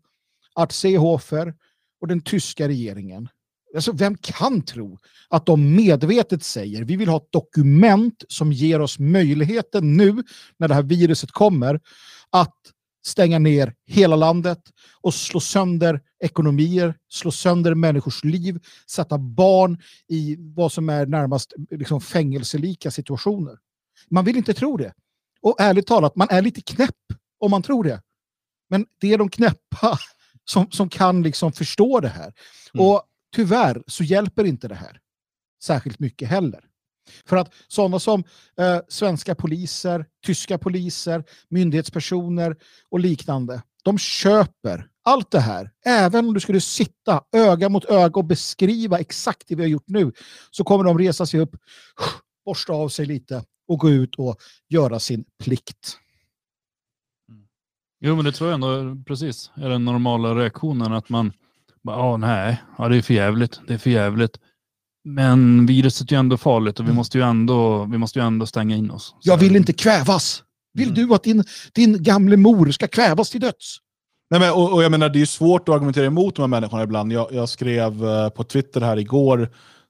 att 0.55 0.72
Seehofer 0.72 1.53
och 2.01 2.07
den 2.07 2.22
tyska 2.22 2.68
regeringen, 2.68 3.30
alltså 3.76 3.91
vem 3.91 4.18
kan 4.18 4.61
tro 4.61 4.97
att 5.30 5.45
de 5.45 5.76
medvetet 5.76 6.43
säger 6.43 6.84
vi 6.84 6.95
vill 6.95 7.09
ha 7.09 7.18
ett 7.18 7.32
dokument 7.32 8.24
som 8.28 8.51
ger 8.51 8.82
oss 8.82 8.99
möjligheten 8.99 9.97
nu 9.97 10.24
när 10.57 10.68
det 10.68 10.74
här 10.74 10.84
viruset 10.84 11.32
kommer 11.32 11.80
att 12.30 12.57
stänga 13.06 13.39
ner 13.39 13.74
hela 13.88 14.16
landet 14.16 14.60
och 15.01 15.14
slå 15.14 15.39
sönder 15.39 16.01
ekonomier, 16.20 16.95
slå 17.10 17.32
sönder 17.32 17.76
människors 17.76 18.24
liv, 18.24 18.60
sätta 18.88 19.18
barn 19.18 19.82
i 20.08 20.36
vad 20.39 20.72
som 20.72 20.89
är 20.89 21.06
närmast 21.06 21.54
liksom, 21.70 22.01
fängelselika 22.01 22.91
situationer. 22.91 23.58
Man 24.10 24.26
vill 24.26 24.38
inte 24.38 24.54
tro 24.54 24.78
det. 24.78 24.93
Och 25.41 25.56
ärligt 25.60 25.88
talat, 25.88 26.16
man 26.16 26.28
är 26.30 26.41
lite 26.41 26.62
knäpp 26.62 26.95
om 27.39 27.51
man 27.51 27.64
tror 27.64 27.84
det. 27.84 28.01
Men 28.70 28.86
det 28.99 29.14
är 29.14 29.18
de 29.18 29.30
knäppa 29.30 29.99
som, 30.45 30.72
som 30.72 30.89
kan 30.89 31.24
liksom 31.24 31.54
förstå 31.54 31.99
det 31.99 32.10
här. 32.10 32.34
Mm. 32.74 32.86
Och 32.88 33.04
tyvärr 33.36 33.84
så 33.88 34.04
hjälper 34.04 34.43
inte 34.43 34.68
det 34.68 34.76
här 34.76 34.99
särskilt 35.64 35.99
mycket 35.99 36.30
heller. 36.30 36.66
För 37.26 37.38
att 37.38 37.54
sådana 37.68 37.99
som 37.99 38.24
eh, 38.58 38.80
svenska 38.88 39.36
poliser, 39.36 40.06
tyska 40.26 40.58
poliser, 40.58 41.24
myndighetspersoner 41.49 42.56
och 42.89 42.99
liknande, 42.99 43.62
de 43.84 43.97
köper 43.97 44.88
allt 45.04 45.32
det 45.32 45.39
här. 45.39 45.72
Även 45.86 46.28
om 46.28 46.34
du 46.34 46.39
skulle 46.39 46.62
sitta 46.62 47.24
öga 47.32 47.70
mot 47.70 47.86
öga 47.86 48.16
och 48.16 48.26
beskriva 48.26 48.99
exakt 48.99 49.47
det 49.47 49.56
vi 49.56 49.64
har 49.64 49.70
gjort 49.70 49.88
nu, 49.88 50.12
så 50.51 50.64
kommer 50.64 50.84
de 50.84 50.99
resa 50.99 51.26
sig 51.26 51.39
upp, 51.39 51.56
borsta 52.45 52.74
av 52.74 52.89
sig 52.89 53.06
lite 53.06 53.43
och 53.68 53.80
gå 53.80 53.89
ut 53.89 54.16
och 54.16 54.38
göra 54.70 54.99
sin 54.99 55.26
plikt. 55.43 55.97
Jo, 58.06 58.16
men 58.16 58.26
det 58.26 58.32
tror 58.32 58.49
jag 58.49 58.54
ändå 58.56 59.04
precis 59.04 59.51
är 59.56 59.70
den 59.70 59.86
normala 59.86 60.36
reaktionen 60.36 60.93
att 60.93 61.10
man 61.10 61.34
bara, 61.84 61.97
ja, 61.97 62.18
nej, 62.18 62.64
ja, 62.78 62.89
det 62.89 62.97
är 62.97 63.01
för 63.01 63.14
jävligt, 63.14 63.62
det 63.68 63.74
är 63.74 63.78
för 63.78 63.89
jävligt. 63.89 64.39
Men 65.04 65.66
viruset 65.66 66.12
är 66.12 66.16
ju 66.16 66.20
ändå 66.20 66.38
farligt 66.38 66.80
och 66.80 66.86
vi 66.86 66.89
mm. 66.89 66.95
måste 66.95 67.18
ju 67.18 67.24
ändå, 67.24 67.86
vi 67.86 67.97
måste 67.97 68.20
ju 68.20 68.26
ändå 68.26 68.45
stänga 68.45 68.76
in 68.76 68.91
oss. 68.91 69.16
Jag 69.22 69.38
vill 69.38 69.56
inte 69.56 69.74
kvävas. 69.74 70.43
Vill 70.74 70.89
mm. 70.89 71.08
du 71.08 71.16
att 71.16 71.24
din, 71.24 71.43
din 71.74 72.04
gamle 72.04 72.38
mor 72.38 72.72
ska 72.72 72.88
kvävas 72.88 73.30
till 73.30 73.41
döds? 73.41 73.78
Nej, 74.30 74.39
men, 74.39 74.51
och, 74.51 74.74
och 74.74 74.84
jag 74.84 74.91
menar, 74.91 75.10
det 75.10 75.22
är 75.22 75.26
svårt 75.26 75.70
att 75.70 75.76
argumentera 75.76 76.06
emot 76.06 76.36
de 76.36 76.41
här 76.41 76.47
människorna 76.47 76.84
ibland. 76.84 77.12
Jag, 77.12 77.34
jag 77.34 77.49
skrev 77.49 78.06
uh, 78.06 78.30
på 78.30 78.43
Twitter 78.43 78.82
här 78.82 78.97
igår, 78.97 79.49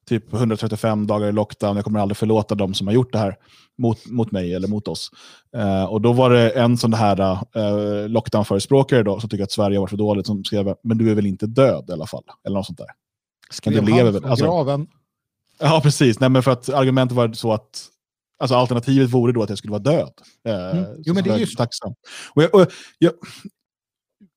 typ 0.09 0.34
135 0.34 1.07
dagar 1.07 1.28
i 1.28 1.32
lockdown, 1.32 1.76
jag 1.76 1.86
kommer 1.86 1.99
aldrig 1.99 2.18
förlåta 2.18 2.55
dem 2.55 2.74
som 2.74 2.88
har 2.88 2.93
gjort 2.93 3.11
det 3.11 3.20
här 3.20 3.36
mot, 3.78 4.05
mot 4.05 4.32
mig 4.32 4.53
eller 4.53 4.68
mot 4.68 4.88
oss. 4.88 5.11
Uh, 5.57 5.84
och 5.84 6.01
då 6.01 6.14
var 6.14 6.30
det 6.30 6.49
en 6.49 6.78
sån 6.78 6.93
här 6.93 7.22
uh, 7.22 8.09
lockdown-förespråkare 8.09 9.20
som 9.20 9.30
tycker 9.30 9.43
att 9.43 9.51
Sverige 9.51 9.78
har 9.78 9.82
varit 9.82 9.89
för 9.89 9.97
dåligt, 9.97 10.26
som 10.26 10.43
skrev 10.43 10.76
men 10.84 10.97
du 10.97 11.11
är 11.11 11.16
väl 11.16 11.26
inte 11.26 11.47
död 11.47 11.86
i 11.89 11.91
alla 11.91 12.07
fall? 12.07 12.24
Eller 12.45 12.57
något 12.57 12.66
sånt 12.66 12.78
där. 12.78 12.88
Skrev 13.51 13.76
han 13.76 13.86
lever 13.86 14.11
väl? 14.11 14.26
Alltså, 14.26 14.45
graven? 14.45 14.88
Ja, 15.66 15.82
precis. 15.84 16.20
Nej, 16.20 16.30
men 16.30 16.43
för 16.43 16.51
att 16.51 16.70
argumentet 16.70 17.16
var 17.16 17.34
så 17.34 17.53
att 17.53 17.88
alltså, 18.39 18.55
alternativet 18.55 19.09
vore 19.09 19.32
då 19.32 19.43
att 19.43 19.49
jag 19.49 19.57
skulle 19.57 19.72
vara 19.72 19.82
död. 19.82 20.11
Eh, 20.47 20.78
mm. 20.78 20.86
Jo, 21.05 21.14
men 21.14 21.24
det 21.24 21.30
är 21.30 21.38
ju 21.38 21.45
tacksam. 21.45 21.93
Och 22.34 22.43
jag, 22.43 22.55
och 22.55 22.68
jag, 22.97 23.14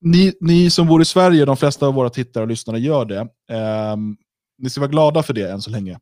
ni, 0.01 0.33
ni 0.39 0.69
som 0.69 0.87
bor 0.87 1.01
i 1.01 1.05
Sverige, 1.05 1.45
de 1.45 1.57
flesta 1.57 1.87
av 1.87 1.93
våra 1.93 2.09
tittare 2.09 2.41
och 2.43 2.47
lyssnare 2.47 2.79
gör 2.79 3.05
det. 3.05 3.19
Eh, 3.51 3.95
ni 4.57 4.69
ska 4.69 4.81
vara 4.81 4.91
glada 4.91 5.23
för 5.23 5.33
det 5.33 5.51
än 5.51 5.61
så 5.61 5.69
länge. 5.69 5.99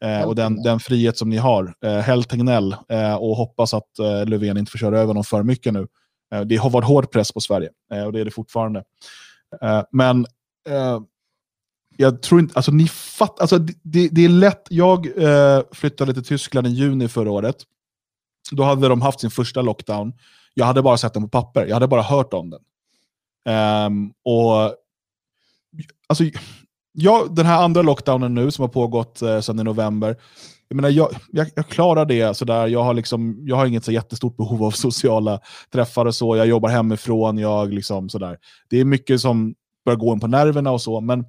Eh, 0.00 0.22
och 0.22 0.34
den, 0.34 0.62
den 0.62 0.80
frihet 0.80 1.18
som 1.18 1.30
ni 1.30 1.36
har. 1.36 1.74
Eh, 1.84 1.98
Häll 1.98 2.24
Tegnell 2.24 2.76
eh, 2.88 3.14
och 3.14 3.36
hoppas 3.36 3.74
att 3.74 3.98
eh, 3.98 4.26
Löfven 4.26 4.56
inte 4.56 4.70
får 4.70 4.78
köra 4.78 4.98
över 4.98 5.14
dem 5.14 5.24
för 5.24 5.42
mycket 5.42 5.72
nu. 5.72 5.86
Eh, 6.34 6.40
det 6.40 6.56
har 6.56 6.70
varit 6.70 6.88
hård 6.88 7.10
press 7.10 7.32
på 7.32 7.40
Sverige 7.40 7.70
eh, 7.92 8.04
och 8.04 8.12
det 8.12 8.20
är 8.20 8.24
det 8.24 8.30
fortfarande. 8.30 8.84
Men 9.92 10.26
jag 11.96 12.22
tror 12.22 12.40
inte, 12.40 12.54
alltså 12.54 12.72
ni 12.72 12.88
fattar, 12.88 13.42
alltså 13.42 13.58
det, 13.58 14.08
det 14.08 14.24
är 14.24 14.28
lätt, 14.28 14.66
jag 14.70 15.22
eh, 15.22 15.62
flyttade 15.72 16.14
till 16.14 16.24
Tyskland 16.24 16.66
i 16.66 16.70
juni 16.70 17.08
förra 17.08 17.30
året. 17.30 17.56
Då 18.50 18.62
hade 18.62 18.88
de 18.88 19.02
haft 19.02 19.20
sin 19.20 19.30
första 19.30 19.62
lockdown. 19.62 20.12
Jag 20.54 20.66
hade 20.66 20.82
bara 20.82 20.96
sett 20.96 21.14
den 21.14 21.22
på 21.22 21.28
papper, 21.28 21.66
jag 21.66 21.74
hade 21.76 21.88
bara 21.88 22.02
hört 22.02 22.34
om 22.34 22.50
den. 22.50 22.60
Um, 23.86 24.12
och 24.24 24.74
alltså, 26.06 26.24
jag, 26.92 27.34
Den 27.34 27.46
här 27.46 27.62
andra 27.62 27.82
lockdownen 27.82 28.34
nu 28.34 28.50
som 28.50 28.62
har 28.62 28.68
pågått 28.68 29.22
eh, 29.22 29.40
sedan 29.40 29.60
i 29.60 29.64
november, 29.64 30.16
jag, 30.68 30.76
menar, 30.76 30.88
jag, 30.88 31.08
jag, 31.32 31.50
jag 31.54 31.68
klarar 31.68 32.04
det. 32.04 32.36
Sådär. 32.36 32.66
Jag, 32.66 32.82
har 32.82 32.94
liksom, 32.94 33.38
jag 33.46 33.56
har 33.56 33.66
inget 33.66 33.84
så 33.84 33.92
jättestort 33.92 34.36
behov 34.36 34.64
av 34.64 34.70
sociala 34.70 35.40
träffar 35.72 36.06
och 36.06 36.14
så. 36.14 36.36
Jag 36.36 36.46
jobbar 36.46 36.68
hemifrån. 36.68 37.38
Jag 37.38 37.72
liksom, 37.72 38.08
sådär. 38.08 38.38
Det 38.70 38.80
är 38.80 38.84
mycket 38.84 39.20
som 39.20 39.54
börjar 39.84 39.98
gå 39.98 40.12
in 40.12 40.20
på 40.20 40.26
nerverna 40.26 40.70
och 40.70 40.82
så. 40.82 41.00
Men 41.00 41.24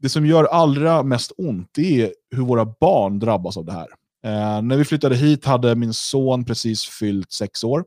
det 0.00 0.08
som 0.08 0.26
gör 0.26 0.44
allra 0.44 1.02
mest 1.02 1.32
ont 1.36 1.78
är 1.78 2.12
hur 2.30 2.42
våra 2.42 2.64
barn 2.80 3.18
drabbas 3.18 3.56
av 3.56 3.64
det 3.64 3.72
här. 3.72 3.88
Eh, 4.24 4.62
när 4.62 4.76
vi 4.76 4.84
flyttade 4.84 5.16
hit 5.16 5.44
hade 5.44 5.74
min 5.74 5.94
son 5.94 6.44
precis 6.44 6.84
fyllt 6.84 7.32
sex 7.32 7.64
år. 7.64 7.84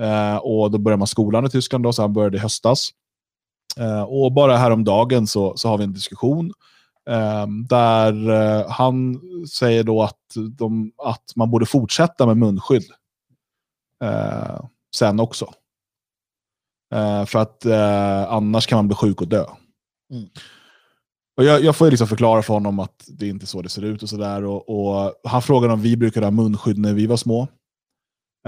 Eh, 0.00 0.36
och 0.36 0.70
Då 0.70 0.78
började 0.78 0.98
man 0.98 1.06
skolan 1.06 1.46
i 1.46 1.50
Tyskland, 1.50 1.84
då, 1.84 1.92
så 1.92 2.02
han 2.02 2.12
började 2.12 2.36
i 2.36 2.40
höstas. 2.40 2.90
Eh, 3.76 4.02
och 4.02 4.32
Bara 4.32 4.56
häromdagen 4.56 5.26
så, 5.26 5.56
så 5.56 5.68
har 5.68 5.78
vi 5.78 5.84
en 5.84 5.92
diskussion 5.92 6.52
eh, 7.10 7.46
där 7.68 8.30
eh, 8.30 8.70
han 8.70 9.20
säger 9.52 9.84
då 9.84 10.02
att, 10.02 10.34
de, 10.58 10.92
att 10.98 11.32
man 11.36 11.50
borde 11.50 11.66
fortsätta 11.66 12.26
med 12.26 12.36
munskydd 12.36 12.84
eh, 14.04 14.60
sen 14.96 15.20
också. 15.20 15.52
Eh, 16.94 17.24
för 17.24 17.38
att 17.38 17.64
eh, 17.64 18.32
annars 18.32 18.66
kan 18.66 18.76
man 18.76 18.88
bli 18.88 18.96
sjuk 18.96 19.20
och 19.20 19.28
dö. 19.28 19.44
Mm. 20.10 20.28
Och 21.36 21.44
jag, 21.44 21.64
jag 21.64 21.76
får 21.76 21.90
liksom 21.90 22.08
förklara 22.08 22.42
för 22.42 22.54
honom 22.54 22.78
att 22.78 23.04
det 23.08 23.28
inte 23.28 23.44
är 23.44 23.46
så 23.46 23.62
det 23.62 23.68
ser 23.68 23.84
ut. 23.84 24.02
och, 24.02 24.08
så 24.08 24.16
där. 24.16 24.44
Och, 24.44 24.68
och 24.68 25.14
Han 25.24 25.42
frågade 25.42 25.72
om 25.72 25.80
vi 25.80 25.96
brukade 25.96 26.26
ha 26.26 26.30
munskydd 26.30 26.78
när 26.78 26.94
vi 26.94 27.06
var 27.06 27.16
små. 27.16 27.48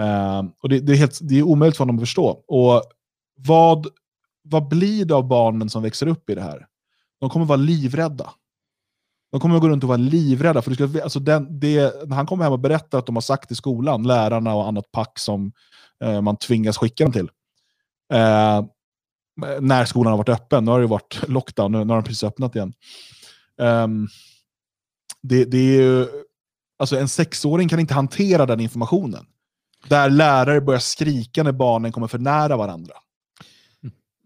Uh, 0.00 0.50
och 0.62 0.68
det, 0.68 0.80
det, 0.80 0.92
är 0.92 0.96
helt, 0.96 1.18
det 1.22 1.38
är 1.38 1.42
omöjligt 1.42 1.76
för 1.76 1.84
honom 1.84 1.96
att 1.96 2.02
förstå. 2.02 2.44
Och 2.48 2.82
vad, 3.36 3.86
vad 4.42 4.68
blir 4.68 5.04
det 5.04 5.14
av 5.14 5.28
barnen 5.28 5.70
som 5.70 5.82
växer 5.82 6.06
upp 6.06 6.30
i 6.30 6.34
det 6.34 6.42
här? 6.42 6.66
De 7.20 7.30
kommer 7.30 7.46
vara 7.46 7.56
livrädda. 7.56 8.30
De 9.32 9.40
kommer 9.40 9.56
att 9.56 9.62
gå 9.62 9.68
runt 9.68 9.82
och 9.82 9.88
vara 9.88 9.98
livrädda. 9.98 10.62
För 10.62 10.70
du 10.70 10.88
ska, 10.88 11.02
alltså 11.02 11.20
den, 11.20 11.60
det, 11.60 12.08
när 12.08 12.16
han 12.16 12.26
kommer 12.26 12.44
hem 12.44 12.52
och 12.52 12.58
berättar 12.58 12.98
att 12.98 13.06
de 13.06 13.16
har 13.16 13.20
sagt 13.20 13.50
i 13.50 13.54
skolan, 13.54 14.02
lärarna 14.02 14.54
och 14.54 14.68
annat 14.68 14.92
pack 14.92 15.18
som 15.18 15.52
eh, 16.04 16.20
man 16.20 16.36
tvingas 16.36 16.78
skicka 16.78 17.04
dem 17.04 17.12
till. 17.12 17.30
Eh, 18.12 18.64
när 19.60 19.84
skolan 19.84 20.10
har 20.10 20.18
varit 20.18 20.28
öppen. 20.28 20.64
Nu 20.64 20.70
har 20.70 20.80
det 20.80 20.86
varit 20.86 21.28
lockdown, 21.28 21.72
nu, 21.72 21.78
har 21.78 21.84
de 21.84 22.04
precis 22.04 22.24
öppnat 22.24 22.56
igen. 22.56 22.74
Um, 23.56 24.08
det, 25.22 25.44
det, 25.44 25.58
är 25.58 25.82
ju, 25.82 26.06
alltså 26.78 26.98
en 26.98 27.08
sexåring 27.08 27.68
kan 27.68 27.80
inte 27.80 27.94
hantera 27.94 28.46
den 28.46 28.60
informationen. 28.60 29.26
Där 29.88 30.10
lärare 30.10 30.60
börjar 30.60 30.80
skrika 30.80 31.42
när 31.42 31.52
barnen 31.52 31.92
kommer 31.92 32.06
för 32.06 32.18
nära 32.18 32.56
varandra. 32.56 32.94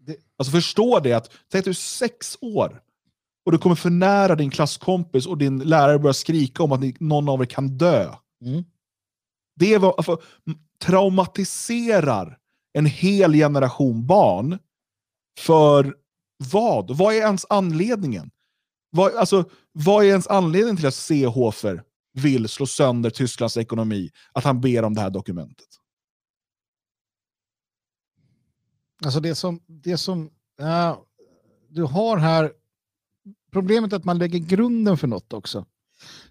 Det, 0.06 0.16
alltså 0.36 0.50
förstå 0.50 1.00
det, 1.00 1.12
att 1.12 1.30
tänk 1.52 1.64
du 1.64 1.70
är 1.70 1.74
sex 1.74 2.38
år 2.40 2.80
och 3.46 3.52
du 3.52 3.58
kommer 3.58 3.76
för 3.76 3.90
nära 3.90 4.34
din 4.34 4.50
klasskompis 4.50 5.26
och 5.26 5.38
din 5.38 5.58
lärare 5.58 5.98
börjar 5.98 6.12
skrika 6.12 6.62
om 6.62 6.72
att 6.72 6.80
ni, 6.80 6.96
någon 7.00 7.28
av 7.28 7.42
er 7.42 7.46
kan 7.46 7.78
dö. 7.78 8.14
Mm. 8.44 8.64
Det 9.56 9.78
var, 9.78 9.94
alltså, 9.96 10.20
traumatiserar 10.84 12.38
en 12.72 12.86
hel 12.86 13.32
generation 13.32 14.06
barn 14.06 14.58
för 15.38 15.94
vad? 16.52 16.96
Vad 16.96 17.14
är 17.14 17.18
ens 17.18 17.46
anledningen? 17.48 18.30
Vad, 18.90 19.14
alltså, 19.14 19.44
vad 19.72 20.04
är 20.04 20.08
ens 20.08 20.26
anledning 20.26 20.76
till 20.76 20.86
att 20.86 20.94
Seehofer 20.94 21.82
vill 22.12 22.48
slå 22.48 22.66
sönder 22.66 23.10
Tysklands 23.10 23.56
ekonomi? 23.56 24.10
Att 24.32 24.44
han 24.44 24.60
ber 24.60 24.82
om 24.82 24.94
det 24.94 25.00
här 25.00 25.10
dokumentet? 25.10 25.66
Alltså 29.04 29.20
det 29.20 29.34
som, 29.34 29.60
det 29.66 29.96
som 29.96 30.30
äh, 30.60 30.96
du 31.68 31.82
har 31.82 32.16
här, 32.16 32.52
problemet 33.52 33.92
är 33.92 33.96
att 33.96 34.04
man 34.04 34.18
lägger 34.18 34.38
grunden 34.38 34.98
för 34.98 35.06
något 35.06 35.32
också. 35.32 35.66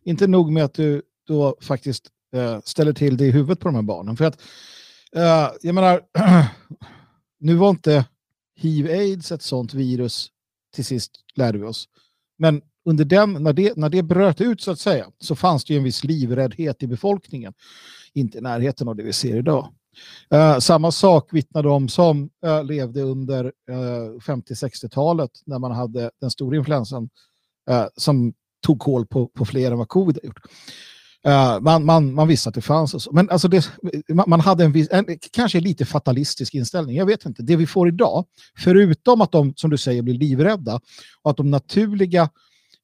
Inte 0.03 0.27
nog 0.27 0.51
med 0.51 0.63
att 0.63 0.73
du 0.73 1.01
då 1.27 1.57
faktiskt 1.61 2.07
äh, 2.33 2.59
ställer 2.61 2.93
till 2.93 3.17
det 3.17 3.25
i 3.25 3.31
huvudet 3.31 3.59
på 3.59 3.67
de 3.67 3.75
här 3.75 3.81
barnen. 3.81 4.17
För 4.17 4.25
att, 4.25 4.41
äh, 5.11 5.51
jag 5.61 5.75
menar, 5.75 6.01
nu 7.39 7.55
var 7.55 7.69
inte 7.69 8.05
hiv-aids 8.57 9.31
ett 9.31 9.41
sånt 9.41 9.73
virus 9.73 10.31
till 10.75 10.85
sist, 10.85 11.11
lärde 11.35 11.57
vi 11.57 11.63
oss. 11.63 11.85
Men 12.37 12.61
under 12.85 13.05
den, 13.05 13.33
när, 13.33 13.53
det, 13.53 13.77
när 13.77 13.89
det 13.89 14.03
bröt 14.03 14.41
ut 14.41 14.61
så 14.61 14.71
att 14.71 14.79
säga, 14.79 15.11
så 15.19 15.35
fanns 15.35 15.65
det 15.65 15.73
ju 15.73 15.77
en 15.77 15.83
viss 15.83 16.03
livräddhet 16.03 16.83
i 16.83 16.87
befolkningen. 16.87 17.53
Inte 18.13 18.37
i 18.37 18.41
närheten 18.41 18.87
av 18.87 18.95
det 18.95 19.03
vi 19.03 19.13
ser 19.13 19.35
idag. 19.35 19.73
Eh, 20.29 20.59
samma 20.59 20.91
sak 20.91 21.33
vittnar 21.33 21.63
de 21.63 21.89
som 21.89 22.29
eh, 22.45 22.63
levde 22.63 23.01
under 23.01 23.45
eh, 23.69 24.11
50-60-talet 24.19 25.31
när 25.45 25.59
man 25.59 25.71
hade 25.71 26.11
den 26.21 26.31
stora 26.31 26.57
influensan 26.57 27.09
eh, 27.69 27.85
som 27.95 28.33
tog 28.65 28.79
koll 28.79 29.05
på, 29.05 29.27
på 29.27 29.45
fler 29.45 29.71
än 29.71 29.77
vad 29.77 29.87
covid 29.87 30.19
har 30.21 30.27
gjort. 30.27 30.41
Eh, 31.27 31.59
man, 31.59 31.85
man, 31.85 32.13
man 32.13 32.27
visste 32.27 32.49
att 32.49 32.55
det 32.55 32.61
fanns. 32.61 32.93
Och 32.93 33.01
så. 33.01 33.11
Men 33.11 33.29
alltså 33.29 33.47
det, 33.47 33.71
man, 34.27 34.39
hade 34.39 34.63
en, 34.63 34.71
viss, 34.71 34.87
en 34.91 35.05
kanske 35.31 35.59
lite 35.59 35.85
fatalistisk 35.85 36.53
inställning. 36.53 36.95
Jag 36.95 37.05
vet 37.05 37.25
inte. 37.25 37.43
Det 37.43 37.55
vi 37.55 37.67
får 37.67 37.87
idag, 37.87 38.25
förutom 38.57 39.21
att 39.21 39.31
de, 39.31 39.53
som 39.55 39.69
du 39.69 39.77
säger, 39.77 40.01
blir 40.01 40.13
livrädda 40.13 40.79
och 41.21 41.31
att 41.31 41.37
de 41.37 41.51
naturliga, 41.51 42.29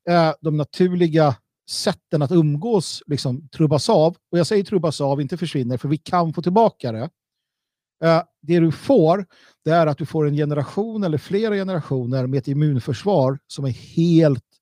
eh, 0.10 0.32
de 0.42 0.58
naturliga 0.58 1.36
sätten 1.70 2.22
att 2.22 2.32
umgås 2.32 3.04
liksom 3.08 3.48
trubbas 3.50 3.90
av. 3.90 4.16
Och 4.32 4.40
jag 4.40 4.48
säger 4.48 4.64
trubbas 4.64 5.02
av, 5.02 5.22
inte 5.22 5.38
försvinner, 5.38 5.78
för 5.78 5.90
vi 5.90 5.98
kan 5.98 6.34
få 6.34 6.42
tillbaka 6.42 6.92
det. 6.92 7.10
Uh, 8.04 8.22
det 8.42 8.60
du 8.60 8.72
får, 8.72 9.26
det 9.66 9.72
är 9.72 9.88
att 9.88 9.98
du 9.98 10.06
får 10.06 10.28
en 10.28 10.36
generation 10.36 11.04
eller 11.04 11.18
flera 11.18 11.56
generationer 11.56 12.28
med 12.28 12.38
ett 12.38 12.48
immunförsvar 12.48 13.40
som 13.48 13.66
är 13.66 13.70
helt 13.70 14.53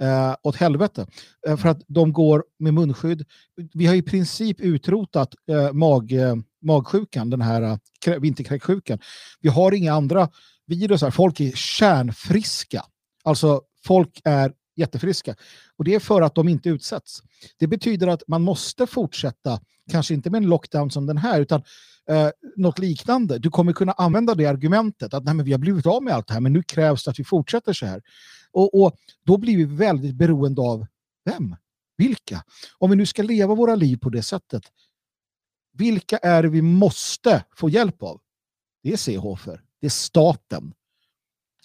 mm. 0.00 0.28
uh, 0.30 0.36
åt 0.42 0.56
helvete. 0.56 1.06
Uh, 1.48 1.56
för 1.56 1.68
att 1.68 1.82
de 1.86 2.12
går 2.12 2.44
med 2.58 2.74
munskydd. 2.74 3.24
Vi 3.74 3.86
har 3.86 3.94
i 3.94 4.02
princip 4.02 4.60
utrotat 4.60 5.34
uh, 5.50 5.72
mag, 5.72 6.12
magsjukan, 6.62 7.30
den 7.30 7.40
här 7.40 7.62
uh, 8.06 8.18
vinterkräksjukan. 8.18 8.98
Vi 9.40 9.48
har 9.48 9.72
inga 9.72 9.92
andra 9.92 10.28
virus 10.66 11.04
Folk 11.12 11.40
är 11.40 11.52
kärnfriska. 11.52 12.84
Alltså 13.24 13.62
folk 13.84 14.20
är 14.24 14.52
jättefriska. 14.78 15.34
Och 15.76 15.84
det 15.84 15.94
är 15.94 16.00
för 16.00 16.22
att 16.22 16.34
de 16.34 16.48
inte 16.48 16.68
utsätts. 16.68 17.22
Det 17.58 17.66
betyder 17.66 18.06
att 18.06 18.22
man 18.28 18.42
måste 18.42 18.86
fortsätta, 18.86 19.60
kanske 19.90 20.14
inte 20.14 20.30
med 20.30 20.42
en 20.42 20.48
lockdown 20.48 20.90
som 20.90 21.06
den 21.06 21.16
här, 21.16 21.40
utan 21.40 21.62
eh, 22.10 22.28
något 22.56 22.78
liknande. 22.78 23.38
Du 23.38 23.50
kommer 23.50 23.72
kunna 23.72 23.92
använda 23.92 24.34
det 24.34 24.46
argumentet 24.46 25.14
att 25.14 25.24
Nej, 25.24 25.34
men 25.34 25.46
vi 25.46 25.52
har 25.52 25.58
blivit 25.58 25.86
av 25.86 26.02
med 26.02 26.14
allt 26.14 26.26
det 26.26 26.34
här, 26.34 26.40
men 26.40 26.52
nu 26.52 26.62
krävs 26.62 27.04
det 27.04 27.10
att 27.10 27.18
vi 27.18 27.24
fortsätter 27.24 27.72
så 27.72 27.86
här. 27.86 28.02
Och, 28.58 28.82
och 28.82 28.96
då 29.24 29.36
blir 29.36 29.56
vi 29.56 29.64
väldigt 29.64 30.14
beroende 30.14 30.62
av 30.62 30.86
vem? 31.24 31.56
Vilka? 31.96 32.44
Om 32.78 32.90
vi 32.90 32.96
nu 32.96 33.06
ska 33.06 33.22
leva 33.22 33.54
våra 33.54 33.74
liv 33.74 33.96
på 33.96 34.10
det 34.10 34.22
sättet, 34.22 34.62
vilka 35.72 36.18
är 36.18 36.42
det 36.42 36.48
vi 36.48 36.62
måste 36.62 37.44
få 37.56 37.68
hjälp 37.68 38.02
av? 38.02 38.20
Det 38.82 38.92
är 38.92 38.96
Seehofer, 38.96 39.64
det 39.80 39.86
är 39.86 39.90
staten. 39.90 40.74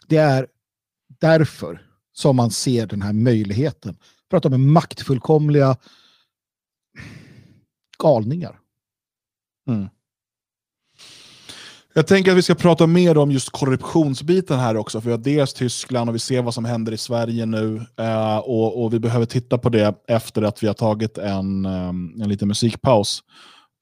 Det 0.08 0.18
är 0.18 0.48
därför 1.08 1.90
som 2.12 2.36
man 2.36 2.52
ser 2.52 2.88
den 2.88 3.02
här 3.02 3.14
möjligheten. 3.14 3.98
För 4.30 4.38
att 4.38 4.44
de 4.44 4.54
är 4.54 4.58
maktfullkomliga 4.58 5.78
galningar. 7.98 8.60
Mm. 9.68 9.90
Jag 11.96 12.08
tänker 12.08 12.32
att 12.32 12.38
vi 12.38 12.42
ska 12.42 12.56
prata 12.56 12.88
mer 12.88 13.18
om 13.18 13.32
just 13.32 13.50
korruptionsbiten 13.50 14.60
här 14.60 14.78
också, 14.78 15.02
för 15.02 15.06
vi 15.06 15.12
har 15.12 15.24
dels 15.24 15.54
Tyskland 15.54 16.10
och 16.10 16.16
vi 16.16 16.20
ser 16.20 16.42
vad 16.42 16.54
som 16.54 16.66
händer 16.66 16.92
i 16.92 16.98
Sverige 16.98 17.46
nu. 17.46 17.82
Eh, 18.00 18.38
och, 18.38 18.84
och, 18.84 18.94
vi 18.94 19.00
behöver 19.00 19.26
titta 19.26 19.58
på 19.58 19.70
det 19.70 19.96
efter 20.08 20.42
att 20.42 20.64
vi 20.64 20.68
har 20.68 20.74
tagit 20.74 21.18
en, 21.18 21.66
um, 21.66 22.22
en 22.22 22.30
liten 22.30 22.48
musikpaus. 22.48 23.20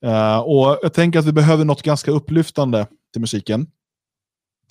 Eh, 0.05 0.39
och 0.39 0.79
Jag 0.81 0.93
tänker 0.93 1.19
att 1.19 1.25
vi 1.25 1.31
behöver 1.31 1.65
något 1.65 1.81
ganska 1.81 2.11
upplyftande 2.11 2.87
till 3.13 3.21
musiken. 3.21 3.67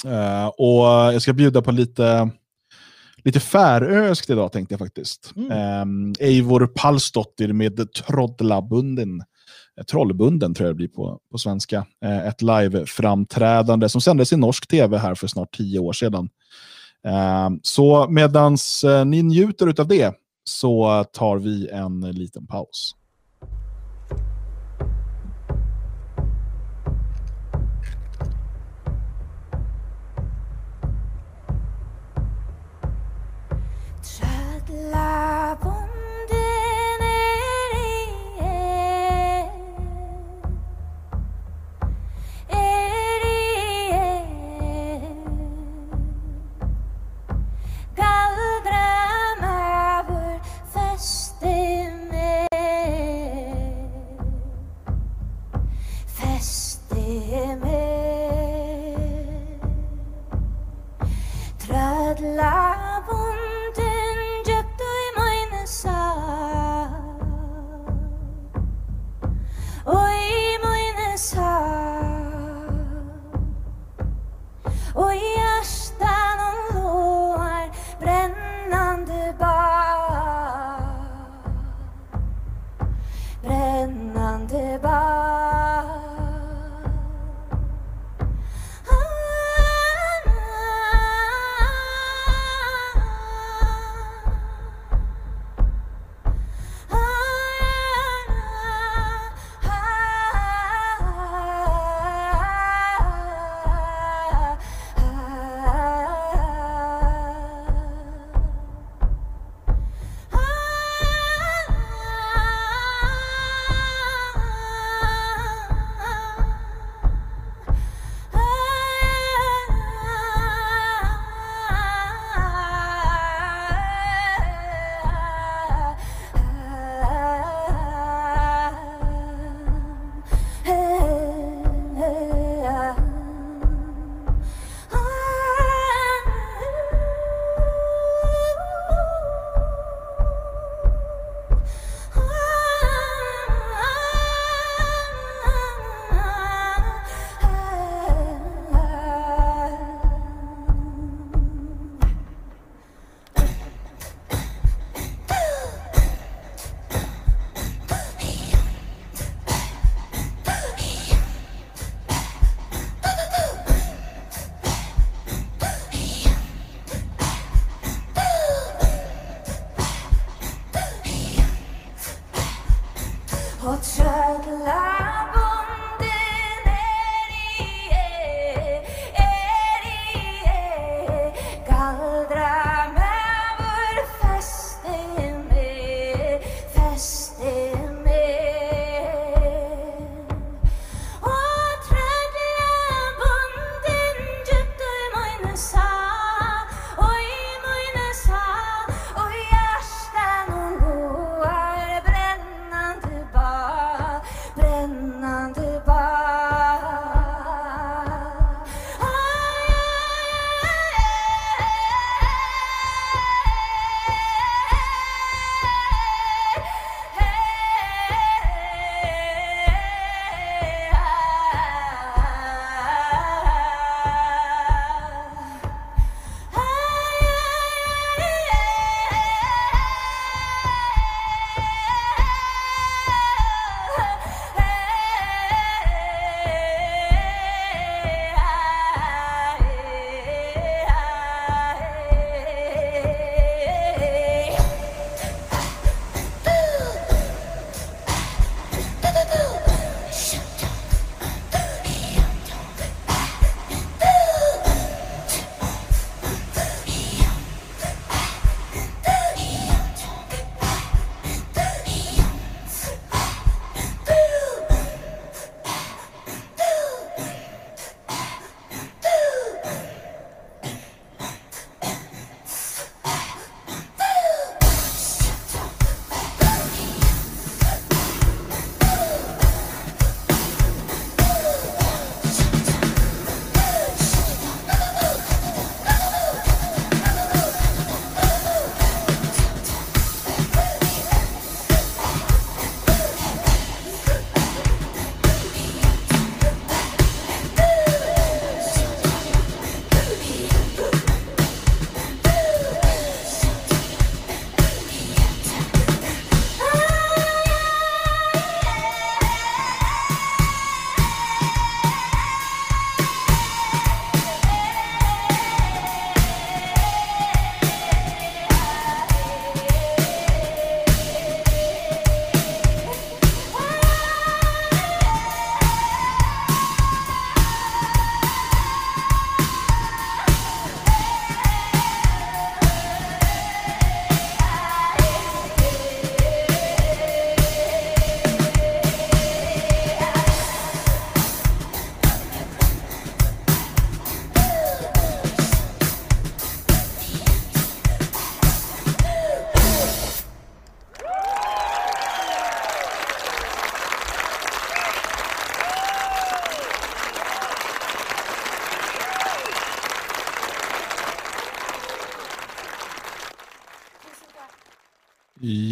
Eh, 0.04 0.46
och 0.46 0.84
Jag 1.14 1.22
ska 1.22 1.32
bjuda 1.32 1.62
på 1.62 1.70
lite 1.70 2.30
lite 3.24 3.40
färöskt 3.40 4.30
idag 4.30 4.52
tänkte 4.52 4.72
jag 4.72 4.78
faktiskt. 4.78 5.32
Mm. 5.36 5.82
Um, 5.82 6.14
Eivor 6.20 6.66
Pallsdottir 6.66 7.52
med 7.52 7.92
Trollabunden. 7.92 9.22
Eh, 9.78 9.84
Trollbunden 9.84 10.54
tror 10.54 10.66
jag 10.66 10.74
det 10.74 10.76
blir 10.76 10.88
på, 10.88 11.18
på 11.32 11.38
svenska. 11.38 11.86
Eh, 12.04 12.26
ett 12.26 12.42
live-framträdande 12.42 13.88
som 13.88 14.00
sändes 14.00 14.32
i 14.32 14.36
norsk 14.36 14.66
tv 14.66 14.98
här 14.98 15.14
för 15.14 15.26
snart 15.26 15.56
tio 15.56 15.78
år 15.78 15.92
sedan. 15.92 16.28
Eh, 17.06 17.50
så 17.62 18.06
medan 18.08 18.56
ni 19.06 19.22
njuter 19.22 19.80
av 19.80 19.88
det 19.88 20.14
så 20.44 21.04
tar 21.12 21.36
vi 21.36 21.68
en 21.68 22.00
liten 22.00 22.46
paus. 22.46 22.94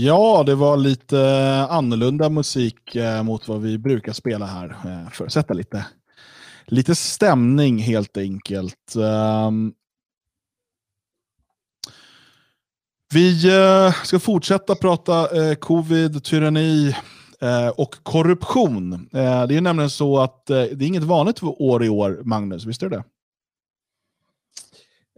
Ja, 0.00 0.42
det 0.46 0.54
var 0.54 0.76
lite 0.76 1.20
annorlunda 1.70 2.28
musik 2.28 2.94
eh, 2.96 3.22
mot 3.22 3.48
vad 3.48 3.62
vi 3.62 3.78
brukar 3.78 4.12
spela 4.12 4.46
här. 4.46 4.76
Eh, 4.84 5.10
för 5.10 5.26
att 5.26 5.32
sätta 5.32 5.54
lite, 5.54 5.86
lite 6.66 6.94
stämning 6.94 7.78
helt 7.78 8.16
enkelt. 8.16 8.96
Um, 8.96 9.72
vi 13.14 13.40
ska 14.04 14.18
fortsätta 14.18 14.74
prata 14.74 15.28
covid, 15.54 16.24
tyranni 16.24 16.94
och 17.74 17.94
korruption. 18.02 19.08
det 19.12 19.56
är 19.56 19.60
nämligen 19.60 19.90
så 19.90 20.18
att 20.18 20.46
det 20.46 20.54
är 20.56 20.82
inget 20.82 21.02
vanligt 21.02 21.42
år 21.42 21.84
i 21.84 21.88
år, 21.88 22.20
Magnus. 22.24 22.64
Visst 22.64 22.82
är 22.82 22.88
det 22.88 23.04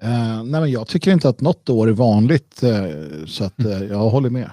Uh, 0.04 0.44
nej 0.44 0.60
men 0.60 0.70
jag 0.70 0.86
tycker 0.86 1.12
inte 1.12 1.28
att 1.28 1.40
något 1.40 1.68
år 1.68 1.88
är 1.88 1.92
vanligt, 1.92 2.62
uh, 2.64 3.26
så 3.26 3.44
att, 3.44 3.64
uh, 3.64 3.84
jag 3.84 3.98
håller 3.98 4.30
med. 4.30 4.50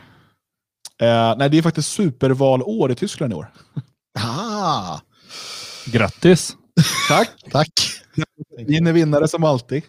Nej, 1.38 1.49
det 1.49 1.57
är 1.57 1.61
faktiskt 1.61 1.91
supervalår 1.91 2.91
i 2.91 2.95
Tyskland 2.95 3.34
i 3.34 3.36
år. 3.36 3.52
Ah. 4.19 4.99
Grattis! 5.86 6.56
Tack! 7.07 7.30
Tack! 7.52 7.69
Ni 8.68 8.78
är 8.78 8.94
vinnare 8.94 9.28
som 9.28 9.44
alltid. 9.44 9.84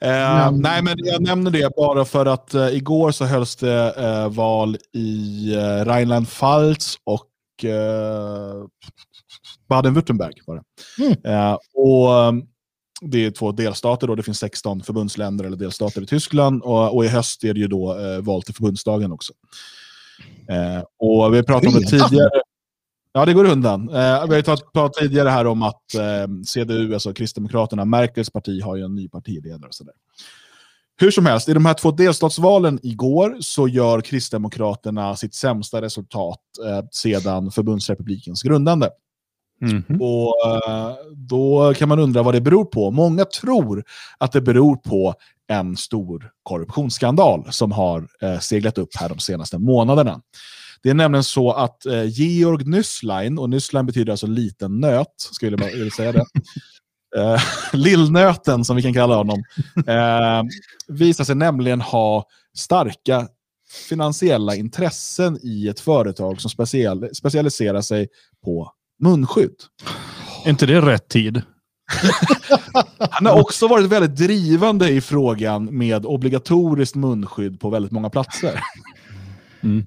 Mm. 0.00 0.56
Nej, 0.56 0.82
men 0.82 0.94
jag 0.98 1.22
nämner 1.22 1.50
det 1.50 1.76
bara 1.76 2.04
för 2.04 2.26
att 2.26 2.54
igår 2.54 3.10
så 3.10 3.24
hölls 3.24 3.56
det 3.56 3.94
val 4.30 4.76
i 4.92 5.52
Rheinland-Pfalz 5.84 6.98
och 7.04 7.26
Baden-Württemberg. 9.68 10.32
Mm. 10.98 11.56
och 11.74 12.08
det 13.00 13.26
är 13.26 13.30
två 13.30 13.52
delstater, 13.52 14.06
då, 14.06 14.14
det 14.14 14.22
finns 14.22 14.38
16 14.38 14.82
förbundsländer 14.82 15.44
eller 15.44 15.56
delstater 15.56 16.02
i 16.02 16.06
Tyskland 16.06 16.62
och, 16.62 16.96
och 16.96 17.04
i 17.04 17.08
höst 17.08 17.44
är 17.44 17.54
det 17.54 17.60
ju 17.60 17.68
då 17.68 17.98
eh, 17.98 18.20
val 18.20 18.42
till 18.42 18.54
förbundsdagen 18.54 19.12
också. 19.12 19.32
Eh, 20.50 20.84
och 20.98 21.34
vi 21.34 21.42
pratade 21.42 21.68
om 21.68 21.80
det 21.80 21.86
tidigare. 21.86 22.30
Ja, 23.12 23.24
det 23.24 23.32
går 23.32 23.44
undan. 23.44 23.88
Eh, 23.88 24.26
vi 24.26 24.34
har 24.34 24.72
pratat 24.72 24.92
tidigare 24.92 25.28
här 25.28 25.46
om 25.46 25.62
att 25.62 25.94
eh, 25.94 26.26
CDU, 26.46 26.94
alltså 26.94 27.12
Kristdemokraterna, 27.12 27.84
Merkels 27.84 28.30
parti, 28.30 28.62
har 28.62 28.76
ju 28.76 28.82
en 28.82 28.94
ny 28.94 29.08
partiledare. 29.08 29.68
Och 29.68 29.74
så 29.74 29.84
där. 29.84 29.94
Hur 30.98 31.10
som 31.10 31.26
helst, 31.26 31.48
i 31.48 31.54
de 31.54 31.66
här 31.66 31.74
två 31.74 31.90
delstatsvalen 31.90 32.78
igår 32.82 33.36
så 33.40 33.68
gör 33.68 34.00
Kristdemokraterna 34.00 35.16
sitt 35.16 35.34
sämsta 35.34 35.82
resultat 35.82 36.40
eh, 36.66 36.84
sedan 36.90 37.50
förbundsrepublikens 37.50 38.42
grundande. 38.42 38.90
Mm 39.62 39.82
-hmm. 39.82 40.00
Och 40.00 40.34
uh, 40.46 40.94
Då 41.16 41.74
kan 41.74 41.88
man 41.88 41.98
undra 41.98 42.22
vad 42.22 42.34
det 42.34 42.40
beror 42.40 42.64
på. 42.64 42.90
Många 42.90 43.24
tror 43.24 43.84
att 44.18 44.32
det 44.32 44.40
beror 44.40 44.76
på 44.76 45.14
en 45.48 45.76
stor 45.76 46.30
korruptionsskandal 46.42 47.46
som 47.50 47.72
har 47.72 48.08
uh, 48.22 48.38
seglat 48.38 48.78
upp 48.78 48.96
här 48.96 49.08
de 49.08 49.18
senaste 49.18 49.58
månaderna. 49.58 50.20
Det 50.82 50.90
är 50.90 50.94
nämligen 50.94 51.24
så 51.24 51.52
att 51.52 51.86
uh, 51.86 52.04
Georg 52.04 52.64
Nüsslein, 52.64 53.38
och 53.38 53.48
Nüsslein 53.48 53.82
betyder 53.82 54.10
alltså 54.12 54.26
liten 54.26 54.80
nöt, 54.80 55.14
skulle 55.16 55.56
jag 55.56 55.72
vilja 55.72 55.90
säga 55.90 56.12
det. 56.12 56.24
Uh, 57.16 57.40
Lillnöten, 57.72 58.64
som 58.64 58.76
vi 58.76 58.82
kan 58.82 58.94
kalla 58.94 59.16
honom, 59.16 59.42
uh, 59.76 60.42
visar 60.88 61.24
sig 61.24 61.34
nämligen 61.34 61.80
ha 61.80 62.26
starka 62.56 63.28
finansiella 63.88 64.54
intressen 64.54 65.38
i 65.42 65.68
ett 65.68 65.80
företag 65.80 66.40
som 66.40 66.50
special, 66.50 67.14
specialiserar 67.14 67.80
sig 67.80 68.08
på 68.44 68.72
munskydd. 69.02 69.54
Är 70.44 70.50
inte 70.50 70.66
det 70.66 70.80
rätt 70.80 71.08
tid? 71.08 71.42
Han 73.10 73.26
har 73.26 73.40
också 73.40 73.68
varit 73.68 73.86
väldigt 73.86 74.16
drivande 74.16 74.90
i 74.90 75.00
frågan 75.00 75.78
med 75.78 76.06
obligatoriskt 76.06 76.96
munskydd 76.96 77.60
på 77.60 77.70
väldigt 77.70 77.92
många 77.92 78.10
platser. 78.10 78.60
Mm. 79.62 79.84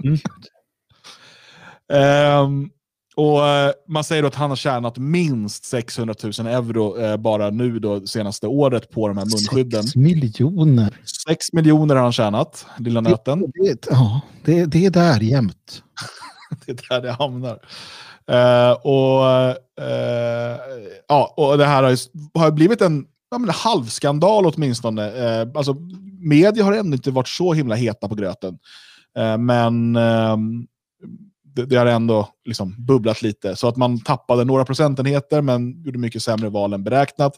um, 2.44 2.70
och 3.16 3.40
uh, 3.40 3.72
Man 3.88 4.04
säger 4.04 4.24
att 4.24 4.36
han 4.36 4.50
har 4.50 4.56
tjänat 4.56 4.98
minst 4.98 5.66
600 5.66 6.16
000 6.24 6.48
euro 6.48 6.98
uh, 6.98 7.18
bara 7.18 7.50
nu 7.50 7.80
då 7.80 8.08
senaste 8.08 8.48
året 8.48 8.92
på 8.92 9.08
de 9.08 9.18
här 9.18 9.26
munskydden. 9.26 9.84
6 9.84 9.96
miljoner. 9.96 11.00
6 11.28 11.54
miljoner 11.54 11.96
har 11.96 12.04
han 12.04 12.12
tjänat, 12.12 12.66
lilla 12.78 13.02
nöten. 13.02 13.40
Det, 13.40 13.74
det, 13.74 13.88
ja, 13.90 14.22
det, 14.46 14.66
det 14.66 14.86
är 14.86 14.90
där 14.90 15.20
jämt. 15.20 15.84
det 16.66 16.72
är 16.72 16.90
där 16.90 17.02
det 17.02 17.12
hamnar. 17.12 17.60
Uh, 18.30 18.72
och, 18.72 19.24
uh, 19.82 20.58
ja, 21.08 21.34
och 21.38 21.58
det 21.58 21.66
här 21.66 21.84
har, 21.84 21.98
har 22.40 22.52
blivit 22.52 22.82
en 22.82 23.06
ja, 23.32 23.38
men 23.38 23.50
halvskandal 23.50 24.46
åtminstone. 24.46 25.12
Uh, 25.12 25.52
alltså, 25.56 25.76
media 26.20 26.64
har 26.64 26.74
ännu 26.74 26.96
inte 26.96 27.12
varit 27.12 27.28
så 27.28 27.54
himla 27.54 27.76
heta 27.76 28.08
på 28.08 28.16
gröten. 28.16 28.60
men 29.40 29.96
ehm, 29.96 30.68
det, 31.44 31.66
det, 31.66 31.76
har 31.76 31.86
ändå 31.86 32.30
liksom 32.46 32.76
bubblat 32.86 33.22
lite. 33.22 33.56
Så 33.56 33.68
att 33.68 33.78
man 33.78 34.00
tappade 34.00 34.44
några 34.44 34.66
procentenheter 34.66 35.42
men 35.42 35.84
gjorde 35.84 35.98
mycket 35.98 36.24
sämre 36.24 36.50
val 36.50 36.74
än 36.74 36.84
beräknat. 36.84 37.34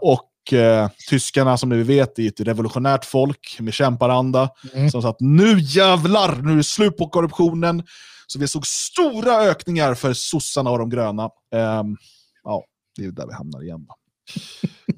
och 0.00 0.31
eh, 0.52 0.88
tyskarna 1.08 1.58
som 1.58 1.68
nu 1.68 1.82
vet 1.82 2.18
är 2.18 2.28
ett 2.28 2.40
revolutionärt 2.40 3.04
folk 3.04 3.56
med 3.60 3.74
kämparanda. 3.74 4.50
Mm. 4.74 4.90
Som 4.90 5.02
sa 5.02 5.08
att 5.08 5.20
nu 5.20 5.58
jävlar, 5.60 6.42
nu 6.42 6.52
är 6.52 6.56
det 6.56 6.64
slut 6.64 6.96
på 6.96 7.08
korruptionen. 7.08 7.82
Så 8.26 8.38
vi 8.38 8.48
såg 8.48 8.66
stora 8.66 9.40
ökningar 9.42 9.94
för 9.94 10.12
sossarna 10.12 10.70
och 10.70 10.78
de 10.78 10.90
gröna. 10.90 11.24
Um, 11.24 11.96
ja, 12.44 12.64
det 12.96 13.04
är 13.04 13.10
där 13.10 13.26
vi 13.26 13.34
hamnar 13.34 13.62
igen. 13.62 13.86
Då. 13.88 13.94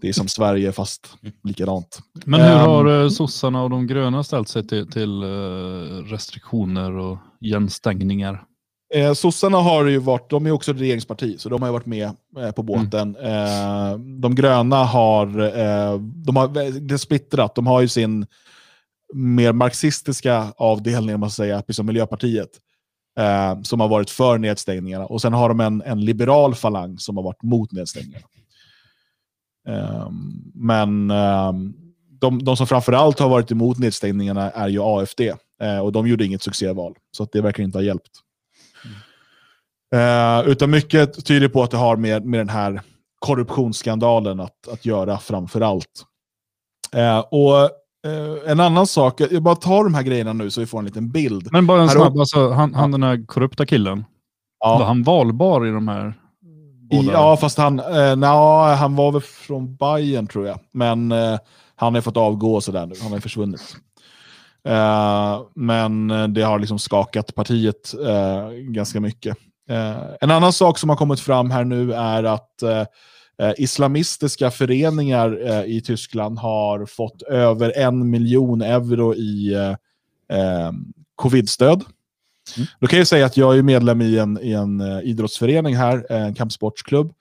Det 0.00 0.08
är 0.08 0.12
som 0.12 0.28
Sverige 0.28 0.72
fast 0.72 1.16
likadant. 1.44 1.98
Men 2.24 2.40
hur 2.40 2.56
har 2.56 2.86
um, 2.86 3.10
sossarna 3.10 3.62
och 3.62 3.70
de 3.70 3.86
gröna 3.86 4.24
ställt 4.24 4.48
sig 4.48 4.66
till, 4.66 4.90
till 4.90 5.24
uh, 5.24 6.04
restriktioner 6.04 6.96
och 6.96 7.18
igenstängningar? 7.40 8.44
Eh, 8.94 9.12
sossarna 9.12 9.58
har 9.58 9.84
ju 9.86 9.98
varit, 9.98 10.30
de 10.30 10.46
är 10.46 10.50
också 10.50 10.70
ett 10.70 10.80
regeringsparti, 10.80 11.40
så 11.40 11.48
de 11.48 11.62
har 11.62 11.72
varit 11.72 11.86
med 11.86 12.10
eh, 12.38 12.50
på 12.50 12.62
båten. 12.62 13.16
Mm. 13.16 13.92
Eh, 13.92 13.98
de 13.98 14.34
gröna 14.34 14.84
har, 14.84 15.26
eh, 15.40 15.98
de 15.98 16.36
har 16.36 16.70
det 16.80 16.98
splittrat, 16.98 17.54
de 17.54 17.66
har 17.66 17.80
ju 17.80 17.88
sin 17.88 18.26
mer 19.14 19.52
marxistiska 19.52 20.52
avdelning, 20.56 21.20
man 21.20 21.30
säga, 21.30 21.62
precis 21.62 21.76
som 21.76 21.86
Miljöpartiet 21.86 22.50
eh, 23.18 23.62
som 23.62 23.80
har 23.80 23.88
varit 23.88 24.10
för 24.10 24.38
nedstängningarna. 24.38 25.06
Och 25.06 25.22
sen 25.22 25.32
har 25.32 25.48
de 25.48 25.60
en, 25.60 25.82
en 25.82 26.04
liberal 26.04 26.54
falang 26.54 26.98
som 26.98 27.16
har 27.16 27.24
varit 27.24 27.42
mot 27.42 27.72
nedstängningarna. 27.72 28.26
Eh, 29.68 30.10
men 30.54 31.10
eh, 31.10 31.52
de, 32.20 32.44
de 32.44 32.56
som 32.56 32.66
framförallt 32.66 33.18
har 33.18 33.28
varit 33.28 33.50
emot 33.50 33.78
nedstängningarna 33.78 34.50
är 34.50 34.68
ju 34.68 34.80
AFD. 34.82 35.20
Och 35.82 35.92
de 35.92 36.08
gjorde 36.08 36.24
inget 36.24 36.42
succéval, 36.42 36.94
så 37.10 37.28
det 37.32 37.40
verkar 37.40 37.62
inte 37.62 37.78
ha 37.78 37.82
hjälpt. 37.82 38.23
Mm. 39.94 40.50
utan 40.50 40.70
mycket 40.70 41.24
tyder 41.24 41.48
på 41.48 41.62
att 41.62 41.70
det 41.70 41.76
har 41.76 41.96
med, 41.96 42.24
med 42.24 42.40
den 42.40 42.48
här 42.48 42.82
korruptionsskandalen 43.18 44.40
att, 44.40 44.68
att 44.72 44.86
göra 44.86 45.18
framför 45.18 45.60
allt. 45.60 46.04
Eh, 46.92 47.18
och 47.18 47.70
Uh, 48.06 48.50
en 48.50 48.60
annan 48.60 48.86
sak, 48.86 49.20
jag 49.20 49.42
bara 49.42 49.56
tar 49.56 49.84
de 49.84 49.94
här 49.94 50.02
grejerna 50.02 50.32
nu 50.32 50.50
så 50.50 50.60
vi 50.60 50.66
får 50.66 50.78
en 50.78 50.84
liten 50.84 51.10
bild. 51.10 51.48
Men 51.52 51.66
bara 51.66 51.82
en 51.82 51.88
här 51.88 51.96
snabb, 51.96 52.18
alltså, 52.18 52.50
han, 52.50 52.74
han 52.74 52.90
den 52.90 53.02
här 53.02 53.26
korrupta 53.26 53.66
killen, 53.66 54.04
ja. 54.60 54.78
var 54.78 54.86
han 54.86 55.02
valbar 55.02 55.66
i 55.66 55.70
de 55.70 55.88
här? 55.88 56.14
Båda? 56.90 57.12
Ja, 57.12 57.36
fast 57.36 57.58
han, 57.58 57.80
uh, 57.80 58.16
na, 58.16 58.74
han 58.74 58.96
var 58.96 59.12
väl 59.12 59.20
från 59.20 59.76
Bayern 59.76 60.26
tror 60.26 60.46
jag. 60.46 60.58
Men 60.72 61.12
uh, 61.12 61.38
han 61.76 61.94
har 61.94 62.00
fått 62.00 62.16
avgå 62.16 62.54
och 62.54 62.64
sådär 62.64 62.86
nu, 62.86 62.94
han 63.02 63.12
har 63.12 63.20
försvunnit. 63.20 63.76
Uh, 64.68 65.42
men 65.54 66.08
det 66.34 66.42
har 66.42 66.58
liksom 66.58 66.78
skakat 66.78 67.34
partiet 67.34 67.94
ganska 68.68 69.00
mycket. 69.00 69.36
En 70.20 70.30
annan 70.30 70.52
sak 70.52 70.78
som 70.78 70.88
har 70.88 70.96
kommit 70.96 71.20
fram 71.20 71.50
här 71.50 71.64
nu 71.64 71.92
är 71.92 72.24
att 72.24 72.62
eh, 73.38 73.52
islamistiska 73.56 74.50
föreningar 74.50 75.40
eh, 75.46 75.64
i 75.64 75.80
Tyskland 75.80 76.38
har 76.38 76.86
fått 76.86 77.22
över 77.22 77.78
en 77.78 78.10
miljon 78.10 78.62
euro 78.62 79.14
i 79.14 79.54
eh, 79.54 79.70
eh 80.38 80.72
covidstöd. 81.14 81.84
Mm. 82.56 82.66
Då 82.80 82.86
kan 82.86 82.98
jag 82.98 83.08
säga 83.08 83.26
att 83.26 83.36
jag 83.36 83.58
är 83.58 83.62
medlem 83.62 84.02
i 84.02 84.18
en, 84.18 84.38
i 84.42 84.52
en 84.52 84.80
idrottsförening 84.80 85.76
här, 85.76 86.12
en 86.12 86.34
kampsportsklubb, 86.34 87.12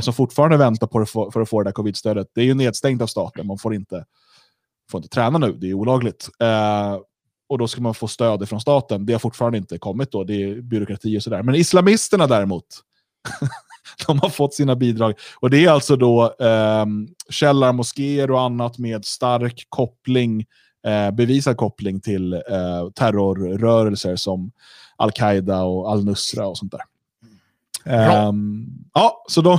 som 0.00 0.14
fortfarande 0.14 0.56
väntar 0.56 0.86
på 0.86 1.06
få, 1.06 1.30
för 1.30 1.40
att 1.40 1.48
få 1.48 1.62
det 1.62 1.68
där 1.68 1.72
covidstödet. 1.72 2.26
Det 2.34 2.40
är 2.40 2.44
ju 2.44 2.54
nedstängt 2.54 3.02
av 3.02 3.06
staten, 3.06 3.46
man 3.46 3.58
får 3.58 3.74
inte, 3.74 4.04
får 4.90 4.98
inte 4.98 5.08
träna 5.08 5.38
nu, 5.38 5.52
det 5.52 5.70
är 5.70 5.74
olagligt. 5.74 6.28
Och 7.52 7.58
då 7.58 7.68
ska 7.68 7.80
man 7.80 7.94
få 7.94 8.08
stöd 8.08 8.48
från 8.48 8.60
staten. 8.60 9.06
Det 9.06 9.12
har 9.12 9.20
fortfarande 9.20 9.58
inte 9.58 9.78
kommit 9.78 10.12
då, 10.12 10.24
det 10.24 10.42
är 10.42 10.60
byråkrati 10.60 11.18
och 11.18 11.22
sådär. 11.22 11.42
Men 11.42 11.54
islamisterna 11.54 12.26
däremot, 12.26 12.64
de 14.06 14.18
har 14.18 14.28
fått 14.28 14.54
sina 14.54 14.76
bidrag. 14.76 15.14
Och 15.40 15.50
det 15.50 15.64
är 15.64 15.70
alltså 15.70 15.96
då 15.96 16.34
eh, 16.40 16.86
källarmoskéer 17.30 18.30
och 18.30 18.40
annat 18.40 18.78
med 18.78 19.04
stark 19.04 19.66
koppling, 19.68 20.46
eh, 20.86 21.10
bevisad 21.10 21.56
koppling 21.56 22.00
till 22.00 22.32
eh, 22.32 22.90
terrorrörelser 22.94 24.16
som 24.16 24.52
Al-Qaida 24.96 25.62
och 25.62 25.90
Al-Nusra 25.90 26.46
och 26.46 26.58
sånt 26.58 26.72
där. 26.72 26.82
Um, 28.28 28.66
ja, 28.94 29.24
så, 29.28 29.40
de, 29.40 29.58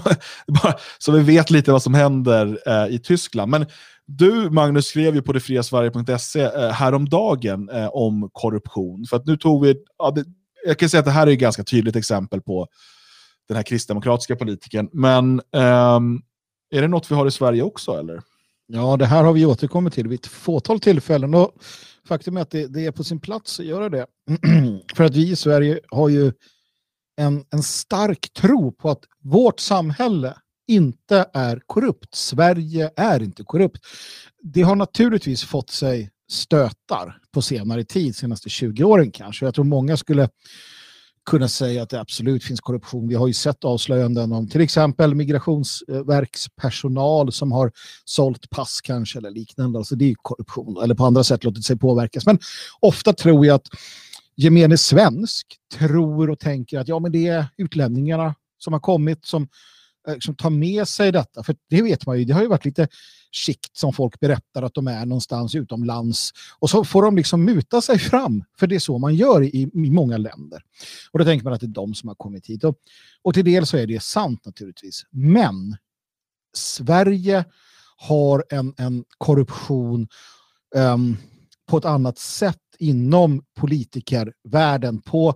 så 0.97 1.11
vi 1.11 1.23
vet 1.23 1.49
lite 1.49 1.71
vad 1.71 1.83
som 1.83 1.93
händer 1.93 2.57
uh, 2.67 2.95
i 2.95 2.99
Tyskland. 2.99 3.51
Men 3.51 3.65
du, 4.07 4.49
Magnus, 4.49 4.85
skrev 4.85 5.15
ju 5.15 5.21
på 5.21 5.33
detfriasverige.se 5.33 6.41
eh, 6.41 6.69
häromdagen 6.69 7.69
eh, 7.69 7.87
om 7.87 8.29
korruption. 8.33 9.05
För 9.09 9.17
att 9.17 9.25
nu 9.25 9.37
tog 9.37 9.65
vi, 9.65 9.75
ja, 9.97 10.11
det, 10.11 10.25
jag 10.65 10.79
kan 10.79 10.89
säga 10.89 10.99
att 10.99 11.05
det 11.05 11.11
här 11.11 11.27
är 11.27 11.31
ett 11.31 11.39
ganska 11.39 11.63
tydligt 11.63 11.95
exempel 11.95 12.41
på 12.41 12.67
den 13.47 13.57
här 13.57 13.63
kristdemokratiska 13.63 14.35
politikern. 14.35 14.89
Men 14.93 15.41
um, 15.51 16.21
är 16.71 16.81
det 16.81 16.87
något 16.87 17.11
vi 17.11 17.15
har 17.15 17.27
i 17.27 17.31
Sverige 17.31 17.63
också? 17.63 17.91
eller? 17.91 18.21
Ja, 18.67 18.97
det 18.97 19.05
här 19.05 19.23
har 19.23 19.33
vi 19.33 19.45
återkommit 19.45 19.93
till 19.93 20.07
vid 20.07 20.19
ett 20.19 20.27
fåtal 20.27 20.79
tillfällen. 20.79 21.33
Och 21.33 21.51
faktum 22.07 22.37
är 22.37 22.41
att 22.41 22.51
det, 22.51 22.67
det 22.67 22.85
är 22.85 22.91
på 22.91 23.03
sin 23.03 23.19
plats 23.19 23.59
att 23.59 23.65
göra 23.65 23.89
det. 23.89 24.05
För 24.95 25.03
att 25.03 25.15
vi 25.15 25.31
i 25.31 25.35
Sverige 25.35 25.79
har 25.91 26.09
ju 26.09 26.33
en, 27.17 27.45
en 27.49 27.63
stark 27.63 28.33
tro 28.33 28.71
på 28.71 28.89
att 28.89 29.03
vårt 29.23 29.59
samhälle 29.59 30.33
inte 30.67 31.25
är 31.33 31.61
korrupt. 31.65 32.15
Sverige 32.15 32.91
är 32.95 33.23
inte 33.23 33.43
korrupt. 33.43 33.85
Det 34.41 34.61
har 34.61 34.75
naturligtvis 34.75 35.43
fått 35.43 35.69
sig 35.69 36.09
stötar 36.31 37.17
på 37.33 37.41
senare 37.41 37.83
tid, 37.83 38.15
senaste 38.15 38.49
20 38.49 38.83
åren 38.83 39.11
kanske. 39.11 39.45
Jag 39.45 39.55
tror 39.55 39.65
många 39.65 39.97
skulle 39.97 40.29
kunna 41.25 41.47
säga 41.47 41.83
att 41.83 41.89
det 41.89 41.99
absolut 41.99 42.43
finns 42.43 42.61
korruption. 42.61 43.07
Vi 43.07 43.15
har 43.15 43.27
ju 43.27 43.33
sett 43.33 43.65
avslöjanden 43.65 44.31
om 44.31 44.47
till 44.47 44.61
exempel 44.61 45.15
migrationsverkspersonal 45.15 47.31
som 47.31 47.51
har 47.51 47.71
sålt 48.05 48.49
pass 48.49 48.81
kanske 48.83 49.19
eller 49.19 49.31
liknande. 49.31 49.79
Alltså 49.79 49.95
det 49.95 50.11
är 50.11 50.15
korruption 50.21 50.83
eller 50.83 50.95
på 50.95 51.05
andra 51.05 51.23
sätt 51.23 51.43
låtit 51.43 51.65
sig 51.65 51.77
påverkas. 51.77 52.25
Men 52.25 52.39
ofta 52.79 53.13
tror 53.13 53.45
jag 53.45 53.55
att 53.55 53.67
gemene 54.35 54.77
svensk 54.77 55.47
tror 55.77 56.29
och 56.29 56.39
tänker 56.39 56.79
att 56.79 56.87
ja, 56.87 56.99
men 56.99 57.11
det 57.11 57.27
är 57.27 57.45
utlänningarna 57.57 58.35
som 58.57 58.73
har 58.73 58.79
kommit 58.79 59.25
som, 59.25 59.47
Eh, 60.07 60.13
liksom, 60.13 60.35
ta 60.35 60.49
med 60.49 60.87
sig 60.87 61.11
detta. 61.11 61.43
För 61.43 61.55
det 61.69 61.81
vet 61.81 62.05
man 62.05 62.19
ju, 62.19 62.25
det 62.25 62.33
har 62.33 62.41
ju 62.41 62.47
varit 62.47 62.65
lite 62.65 62.87
skikt 63.31 63.77
som 63.77 63.93
folk 63.93 64.19
berättar 64.19 64.63
att 64.63 64.73
de 64.73 64.87
är 64.87 65.05
någonstans 65.05 65.55
utomlands. 65.55 66.31
Och 66.59 66.69
så 66.69 66.85
får 66.85 67.03
de 67.03 67.15
liksom 67.15 67.45
muta 67.45 67.81
sig 67.81 67.99
fram, 67.99 68.43
för 68.59 68.67
det 68.67 68.75
är 68.75 68.79
så 68.79 68.97
man 68.97 69.15
gör 69.15 69.43
i, 69.43 69.69
i 69.73 69.89
många 69.89 70.17
länder. 70.17 70.61
Och 71.11 71.19
då 71.19 71.25
tänker 71.25 71.43
man 71.43 71.53
att 71.53 71.59
det 71.59 71.65
är 71.65 71.67
de 71.67 71.93
som 71.93 72.07
har 72.07 72.15
kommit 72.15 72.47
hit. 72.47 72.63
Och, 72.63 72.75
och 73.21 73.33
till 73.33 73.45
del 73.45 73.65
så 73.65 73.77
är 73.77 73.87
det 73.87 74.03
sant 74.03 74.45
naturligtvis. 74.45 75.05
Men 75.11 75.77
Sverige 76.53 77.45
har 77.97 78.45
en, 78.49 78.73
en 78.77 79.03
korruption 79.17 80.07
um, 80.75 81.17
på 81.69 81.77
ett 81.77 81.85
annat 81.85 82.17
sätt 82.17 82.57
inom 82.79 83.43
politikervärlden 83.55 85.01
på 85.01 85.35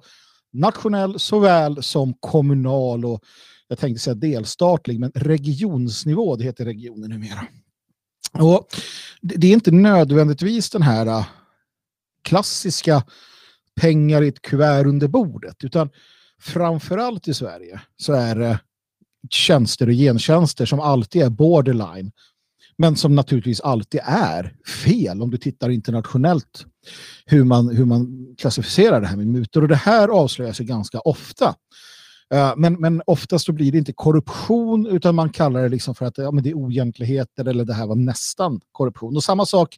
nationell 0.54 1.20
såväl 1.20 1.84
som 1.84 2.14
kommunal 2.14 3.06
och 3.06 3.24
jag 3.68 3.80
tänkte 3.80 4.04
säga 4.04 4.16
delstatlig, 4.16 5.00
men 5.00 5.12
regionsnivå, 5.16 6.36
det 6.36 6.44
heter 6.44 6.66
regioner 6.66 7.08
numera. 7.08 7.48
Och 8.34 8.68
det 9.22 9.48
är 9.48 9.54
inte 9.54 9.72
nödvändigtvis 9.72 10.70
den 10.70 10.82
här 10.82 11.06
äh, 11.06 11.26
klassiska 12.22 13.04
pengar 13.82 14.22
i 14.22 14.28
ett 14.28 14.42
kuvert 14.42 14.86
under 14.86 15.08
bordet, 15.08 15.64
utan 15.64 15.90
framförallt 16.42 17.28
i 17.28 17.34
Sverige 17.34 17.82
så 17.98 18.14
är 18.14 18.36
det 18.36 18.60
tjänster 19.30 19.88
och 19.88 19.94
gentjänster 19.94 20.66
som 20.66 20.80
alltid 20.80 21.22
är 21.22 21.30
borderline, 21.30 22.12
men 22.78 22.96
som 22.96 23.16
naturligtvis 23.16 23.62
alltid 23.62 24.02
är 24.04 24.56
fel 24.84 25.22
om 25.22 25.32
du 25.32 25.38
tittar 25.38 25.70
internationellt 25.70 26.66
hur 27.26 27.44
man, 27.44 27.76
hur 27.76 27.86
man 27.86 28.36
klassificerar 28.38 29.02
det 29.02 29.08
här 29.08 29.18
med 29.18 29.28
mutor. 29.28 29.62
Och 29.62 29.68
det 29.68 29.76
här 29.76 30.08
avslöjas 30.08 30.62
ju 30.62 30.64
ganska 30.64 31.00
ofta. 31.00 31.56
Uh, 32.34 32.54
men, 32.58 32.74
men 32.74 33.02
oftast 33.06 33.46
så 33.46 33.52
blir 33.52 33.72
det 33.72 33.78
inte 33.78 33.94
korruption 33.94 34.88
utan 34.88 35.16
man 35.16 35.30
kallar 35.30 35.64
det 35.64 35.70
liksom 35.70 35.96
för 35.96 36.06
att 36.06 36.18
ja, 36.18 36.32
men 36.32 36.44
det 36.44 36.50
är 36.50 36.54
oegentligheter 36.54 37.46
eller 37.46 37.66
det 37.66 37.74
här 37.74 37.88
var 37.88 37.96
nästan 37.96 38.62
korruption. 38.72 39.16
Och 39.16 39.24
samma 39.24 39.46
sak, 39.46 39.78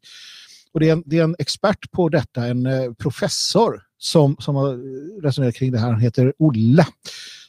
och 0.72 0.80
det 0.80 0.90
är 0.90 0.94
en, 0.94 1.04
det 1.06 1.18
är 1.18 1.24
en 1.24 1.36
expert 1.40 1.92
på 1.92 2.10
detta, 2.10 2.48
en 2.48 2.66
uh, 2.66 2.94
professor 2.94 3.82
som, 3.98 4.36
som 4.40 4.56
har 4.56 4.78
resonerat 5.22 5.56
kring 5.56 5.72
det 5.72 5.80
här. 5.80 5.92
Han 5.92 6.02
heter 6.02 6.34
Olle. 6.40 6.88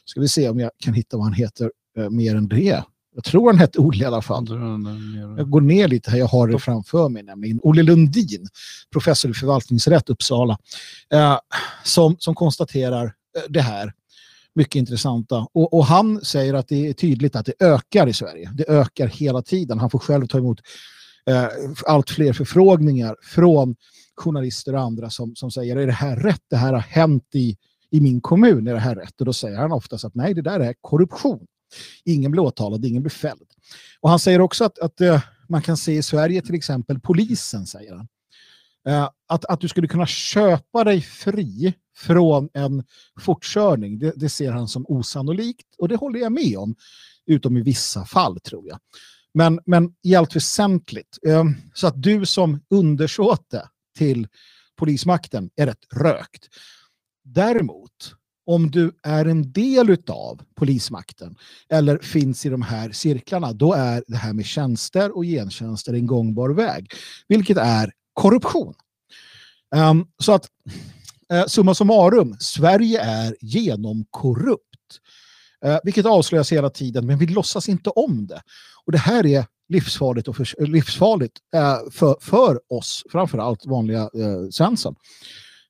Ska 0.05 0.21
vi 0.21 0.27
se 0.27 0.49
om 0.49 0.59
jag 0.59 0.71
kan 0.77 0.93
hitta 0.93 1.17
vad 1.17 1.25
han 1.25 1.33
heter 1.33 1.71
uh, 1.99 2.09
mer 2.09 2.35
än 2.35 2.47
det. 2.47 2.83
Jag 3.15 3.23
tror 3.23 3.51
han 3.51 3.59
hette 3.59 3.79
Olle 3.79 4.03
i 4.03 4.05
alla 4.05 4.21
fall. 4.21 4.47
Jag 5.37 5.49
går 5.49 5.61
ner 5.61 5.87
lite 5.87 6.11
här, 6.11 6.17
jag 6.17 6.27
har 6.27 6.47
det 6.47 6.59
framför 6.59 7.09
mig 7.09 7.23
nämligen. 7.23 7.59
Olle 7.63 7.83
Lundin, 7.83 8.47
professor 8.91 9.31
i 9.31 9.33
förvaltningsrätt 9.33 10.09
Uppsala, 10.09 10.57
eh, 11.13 11.37
som, 11.83 12.15
som 12.19 12.35
konstaterar 12.35 13.05
eh, 13.05 13.41
det 13.49 13.61
här. 13.61 13.93
Mycket 14.55 14.75
intressanta. 14.75 15.47
Och, 15.53 15.73
och, 15.73 15.85
han 15.85 16.25
säger 16.25 16.53
att 16.53 16.67
det 16.67 16.87
är 16.87 16.93
tydligt 16.93 17.35
att 17.35 17.45
det 17.45 17.53
ökar 17.59 18.07
i 18.07 18.13
Sverige. 18.13 18.51
Det 18.53 18.69
ökar 18.69 19.07
hela 19.07 19.41
tiden. 19.41 19.79
Han 19.79 19.89
får 19.89 19.99
själv 19.99 20.27
ta 20.27 20.37
emot 20.37 20.59
eh, 21.25 21.47
allt 21.85 22.09
fler 22.09 22.33
förfrågningar 22.33 23.15
från 23.21 23.75
journalister 24.17 24.75
och 24.75 24.81
andra 24.81 25.09
som, 25.09 25.35
som 25.35 25.51
säger 25.51 25.75
är 25.75 25.87
det 25.87 25.93
här 25.93 26.15
rätt? 26.15 26.41
Det 26.49 26.55
här 26.55 26.73
har 26.73 26.79
hänt 26.79 27.35
i, 27.35 27.57
i 27.89 28.01
min 28.01 28.21
kommun. 28.21 28.67
Är 28.67 28.73
det 28.73 28.79
här 28.79 28.95
rätt? 28.95 29.19
Och 29.19 29.25
då 29.25 29.33
säger 29.33 29.57
han 29.57 29.71
oftast 29.71 30.05
att 30.05 30.15
nej, 30.15 30.33
det 30.33 30.41
där 30.41 30.59
är 30.59 30.73
korruption. 30.81 31.47
Ingen 32.05 32.31
blir 32.31 32.41
åtalad, 32.41 32.85
ingen 32.85 33.03
blir 33.03 33.11
fälld. 33.11 33.47
Och 33.99 34.09
han 34.09 34.19
säger 34.19 34.41
också 34.41 34.63
att, 34.63 34.79
att 34.79 35.01
eh, 35.01 35.21
man 35.49 35.61
kan 35.61 35.77
se 35.77 35.93
i 35.93 36.03
Sverige 36.03 36.41
till 36.41 36.55
exempel 36.55 36.99
polisen, 36.99 37.65
säger 37.65 37.95
han. 37.95 38.07
Eh, 38.87 39.09
att, 39.31 39.45
att 39.45 39.61
du 39.61 39.67
skulle 39.67 39.87
kunna 39.87 40.05
köpa 40.05 40.83
dig 40.83 41.01
fri 41.01 41.73
från 41.97 42.49
en 42.53 42.83
fortkörning, 43.19 43.99
det, 43.99 44.13
det, 44.15 44.29
ser 44.29 44.51
han 44.51 44.67
som 44.67 44.85
osannolikt. 44.87 45.75
Och 45.77 45.87
det 45.87 45.95
håller 45.95 46.19
jag 46.19 46.31
med 46.31 46.57
om, 46.57 46.75
utom 47.25 47.57
i 47.57 47.61
vissa 47.61 48.05
fall 48.05 48.39
tror 48.39 48.67
jag. 48.67 48.79
Men, 49.33 49.59
men 49.65 49.93
i 50.03 50.15
allt 50.15 50.35
väsentligt, 50.35 51.17
eh, 51.27 51.43
så 51.73 51.87
att 51.87 52.03
du 52.03 52.25
som 52.25 52.59
undersåte 52.69 53.69
till 53.97 54.27
polismakten 54.77 55.49
är 55.55 55.65
rätt 55.65 55.85
rökt. 55.93 56.47
Däremot 57.23 58.15
om 58.45 58.71
du 58.71 58.91
är 59.03 59.25
en 59.25 59.51
del 59.51 59.97
av 60.07 60.41
polismakten 60.55 61.35
eller 61.69 61.97
finns 61.97 62.45
i 62.45 62.49
de 62.49 62.61
här 62.61 62.91
cirklarna, 62.91 63.53
då 63.53 63.73
är 63.73 64.03
det 64.07 64.17
här 64.17 64.33
med 64.33 64.45
tjänster 64.45 65.17
och 65.17 65.23
gentjänster 65.23 65.93
en 65.93 66.07
gångbar 66.07 66.49
väg, 66.49 66.91
vilket 67.27 67.57
är 67.57 67.91
korruption. 68.13 68.73
Um, 69.75 70.07
så 70.17 70.31
att 70.31 70.47
uh, 71.33 71.45
summa 71.47 71.75
summarum, 71.75 72.35
Sverige 72.39 73.01
är 73.01 73.35
genomkorrupt. 73.41 74.61
Uh, 75.65 75.77
vilket 75.83 76.05
avslöjas 76.05 76.51
hela 76.51 76.69
tiden, 76.69 77.05
men 77.05 77.17
vi 77.17 77.27
låtsas 77.27 77.69
inte 77.69 77.89
om 77.89 78.27
det. 78.27 78.41
Och 78.85 78.91
det 78.91 78.97
här 78.97 79.25
är 79.25 79.45
livsfarligt, 79.69 80.27
och 80.27 80.35
för, 80.35 80.65
livsfarligt 80.65 81.37
uh, 81.55 81.91
för, 81.91 82.15
för 82.21 82.59
oss, 82.73 83.03
framförallt 83.11 83.65
vanliga 83.65 84.03
uh, 84.03 84.49
Svensson. 84.51 84.95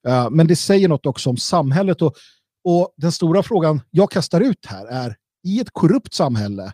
Uh, 0.07 0.29
men 0.29 0.47
det 0.47 0.55
säger 0.55 0.87
något 0.87 1.05
också 1.05 1.29
om 1.29 1.37
samhället 1.37 2.01
och 2.01 2.15
och 2.63 2.93
den 2.97 3.11
stora 3.11 3.43
frågan 3.43 3.81
jag 3.91 4.11
kastar 4.11 4.41
ut 4.41 4.65
här 4.65 4.85
är, 4.85 5.15
i 5.43 5.59
ett 5.59 5.71
korrupt 5.71 6.13
samhälle, 6.13 6.73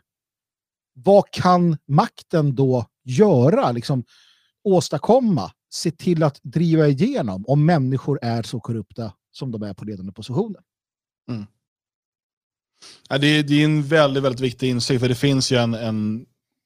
vad 0.94 1.32
kan 1.32 1.78
makten 1.88 2.56
då 2.56 2.86
göra? 3.04 3.72
Liksom, 3.72 4.04
åstadkomma, 4.64 5.52
se 5.69 5.91
till 5.91 6.23
att 6.23 6.39
driva 6.44 6.88
igenom 6.88 7.45
om 7.48 7.65
människor 7.65 8.19
är 8.22 8.44
så 8.44 8.60
korrupta 8.60 9.14
som 9.31 9.52
de 9.52 9.64
är 9.64 9.73
på 9.73 9.85
ledande 9.85 10.11
positioner. 10.11 10.61
Mm. 11.31 11.45
Ja, 13.10 13.18
det, 13.18 13.27
är, 13.27 13.44
det 13.44 13.61
är 13.61 13.65
en 13.65 13.84
väldigt, 13.84 14.23
väldigt 14.23 14.41
viktig 14.41 14.69
insikt, 14.69 15.02
för 15.02 15.10
det 15.10 15.15
finns 15.15 15.52
ju 15.52 15.57
en, 15.57 15.73
en 15.73 16.26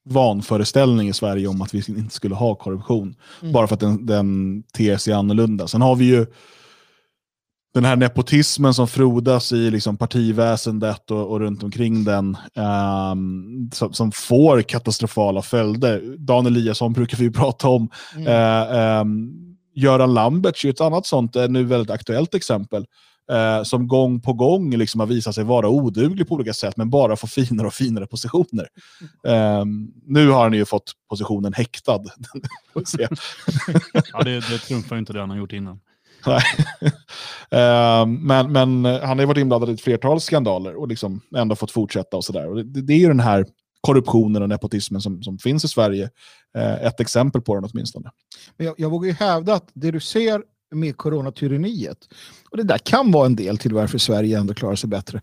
vanföreställning 0.10 1.10
i 1.10 1.14
Sverige 1.14 1.48
om 1.48 1.62
att 1.62 1.74
vi 1.74 1.84
inte 1.88 2.16
skulle 2.16 2.36
ha 2.36 2.56
korruption, 2.56 3.16
mm. 3.42 3.54
bara 3.54 3.68
för 3.68 3.74
att 3.74 3.80
den, 3.80 4.06
den 4.06 4.64
ter 4.74 4.98
sig 4.98 5.14
annorlunda. 5.14 5.68
Sen 5.68 5.82
har 5.82 5.96
vi 5.96 6.06
ju 6.06 6.26
den 7.74 7.86
här 7.86 7.96
nepotismen 7.96 8.74
som 8.74 8.88
frodas 8.88 9.52
i 9.52 9.72
liksom 9.72 9.98
partiväsendet 9.98 11.12
och, 11.12 11.32
och 11.32 11.40
runt 11.40 11.64
omkring 11.64 12.04
den, 12.04 12.38
um, 12.56 13.70
som, 13.74 13.94
som, 13.94 14.12
får 14.12 14.62
katastrofala 14.62 15.42
följder. 15.42 16.16
Dan 16.18 16.46
Eliasson 16.46 16.94
brukar 16.94 17.18
vi 17.18 17.32
prata 17.32 17.68
om. 17.68 17.90
Mm. 18.16 18.28
Uh, 18.28 19.02
um, 19.02 19.32
Göran 19.76 20.14
Lamberts 20.14 20.66
är 20.66 20.70
ett 20.70 20.82
annat 20.82 21.06
sånt, 21.06 21.36
uh, 21.36 21.48
nu 21.48 21.64
väldigt 21.64 21.90
aktuellt 21.90 22.36
exempel. 22.36 22.86
Uh, 23.32 23.64
som 23.64 23.88
gång 23.88 24.22
på 24.22 24.34
gång 24.34 24.78
liksom 24.78 25.00
har 25.00 25.08
visat 25.08 25.36
sig 25.36 25.44
vara 25.44 25.70
oduglig 25.70 26.28
på 26.28 26.36
olika 26.36 26.54
sätt, 26.54 26.78
men 26.78 26.90
bara 26.90 27.16
får 27.16 27.28
finare 27.28 27.68
och 27.68 27.74
finare 27.74 28.08
positioner. 28.08 28.68
Um, 29.24 29.94
nu 30.06 30.30
har 30.30 30.44
han 30.44 30.54
ju 30.54 30.66
fått 30.66 30.92
positionen 31.10 31.54
häktad. 31.54 32.02
ja, 34.14 34.24
det, 34.24 34.50
det 34.50 34.58
trumfar 34.58 34.98
inte 34.98 35.14
det 35.14 35.20
han 35.20 35.30
har 35.30 35.38
gjort 35.38 35.54
innan 35.54 35.80
uh, 36.28 38.06
men, 38.06 38.52
men 38.52 38.86
han 38.86 39.18
har 39.18 39.20
ju 39.20 39.26
varit 39.26 39.38
inblandad 39.38 39.70
i 39.70 39.74
ett 39.74 39.82
flertal 39.82 40.22
skandaler 40.22 40.76
och 40.76 40.88
liksom 40.88 41.22
ändå 41.36 41.56
fått 41.56 41.72
fortsätta 41.72 42.18
och 42.18 42.26
sådär. 42.26 42.64
Det, 42.64 42.82
det 42.82 42.94
är 42.94 42.98
ju 42.98 43.08
den 43.08 43.20
här 43.20 43.46
korruptionen 43.82 44.42
och 44.42 44.50
nepotismen 44.50 45.02
som, 45.02 45.24
som 45.24 45.38
finns 45.38 45.66
i 45.66 45.68
Sverige. 45.68 46.10
Uh, 46.58 46.86
ett 46.86 47.00
exempel 47.00 47.42
på 47.42 47.56
den 47.56 47.70
åtminstone. 47.74 48.12
Men 48.58 48.68
jag, 48.68 48.76
jag 48.78 48.90
vågar 48.90 49.08
ju 49.08 49.14
hävda 49.14 49.54
att 49.54 49.70
det 49.74 49.92
du 49.92 50.00
ser 50.00 50.42
med 50.76 50.98
coronatyranniet, 50.98 51.98
och 52.50 52.58
det 52.58 52.64
där 52.64 52.78
kan 52.78 53.12
vara 53.12 53.26
en 53.26 53.36
del 53.36 53.58
till 53.58 53.74
varför 53.74 53.98
Sverige 53.98 54.40
ändå 54.40 54.54
klarar 54.54 54.76
sig 54.76 54.90
bättre. 54.90 55.22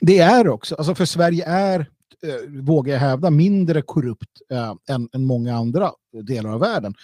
Det 0.00 0.18
är 0.18 0.48
också, 0.48 0.74
alltså 0.74 0.94
för 0.94 1.04
Sverige 1.04 1.44
är, 1.46 1.80
eh, 2.22 2.62
vågar 2.62 2.92
jag 2.92 3.00
hävda, 3.00 3.30
mindre 3.30 3.82
korrupt 3.82 4.40
eh, 4.52 4.74
än, 4.88 5.08
än 5.12 5.24
många 5.24 5.56
andra 5.56 5.92
delar 6.22 6.50
av 6.50 6.60
världen. 6.60 6.94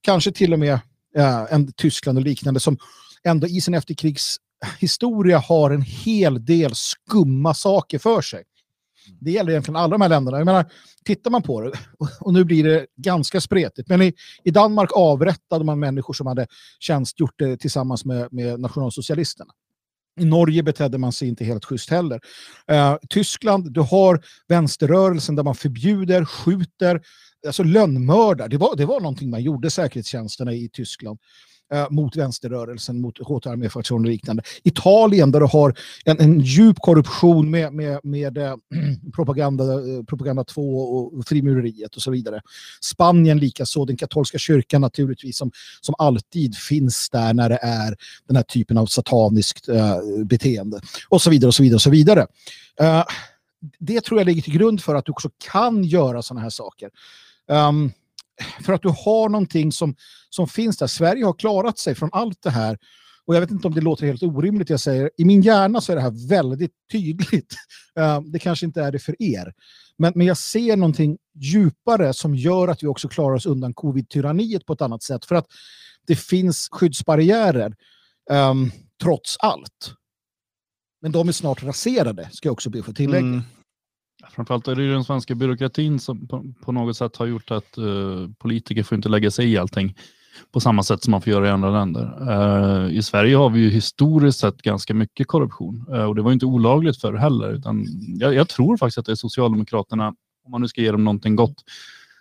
Kanske 0.00 0.32
till 0.32 0.52
och 0.52 0.58
med 0.58 0.80
eh, 1.18 1.54
än 1.54 1.72
Tyskland 1.72 2.18
och 2.18 2.24
liknande 2.24 2.60
som 2.60 2.78
ändå 3.24 3.46
i 3.46 3.60
sin 3.60 3.74
efterkrigshistoria 3.74 5.38
har 5.38 5.70
en 5.70 5.82
hel 5.82 6.44
del 6.44 6.74
skumma 6.74 7.54
saker 7.54 7.98
för 7.98 8.20
sig. 8.20 8.44
Det 9.20 9.30
gäller 9.30 9.50
egentligen 9.50 9.76
alla 9.76 9.88
de 9.88 10.00
här 10.00 10.08
länderna. 10.08 10.38
Jag 10.38 10.44
menar, 10.44 10.70
tittar 11.04 11.30
man 11.30 11.42
på 11.42 11.60
det, 11.60 11.72
och 12.20 12.32
nu 12.32 12.44
blir 12.44 12.64
det 12.64 12.86
ganska 12.96 13.40
spretigt, 13.40 13.88
men 13.88 14.02
i, 14.02 14.14
i 14.44 14.50
Danmark 14.50 14.90
avrättade 14.94 15.64
man 15.64 15.78
människor 15.78 16.14
som 16.14 16.26
hade 16.26 16.46
tjänstgjort 16.80 17.34
det 17.38 17.56
tillsammans 17.56 18.04
med, 18.04 18.32
med 18.32 18.60
nationalsocialisterna. 18.60 19.52
I 20.20 20.24
Norge 20.24 20.62
betedde 20.62 20.98
man 20.98 21.12
sig 21.12 21.28
inte 21.28 21.44
helt 21.44 21.64
schysst 21.64 21.90
heller. 21.90 22.20
Uh, 22.72 22.96
Tyskland, 23.08 23.72
du 23.72 23.80
har 23.80 24.24
vänsterrörelsen 24.48 25.36
där 25.36 25.42
man 25.42 25.54
förbjuder, 25.54 26.24
skjuter, 26.24 27.02
alltså 27.46 27.62
lönnmördar. 27.62 28.48
Det 28.48 28.56
var, 28.56 28.76
det 28.76 28.86
var 28.86 29.00
någonting 29.00 29.30
man 29.30 29.42
gjorde, 29.42 29.70
säkerhetstjänsterna 29.70 30.52
i 30.52 30.68
Tyskland. 30.72 31.18
Eh, 31.72 31.90
mot 31.90 32.16
vänsterrörelsen, 32.16 33.00
mot 33.00 33.18
HT-arméfraktionen 33.18 34.04
och 34.04 34.10
liknande. 34.10 34.42
Italien 34.62 35.30
där 35.30 35.40
du 35.40 35.46
har 35.46 35.74
en, 36.04 36.20
en 36.20 36.40
djup 36.40 36.76
korruption 36.78 37.50
med, 37.50 37.72
med, 37.72 38.00
med 38.02 38.38
eh, 38.38 38.54
propaganda, 39.14 39.64
eh, 39.64 40.04
propaganda 40.08 40.44
2 40.44 40.78
och 40.80 41.26
frimureriet 41.26 41.96
och 41.96 42.02
så 42.02 42.10
vidare. 42.10 42.40
Spanien 42.80 43.38
likaså, 43.38 43.84
den 43.84 43.96
katolska 43.96 44.38
kyrkan 44.38 44.80
naturligtvis 44.80 45.38
som, 45.38 45.50
som 45.80 45.94
alltid 45.98 46.56
finns 46.56 47.10
där 47.10 47.34
när 47.34 47.48
det 47.48 47.58
är 47.62 47.96
den 48.26 48.36
här 48.36 48.42
typen 48.42 48.78
av 48.78 48.86
sataniskt 48.86 49.68
eh, 49.68 49.96
beteende. 50.24 50.80
Och 51.08 51.22
så 51.22 51.30
vidare 51.30 51.48
och 51.48 51.54
så 51.54 51.62
vidare 51.62 51.76
och 51.76 51.82
så 51.82 51.90
vidare. 51.90 52.26
Eh, 52.80 53.04
det 53.78 54.00
tror 54.00 54.20
jag 54.20 54.26
ligger 54.26 54.42
till 54.42 54.54
grund 54.54 54.82
för 54.82 54.94
att 54.94 55.04
du 55.04 55.12
också 55.12 55.30
kan 55.52 55.84
göra 55.84 56.22
sådana 56.22 56.40
här 56.40 56.50
saker. 56.50 56.90
Um, 57.48 57.92
för 58.64 58.72
att 58.72 58.82
du 58.82 58.88
har 58.88 59.28
någonting 59.28 59.72
som, 59.72 59.96
som 60.30 60.48
finns 60.48 60.76
där. 60.76 60.86
Sverige 60.86 61.24
har 61.24 61.32
klarat 61.32 61.78
sig 61.78 61.94
från 61.94 62.10
allt 62.12 62.42
det 62.42 62.50
här. 62.50 62.78
Och 63.24 63.34
jag 63.34 63.40
vet 63.40 63.50
inte 63.50 63.68
om 63.68 63.74
det 63.74 63.80
låter 63.80 64.06
helt 64.06 64.22
orimligt 64.22 64.70
jag 64.70 64.80
säger. 64.80 65.10
I 65.16 65.24
min 65.24 65.42
hjärna 65.42 65.80
så 65.80 65.92
är 65.92 65.96
det 65.96 66.02
här 66.02 66.28
väldigt 66.28 66.72
tydligt. 66.92 67.54
Ehm, 67.98 68.32
det 68.32 68.38
kanske 68.38 68.66
inte 68.66 68.82
är 68.82 68.92
det 68.92 68.98
för 68.98 69.22
er. 69.22 69.52
Men, 69.98 70.12
men 70.16 70.26
jag 70.26 70.36
ser 70.36 70.76
någonting 70.76 71.18
djupare 71.34 72.14
som 72.14 72.34
gör 72.34 72.68
att 72.68 72.82
vi 72.82 72.86
också 72.86 73.08
klarar 73.08 73.34
oss 73.34 73.46
undan 73.46 73.74
covid-tyranniet 73.74 74.66
på 74.66 74.72
ett 74.72 74.82
annat 74.82 75.02
sätt. 75.02 75.24
För 75.24 75.34
att 75.34 75.46
det 76.06 76.16
finns 76.16 76.68
skyddsbarriärer 76.70 77.74
um, 78.30 78.70
trots 79.02 79.36
allt. 79.38 79.94
Men 81.02 81.12
de 81.12 81.28
är 81.28 81.32
snart 81.32 81.62
raserade, 81.62 82.28
ska 82.32 82.48
jag 82.48 82.52
också 82.52 82.70
be 82.70 82.78
att 82.78 82.84
få 82.84 82.92
tillägga. 82.92 83.26
Mm. 83.26 83.42
Framförallt 84.30 84.68
är 84.68 84.74
det 84.74 84.82
ju 84.82 84.92
den 84.92 85.04
svenska 85.04 85.34
byråkratin 85.34 85.98
som 85.98 86.28
på, 86.28 86.44
på 86.64 86.72
något 86.72 86.96
sätt 86.96 87.16
har 87.16 87.26
gjort 87.26 87.50
att 87.50 87.78
uh, 87.78 88.28
politiker 88.38 88.82
får 88.82 88.96
inte 88.96 89.08
lägga 89.08 89.30
sig 89.30 89.52
i 89.52 89.58
allting 89.58 89.94
på 90.52 90.60
samma 90.60 90.82
sätt 90.82 91.02
som 91.02 91.10
man 91.10 91.22
får 91.22 91.32
göra 91.32 91.46
i 91.46 91.50
andra 91.50 91.70
länder. 91.70 92.30
Uh, 92.30 92.96
I 92.96 93.02
Sverige 93.02 93.36
har 93.36 93.50
vi 93.50 93.60
ju 93.60 93.70
historiskt 93.70 94.38
sett 94.38 94.62
ganska 94.62 94.94
mycket 94.94 95.26
korruption 95.26 95.86
uh, 95.92 96.04
och 96.04 96.14
det 96.14 96.22
var 96.22 96.32
inte 96.32 96.46
olagligt 96.46 97.00
förr 97.00 97.14
heller. 97.14 97.52
Utan 97.52 97.86
jag, 98.20 98.34
jag, 98.34 98.48
tror 98.48 98.76
faktiskt 98.76 98.98
att 98.98 99.06
det 99.06 99.12
är 99.12 99.16
Socialdemokraterna, 99.16 100.08
om 100.44 100.50
man 100.50 100.60
nu 100.60 100.68
ska 100.68 100.80
ge 100.80 100.92
dem 100.92 101.04
någonting 101.04 101.36
gott, 101.36 101.64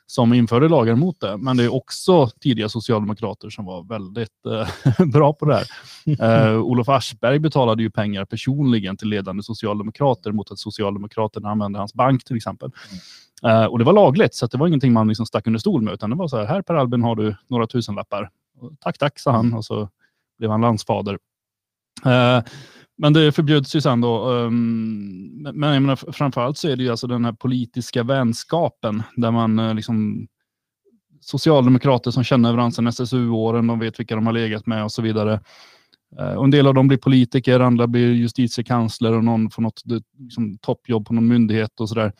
som 0.08 0.34
införde 0.34 0.70
lagar 0.70 0.96
mot 0.96 1.20
det. 1.20 1.38
Men 1.38 1.58
det 1.58 1.64
är 1.64 1.74
också 1.74 2.28
tidiga 2.28 2.70
socialdemokrater 2.70 3.50
som 3.50 3.66
var 3.66 3.84
väldigt 3.84 4.46
eh, 4.46 5.06
bra 5.14 5.34
på 5.34 5.46
det 5.46 5.56
här. 5.56 5.66
Eh, 6.48 6.60
Olof 6.60 6.90
Aschberg 6.90 7.40
betalade 7.40 7.84
ju 7.84 7.90
pengar 7.90 8.26
personligen 8.26 8.98
till 8.98 9.08
ledande 9.08 9.44
socialdemokrater 9.44 10.32
mot 10.32 10.52
att 10.52 10.60
Socialdemokraterna 10.60 11.50
använde 11.50 11.80
hans 11.80 11.94
bank 11.94 12.24
till 12.24 12.36
exempel. 12.36 12.72
Eh, 13.44 13.66
och 13.66 13.80
det 13.80 13.86
var 13.86 13.94
lagligt, 13.94 14.36
så 14.36 14.48
det 14.48 14.58
var 14.58 14.68
ingenting 14.68 14.94
man 14.94 15.08
liksom 15.08 15.26
stack 15.26 15.48
under 15.48 15.60
stol 15.60 15.82
med, 15.82 15.94
utan 15.94 16.10
det 16.10 16.16
var 16.16 16.28
så 16.28 16.38
här, 16.38 16.46
här 16.46 16.62
Per 16.62 16.76
Albin 16.76 17.02
har 17.02 17.16
du 17.16 17.36
några 17.48 17.68
tusenlappar. 17.68 18.30
Tack, 18.80 18.98
tack, 18.98 19.20
sa 19.20 19.32
han 19.32 19.54
och 19.54 19.66
så 19.66 19.90
blev 20.38 20.52
han 20.52 20.62
landsfader. 20.62 21.18
Eh, 22.06 22.44
men 22.98 23.14
det 23.14 23.32
förbjuds 23.32 23.76
ju 23.76 23.82
sen 23.82 24.02
då. 24.02 24.30
Um, 24.30 25.52
men 25.54 25.74
jag 25.74 25.82
menar, 25.82 26.12
framförallt 26.12 26.58
så 26.58 26.68
är 26.68 26.76
det 26.76 26.84
ju 26.84 26.90
alltså 26.90 27.08
den 27.08 27.26
här 27.26 27.34
politiska 27.34 28.04
vänskapen 28.04 29.04
där 29.16 29.32
man 29.32 29.60
eh, 29.60 29.74
liksom 29.74 30.28
socialdemokrater 31.22 32.12
som 32.12 32.24
känner 32.24 32.52
varandra 32.52 32.72
sedan 32.72 32.88
SSU-åren, 32.88 33.68
de 33.68 33.80
vet 33.80 34.00
vilka 34.00 34.16
de 34.16 34.26
har 34.26 34.34
legat 34.34 34.66
med 34.66 34.84
och 34.84 34.92
så 34.92 35.02
vidare. 35.02 35.40
Eh, 36.20 36.34
och 36.34 36.44
en 36.44 36.52
del 36.52 36.68
av 36.68 36.74
dem 36.74 36.88
blir 36.88 36.98
politiker, 36.98 37.60
andra 37.60 37.88
blir 37.88 38.14
justitiekansler 38.14 39.14
och 39.14 39.24
någon 39.24 39.50
får 39.50 39.62
något 39.62 39.82
liksom, 40.18 40.58
toppjobb 40.58 41.08
på 41.08 41.14
någon 41.14 41.28
myndighet 41.28 41.80
och 41.80 41.90
sådär. 41.90 42.14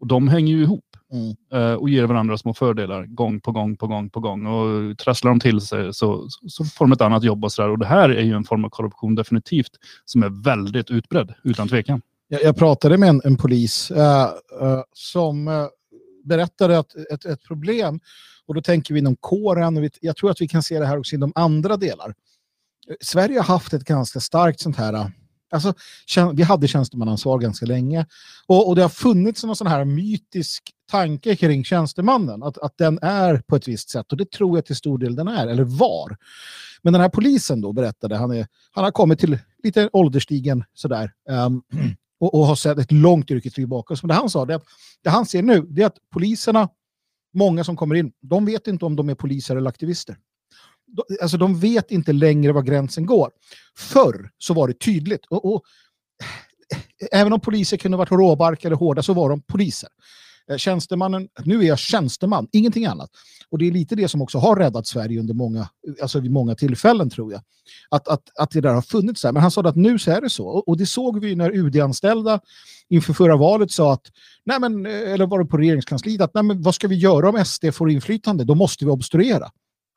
Och 0.00 0.06
de 0.06 0.28
hänger 0.28 0.54
ju 0.54 0.62
ihop 0.62 0.89
mm. 1.12 1.36
uh, 1.54 1.74
och 1.74 1.90
ger 1.90 2.04
varandra 2.04 2.38
små 2.38 2.54
fördelar 2.54 3.06
gång 3.06 3.40
på 3.40 3.52
gång 3.52 3.76
på 3.76 3.86
gång 3.86 4.10
på 4.10 4.20
gång. 4.20 4.46
Och 4.46 4.98
trasslar 4.98 5.30
de 5.30 5.40
till 5.40 5.60
sig 5.60 5.94
så, 5.94 6.28
så 6.48 6.64
får 6.64 6.84
de 6.84 6.92
ett 6.92 7.00
annat 7.00 7.24
jobb 7.24 7.44
och 7.44 7.52
sådär. 7.52 7.68
Och 7.68 7.78
det 7.78 7.86
här 7.86 8.08
är 8.08 8.22
ju 8.22 8.32
en 8.32 8.44
form 8.44 8.64
av 8.64 8.68
korruption 8.68 9.14
definitivt 9.14 9.70
som 10.04 10.22
är 10.22 10.44
väldigt 10.44 10.90
utbredd, 10.90 11.34
utan 11.44 11.68
tvekan. 11.68 12.02
Jag, 12.28 12.42
jag 12.42 12.56
pratade 12.56 12.98
med 12.98 13.08
en, 13.08 13.20
en 13.24 13.36
polis 13.36 13.90
uh, 13.90 13.98
uh, 14.62 14.82
som 14.92 15.68
berättade 16.24 16.78
att 16.78 16.94
ett, 16.94 17.24
ett 17.24 17.42
problem, 17.42 18.00
och 18.46 18.54
då 18.54 18.62
tänker 18.62 18.94
vi 18.94 19.00
inom 19.00 19.16
kåren, 19.16 19.76
och 19.76 19.82
vi, 19.82 19.90
jag 20.00 20.16
tror 20.16 20.30
att 20.30 20.40
vi 20.40 20.48
kan 20.48 20.62
se 20.62 20.78
det 20.78 20.86
här 20.86 20.98
också 20.98 21.16
inom 21.16 21.32
andra 21.34 21.76
delar. 21.76 22.14
Sverige 23.00 23.38
har 23.38 23.44
haft 23.44 23.72
ett 23.72 23.84
ganska 23.84 24.20
starkt 24.20 24.60
sånt 24.60 24.76
här 24.76 25.10
Alltså, 25.50 25.74
vi 26.34 26.42
hade 26.42 26.68
tjänstemannaansvar 26.68 27.38
ganska 27.38 27.66
länge. 27.66 28.06
Och, 28.46 28.68
och 28.68 28.76
det 28.76 28.82
har 28.82 28.88
funnits 28.88 29.44
någon 29.44 29.56
sån 29.56 29.66
här 29.66 29.84
mytisk 29.84 30.62
tanke 30.90 31.36
kring 31.36 31.64
tjänstemannen, 31.64 32.42
att, 32.42 32.58
att 32.58 32.78
den 32.78 32.98
är 33.02 33.42
på 33.46 33.56
ett 33.56 33.68
visst 33.68 33.90
sätt. 33.90 34.12
Och 34.12 34.18
det 34.18 34.30
tror 34.30 34.56
jag 34.56 34.64
till 34.64 34.76
stor 34.76 34.98
del 34.98 35.16
den 35.16 35.28
är, 35.28 35.46
eller 35.46 35.64
var. 35.64 36.16
Men 36.82 36.92
den 36.92 37.02
här 37.02 37.08
polisen 37.08 37.60
då 37.60 37.72
berättade, 37.72 38.16
han, 38.16 38.30
är, 38.30 38.46
han 38.70 38.84
har 38.84 38.90
kommit 38.90 39.18
till 39.18 39.38
lite 39.62 39.90
ålderstigen 39.92 40.64
sådär. 40.74 41.12
Um, 41.28 41.62
och, 42.20 42.34
och 42.34 42.46
har 42.46 42.56
sett 42.56 42.78
ett 42.78 42.92
långt 42.92 43.30
yrkesliv 43.30 43.68
bakom 43.68 43.96
sig. 43.96 44.06
Men 44.06 44.08
det 44.08 44.20
han 44.20 44.30
sa, 44.30 44.44
det, 44.44 44.60
det 45.04 45.10
han 45.10 45.26
ser 45.26 45.42
nu, 45.42 45.60
det 45.60 45.82
är 45.82 45.86
att 45.86 45.98
poliserna, 46.12 46.68
många 47.34 47.64
som 47.64 47.76
kommer 47.76 47.94
in, 47.94 48.12
de 48.20 48.44
vet 48.44 48.66
inte 48.66 48.84
om 48.84 48.96
de 48.96 49.08
är 49.08 49.14
poliser 49.14 49.56
eller 49.56 49.68
aktivister 49.68 50.16
alltså 51.22 51.36
de 51.36 51.60
vet 51.60 51.90
inte 51.90 52.12
längre 52.12 52.52
var 52.52 52.62
gränsen 52.62 53.06
går. 53.06 53.30
Förr 53.78 54.30
så 54.38 54.54
var 54.54 54.68
det 54.68 54.74
tydligt. 54.74 55.26
Och, 55.26 55.54
och 55.54 55.62
även 57.12 57.32
om 57.32 57.40
poliser 57.40 57.76
kunde 57.76 57.96
varit 57.96 58.10
råbarkade 58.10 58.74
hårda 58.74 59.02
så 59.02 59.14
var 59.14 59.30
de 59.30 59.42
poliser. 59.42 59.88
Eh, 60.50 60.56
tjänstemannen, 60.56 61.28
nu 61.44 61.58
är 61.60 61.62
jag 61.62 61.78
tjänsteman, 61.78 62.48
ingenting 62.52 62.86
annat. 62.86 63.10
Och 63.50 63.58
det 63.58 63.66
är 63.66 63.72
lite 63.72 63.94
det 63.94 64.08
som 64.08 64.22
också 64.22 64.38
har 64.38 64.56
räddat 64.56 64.86
Sverige 64.86 65.20
under 65.20 65.34
många, 65.34 65.68
alltså 66.02 66.20
vid 66.20 66.30
många 66.30 66.54
tillfällen 66.54 67.10
tror 67.10 67.32
jag. 67.32 67.42
Att, 67.88 68.08
att, 68.08 68.22
att 68.38 68.50
det 68.50 68.60
där 68.60 68.74
har 68.74 68.82
funnits 68.82 69.22
där. 69.22 69.32
Men 69.32 69.42
han 69.42 69.50
sa 69.50 69.60
att 69.60 69.76
nu 69.76 69.98
så 69.98 70.10
är 70.10 70.20
det 70.20 70.30
så. 70.30 70.46
Och 70.46 70.76
det 70.76 70.86
såg 70.86 71.20
vi 71.20 71.36
när 71.36 71.50
UD-anställda 71.50 72.40
inför 72.88 73.12
förra 73.12 73.36
valet 73.36 73.70
sa 73.70 73.92
att, 73.92 74.06
nej 74.44 74.60
men, 74.60 74.86
eh, 74.86 75.12
eller 75.12 75.26
var 75.26 75.38
det 75.38 75.44
på 75.44 75.56
regeringskansliet, 75.56 76.20
att 76.20 76.34
nej 76.34 76.42
men, 76.42 76.62
vad 76.62 76.74
ska 76.74 76.88
vi 76.88 76.96
göra 76.96 77.28
om 77.28 77.44
SD 77.44 77.64
får 77.72 77.90
inflytande? 77.90 78.44
Då 78.44 78.54
måste 78.54 78.84
vi 78.84 78.90
obstruera. 78.90 79.50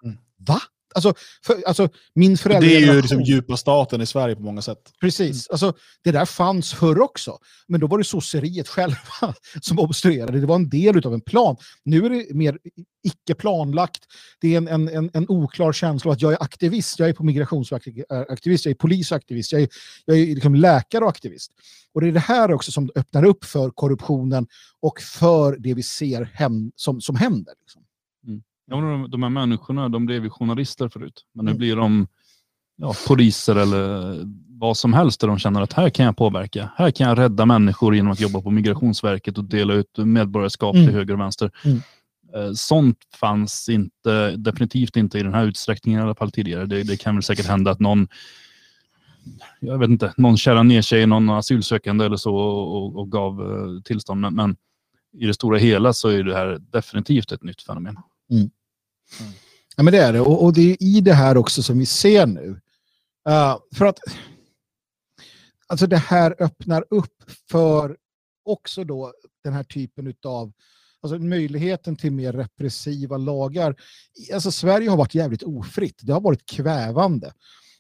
Mm. 0.04 0.18
Va? 0.48 0.60
Alltså, 0.96 1.14
för, 1.46 1.64
alltså, 1.68 1.90
min 2.16 2.36
det 2.36 2.76
är 2.76 2.80
ju 2.80 3.02
liksom 3.02 3.22
djupa 3.22 3.58
staten 3.58 4.02
i 4.02 4.06
Sverige 4.06 4.36
på 4.36 4.42
många 4.42 4.62
sätt. 4.62 4.80
Precis. 5.02 5.50
Alltså, 5.50 5.74
det 6.04 6.12
där 6.12 6.26
fanns 6.26 6.74
förr 6.74 7.02
också. 7.02 7.38
Men 7.68 7.80
då 7.80 7.88
var 7.88 7.98
det 7.98 8.04
sosseriet 8.04 8.68
själva 8.68 8.98
som 9.62 9.80
obstruerade. 9.80 10.40
Det 10.40 10.46
var 10.46 10.56
en 10.56 10.70
del 10.70 11.08
av 11.08 11.14
en 11.14 11.22
plan. 11.22 11.58
Nu 11.84 12.06
är 12.06 12.10
det 12.10 12.34
mer 12.34 12.58
icke 13.04 13.36
planlagt. 13.36 14.04
Det 14.42 14.54
är 14.54 14.58
en, 14.58 14.68
en, 14.68 14.88
en, 14.88 15.10
en 15.14 15.26
oklar 15.30 15.74
känsla 15.74 16.12
att 16.12 16.22
jag 16.22 16.34
är 16.34 16.44
aktivist. 16.44 17.00
Jag 17.00 17.10
är 17.10 17.14
på 17.14 17.24
migrationsaktivist, 17.24 18.66
jag 18.66 18.72
är 18.72 18.76
polisaktivist, 18.76 19.52
jag 19.52 19.62
är, 19.62 19.70
jag 20.06 20.18
är 20.18 20.26
liksom 20.26 20.56
läkare 20.56 21.04
och 21.04 21.10
aktivist. 21.10 21.52
Och 21.94 22.02
det 22.02 22.08
är 22.08 22.12
det 22.12 22.20
här 22.20 22.54
också 22.54 22.72
som 22.72 22.90
öppnar 22.96 23.26
upp 23.26 23.46
för 23.46 23.70
korruptionen 23.70 24.48
och 24.80 25.02
för 25.02 25.58
det 25.58 25.74
vi 25.74 25.84
ser 25.84 26.24
hem, 26.34 26.72
som, 26.76 27.02
som 27.02 27.16
händer. 27.16 27.54
Liksom. 27.62 27.83
Ja, 28.66 28.76
de, 28.76 29.12
de 29.12 29.24
här 29.24 29.30
människorna 29.30 29.90
de 29.90 30.06
blev 30.06 30.24
ju 30.24 30.30
journalister 30.30 30.90
förut, 30.90 31.26
men 31.34 31.46
nu 31.46 31.52
mm. 31.52 31.58
blir 31.58 31.76
de 31.76 32.08
ja, 32.76 32.94
poliser 33.08 33.56
eller 33.56 34.18
vad 34.48 34.78
som 34.78 34.94
helst 34.94 35.22
där 35.22 35.28
de 35.28 35.40
känner 35.40 35.62
att 35.62 35.74
här 35.74 35.90
kan 35.90 36.06
jag 36.06 36.18
påverka. 36.18 36.70
Här 36.76 36.92
kan 36.92 37.08
jag 37.08 37.18
rädda 37.18 37.46
människor 37.46 37.96
genom 37.96 38.12
att 38.12 38.20
jobba 38.20 38.42
på 38.42 38.52
Migrationsverket 38.52 39.38
och 39.38 39.44
dela 39.44 39.74
ut 39.74 39.98
medborgarskap 39.98 40.76
mm. 40.76 40.88
till 40.88 40.96
höger 40.96 41.14
och 41.14 41.20
vänster. 41.20 41.52
Mm. 41.66 41.82
Eh, 42.36 42.54
sånt 42.54 42.98
fanns 43.20 43.70
inte, 43.70 44.36
definitivt 44.36 44.96
inte 44.98 45.20
i 45.20 45.24
den 45.24 45.34
här 45.34 45.46
utsträckningen 45.46 46.00
i 46.00 46.04
alla 46.04 46.16
fall 46.16 46.32
tidigare. 46.32 46.66
Det, 46.66 46.84
det 46.84 46.98
kan 46.98 47.16
väl 47.16 47.24
säkert 47.24 47.46
hända 47.46 47.72
att 47.72 47.80
någon 47.80 48.08
jag 49.60 49.78
vet 49.78 49.90
inte, 49.90 50.14
någon 50.18 50.38
kärrar 50.38 50.64
ner 50.64 50.82
sig 50.82 51.02
i 51.02 51.06
någon 51.06 51.30
asylsökande 51.30 52.06
eller 52.06 52.18
så 52.18 52.36
och, 52.36 52.96
och 52.96 53.12
gav 53.12 53.42
uh, 53.42 53.82
tillstånd. 53.82 54.22
Men, 54.22 54.36
men, 54.36 54.56
i 55.18 55.26
det 55.26 55.34
stora 55.34 55.58
hela 55.58 55.94
så 55.94 56.10
är 56.10 56.24
det 56.24 56.36
här 56.36 56.58
definitivt 56.72 57.32
ett 57.32 57.44
nytt 57.44 57.62
fenomen. 57.62 57.98
Mm. 58.32 58.42
Mm. 59.20 59.34
Ja, 59.76 59.84
men 59.84 59.94
det 59.94 60.00
är 60.00 60.14
det. 60.14 60.20
Och, 60.20 60.44
och, 60.44 60.54
det 60.54 60.72
är 60.72 60.84
i 60.84 61.02
det 61.02 61.14
här 61.14 61.38
också 61.38 61.64
som 61.64 61.80
vi 61.80 61.86
ser 61.86 62.26
nu. 62.26 62.50
Uh, 63.30 63.58
för 63.76 63.86
att 63.86 64.00
alltså 65.68 65.88
det 65.88 65.98
här 65.98 66.36
öppnar 66.40 66.86
upp 66.90 67.24
för 67.52 67.98
också 68.46 68.84
då 68.84 69.14
den 69.44 69.54
här 69.54 69.64
typen 69.64 70.14
av 70.26 70.54
alltså 71.02 71.20
möjligheten 71.20 71.96
till 71.96 72.12
mer 72.12 72.34
repressiva 72.34 73.18
lagar. 73.18 73.76
Alltså 74.34 74.52
Sverige 74.52 74.90
har 74.90 74.98
varit 74.98 75.16
jävligt 75.16 75.44
ofritt. 75.44 76.00
Det 76.02 76.14
har 76.14 76.22
varit 76.22 76.46
kvävande. 76.46 77.34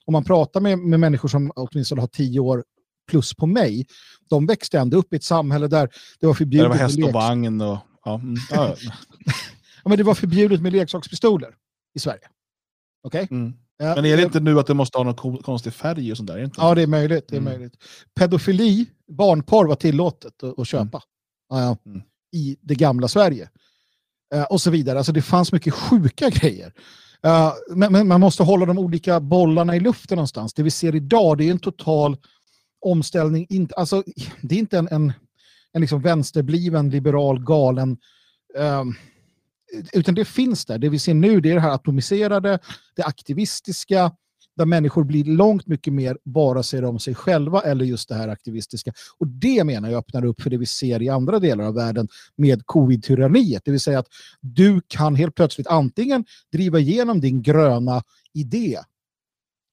Om 0.06 0.11
man 0.11 0.24
pratar 0.24 0.60
med, 0.60 0.80
med 0.80 0.99
människor 0.99 1.30
som 1.30 1.52
åtminstone 1.56 2.02
har 2.02 2.07
tio 2.07 2.40
år 2.40 2.64
plus 3.11 3.34
på 3.34 3.45
mig, 3.45 3.86
de 4.30 4.45
växte 4.45 4.80
ändå 4.80 4.98
upp 4.98 5.14
i 5.14 5.15
ett 5.15 5.24
samhälle 5.24 5.68
där 5.68 5.90
det 6.20 6.28
var 6.28 6.34
förbjudet. 6.34 6.65
Det 6.65 6.70
var 6.70 6.76
häst 6.76 7.03
och 7.03 7.14
vagn 7.14 7.61
och... 7.61 7.78
Ja. 8.06 8.15
Mm. 8.15 8.36
Ja, 9.84 9.89
men 9.89 9.97
det 9.97 10.03
var 10.03 10.15
förbjudet 10.15 10.61
med 10.61 10.73
leksakspistoler 10.73 11.55
i 11.95 11.99
Sverige. 11.99 12.27
Okej? 13.03 13.23
Okay? 13.23 13.38
Mm. 13.38 13.53
Ja, 13.77 13.95
men 13.95 14.05
är 14.05 14.18
det 14.18 14.23
inte 14.23 14.39
nu 14.39 14.60
att 14.60 14.68
det 14.68 14.73
måste 14.73 14.97
ha 14.97 15.03
någon 15.03 15.38
konstig 15.38 15.73
färg 15.73 16.11
och 16.11 16.18
sånt 16.18 16.30
där? 16.30 16.43
Inte 16.43 16.61
ja, 16.61 16.76
det 16.76 16.81
är 16.81 16.88
möjligt. 16.88 17.27
Det 17.27 17.35
är 17.35 17.39
mm. 17.39 17.53
möjligt. 17.53 17.73
Pedofili, 18.15 18.85
barnporr 19.07 19.68
var 19.68 19.76
tillåtet 19.76 20.43
att, 20.43 20.60
att 20.60 20.68
köpa 20.68 21.01
mm. 21.53 21.64
ja, 21.64 21.77
mm. 21.85 22.01
i 22.35 22.57
det 22.61 22.76
gamla 22.76 23.07
Sverige. 23.07 23.49
Uh, 24.35 24.43
och 24.43 24.61
så 24.61 24.72
vidare. 24.72 24.97
Alltså 24.97 25.11
det 25.11 25.22
fanns 25.22 25.51
mycket 25.51 25.73
sjuka 25.73 26.30
grejer. 26.30 26.73
Uh, 27.27 27.53
men, 27.76 27.91
men, 27.91 28.07
man 28.07 28.22
måste 28.22 28.43
hålla 28.43 28.65
de 28.65 28.80
olika 28.80 29.19
bollarna 29.19 29.76
i 29.76 29.80
luften 29.80 30.15
någonstans. 30.15 30.53
Det 30.53 30.64
vi 30.64 30.72
ser 30.72 30.95
idag 30.95 31.38
det 31.38 31.47
är 31.47 31.51
en 31.51 31.60
total 31.60 32.18
omställning. 32.85 33.47
Inte, 33.49 33.76
alltså, 33.76 34.03
det 34.41 34.55
är 34.55 34.60
inte 34.60 34.77
en, 34.77 34.88
en, 34.91 35.14
en 35.73 35.81
liksom 35.81 36.01
vänsterbliven, 36.01 36.89
liberal, 36.89 37.43
galen 37.43 37.97
um, 38.57 38.95
utan 39.94 40.16
det 40.16 40.26
finns 40.26 40.66
där. 40.66 40.78
Det 40.78 40.90
vi 40.90 41.00
ser 41.00 41.14
nu 41.14 41.41
det 41.41 41.50
är 41.50 41.54
det 41.54 41.62
här 41.62 41.74
atomiserade, 41.74 42.60
det 42.95 43.04
aktivistiska, 43.04 44.12
där 44.56 44.66
människor 44.66 45.04
blir 45.04 45.24
långt 45.24 45.68
mycket 45.68 45.94
mer 45.94 46.18
bara 46.26 46.64
ser 46.64 46.86
om 46.86 47.00
sig 47.00 47.16
själva 47.16 47.62
eller 47.62 47.86
just 47.86 48.10
det 48.10 48.16
här 48.16 48.28
aktivistiska. 48.28 48.94
Och 49.18 49.28
det 49.28 49.64
menar 49.64 49.90
jag 49.90 49.98
öppnar 49.98 50.26
upp 50.26 50.41
för 50.41 50.50
det 50.50 50.58
vi 50.58 50.66
ser 50.66 51.02
i 51.02 51.10
andra 51.10 51.40
delar 51.40 51.64
av 51.64 51.74
världen 51.74 52.08
med 52.36 52.66
covid-tyranniet. 52.66 53.62
Det 53.66 53.72
vill 53.72 53.80
säga 53.80 54.00
att 54.00 54.08
du 54.41 54.82
kan 54.88 55.16
helt 55.16 55.36
plötsligt 55.36 55.68
antingen 55.68 56.26
driva 56.52 56.80
igenom 56.80 57.22
din 57.22 57.41
gröna 57.41 58.04
idé 58.34 58.80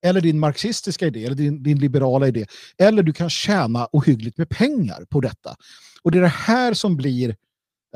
eller 0.03 0.21
din 0.21 0.39
marxistiska 0.39 1.07
idé, 1.07 1.25
eller 1.25 1.37
din, 1.37 1.63
din 1.63 1.79
liberala 1.79 2.29
idé, 2.29 2.47
eller 2.79 3.03
du 3.03 3.13
kan 3.13 3.31
tjäna 3.31 3.89
ohyggligt 3.93 4.39
med 4.39 4.49
pengar 4.49 5.05
på 5.09 5.21
detta. 5.21 5.57
Och 6.03 6.11
det 6.11 6.19
är 6.19 6.23
det 6.23 6.29
här 6.29 6.75
som 6.75 6.97
blir 6.97 7.37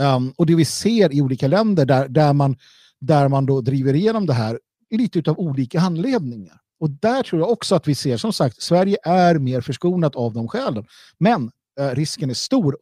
Um, 0.00 0.32
och 0.36 0.46
det 0.46 0.54
vi 0.54 0.64
ser 0.64 1.14
i 1.14 1.22
olika 1.22 1.48
länder 1.48 1.86
där, 1.86 2.08
där, 2.08 2.32
man, 2.32 2.56
där 3.00 3.28
man 3.28 3.46
då 3.46 3.60
driver 3.60 3.94
igenom 3.94 4.26
det 4.26 4.32
här 4.32 4.58
lite 4.90 5.30
av 5.30 5.38
olika 5.38 5.80
anledningar. 5.80 6.60
Och 6.80 6.90
där 6.90 7.22
tror 7.22 7.40
jag 7.40 7.50
också 7.50 7.74
att 7.74 7.88
vi 7.88 7.94
ser, 7.94 8.16
som 8.16 8.32
sagt, 8.32 8.62
Sverige 8.62 8.96
är 9.02 9.38
mer 9.38 9.60
förskonat 9.60 10.16
av 10.16 10.32
de 10.32 10.48
skälen. 10.48 10.84
Men 11.18 11.50
uh, 11.80 11.94
risken 11.94 12.30
är 12.30 12.34
stor 12.34 12.76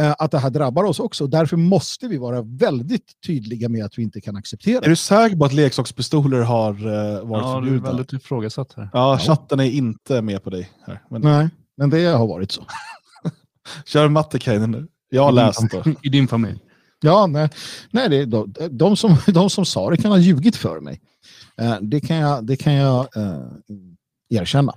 uh, 0.00 0.14
att 0.18 0.30
det 0.30 0.38
här 0.38 0.50
drabbar 0.50 0.84
oss 0.84 1.00
också. 1.00 1.26
Därför 1.26 1.56
måste 1.56 2.08
vi 2.08 2.18
vara 2.18 2.42
väldigt 2.42 3.12
tydliga 3.26 3.68
med 3.68 3.84
att 3.84 3.98
vi 3.98 4.02
inte 4.02 4.20
kan 4.20 4.36
acceptera 4.36 4.80
det. 4.80 4.86
Är 4.86 4.90
du 4.90 4.96
säker 4.96 5.36
på 5.36 5.44
att 5.44 5.52
leksakspistoler 5.52 6.40
har 6.40 6.72
uh, 6.72 7.26
varit 7.26 7.44
ja, 7.44 7.54
förbjudna? 7.54 7.58
Ja, 7.58 7.60
du 7.60 7.74
är 7.76 7.80
väldigt 7.80 8.12
ifrågasatt 8.12 8.72
här. 8.76 8.90
Ja, 8.92 9.18
chatten 9.18 9.60
är 9.60 9.70
inte 9.70 10.22
med 10.22 10.44
på 10.44 10.50
dig. 10.50 10.70
Här. 10.86 11.02
Men... 11.10 11.20
Nej, 11.20 11.48
men 11.76 11.90
det 11.90 12.04
har 12.04 12.26
varit 12.26 12.52
så. 12.52 12.66
Kör 13.84 14.08
matte 14.08 14.66
nu. 14.66 14.88
Jag 15.14 15.24
har 15.24 15.32
läst 15.32 15.70
det. 15.70 15.94
I 16.02 16.08
din 16.08 16.28
familj. 16.28 16.58
Ja, 17.00 17.26
nej, 17.26 17.48
nej 17.90 18.08
det, 18.08 18.24
de, 18.24 18.54
de, 18.70 18.96
som, 18.96 19.16
de 19.26 19.50
som 19.50 19.64
sa 19.66 19.90
det 19.90 19.96
kan 19.96 20.10
ha 20.10 20.18
ljugit 20.18 20.56
för 20.56 20.80
mig. 20.80 21.00
Eh, 21.60 21.76
det 21.80 22.00
kan 22.00 22.16
jag, 22.16 22.46
det 22.46 22.56
kan 22.56 22.72
jag 22.72 23.16
eh, 23.16 23.42
erkänna. 24.30 24.74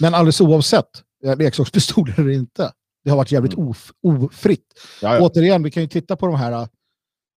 Men 0.00 0.14
alldeles 0.14 0.40
oavsett, 0.40 0.86
eh, 1.24 1.36
leksakspistoler 1.36 2.20
eller 2.20 2.30
inte, 2.30 2.72
det 3.04 3.10
har 3.10 3.16
varit 3.16 3.32
jävligt 3.32 3.54
mm. 3.54 3.68
of, 3.68 3.92
ofritt. 4.02 4.66
Ja, 5.02 5.14
ja. 5.14 5.20
Återigen, 5.20 5.62
vi 5.62 5.70
kan 5.70 5.82
ju 5.82 5.88
titta 5.88 6.16
på 6.16 6.26
de 6.26 6.36
här, 6.36 6.52
eh, 6.52 6.66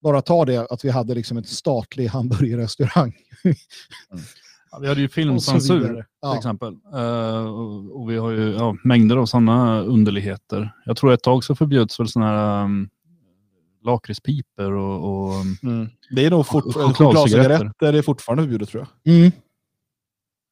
bara 0.03 0.23
ta 0.23 0.45
det 0.45 0.67
att 0.71 0.85
vi 0.85 0.91
hade 0.91 1.15
liksom 1.15 1.37
en 1.37 1.45
statlig 1.45 2.07
hamburgerrestaurang. 2.07 3.17
Mm. 3.45 3.57
Vi 4.81 4.89
hade 4.89 5.01
ju 5.01 5.09
filmcensur 5.09 5.89
till 5.89 6.05
ja. 6.23 6.37
exempel. 6.37 6.77
Uh, 6.95 7.47
och, 7.47 8.01
och, 8.01 8.11
vi 8.11 8.17
har 8.17 8.31
ju 8.31 8.53
ja, 8.53 8.77
mängder 8.85 9.17
av 9.17 9.27
sådana 9.27 9.81
underligheter. 9.81 10.71
Jag 10.85 10.97
tror 10.97 11.13
ett 11.13 11.23
tag 11.23 11.45
så 11.45 11.55
förbjöds 11.55 12.01
väl 12.01 12.09
sådana 12.09 12.31
här 12.31 12.65
um, 12.65 12.89
lakritspiper 13.85 14.73
och, 14.73 15.27
och 15.29 15.35
mm. 15.63 15.89
Det 16.11 16.27
är 16.27 16.31
nog 16.31 16.47
fortfarande, 16.47 16.95
chokladcigaretter 16.95 17.93
är 17.93 18.03
fortfarande 18.03 18.43
förbjudet 18.43 18.69
tror 18.69 18.87
jag. 19.05 19.15
Mm. 19.15 19.33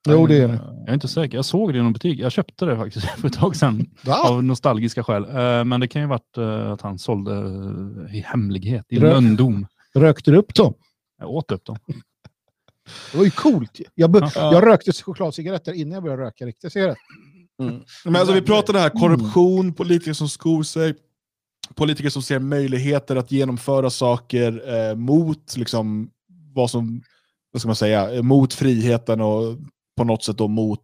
Jo, 0.08 0.26
det 0.26 0.36
är 0.36 0.48
det. 0.48 0.60
Jag 0.78 0.88
är 0.88 0.94
inte 0.94 1.08
säker. 1.08 1.38
Jag 1.38 1.44
såg 1.44 1.72
det 1.72 1.78
i 1.78 1.82
någon 1.82 1.92
butik. 1.92 2.20
Jag 2.20 2.32
köpte 2.32 2.64
det 2.64 2.76
faktiskt 2.76 3.06
för 3.18 3.28
ett 3.28 3.34
tag 3.34 3.56
sedan. 3.56 3.90
Va? 4.04 4.28
Av 4.28 4.44
nostalgiska 4.44 5.04
skäl. 5.04 5.24
Uh, 5.24 5.64
men 5.64 5.80
det 5.80 5.88
kan 5.88 6.02
ju 6.02 6.08
varit 6.08 6.38
uh, 6.38 6.72
att 6.72 6.80
han 6.80 6.98
sålde 6.98 7.32
i 8.12 8.20
hemlighet, 8.20 8.86
i 8.88 8.98
Rök. 8.98 9.12
lönndom. 9.12 9.66
Rökte 9.94 10.30
du 10.30 10.36
upp 10.36 10.54
dem? 10.54 10.74
Jag 11.18 11.30
åt 11.30 11.52
upp 11.52 11.64
dem. 11.64 11.76
Det 13.12 13.18
var 13.18 13.24
ju 13.24 13.30
coolt. 13.30 13.80
Jag, 13.94 14.16
ja. 14.16 14.30
jag 14.34 14.66
rökte 14.66 14.92
chokladcigaretter 14.92 15.72
innan 15.72 15.92
jag 15.92 16.02
började 16.02 16.22
röka 16.22 16.46
riktiga 16.46 16.70
cigaretter. 16.70 17.02
Mm. 17.60 17.82
Men 18.04 18.16
alltså, 18.16 18.34
vi 18.34 18.42
pratade 18.42 18.78
här 18.78 18.90
korruption, 18.90 19.74
politiker 19.74 20.12
som 20.12 20.28
skor 20.28 20.62
sig, 20.62 20.94
politiker 21.74 22.10
som 22.10 22.22
ser 22.22 22.38
möjligheter 22.38 23.16
att 23.16 23.32
genomföra 23.32 23.90
saker 23.90 24.74
eh, 24.74 24.96
mot 24.96 25.56
liksom, 25.56 26.10
vad 26.54 26.70
som, 26.70 27.02
vad 27.52 27.60
ska 27.60 27.68
man 27.68 27.76
säga, 27.76 28.22
mot 28.22 28.54
friheten 28.54 29.20
och 29.20 29.56
på 29.96 30.04
något 30.04 30.24
sätt 30.24 30.38
då 30.38 30.48
mot 30.48 30.80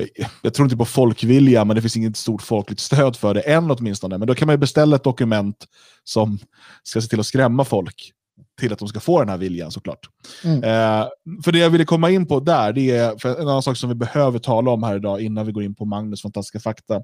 eh, 0.00 0.26
jag 0.42 0.54
tror 0.54 0.66
inte 0.66 0.76
på 0.76 0.84
folkvilja, 0.84 1.64
men 1.64 1.76
det 1.76 1.82
finns 1.82 1.96
inget 1.96 2.16
stort 2.16 2.42
folkligt 2.42 2.80
stöd 2.80 3.16
för 3.16 3.34
det 3.34 3.40
än 3.40 3.70
åtminstone. 3.70 4.18
Men 4.18 4.28
då 4.28 4.34
kan 4.34 4.46
man 4.46 4.54
ju 4.54 4.58
beställa 4.58 4.96
ett 4.96 5.04
dokument 5.04 5.66
som 6.04 6.38
ska 6.82 7.00
se 7.00 7.08
till 7.08 7.20
att 7.20 7.26
skrämma 7.26 7.64
folk 7.64 8.12
till 8.60 8.72
att 8.72 8.78
de 8.78 8.88
ska 8.88 9.00
få 9.00 9.18
den 9.18 9.28
här 9.28 9.36
viljan 9.36 9.70
såklart. 9.70 10.08
Mm. 10.44 10.56
Eh, 10.64 11.08
för 11.44 11.52
det 11.52 11.58
jag 11.58 11.70
ville 11.70 11.84
komma 11.84 12.10
in 12.10 12.26
på 12.26 12.40
där, 12.40 12.72
det 12.72 12.90
är 12.90 13.26
en 13.26 13.48
annan 13.48 13.62
sak 13.62 13.76
som 13.76 13.88
vi 13.88 13.94
behöver 13.94 14.38
tala 14.38 14.70
om 14.70 14.82
här 14.82 14.96
idag 14.96 15.20
innan 15.20 15.46
vi 15.46 15.52
går 15.52 15.62
in 15.62 15.74
på 15.74 15.84
Magnus 15.84 16.22
fantastiska 16.22 16.60
fakta. 16.60 17.02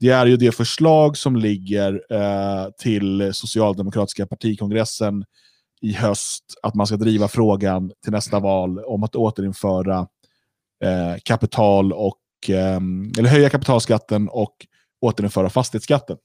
Det 0.00 0.08
är 0.08 0.26
ju 0.26 0.36
det 0.36 0.52
förslag 0.52 1.16
som 1.16 1.36
ligger 1.36 2.02
eh, 2.10 2.70
till 2.82 3.30
socialdemokratiska 3.34 4.26
partikongressen 4.26 5.24
i 5.80 5.92
höst, 5.92 6.44
att 6.62 6.74
man 6.74 6.86
ska 6.86 6.96
driva 6.96 7.28
frågan 7.28 7.92
till 8.02 8.12
nästa 8.12 8.40
val 8.40 8.78
om 8.78 9.02
att 9.02 9.16
återinföra 9.16 10.06
eh, 10.84 11.16
kapital 11.24 11.92
och, 11.92 12.18
eh, 12.48 12.80
eller 13.18 13.28
höja 13.28 13.50
kapitalskatten 13.50 14.28
och 14.28 14.54
återinföra 15.00 15.50
fastighetsskatten. 15.50 16.16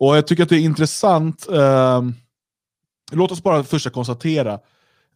Och 0.00 0.16
jag 0.16 0.26
tycker 0.26 0.42
att 0.42 0.48
det 0.48 0.56
är 0.56 0.64
intressant 0.64 1.48
eh, 1.48 2.02
Låt 3.10 3.32
oss 3.32 3.42
bara 3.42 3.64
först 3.64 3.92
konstatera. 3.92 4.52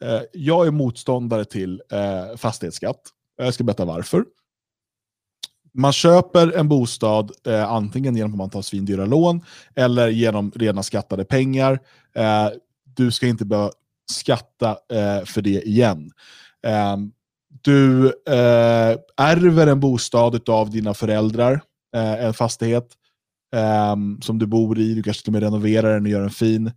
Eh, 0.00 0.20
jag 0.32 0.66
är 0.66 0.70
motståndare 0.70 1.44
till 1.44 1.82
eh, 1.92 2.36
fastighetsskatt. 2.36 3.00
Jag 3.36 3.54
ska 3.54 3.64
berätta 3.64 3.84
varför. 3.84 4.24
Man 5.72 5.92
köper 5.92 6.52
en 6.52 6.68
bostad 6.68 7.32
eh, 7.46 7.72
antingen 7.72 8.16
genom 8.16 8.32
att 8.32 8.38
man 8.38 8.50
tar 8.50 8.62
svindyra 8.62 9.06
lån 9.06 9.40
eller 9.74 10.08
genom 10.08 10.52
rena 10.54 10.82
skattade 10.82 11.24
pengar. 11.24 11.78
Eh, 12.14 12.48
du 12.96 13.10
ska 13.10 13.26
inte 13.26 13.44
behöva 13.44 13.70
skatta 14.10 14.70
eh, 14.70 15.24
för 15.24 15.42
det 15.42 15.68
igen. 15.68 16.10
Ehm, 16.66 17.12
du 17.62 18.06
eh, 18.06 18.98
ärver 19.16 19.66
en 19.66 19.80
bostad 19.80 20.48
av 20.48 20.70
dina 20.70 20.94
föräldrar, 20.94 21.60
eh, 21.96 22.24
en 22.24 22.34
fastighet 22.34 22.88
ehm, 23.56 24.20
som 24.22 24.38
du 24.38 24.46
bor 24.46 24.78
i. 24.78 24.94
Du 24.94 25.02
kanske 25.02 25.22
till 25.22 25.30
och 25.30 25.32
med 25.32 25.42
renoverar 25.42 25.94
den 25.94 26.02
och 26.02 26.10
gör 26.10 26.20
den 26.20 26.30
fin 26.30 26.72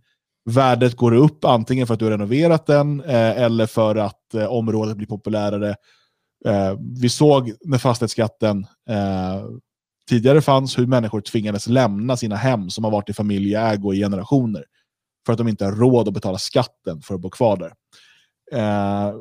värdet 0.48 0.96
går 0.96 1.12
upp 1.12 1.44
antingen 1.44 1.86
för 1.86 1.94
att 1.94 2.00
du 2.00 2.06
har 2.06 2.12
renoverat 2.12 2.66
den 2.66 3.00
eh, 3.00 3.42
eller 3.42 3.66
för 3.66 3.96
att 3.96 4.34
eh, 4.34 4.46
området 4.46 4.96
blir 4.96 5.06
populärare. 5.06 5.76
Eh, 6.44 6.74
vi 7.00 7.08
såg 7.08 7.52
när 7.60 7.78
fastighetsskatten 7.78 8.66
eh, 8.88 9.44
tidigare 10.08 10.40
fanns 10.40 10.78
hur 10.78 10.86
människor 10.86 11.20
tvingades 11.20 11.66
lämna 11.66 12.16
sina 12.16 12.36
hem 12.36 12.70
som 12.70 12.84
har 12.84 12.90
varit 12.90 13.08
i 13.08 13.12
familjeägo 13.12 13.94
i 13.94 13.98
generationer 13.98 14.64
för 15.26 15.32
att 15.32 15.38
de 15.38 15.48
inte 15.48 15.64
har 15.64 15.72
råd 15.72 16.08
att 16.08 16.14
betala 16.14 16.38
skatten 16.38 17.02
för 17.02 17.14
att 17.14 17.20
bo 17.20 17.30
kvar 17.30 17.56
där. 17.56 17.72
Eh, 18.52 19.14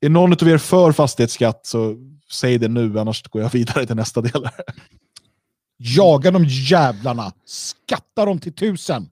är 0.00 0.08
någon 0.08 0.32
av 0.32 0.48
er 0.48 0.58
för 0.58 0.92
fastighetsskatt 0.92 1.66
så 1.66 1.96
säg 2.32 2.58
det 2.58 2.68
nu, 2.68 2.98
annars 2.98 3.22
går 3.22 3.42
jag 3.42 3.50
vidare 3.50 3.86
till 3.86 3.96
nästa 3.96 4.20
del. 4.20 4.48
Jaga 5.76 6.30
de 6.30 6.44
jävlarna! 6.44 7.32
Skatta 7.44 8.24
dem 8.24 8.38
till 8.38 8.54
tusen! 8.54 9.10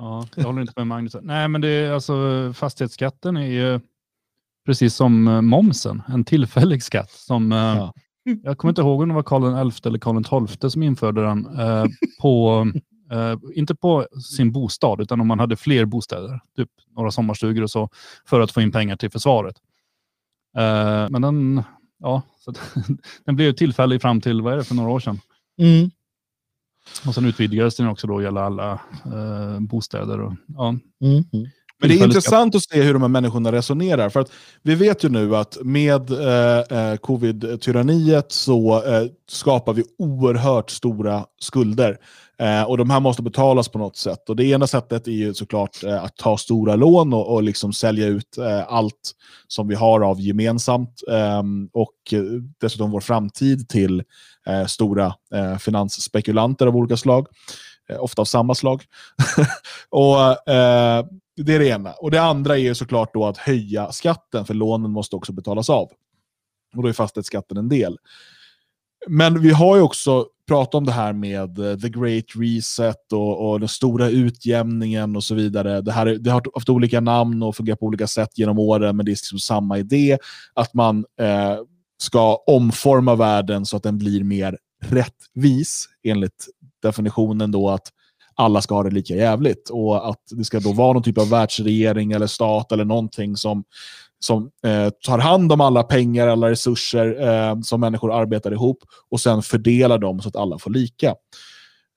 Ja, 0.00 0.26
jag 0.36 0.44
håller 0.44 0.60
inte 0.60 0.72
med 0.76 0.86
Magnus. 0.86 1.16
Nej, 1.22 1.48
men 1.48 1.60
det 1.60 1.68
är 1.68 1.92
alltså 1.92 2.14
fastighetsskatten 2.54 3.36
är 3.36 3.46
ju 3.46 3.80
precis 4.66 4.94
som 4.94 5.28
eh, 5.28 5.40
momsen, 5.40 6.02
en 6.08 6.24
tillfällig 6.24 6.82
skatt 6.82 7.10
som 7.10 7.52
eh, 7.52 7.58
ja. 7.58 7.94
Jag 8.42 8.58
kommer 8.58 8.70
inte 8.70 8.80
ihåg 8.80 9.00
om 9.00 9.08
det 9.08 9.14
var 9.14 9.22
Karl 9.22 9.70
XI 9.70 9.88
eller 9.88 9.98
Karl 9.98 10.46
XII 10.46 10.70
som 10.70 10.82
införde 10.82 11.22
den 11.22 11.46
eh, 11.58 11.86
på, 12.20 12.66
inte 13.54 13.74
på 13.74 14.06
sin 14.36 14.52
bostad, 14.52 15.00
utan 15.00 15.20
om 15.20 15.26
man 15.26 15.38
hade 15.38 15.56
fler 15.56 15.84
bostäder, 15.84 16.40
typ 16.56 16.70
några 16.96 17.10
sommarstugor 17.10 17.62
och 17.62 17.70
så, 17.70 17.88
för 18.26 18.40
att 18.40 18.52
få 18.52 18.60
in 18.60 18.72
pengar 18.72 18.96
till 18.96 19.10
försvaret. 19.10 19.56
Men 21.10 21.22
den, 21.22 21.62
ja, 21.98 22.22
så 22.38 22.52
den 23.24 23.36
blev 23.36 23.52
tillfällig 23.52 24.02
fram 24.02 24.20
till, 24.20 24.42
vad 24.42 24.52
är 24.52 24.56
det, 24.56 24.64
för 24.64 24.74
några 24.74 24.90
år 24.90 25.00
sedan. 25.00 25.20
Mm. 25.58 25.90
Och 27.06 27.14
sen 27.14 27.24
utvidgades 27.24 27.76
den 27.76 27.88
också 27.88 28.06
då 28.06 28.22
gälla 28.22 28.44
alla 28.44 28.72
eh, 29.04 29.60
bostäder. 29.60 30.20
Och, 30.20 30.32
ja. 30.56 30.68
Mm. 31.02 31.24
mm. 31.32 31.46
Men 31.80 31.90
det 31.90 31.98
är 31.98 32.04
intressant 32.04 32.54
att 32.54 32.62
se 32.62 32.82
hur 32.82 32.92
de 32.92 33.02
här 33.02 33.08
människorna 33.08 33.52
resonerar. 33.52 34.08
För 34.08 34.20
att 34.20 34.32
vi 34.62 34.74
vet 34.74 35.04
ju 35.04 35.08
nu 35.08 35.36
att 35.36 35.58
med 35.62 36.10
eh, 36.10 36.58
eh, 36.58 36.96
covid-tyranniet 36.96 38.32
så 38.32 38.84
eh, 38.84 39.06
skapar 39.28 39.72
vi 39.72 39.84
oerhört 39.98 40.70
stora 40.70 41.24
skulder. 41.40 41.98
Eh, 42.40 42.62
och 42.62 42.78
de 42.78 42.90
här 42.90 43.00
måste 43.00 43.22
betalas 43.22 43.68
på 43.68 43.78
något 43.78 43.96
sätt. 43.96 44.28
Och 44.28 44.36
Det 44.36 44.44
ena 44.44 44.66
sättet 44.66 45.06
är 45.06 45.12
ju 45.12 45.34
såklart 45.34 45.84
eh, 45.84 46.04
att 46.04 46.16
ta 46.16 46.36
stora 46.36 46.76
lån 46.76 47.12
och, 47.12 47.34
och 47.34 47.42
liksom 47.42 47.72
sälja 47.72 48.06
ut 48.06 48.38
eh, 48.38 48.72
allt 48.72 49.12
som 49.48 49.68
vi 49.68 49.74
har 49.74 50.00
av 50.00 50.20
gemensamt. 50.20 51.02
Ehm, 51.10 51.68
och 51.72 51.94
eh, 52.12 52.22
dessutom 52.60 52.90
vår 52.90 53.00
framtid 53.00 53.68
till 53.68 54.02
eh, 54.46 54.66
stora 54.66 55.14
eh, 55.34 55.58
finansspekulanter 55.58 56.66
av 56.66 56.76
olika 56.76 56.96
slag. 56.96 57.26
ofta 57.98 58.22
av 58.22 58.26
samma 58.26 58.54
slag. 58.54 58.84
och 59.90 60.16
det 61.36 61.54
är 61.54 61.58
det 61.58 61.68
ena. 61.68 61.92
Och 61.92 62.10
det 62.10 62.22
andra 62.22 62.58
är 62.58 62.74
såklart 62.74 63.14
då 63.14 63.26
att 63.26 63.38
höja 63.38 63.92
skatten, 63.92 64.44
för 64.44 64.54
lånen 64.54 64.90
måste 64.90 65.16
också 65.16 65.32
betalas 65.32 65.70
av. 65.70 65.88
Och 66.76 66.82
då 66.82 66.88
är 66.88 66.92
fastighetsskatten 66.92 67.56
en 67.56 67.68
del. 67.68 67.96
Men 69.06 69.42
vi 69.42 69.50
har 69.50 69.76
ju 69.76 69.82
också 69.82 70.26
pratat 70.48 70.74
om 70.74 70.84
det 70.84 70.92
här 70.92 71.12
med 71.12 71.58
eh, 71.58 71.78
the 71.78 71.88
great 71.88 72.24
reset 72.34 73.12
och, 73.12 73.50
och, 73.50 73.60
den 73.60 73.68
stora 73.68 74.08
utjämningen 74.08 75.16
och 75.16 75.24
så 75.24 75.34
vidare. 75.34 75.80
Det, 75.80 75.92
här, 75.92 76.06
det 76.06 76.30
har 76.30 76.42
haft 76.54 76.68
olika 76.68 77.00
namn 77.00 77.42
och 77.42 77.56
fungerat 77.56 77.80
på 77.80 77.86
olika 77.86 78.06
sätt 78.06 78.38
genom 78.38 78.58
åren, 78.58 78.96
men 78.96 79.06
det 79.06 79.10
är 79.10 79.12
liksom 79.12 79.38
samma 79.38 79.78
idé. 79.78 80.18
Att 80.54 80.74
man 80.74 81.04
eh, 81.20 81.56
ska 81.98 82.36
omforma 82.46 83.14
världen 83.14 83.66
så 83.66 83.76
att 83.76 83.82
den 83.82 83.98
blir 83.98 84.24
mer 84.24 84.58
rättvis, 84.84 85.88
enligt 86.02 86.46
definitionen 86.82 87.50
då 87.50 87.70
att 87.70 87.92
alla 88.34 88.62
ska 88.62 88.74
ha 88.74 88.82
det 88.82 88.90
lika 88.90 89.14
jävligt. 89.14 89.70
Och 89.70 90.08
att 90.08 90.22
det 90.30 90.44
ska 90.44 90.60
då 90.60 90.72
vara 90.72 90.92
någon 90.92 91.02
typ 91.02 91.18
av 91.18 91.30
världsregering 91.30 92.12
eller 92.12 92.26
stat 92.26 92.72
eller 92.72 92.84
någonting 92.84 93.36
som, 93.36 93.64
som 94.20 94.50
eh, 94.64 94.88
tar 95.06 95.18
hand 95.18 95.52
om 95.52 95.60
alla 95.60 95.82
pengar, 95.82 96.28
alla 96.28 96.50
resurser 96.50 97.28
eh, 97.28 97.60
som 97.60 97.80
människor 97.80 98.12
arbetar 98.12 98.52
ihop 98.52 98.78
och 99.10 99.20
sen 99.20 99.42
fördelar 99.42 99.98
dem 99.98 100.20
så 100.20 100.28
att 100.28 100.36
alla 100.36 100.58
får 100.58 100.70
lika. 100.70 101.14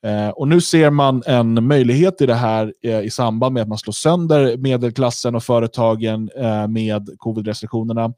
Eh, 0.05 0.29
och 0.29 0.47
Nu 0.47 0.61
ser 0.61 0.89
man 0.89 1.23
en 1.25 1.67
möjlighet 1.67 2.21
i 2.21 2.25
det 2.25 2.35
här 2.35 2.73
eh, 2.83 3.01
i 3.01 3.09
samband 3.09 3.53
med 3.53 3.61
att 3.61 3.69
man 3.69 3.77
slår 3.77 3.93
sönder 3.93 4.57
medelklassen 4.57 5.35
och 5.35 5.43
företagen 5.43 6.29
eh, 6.37 6.67
med 6.67 7.09
covid-restriktionerna. 7.17 8.13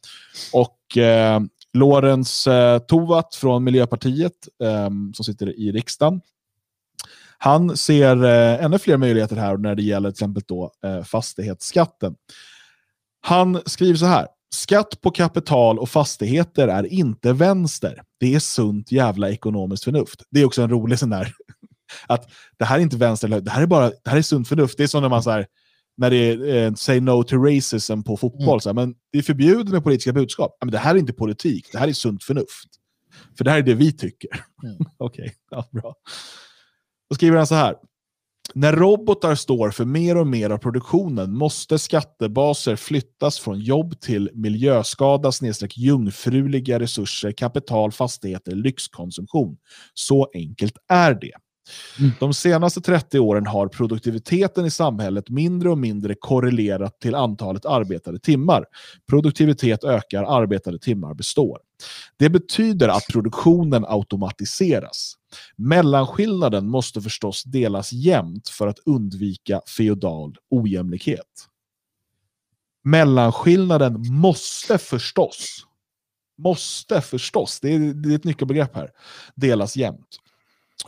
Och 0.53 0.97
eh, 0.97 1.41
Lorentz 1.73 2.47
eh, 2.47 2.79
Tovatt 2.79 3.35
från 3.35 3.63
Miljöpartiet, 3.63 4.47
eh, 4.63 4.89
som 5.13 5.25
sitter 5.25 5.59
i 5.59 5.71
riksdagen, 5.71 6.21
han 7.37 7.77
ser 7.77 8.23
eh, 8.23 8.65
ännu 8.65 8.79
fler 8.79 8.97
möjligheter 8.97 9.35
här 9.35 9.57
när 9.57 9.75
det 9.75 9.83
gäller 9.83 10.09
till 10.09 10.15
exempel 10.15 10.43
då, 10.47 10.71
eh, 10.83 11.03
fastighetsskatten. 11.03 12.15
Han 13.25 13.61
skriver 13.65 13.95
så 13.95 14.05
här. 14.05 14.27
Skatt 14.55 15.01
på 15.01 15.11
kapital 15.11 15.79
och 15.79 15.89
fastigheter 15.89 16.67
är 16.67 16.83
inte 16.83 17.33
vänster. 17.33 18.01
Det 18.19 18.35
är 18.35 18.39
sunt 18.39 18.91
jävla 18.91 19.29
ekonomiskt 19.29 19.83
förnuft. 19.83 20.23
Det 20.31 20.41
är 20.41 20.45
också 20.45 20.61
en 20.61 20.69
rolig 20.69 20.99
sån 20.99 21.09
där 21.09 21.33
att 22.07 22.29
det 22.57 22.65
här 22.65 22.77
är 22.77 22.81
inte 22.81 22.97
vänster 22.97 23.27
det 23.27 23.51
här 23.51 23.61
är 23.61 23.65
bara 23.65 23.89
det 23.89 24.09
här 24.09 24.17
är 24.17 24.21
sunt 24.21 24.47
förnuft. 24.47 24.77
Det 24.77 24.83
är 24.83 24.87
som 24.87 25.01
när 25.01 25.09
man 25.09 25.23
så 25.23 25.31
här, 25.31 25.47
när 25.97 26.09
det 26.09 26.15
är 26.15 26.55
eh, 26.55 26.73
say 26.73 26.99
no 26.99 27.23
to 27.23 27.35
racism 27.35 28.01
på 28.01 28.17
fotboll. 28.17 28.47
Mm. 28.47 28.59
Så 28.59 28.69
här, 28.69 28.73
men 28.73 28.95
det 29.11 29.17
är 29.17 29.21
förbjudet 29.21 29.73
med 29.73 29.83
politiska 29.83 30.13
budskap. 30.13 30.57
Men 30.61 30.71
det 30.71 30.77
här 30.77 30.95
är 30.95 30.99
inte 30.99 31.13
politik, 31.13 31.69
det 31.71 31.77
här 31.77 31.87
är 31.87 31.93
sunt 31.93 32.23
förnuft. 32.23 32.69
För 33.37 33.43
det 33.43 33.51
här 33.51 33.57
är 33.57 33.63
det 33.63 33.73
vi 33.73 33.91
tycker. 33.91 34.29
Mm. 34.63 34.77
Okej, 34.97 35.23
okay. 35.23 35.35
ja, 35.51 35.69
bra. 35.71 35.95
Då 37.09 37.15
skriver 37.15 37.37
han 37.37 37.47
så 37.47 37.55
här. 37.55 37.75
När 38.55 38.73
robotar 38.73 39.35
står 39.35 39.71
för 39.71 39.85
mer 39.85 40.17
och 40.17 40.27
mer 40.27 40.49
av 40.49 40.57
produktionen 40.57 41.37
måste 41.37 41.79
skattebaser 41.79 42.75
flyttas 42.75 43.39
från 43.39 43.59
jobb 43.59 43.99
till 43.99 44.29
miljöskada 44.33 45.31
snedstreck 45.31 45.77
jungfruliga 45.77 46.79
resurser, 46.79 47.31
kapital, 47.31 47.91
fastigheter, 47.91 48.55
lyxkonsumtion. 48.55 49.57
Så 49.93 50.29
enkelt 50.33 50.77
är 50.87 51.13
det. 51.13 51.31
Mm. 51.99 52.11
De 52.19 52.33
senaste 52.33 52.81
30 52.81 53.19
åren 53.19 53.47
har 53.47 53.67
produktiviteten 53.67 54.65
i 54.65 54.71
samhället 54.71 55.29
mindre 55.29 55.69
och 55.69 55.77
mindre 55.77 56.15
korrelerat 56.19 56.99
till 56.99 57.15
antalet 57.15 57.65
arbetade 57.65 58.19
timmar. 58.19 58.65
Produktivitet 59.09 59.83
ökar, 59.83 60.23
arbetade 60.23 60.79
timmar 60.79 61.13
består. 61.13 61.59
Det 62.17 62.29
betyder 62.29 62.87
att 62.87 63.07
produktionen 63.07 63.85
automatiseras. 63.87 65.13
Mellanskillnaden 65.55 66.69
måste 66.69 67.01
förstås 67.01 67.43
delas 67.43 67.93
jämnt 67.93 68.49
för 68.49 68.67
att 68.67 68.79
undvika 68.85 69.61
feodal 69.77 70.35
ojämlikhet. 70.49 71.47
Mellanskillnaden 72.83 74.07
måste 74.07 74.77
förstås, 74.77 75.65
måste 76.37 77.01
förstås, 77.01 77.59
det 77.59 77.73
är, 77.75 77.79
det 77.79 78.09
är 78.09 78.15
ett 78.15 78.23
nyckelbegrepp 78.23 78.75
här, 78.75 78.91
delas 79.35 79.75
jämnt. 79.75 80.19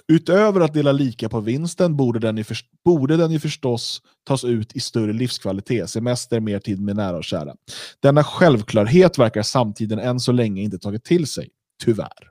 Utöver 0.07 0.61
att 0.61 0.73
dela 0.73 0.91
lika 0.91 1.29
på 1.29 1.39
vinsten 1.39 1.95
borde 1.95 2.19
den, 2.19 2.37
ju 2.37 2.43
för, 2.43 2.57
borde 2.85 3.17
den 3.17 3.31
ju 3.31 3.39
förstås 3.39 4.01
tas 4.27 4.43
ut 4.43 4.75
i 4.75 4.79
större 4.79 5.13
livskvalitet, 5.13 5.89
semester, 5.89 6.39
mer 6.39 6.59
tid 6.59 6.81
med 6.81 6.95
nära 6.95 7.17
och 7.17 7.23
kära. 7.23 7.55
Denna 7.99 8.23
självklarhet 8.23 9.17
verkar 9.17 9.41
samtiden 9.41 9.99
än 9.99 10.19
så 10.19 10.31
länge 10.31 10.61
inte 10.61 10.79
tagit 10.79 11.03
till 11.03 11.27
sig, 11.27 11.49
tyvärr. 11.83 12.29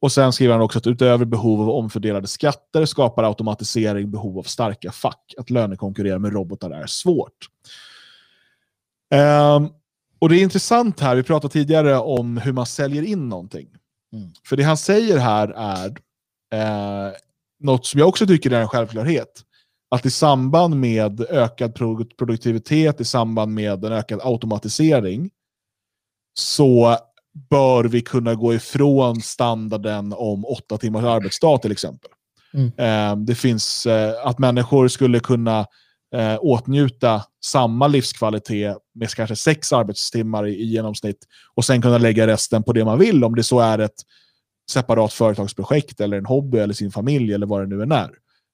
Och 0.00 0.12
sen 0.12 0.32
skriver 0.32 0.52
han 0.52 0.62
också 0.62 0.78
att 0.78 0.86
utöver 0.86 1.24
behov 1.24 1.60
av 1.60 1.70
omfördelade 1.70 2.26
skatter 2.26 2.84
skapar 2.84 3.24
automatisering 3.24 4.10
behov 4.10 4.38
av 4.38 4.42
starka 4.42 4.92
fack. 4.92 5.34
Att 5.38 5.50
lönekonkurrera 5.50 6.18
med 6.18 6.32
robotar 6.32 6.70
är 6.70 6.86
svårt. 6.86 7.48
Um, 9.14 9.70
och 10.18 10.28
det 10.28 10.36
är 10.36 10.42
intressant 10.42 11.00
här, 11.00 11.16
vi 11.16 11.22
pratade 11.22 11.52
tidigare 11.52 11.98
om 11.98 12.36
hur 12.36 12.52
man 12.52 12.66
säljer 12.66 13.02
in 13.02 13.28
någonting. 13.28 13.68
Mm. 14.12 14.30
För 14.44 14.56
det 14.56 14.62
han 14.62 14.76
säger 14.76 15.18
här 15.18 15.48
är 15.48 15.96
Eh, 16.52 17.12
något 17.60 17.86
som 17.86 18.00
jag 18.00 18.08
också 18.08 18.26
tycker 18.26 18.50
är 18.50 18.60
en 18.60 18.68
självklarhet. 18.68 19.42
Att 19.90 20.06
i 20.06 20.10
samband 20.10 20.76
med 20.76 21.20
ökad 21.20 21.74
produktivitet, 22.18 23.00
i 23.00 23.04
samband 23.04 23.54
med 23.54 23.84
en 23.84 23.92
ökad 23.92 24.20
automatisering, 24.22 25.30
så 26.34 26.96
bör 27.50 27.84
vi 27.84 28.00
kunna 28.00 28.34
gå 28.34 28.54
ifrån 28.54 29.20
standarden 29.20 30.12
om 30.16 30.44
åtta 30.44 30.78
timmars 30.78 31.04
arbetsdag 31.04 31.58
till 31.58 31.72
exempel. 31.72 32.10
Mm. 32.54 32.72
Eh, 32.76 33.24
det 33.24 33.34
finns 33.34 33.86
eh, 33.86 34.26
att 34.26 34.38
människor 34.38 34.88
skulle 34.88 35.20
kunna 35.20 35.66
eh, 36.14 36.38
åtnjuta 36.40 37.22
samma 37.44 37.86
livskvalitet 37.86 38.76
med 38.94 39.10
kanske 39.10 39.36
sex 39.36 39.72
arbetstimmar 39.72 40.46
i, 40.46 40.54
i 40.54 40.64
genomsnitt 40.64 41.18
och 41.54 41.64
sen 41.64 41.82
kunna 41.82 41.98
lägga 41.98 42.26
resten 42.26 42.62
på 42.62 42.72
det 42.72 42.84
man 42.84 42.98
vill 42.98 43.24
om 43.24 43.34
det 43.34 43.42
så 43.42 43.60
är 43.60 43.78
ett 43.78 44.02
separat 44.70 45.12
företagsprojekt 45.12 46.00
eller 46.00 46.18
en 46.18 46.26
hobby 46.26 46.58
eller 46.58 46.74
sin 46.74 46.90
familj 46.90 47.34
eller 47.34 47.46
vad 47.46 47.62
det 47.62 47.76
nu 47.76 47.82
än 47.82 47.92
är. 47.92 48.10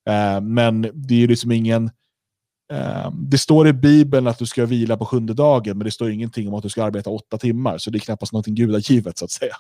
Eh, 0.09 0.41
men 0.41 0.91
det 0.95 1.15
är 1.15 1.19
ju 1.19 1.27
liksom 1.27 1.53
ingen... 1.53 1.91
Eh, 2.73 3.11
det 3.13 3.39
står 3.39 3.69
i 3.69 3.73
Bibeln 3.73 4.27
att 4.27 4.39
du 4.39 4.47
ska 4.47 4.67
vila 4.67 4.97
på 4.97 5.07
sjunde 5.07 5.35
dagen, 5.35 5.79
men 5.79 5.85
det 5.85 5.91
står 5.91 6.11
ingenting 6.11 6.49
om 6.49 6.55
att 6.55 6.63
du 6.63 6.69
ska 6.69 6.85
arbeta 6.85 7.11
åtta 7.11 7.39
timmar, 7.39 7.79
så 7.79 7.91
det 7.91 7.99
är 7.99 8.01
knappast 8.01 8.33
någonting 8.33 8.55
gudagivet 8.55 9.19
så 9.19 9.25
att 9.25 9.31
säga. 9.31 9.55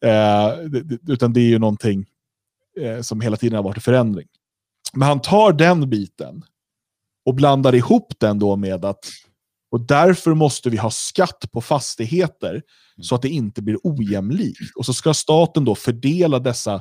Eh, 0.00 0.58
det, 0.58 1.12
utan 1.12 1.32
det 1.32 1.40
är 1.40 1.48
ju 1.48 1.58
någonting 1.58 2.06
eh, 2.80 3.00
som 3.00 3.20
hela 3.20 3.36
tiden 3.36 3.56
har 3.56 3.62
varit 3.62 3.76
i 3.76 3.80
förändring. 3.80 4.26
Men 4.92 5.08
han 5.08 5.20
tar 5.20 5.52
den 5.52 5.90
biten 5.90 6.44
och 7.24 7.34
blandar 7.34 7.74
ihop 7.74 8.12
den 8.18 8.38
då 8.38 8.56
med 8.56 8.84
att 8.84 9.04
och 9.70 9.80
därför 9.80 10.34
måste 10.34 10.70
vi 10.70 10.76
ha 10.76 10.90
skatt 10.90 11.44
på 11.52 11.60
fastigheter 11.60 12.62
så 13.00 13.14
att 13.14 13.22
det 13.22 13.28
inte 13.28 13.62
blir 13.62 13.78
ojämlikt. 13.82 14.76
Och 14.76 14.86
så 14.86 14.94
ska 14.94 15.14
staten 15.14 15.64
då 15.64 15.74
fördela 15.74 16.38
dessa 16.38 16.74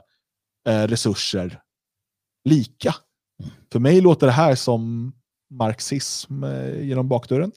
eh, 0.68 0.84
resurser 0.84 1.62
lika. 2.50 2.96
För 3.72 3.80
mig 3.80 4.02
låter 4.02 4.28
det 4.28 4.34
här 4.34 4.56
som 4.56 5.14
marxism 5.50 6.44
eh, 6.44 6.82
genom 6.86 7.08
bakdörren. 7.08 7.52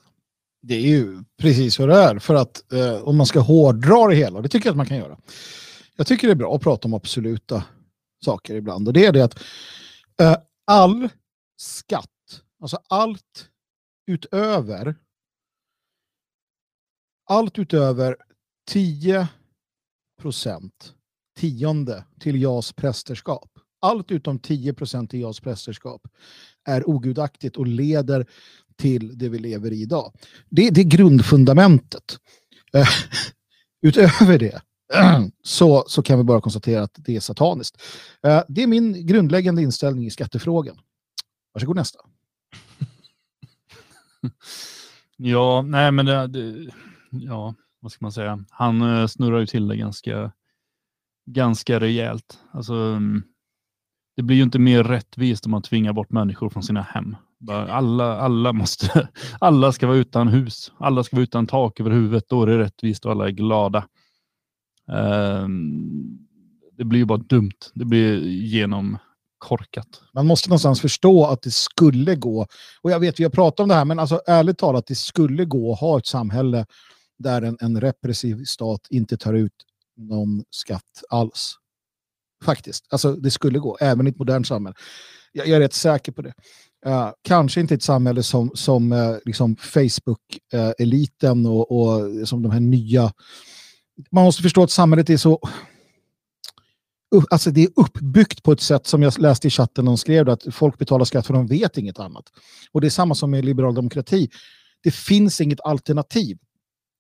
Det 0.62 0.74
är 0.74 0.88
ju 0.88 1.24
precis 1.38 1.74
så 1.74 1.86
det 1.86 1.96
är. 1.96 2.18
För 2.18 2.34
att 2.34 2.72
eh, 2.72 3.02
om 3.02 3.16
man 3.16 3.26
ska 3.26 3.40
hårdra 3.40 4.06
det 4.06 4.14
hela, 4.14 4.40
det 4.40 4.48
tycker 4.48 4.66
jag 4.66 4.72
att 4.72 4.76
man 4.76 4.86
kan 4.86 4.96
göra. 4.96 5.18
Jag 5.96 6.06
tycker 6.06 6.26
det 6.26 6.32
är 6.32 6.36
bra 6.36 6.54
att 6.54 6.62
prata 6.62 6.88
om 6.88 6.94
absoluta 6.94 7.64
saker 8.24 8.54
ibland. 8.54 8.88
Och 8.88 8.94
det 8.94 9.06
är 9.06 9.12
det 9.12 9.24
att 9.24 9.38
eh, 10.20 10.36
all 10.66 11.08
skatt, 11.56 12.10
alltså 12.60 12.78
allt 12.88 13.48
utöver 14.06 14.96
allt 17.26 17.58
utöver 17.58 18.16
10 18.66 19.28
procent, 20.20 20.94
tionde, 21.38 22.04
till 22.20 22.42
JAS 22.42 22.72
prästerskap. 22.72 23.50
Allt 23.80 24.10
utom 24.10 24.38
10 24.38 24.74
procent 24.74 25.10
till 25.10 25.20
JAS 25.20 25.40
prästerskap 25.40 26.08
är 26.64 26.88
ogudaktigt 26.88 27.56
och 27.56 27.66
leder 27.66 28.26
till 28.76 29.18
det 29.18 29.28
vi 29.28 29.38
lever 29.38 29.72
i 29.72 29.82
idag. 29.82 30.12
Det, 30.48 30.70
det 30.70 30.80
är 30.80 30.84
grundfundamentet. 30.84 32.18
Eh, 32.72 32.88
utöver 33.82 34.38
det 34.38 34.62
så, 35.42 35.84
så 35.88 36.02
kan 36.02 36.18
vi 36.18 36.24
bara 36.24 36.40
konstatera 36.40 36.82
att 36.82 36.94
det 36.94 37.16
är 37.16 37.20
sataniskt. 37.20 37.82
Eh, 38.22 38.42
det 38.48 38.62
är 38.62 38.66
min 38.66 39.06
grundläggande 39.06 39.62
inställning 39.62 40.06
i 40.06 40.10
skattefrågan. 40.10 40.78
Varsågod 41.54 41.76
nästa. 41.76 41.98
ja, 45.16 45.62
nej 45.62 45.92
men 45.92 46.06
det, 46.06 46.26
det 46.26 46.70
ja, 47.10 47.54
vad 47.86 47.92
ska 47.92 48.04
man 48.04 48.12
säga, 48.12 48.44
han 48.50 48.82
eh, 48.82 49.06
snurrar 49.06 49.38
ju 49.38 49.46
till 49.46 49.68
det 49.68 49.76
ganska, 49.76 50.32
ganska 51.26 51.80
rejält. 51.80 52.38
Alltså, 52.52 52.74
mm, 52.74 53.22
det 54.16 54.22
blir 54.22 54.36
ju 54.36 54.42
inte 54.42 54.58
mer 54.58 54.84
rättvist 54.84 55.46
om 55.46 55.50
man 55.50 55.62
tvingar 55.62 55.92
bort 55.92 56.10
människor 56.10 56.50
från 56.50 56.62
sina 56.62 56.82
hem. 56.82 57.16
Alla, 57.50 58.16
alla, 58.16 58.52
måste, 58.52 59.08
alla 59.40 59.72
ska 59.72 59.86
vara 59.86 59.96
utan 59.96 60.28
hus, 60.28 60.72
alla 60.78 61.04
ska 61.04 61.16
vara 61.16 61.22
utan 61.22 61.46
tak 61.46 61.80
över 61.80 61.90
huvudet. 61.90 62.28
Då 62.28 62.42
är 62.42 62.46
det 62.46 62.58
rättvist 62.58 63.04
och 63.04 63.12
alla 63.12 63.26
är 63.26 63.30
glada. 63.30 63.86
Ehm, 64.92 66.18
det 66.72 66.84
blir 66.84 66.98
ju 66.98 67.06
bara 67.06 67.18
dumt. 67.18 67.70
Det 67.74 67.84
blir 67.84 68.26
genom 68.26 68.98
korkat. 69.38 70.02
Man 70.14 70.26
måste 70.26 70.48
någonstans 70.48 70.80
förstå 70.80 71.26
att 71.26 71.42
det 71.42 71.50
skulle 71.50 72.14
gå, 72.14 72.46
och 72.82 72.90
jag 72.90 73.00
vet 73.00 73.20
vi 73.20 73.24
har 73.24 73.30
pratat 73.30 73.60
om 73.60 73.68
det 73.68 73.74
här, 73.74 73.84
men 73.84 73.98
alltså 73.98 74.20
ärligt 74.26 74.58
talat, 74.58 74.86
det 74.86 74.94
skulle 74.94 75.44
gå 75.44 75.72
att 75.72 75.80
ha 75.80 75.98
ett 75.98 76.06
samhälle 76.06 76.66
där 77.18 77.42
en, 77.42 77.56
en 77.60 77.80
repressiv 77.80 78.44
stat 78.44 78.80
inte 78.90 79.16
tar 79.16 79.34
ut 79.34 79.52
någon 79.96 80.44
skatt 80.50 81.02
alls. 81.08 81.54
Faktiskt. 82.44 82.86
Alltså 82.88 83.12
det 83.12 83.30
skulle 83.30 83.58
gå, 83.58 83.76
även 83.80 84.06
i 84.06 84.10
ett 84.10 84.18
modernt 84.18 84.46
samhälle. 84.46 84.76
Jag, 85.32 85.48
jag 85.48 85.56
är 85.56 85.60
rätt 85.60 85.74
säker 85.74 86.12
på 86.12 86.22
det. 86.22 86.34
Uh, 86.86 87.10
kanske 87.22 87.60
inte 87.60 87.74
ett 87.74 87.82
samhälle 87.82 88.22
som, 88.22 88.50
som 88.54 88.92
uh, 88.92 89.16
liksom 89.24 89.56
Facebook-eliten 89.56 91.46
uh, 91.46 91.52
och, 91.52 91.72
och 91.72 92.28
som 92.28 92.42
de 92.42 92.52
här 92.52 92.60
nya... 92.60 93.12
Man 94.10 94.24
måste 94.24 94.42
förstå 94.42 94.62
att 94.62 94.70
samhället 94.70 95.10
är 95.10 95.16
så... 95.16 95.40
Alltså 97.30 97.50
det 97.50 97.62
är 97.62 97.68
uppbyggt 97.76 98.42
på 98.42 98.52
ett 98.52 98.60
sätt 98.60 98.86
som 98.86 99.02
jag 99.02 99.18
läste 99.18 99.46
i 99.46 99.50
chatten 99.50 99.84
de 99.84 99.98
skrev 99.98 100.28
att 100.28 100.54
folk 100.54 100.78
betalar 100.78 101.04
skatt 101.04 101.26
för 101.26 101.34
de 101.34 101.46
vet 101.46 101.78
inget 101.78 101.98
annat. 101.98 102.24
Och 102.72 102.80
det 102.80 102.86
är 102.86 102.90
samma 102.90 103.14
som 103.14 103.30
med 103.30 103.44
liberal 103.44 103.74
demokrati. 103.74 104.30
Det 104.82 104.90
finns 104.90 105.40
inget 105.40 105.60
alternativ. 105.60 106.38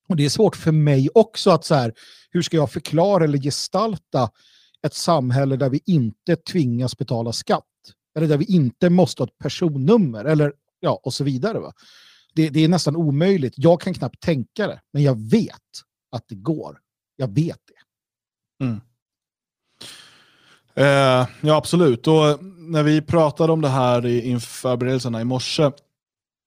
Och 0.08 0.16
det 0.16 0.24
är 0.24 0.28
svårt 0.28 0.56
för 0.56 0.72
mig 0.72 1.08
också 1.14 1.50
att 1.50 1.64
så 1.64 1.74
här, 1.74 1.92
hur 2.30 2.42
ska 2.42 2.56
jag 2.56 2.72
förklara 2.72 3.24
eller 3.24 3.38
gestalta 3.38 4.30
ett 4.86 4.94
samhälle 4.94 5.56
där 5.56 5.70
vi 5.70 5.80
inte 5.86 6.36
tvingas 6.36 6.98
betala 6.98 7.32
skatt? 7.32 7.64
Eller 8.16 8.28
där 8.28 8.36
vi 8.36 8.44
inte 8.44 8.90
måste 8.90 9.22
ha 9.22 9.26
ett 9.26 9.38
personnummer 9.38 10.24
eller 10.24 10.52
ja, 10.80 11.00
och 11.02 11.14
så 11.14 11.24
vidare. 11.24 11.58
Va? 11.58 11.72
Det, 12.34 12.48
det 12.48 12.64
är 12.64 12.68
nästan 12.68 12.96
omöjligt. 12.96 13.54
Jag 13.56 13.80
kan 13.80 13.94
knappt 13.94 14.20
tänka 14.20 14.66
det, 14.66 14.80
men 14.92 15.02
jag 15.02 15.30
vet 15.30 15.52
att 16.12 16.24
det 16.28 16.34
går. 16.34 16.78
Jag 17.16 17.34
vet 17.34 17.58
det. 17.66 18.64
Mm. 18.64 18.80
Eh, 20.74 21.28
ja, 21.40 21.56
absolut. 21.56 22.06
Och 22.06 22.42
när 22.58 22.82
vi 22.82 23.02
pratade 23.02 23.52
om 23.52 23.60
det 23.60 23.68
här 23.68 24.06
inför 24.06 24.46
förberedelserna 24.46 25.20
i 25.20 25.24
morse 25.24 25.70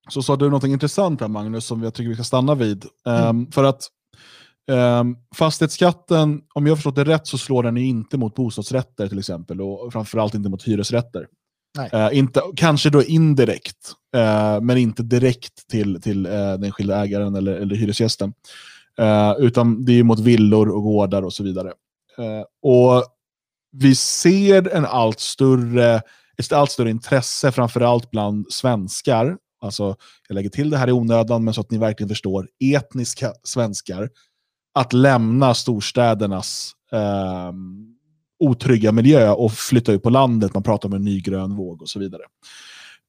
så 0.10 0.23
sa 0.23 0.36
du 0.36 0.49
något 0.49 0.64
intressant 0.64 1.22
här 1.22 1.27
Magnus 1.27 1.65
som 1.65 1.84
jag 1.84 1.94
tycker 1.94 2.10
vi 2.10 2.15
ska 2.15 2.23
stanna 2.23 2.56
vid. 2.56 2.86
Mm. 3.06 3.27
Um, 3.27 3.52
för 3.52 3.64
att 3.64 3.90
Um, 4.69 5.18
fastighetsskatten, 5.36 6.41
om 6.53 6.65
jag 6.65 6.72
har 6.72 6.76
förstått 6.76 6.95
det 6.95 7.03
rätt, 7.03 7.27
så 7.27 7.38
slår 7.38 7.64
den 7.64 7.77
inte 7.77 8.18
mot 8.18 8.36
bostadsrätter 8.36 9.07
till 9.07 9.19
exempel 9.19 9.61
och 9.61 9.94
framförallt 9.94 10.34
inte 10.34 10.49
mot 10.49 10.64
hyresrätter. 10.64 11.27
Uh, 11.94 12.18
inte, 12.18 12.41
kanske 12.56 12.90
då 12.90 13.03
indirekt, 13.03 13.94
uh, 14.18 14.61
men 14.61 14.77
inte 14.77 15.03
direkt 15.03 15.68
till, 15.68 16.02
till 16.02 16.26
uh, 16.26 16.31
den 16.31 16.64
enskilda 16.64 17.03
ägaren 17.03 17.36
eller, 17.36 17.52
eller 17.52 17.76
hyresgästen. 17.76 18.34
utan 19.38 19.86
det 19.86 19.99
är 19.99 20.03
mot 20.03 20.19
villor 20.19 20.69
och 20.69 20.84
gårdar 20.84 21.22
och 21.22 21.34
så 21.34 21.44
vidare. 21.44 21.73
och 22.61 23.03
Vi 23.72 23.95
ser 23.95 24.76
en 24.76 24.86
allt 24.86 25.19
större, 25.19 26.02
ett 26.38 26.52
allt 26.52 26.72
större 26.72 26.90
intresse, 26.90 27.52
framförallt 27.52 28.11
bland 28.11 28.52
svenskar, 28.52 29.38
alltså 29.61 29.95
jag 30.27 30.36
lägger 30.36 30.49
till 30.49 30.69
det 30.69 30.77
här 30.77 30.90
i 30.90 30.91
onödan, 30.91 31.44
men 31.44 31.53
så 31.53 31.61
att 31.61 31.72
ni 31.72 31.77
verkligen 31.77 32.10
förstår, 32.10 32.49
etniska 32.60 33.34
svenskar, 33.44 34.10
att 34.73 34.94
lämna 34.94 35.53
storstädernas 35.53 36.72
eh, 36.91 37.52
otrygga 38.40 38.91
miljö 38.91 39.31
och 39.31 39.52
flytta 39.52 39.91
ut 39.91 40.03
på 40.03 40.10
landet. 40.10 40.53
Man 40.53 40.64
pratar 40.64 40.90
om 40.90 40.95
en 40.95 41.03
ny 41.03 41.22
grön 41.22 41.56
våg 41.56 41.81
och 41.81 41.90
så 41.90 41.99
vidare. 41.99 42.22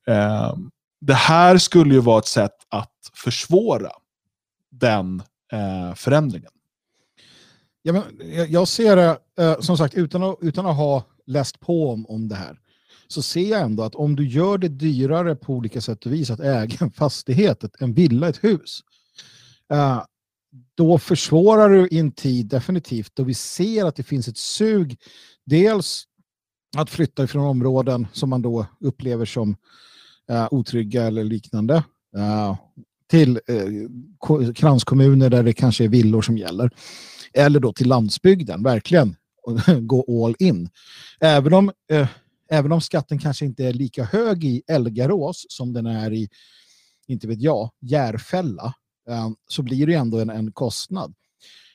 Eh, 0.07 0.57
det 1.01 1.15
här 1.15 1.59
skulle 1.59 1.95
ju 1.95 2.01
vara 2.01 2.19
ett 2.19 2.27
sätt 2.27 2.57
att 2.69 2.93
försvåra 3.15 3.91
den 4.71 5.23
eh, 5.53 5.95
förändringen. 5.95 6.51
Ja, 7.83 7.93
men 7.93 8.03
jag 8.49 8.69
ser 8.69 8.97
det, 8.97 9.19
eh, 9.39 9.61
som 9.61 9.79
sagt, 9.79 9.95
utan 9.95 10.23
att, 10.23 10.37
utan 10.41 10.67
att 10.67 10.77
ha 10.77 11.05
läst 11.27 11.61
på 11.61 11.91
om, 11.91 12.07
om 12.07 12.29
det 12.29 12.35
här, 12.35 12.59
så 13.13 13.23
ser 13.23 13.51
jag 13.51 13.61
ändå 13.61 13.83
att 13.83 13.95
om 13.95 14.17
du 14.17 14.29
gör 14.29 14.59
det 14.59 14.69
dyrare 14.69 15.37
på 15.37 15.55
olika 15.55 15.81
sätt 15.81 16.07
och 16.07 16.13
vis 16.13 16.31
att 16.31 16.41
äga 16.41 16.77
en 16.81 16.91
fastighet, 16.91 17.65
en 17.79 17.95
villa, 17.95 18.29
ett 18.29 18.45
hus, 18.45 18.81
eh, 19.73 20.03
då 20.75 20.99
försvårar 20.99 21.69
du 21.69 21.89
i 21.89 21.99
en 21.99 22.13
tid 22.13 22.47
definitivt 22.47 23.13
då 23.15 23.23
vi 23.23 23.35
ser 23.35 23.85
att 23.85 23.97
det 23.97 24.03
finns 24.03 24.29
ett 24.29 24.39
sug. 24.39 24.97
Dels 25.47 26.05
att 26.77 26.91
flytta 26.91 27.25
ifrån 27.25 27.45
områden 27.45 28.07
som 28.13 28.31
man 28.31 28.43
då 28.43 28.67
upplever 28.81 29.25
som 29.25 29.57
eh, 30.31 30.49
otrygga 30.51 31.05
eller 31.05 31.25
liknande 31.25 31.85
eh, 32.17 32.57
till 33.11 33.41
kranskommuner 34.55 35.31
där 35.31 35.43
det 35.43 35.53
kanske 35.53 35.85
är 35.85 35.89
villor 35.89 36.23
som 36.23 36.39
gäller. 36.39 36.71
Eller 37.33 37.61
då 37.61 37.73
till 37.73 37.89
landsbygden, 37.89 38.63
verkligen 38.63 39.17
gå 39.81 40.25
all 40.27 40.35
in. 40.39 40.69
Även 41.21 41.55
om, 41.55 41.73
eh, 41.93 42.09
även 42.51 42.73
om 42.73 42.81
skatten 42.81 43.19
kanske 43.19 43.45
inte 43.45 43.65
är 43.65 43.73
lika 43.73 44.05
hög 44.05 44.45
i 44.45 44.63
Elgarås 44.69 45.47
som 45.49 45.73
den 45.73 45.87
är 45.87 46.13
i, 46.13 46.29
inte 47.09 47.29
vet 47.29 47.41
jag, 47.41 47.71
Järfälla 47.81 48.75
Ehm, 49.11 49.35
så 49.49 49.63
blir 49.63 49.87
det 49.87 49.95
ändå 49.95 50.19
en, 50.19 50.31
en 50.31 50.53
kostnad. 50.53 51.15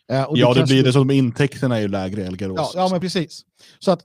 Ja, 0.07 0.53
det, 0.53 0.59
det 0.59 0.65
blir 0.65 0.83
det 0.83 0.93
som 0.93 1.11
intäkterna 1.11 1.77
är 1.77 1.81
ju 1.81 1.87
lägre 1.87 2.21
i 2.21 2.25
Elgarås. 2.25 2.71
Ja, 2.73 2.81
ja, 2.81 2.89
men 2.91 2.99
precis. 2.99 3.41
Så 3.79 3.91
att 3.91 4.03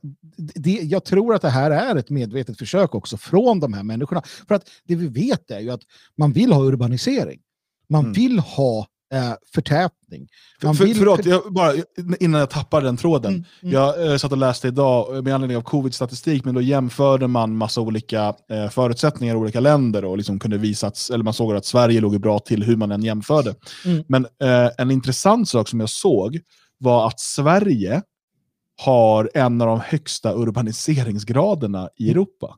det, 0.54 0.70
jag 0.70 1.04
tror 1.04 1.34
att 1.34 1.42
det 1.42 1.50
här 1.50 1.70
är 1.70 1.96
ett 1.96 2.10
medvetet 2.10 2.58
försök 2.58 2.94
också 2.94 3.16
från 3.16 3.60
de 3.60 3.72
här 3.72 3.82
människorna. 3.82 4.22
För 4.48 4.54
att 4.54 4.70
det 4.84 4.94
vi 4.94 5.06
vet 5.06 5.50
är 5.50 5.60
ju 5.60 5.70
att 5.70 5.82
man 6.16 6.32
vill 6.32 6.52
ha 6.52 6.62
urbanisering. 6.62 7.40
Man 7.88 8.00
mm. 8.00 8.12
vill 8.12 8.38
ha 8.38 8.86
eh, 9.12 9.32
förtätning. 9.54 10.28
Man 10.62 10.74
för, 10.74 10.84
vill... 10.84 10.96
Förlåt, 10.96 11.26
jag, 11.26 11.52
bara, 11.52 11.72
innan 12.20 12.40
jag 12.40 12.50
tappar 12.50 12.82
den 12.82 12.96
tråden. 12.96 13.32
Mm, 13.32 13.44
mm. 13.62 13.74
Jag 13.74 14.12
eh, 14.12 14.16
satt 14.16 14.32
och 14.32 14.38
läste 14.38 14.68
idag 14.68 15.24
med 15.24 15.34
anledning 15.34 15.56
av 15.56 15.62
covid-statistik, 15.62 16.44
men 16.44 16.54
då 16.54 16.60
jämförde 16.60 17.28
man 17.28 17.56
massa 17.56 17.80
olika 17.80 18.34
eh, 18.50 18.68
förutsättningar 18.70 19.34
i 19.34 19.38
olika 19.38 19.60
länder 19.60 20.04
och 20.04 20.16
liksom 20.16 20.38
kunde 20.38 20.58
visats, 20.58 21.10
eller 21.10 21.24
man 21.24 21.34
såg 21.34 21.56
att 21.56 21.66
Sverige 21.66 22.00
låg 22.00 22.20
bra 22.20 22.38
till 22.38 22.62
hur 22.62 22.76
man 22.76 22.92
än 22.92 23.02
jämförde. 23.02 23.54
Mm. 23.84 24.04
Men 24.08 24.24
eh, 24.24 24.70
en 24.78 24.90
intressant 24.90 25.48
sak 25.48 25.68
som 25.68 25.80
jag 25.80 25.90
såg 25.90 26.40
var 26.78 27.06
att 27.06 27.20
Sverige 27.20 28.02
har 28.82 29.30
en 29.34 29.60
av 29.60 29.66
de 29.66 29.80
högsta 29.80 30.34
urbaniseringsgraderna 30.34 31.88
i 31.96 32.04
mm. 32.04 32.10
Europa. 32.10 32.56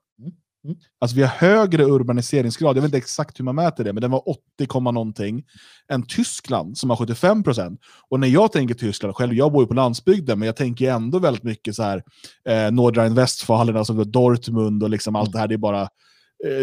Mm. 0.65 0.77
Alltså 1.01 1.17
vi 1.17 1.23
har 1.23 1.29
högre 1.29 1.85
urbaniseringsgrad, 1.85 2.77
jag 2.77 2.83
vet 2.83 2.89
inte 2.89 2.99
exakt 2.99 3.41
hur 3.41 3.45
man 3.45 3.55
mäter 3.55 3.85
det, 3.85 3.93
men 3.93 4.01
den 4.01 4.11
var 4.11 4.29
80, 4.29 4.81
någonting, 4.81 5.45
än 5.89 6.03
Tyskland 6.03 6.79
som 6.79 6.91
har 6.91 6.97
75 6.97 7.43
procent. 7.43 7.81
Och 8.09 8.21
när 8.21 8.29
jag 8.29 8.53
tänker 8.53 8.75
Tyskland, 8.75 9.17
själv, 9.17 9.35
jag 9.35 9.53
bor 9.53 9.63
ju 9.63 9.67
på 9.67 9.75
landsbygden, 9.75 10.39
men 10.39 10.47
jag 10.47 10.57
tänker 10.57 10.91
ändå 10.91 11.19
väldigt 11.19 11.43
mycket 11.43 11.75
så 11.75 11.83
här, 11.83 12.03
eh, 12.49 12.71
Nordrhein-Westfalen, 12.71 13.77
alltså 13.77 14.05
Dortmund 14.05 14.83
och 14.83 14.91
liksom 14.91 15.17
allt 15.17 15.33
det 15.33 15.39
här, 15.39 15.49
det 15.49 15.55
är 15.55 15.59
bara, 15.59 15.83
eh, 15.83 15.89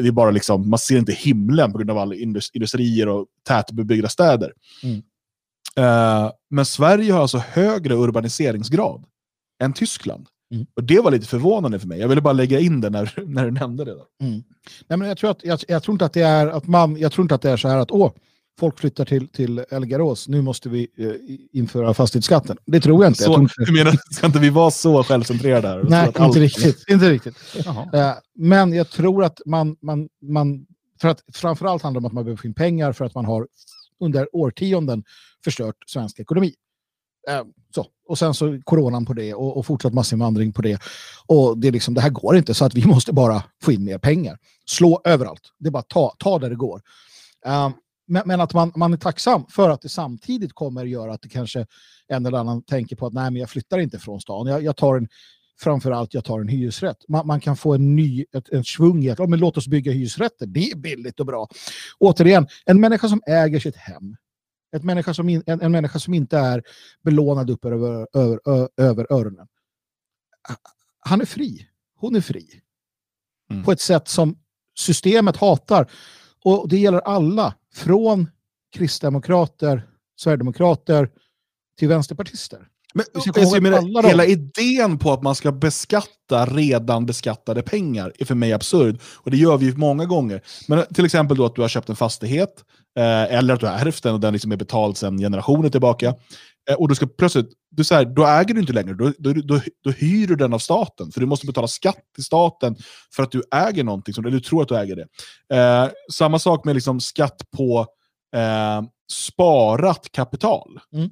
det 0.01 0.07
är 0.07 0.11
bara 0.11 0.31
liksom, 0.31 0.69
man 0.69 0.80
ser 0.80 0.97
inte 0.97 1.13
himlen 1.13 1.71
på 1.71 1.77
grund 1.77 1.91
av 1.91 1.97
alla 1.97 2.15
industrier 2.15 3.07
och 3.07 3.27
tätbebyggda 3.47 4.09
städer. 4.09 4.53
Mm. 4.84 5.01
Eh, 5.77 6.31
men 6.49 6.65
Sverige 6.65 7.13
har 7.13 7.21
alltså 7.21 7.38
högre 7.38 7.95
urbaniseringsgrad 7.95 9.05
än 9.63 9.73
Tyskland. 9.73 10.27
Mm. 10.51 10.67
Och 10.76 10.84
Det 10.84 10.99
var 10.99 11.11
lite 11.11 11.27
förvånande 11.27 11.80
för 11.80 11.88
mig. 11.88 11.99
Jag 11.99 12.07
ville 12.07 12.21
bara 12.21 12.34
lägga 12.34 12.59
in 12.59 12.81
det 12.81 12.89
när, 12.89 13.13
när 13.26 13.45
du 13.45 13.51
nämnde 13.51 13.85
det. 13.85 13.91
Mm. 13.91 14.43
Nej, 14.88 14.99
men 14.99 15.07
jag, 15.07 15.17
tror 15.17 15.31
att, 15.31 15.43
jag, 15.43 15.59
jag, 15.67 15.84
tror 15.84 15.95
inte 15.95 16.05
att 16.05 16.13
det 16.13 16.21
är 16.21 16.47
att 16.47 16.67
man, 16.67 16.97
jag 16.97 17.11
tror 17.11 17.23
inte 17.23 17.35
att 17.35 17.41
det 17.41 17.49
är 17.49 17.57
så 17.57 17.67
här 17.67 17.77
att 17.77 17.91
åh, 17.91 18.11
folk 18.59 18.80
flyttar 18.80 19.05
till, 19.05 19.27
till 19.27 19.59
Elgarås, 19.69 20.27
nu 20.27 20.41
måste 20.41 20.69
vi 20.69 20.88
eh, 20.97 21.59
införa 21.59 21.93
fastighetsskatten. 21.93 22.57
Det 22.65 22.80
tror 22.81 23.03
jag 23.03 23.09
inte. 23.09 23.23
Så, 23.23 23.31
jag 23.31 23.41
inte. 23.41 23.53
Du 23.57 23.73
menar, 23.73 23.93
ska 24.11 24.27
inte 24.27 24.39
vi 24.39 24.49
vara 24.49 24.71
så 24.71 25.03
självcentrerade 25.03 25.67
här? 25.67 25.84
Nej, 25.89 26.07
inte 26.07 26.19
allt... 26.19 26.35
riktigt. 26.38 26.84
Inte 26.89 27.09
riktigt. 27.09 27.35
Uh, 27.67 28.13
men 28.35 28.73
jag 28.73 28.89
tror 28.89 29.23
att 29.23 29.41
man, 29.45 29.76
man, 29.81 30.09
man, 30.21 30.65
för 31.01 31.07
att 31.07 31.23
framförallt 31.34 31.84
handlar 31.84 32.01
det 32.01 32.05
om 32.05 32.07
att 32.07 32.13
man 32.13 32.23
behöver 32.23 32.41
få 32.41 32.47
in 32.47 32.53
pengar 32.53 32.93
för 32.93 33.05
att 33.05 33.15
man 33.15 33.26
har 33.26 33.47
under 33.99 34.35
årtionden 34.35 35.03
förstört 35.43 35.76
svensk 35.88 36.19
ekonomi. 36.19 36.53
Uh, 37.30 37.43
så. 37.75 37.85
Och 38.07 38.17
sen 38.17 38.33
så 38.33 38.59
coronan 38.63 39.05
på 39.05 39.13
det 39.13 39.33
och, 39.33 39.57
och 39.57 39.65
fortsatt 39.65 39.93
massinvandring 39.93 40.53
på 40.53 40.61
det. 40.61 40.81
Och 41.25 41.57
det, 41.57 41.67
är 41.67 41.71
liksom, 41.71 41.93
det 41.93 42.01
här 42.01 42.09
går 42.09 42.37
inte 42.37 42.53
så 42.53 42.65
att 42.65 42.73
vi 42.73 42.85
måste 42.87 43.13
bara 43.13 43.43
få 43.63 43.71
in 43.71 43.83
mer 43.83 43.97
pengar. 43.97 44.37
Slå 44.65 45.01
överallt. 45.03 45.41
Det 45.59 45.67
är 45.67 45.71
bara 45.71 45.83
ta, 45.83 46.15
ta 46.19 46.39
där 46.39 46.49
det 46.49 46.55
går. 46.55 46.81
Um, 47.45 47.73
men, 48.07 48.23
men, 48.25 48.41
att 48.41 48.53
man, 48.53 48.71
man 48.75 48.93
är 48.93 48.97
tacksam 48.97 49.45
för 49.49 49.69
att 49.69 49.81
det 49.81 49.89
samtidigt 49.89 50.53
kommer 50.53 50.85
göra 50.85 51.13
att 51.13 51.21
det 51.21 51.29
kanske 51.29 51.65
en 52.07 52.25
eller 52.25 52.37
annan 52.37 52.61
tänker 52.63 52.95
på 52.95 53.05
att 53.05 53.13
nej, 53.13 53.31
men 53.31 53.35
jag 53.35 53.49
flyttar 53.49 53.79
inte 53.79 53.99
från 53.99 54.21
stan. 54.21 54.47
Jag, 54.47 54.63
jag 54.63 54.75
tar 54.75 54.97
en, 54.97 55.07
framförallt 55.59 56.13
jag 56.13 56.25
tar 56.25 56.39
en 56.39 56.47
hyresrätt. 56.47 56.97
Man, 57.07 57.27
man 57.27 57.39
kan 57.39 57.57
få 57.57 57.73
en 57.73 57.95
ny, 57.95 58.25
ett, 58.33 58.49
en 58.49 58.63
svung 58.63 59.03
i 59.03 59.09
att 59.09 59.29
men 59.29 59.39
låt 59.39 59.57
oss 59.57 59.67
bygga 59.67 59.91
hyresrätter. 59.91 60.45
Det 60.45 60.71
är 60.71 60.75
billigt 60.75 61.19
och 61.19 61.25
bra. 61.25 61.47
Återigen, 61.99 62.47
en 62.65 62.79
människa 62.79 63.07
som 63.07 63.21
äger 63.27 63.59
sitt 63.59 63.75
hem 63.75 64.15
ett 64.75 64.83
människa 64.83 65.13
som 65.13 65.29
in, 65.29 65.43
en, 65.45 65.61
en 65.61 65.71
människa 65.71 65.99
som 65.99 66.13
inte 66.13 66.37
är 66.37 66.63
belånad 67.03 67.49
upp 67.49 67.65
över, 67.65 68.07
över, 68.13 68.69
över 68.77 69.13
öronen. 69.13 69.47
Han 70.99 71.21
är 71.21 71.25
fri. 71.25 71.67
Hon 71.95 72.15
är 72.15 72.21
fri. 72.21 72.61
Mm. 73.51 73.63
På 73.63 73.71
ett 73.71 73.81
sätt 73.81 74.07
som 74.07 74.39
systemet 74.75 75.37
hatar. 75.37 75.91
Och 76.43 76.69
det 76.69 76.77
gäller 76.77 76.99
alla. 76.99 77.55
Från 77.73 78.27
kristdemokrater, 78.71 79.89
sverigedemokrater 80.15 81.11
till 81.77 81.87
vänsterpartister. 81.87 82.67
Men, 82.93 83.05
jag 83.13 83.63
menar, 83.63 84.03
hela 84.07 84.25
idén 84.25 84.97
på 84.97 85.11
att 85.13 85.23
man 85.23 85.35
ska 85.35 85.51
beskatta 85.51 86.45
redan 86.45 87.05
beskattade 87.05 87.61
pengar 87.61 88.13
är 88.19 88.25
för 88.25 88.35
mig 88.35 88.53
absurd. 88.53 88.99
Och 89.15 89.31
det 89.31 89.37
gör 89.37 89.57
vi 89.57 89.65
ju 89.65 89.75
många 89.75 90.05
gånger. 90.05 90.41
Men 90.67 90.85
till 90.93 91.05
exempel 91.05 91.37
då 91.37 91.45
att 91.45 91.55
du 91.55 91.61
har 91.61 91.69
köpt 91.69 91.89
en 91.89 91.95
fastighet, 91.95 92.63
eh, 92.97 93.33
eller 93.37 93.53
att 93.53 93.59
du 93.59 93.65
har 93.65 93.73
ärvt 93.73 94.03
den 94.03 94.13
och 94.13 94.19
den 94.19 94.33
liksom 94.33 94.51
är 94.51 94.55
betald 94.55 94.97
sedan 94.97 95.17
generationer 95.17 95.69
tillbaka. 95.69 96.15
Eh, 96.69 96.75
och 96.75 96.89
du 96.89 96.95
ska 96.95 97.07
plötsligt, 97.07 97.49
du 97.71 97.83
så 97.83 97.95
här, 97.95 98.05
då 98.05 98.25
äger 98.25 98.53
du 98.53 98.59
inte 98.59 98.73
längre, 98.73 98.93
då, 98.93 99.13
då, 99.17 99.33
då, 99.33 99.59
då, 99.83 99.91
hyr 99.91 100.27
du 100.27 100.35
den 100.35 100.53
av 100.53 100.59
staten. 100.59 101.11
För 101.11 101.19
du 101.19 101.25
måste 101.25 101.47
betala 101.47 101.67
skatt 101.67 102.01
till 102.15 102.23
staten 102.23 102.75
för 103.15 103.23
att 103.23 103.31
du 103.31 103.43
äger 103.51 103.83
någonting, 103.83 104.13
som, 104.13 104.25
eller 104.25 104.37
du 104.37 104.41
tror 104.41 104.61
att 104.61 104.67
du 104.67 104.77
äger 104.77 104.95
det. 104.95 105.07
Eh, 105.57 105.89
samma 106.11 106.39
sak 106.39 106.65
med 106.65 106.75
liksom 106.75 106.99
skatt 106.99 107.41
på 107.57 107.85
eh, 108.35 108.81
sparat 109.11 110.07
kapital. 110.11 110.79
Mm 110.93 111.09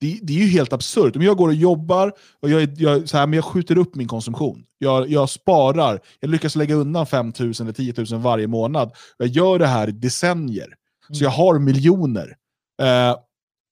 det, 0.00 0.18
det, 0.22 0.32
är 0.32 0.38
ju 0.38 0.46
helt 0.46 0.72
absurt. 0.72 1.16
Om 1.16 1.22
jag 1.22 1.36
går 1.36 1.48
och 1.48 1.54
jobbar 1.54 2.12
och 2.40 2.50
jag, 2.50 2.80
jag, 2.80 3.08
så 3.08 3.16
här, 3.16 3.26
men 3.26 3.36
jag 3.36 3.44
skjuter 3.44 3.78
upp 3.78 3.94
min 3.94 4.08
konsumtion. 4.08 4.64
Jag, 4.78 5.10
jag 5.10 5.30
sparar. 5.30 6.00
Jag 6.20 6.30
lyckas 6.30 6.56
lägga 6.56 6.74
undan 6.74 7.06
5 7.06 7.32
000 7.38 7.52
eller 7.60 7.72
10 7.72 7.94
000 8.10 8.20
varje 8.20 8.46
månad. 8.46 8.92
Jag 9.18 9.28
gör 9.28 9.58
det 9.58 9.66
här 9.66 9.88
i 9.88 9.92
decennier. 9.92 10.66
Mm. 10.66 11.14
Så 11.14 11.24
jag 11.24 11.30
har 11.30 11.58
miljoner. 11.58 12.36
Eh, 12.82 13.16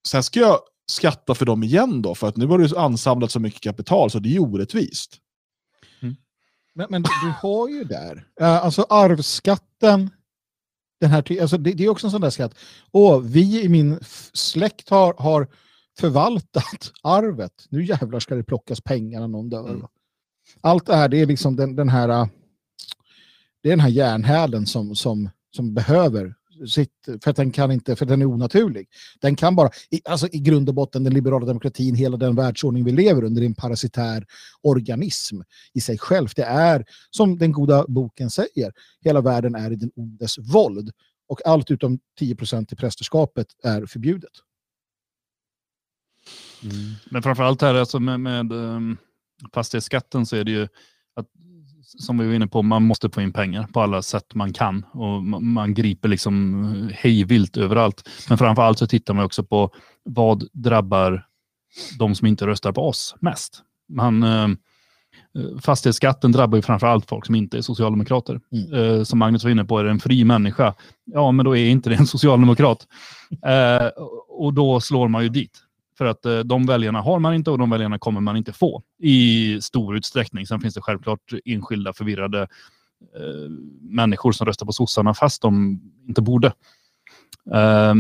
sen 0.09 0.23
ska 0.23 0.41
jag 0.41 0.59
skatta 0.87 1.35
för 1.35 1.47
dem 1.47 1.63
igen 1.63 2.03
då, 2.03 2.15
för 2.15 2.29
att 2.29 2.37
nu 2.37 2.47
har 2.47 2.59
du 2.59 2.77
ansamlat 2.77 3.31
så 3.31 3.41
mycket 3.41 3.61
kapital 3.61 4.11
så 4.11 4.19
det 4.19 4.29
är 4.29 4.33
ju 4.33 4.39
orättvist. 4.39 5.17
Mm. 6.03 6.17
Men, 6.75 6.87
men, 6.91 7.03
du 7.03 7.35
har 7.43 7.69
ju 7.69 7.85
där, 7.85 8.15
uh, 8.41 8.65
alltså 8.65 8.87
arvsskatten, 8.89 10.11
den 11.01 11.11
här, 11.11 11.41
alltså 11.41 11.59
det, 11.59 11.73
det, 11.73 11.85
är 11.85 11.89
också 11.89 12.07
en 12.07 12.11
sån 12.11 12.21
där 12.21 12.31
skatt. 12.31 12.55
Och 12.91 13.37
vi 13.37 13.63
i 13.63 13.69
min 13.69 13.99
släkt 14.33 14.89
har, 14.89 15.15
har 15.19 15.49
förvaltat 16.01 16.93
arvet. 17.03 17.67
Nu 17.69 17.85
jävlar 17.85 18.21
ska 18.21 18.35
det 18.35 18.45
plockas 18.45 18.81
pengar 18.81 19.21
när 19.21 19.29
någon 19.29 19.49
dör. 19.49 19.69
Mm. 19.69 19.87
Allt 20.61 20.87
det 20.87 20.97
här, 20.97 21.09
det 21.09 21.21
är 21.21 21.27
liksom 21.27 21.57
den, 21.57 21.77
den 21.77 21.89
här 21.89 22.29
det 23.63 23.69
är 23.69 23.73
den 23.73 23.81
här 23.81 23.89
järnhälen 23.89 24.67
som, 24.67 24.97
som, 24.97 25.31
som 25.57 25.75
behöver 25.75 26.35
sitt, 26.69 27.09
för 27.23 27.31
att 27.31 27.37
den 27.37 27.51
kan 27.51 27.71
inte, 27.71 27.97
för 27.97 28.07
den 28.07 28.23
är 28.23 28.27
onaturlig. 28.27 28.89
Den 29.21 29.37
kan 29.37 29.57
bara, 29.57 29.71
i, 29.91 30.01
alltså 30.05 30.29
i 30.33 30.39
grund 30.39 30.69
och 30.69 30.75
botten 30.75 31.05
den 31.05 31.15
liberala 31.15 31.47
demokratin, 31.47 31.95
hela 31.95 32.17
den 32.17 32.35
världsordning 32.35 32.85
vi 32.85 32.93
lever 32.93 33.25
under, 33.25 33.43
är 33.43 33.47
en 33.47 33.55
parasitär 33.55 34.27
organism 34.63 35.41
i 35.73 35.81
sig 35.81 35.99
själv. 35.99 36.29
Det 36.37 36.43
är, 36.43 36.85
som 37.11 37.39
den 37.39 37.53
goda 37.53 37.85
boken 37.89 38.31
säger, 38.31 38.73
hela 39.01 39.21
världen 39.21 39.55
är 39.55 39.71
i 39.71 39.77
den 39.77 39.91
ondes 39.97 40.39
våld. 40.39 40.91
Och 41.29 41.47
allt 41.47 41.71
utom 41.71 41.99
10% 42.21 42.73
i 42.73 42.77
prästerskapet 42.77 43.47
är 43.63 43.87
förbjudet. 43.87 44.33
Mm. 46.65 46.95
Men 47.11 47.23
framförallt 47.23 47.63
här 47.63 47.75
alltså 47.75 48.01
med, 48.01 48.21
med 48.21 48.53
um, 48.53 48.97
fastighetsskatten 49.55 50.27
så 50.27 50.37
är 50.37 50.45
det 50.45 50.51
ju 50.51 50.63
att 51.17 51.27
som 51.99 52.19
vi 52.19 52.27
var 52.27 52.35
inne 52.35 52.47
på, 52.47 52.63
man 52.63 52.83
måste 52.83 53.11
få 53.11 53.23
in 53.23 53.33
pengar 53.33 53.67
på 53.73 53.81
alla 53.81 54.03
sätt 54.03 54.35
man 54.35 54.53
kan 54.53 54.85
och 54.93 55.23
man 55.43 55.75
griper 55.75 56.09
liksom 56.09 56.91
hejvilt 56.95 57.57
överallt. 57.57 58.09
Men 58.29 58.39
framförallt 58.39 58.79
så 58.79 58.87
tittar 58.87 59.15
man 59.15 59.25
också 59.25 59.45
på 59.45 59.71
vad 60.05 60.45
drabbar 60.53 61.27
de 61.99 62.15
som 62.15 62.27
inte 62.27 62.47
röstar 62.47 62.73
på 62.73 62.89
oss 62.89 63.15
mest. 63.21 63.63
Man, 63.89 64.23
eh, 64.23 64.49
fastighetsskatten 65.63 66.33
drabbar 66.33 66.59
ju 66.59 66.63
framförallt 66.63 67.09
folk 67.09 67.27
som 67.27 67.35
inte 67.35 67.59
är 67.59 67.63
socialdemokrater. 67.63 68.41
Mm. 68.53 68.73
Eh, 68.73 69.03
som 69.03 69.19
Magnus 69.19 69.45
var 69.45 69.51
inne 69.51 69.65
på, 69.65 69.79
är 69.79 69.85
det 69.85 69.91
en 69.91 70.01
fri 70.01 70.25
människa? 70.25 70.75
Ja, 71.05 71.33
men 71.33 71.45
då 71.45 71.57
är 71.57 71.67
inte 71.67 71.91
det 71.91 71.97
en 71.97 72.07
socialdemokrat. 72.07 72.87
Eh, 73.47 73.87
och 74.29 74.55
då 74.55 74.81
slår 74.81 75.09
man 75.09 75.23
ju 75.23 75.29
dit. 75.29 75.59
För 75.99 76.05
att 76.05 76.27
eh, 76.27 76.39
de 76.39 76.67
väljarna 76.67 77.01
har 77.01 77.19
man 77.19 77.35
inte 77.35 77.51
och 77.51 77.59
de 77.59 77.71
väljarna 77.71 77.99
kommer 77.99 78.21
man 78.21 78.37
inte 78.37 78.53
få 78.53 78.83
i 78.99 79.59
stor 79.61 79.97
utsträckning. 79.97 80.47
Sen 80.47 80.61
finns 80.61 80.75
det 80.75 80.81
självklart 80.81 81.33
enskilda 81.45 81.93
förvirrade 81.93 82.43
eh, 83.17 83.51
människor 83.81 84.33
som 84.33 84.47
röstar 84.47 84.67
på 84.67 84.73
sossarna 84.73 85.15
fast 85.15 85.43
de 85.43 85.81
inte 86.09 86.23
borde. 86.23 86.47
Eh, 87.55 87.95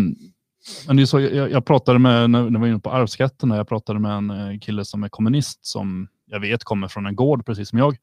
men 0.86 0.96
det 0.96 1.02
är 1.02 1.06
så, 1.06 1.20
jag, 1.20 1.50
jag 1.50 1.66
pratade 1.66 1.98
med, 1.98 2.30
när 2.30 2.42
vi 2.50 2.56
var 2.56 2.66
inne 2.66 2.78
på 2.78 2.90
arvsskatten, 2.90 3.50
jag 3.50 3.68
pratade 3.68 4.00
med 4.00 4.12
en 4.12 4.30
eh, 4.30 4.58
kille 4.58 4.84
som 4.84 5.04
är 5.04 5.08
kommunist 5.08 5.66
som 5.66 6.08
jag 6.26 6.40
vet 6.40 6.64
kommer 6.64 6.88
från 6.88 7.06
en 7.06 7.16
gård 7.16 7.46
precis 7.46 7.68
som 7.68 7.78
jag. 7.78 7.96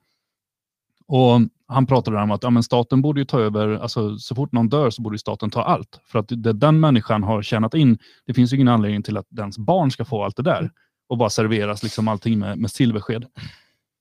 Och 1.08 1.42
han 1.72 1.86
pratade 1.86 2.22
om 2.22 2.32
att 2.32 2.44
ja, 2.44 2.50
men 2.50 2.64
staten 2.64 3.02
borde 3.02 3.22
ju 3.22 3.26
ta 3.26 3.40
över, 3.40 3.70
alltså, 3.70 4.18
så 4.18 4.36
fort 4.36 4.52
någon 4.52 4.70
dör 4.70 4.90
så 4.90 5.02
borde 5.02 5.18
staten 5.18 5.50
ta 5.50 5.64
allt. 5.64 6.00
För 6.06 6.20
att 6.20 6.28
det 6.28 6.54
den 6.54 6.80
människan 6.80 7.24
har 7.24 7.42
tjänat 7.42 7.74
in, 7.74 7.98
det 8.26 8.34
finns 8.34 8.54
ju 8.54 8.56
ingen 8.56 8.68
anledning 8.68 9.04
till 9.04 9.18
att 9.18 9.26
dens 9.30 9.58
barn 9.58 9.92
ska 9.92 10.06
få 10.06 10.24
allt 10.24 10.36
det 10.36 10.44
där 10.44 10.72
och 11.10 11.18
bara 11.18 11.30
serveras 11.30 11.84
liksom 11.84 12.08
allting 12.08 12.40
med, 12.40 12.58
med 12.58 12.72
silversked. 12.72 13.26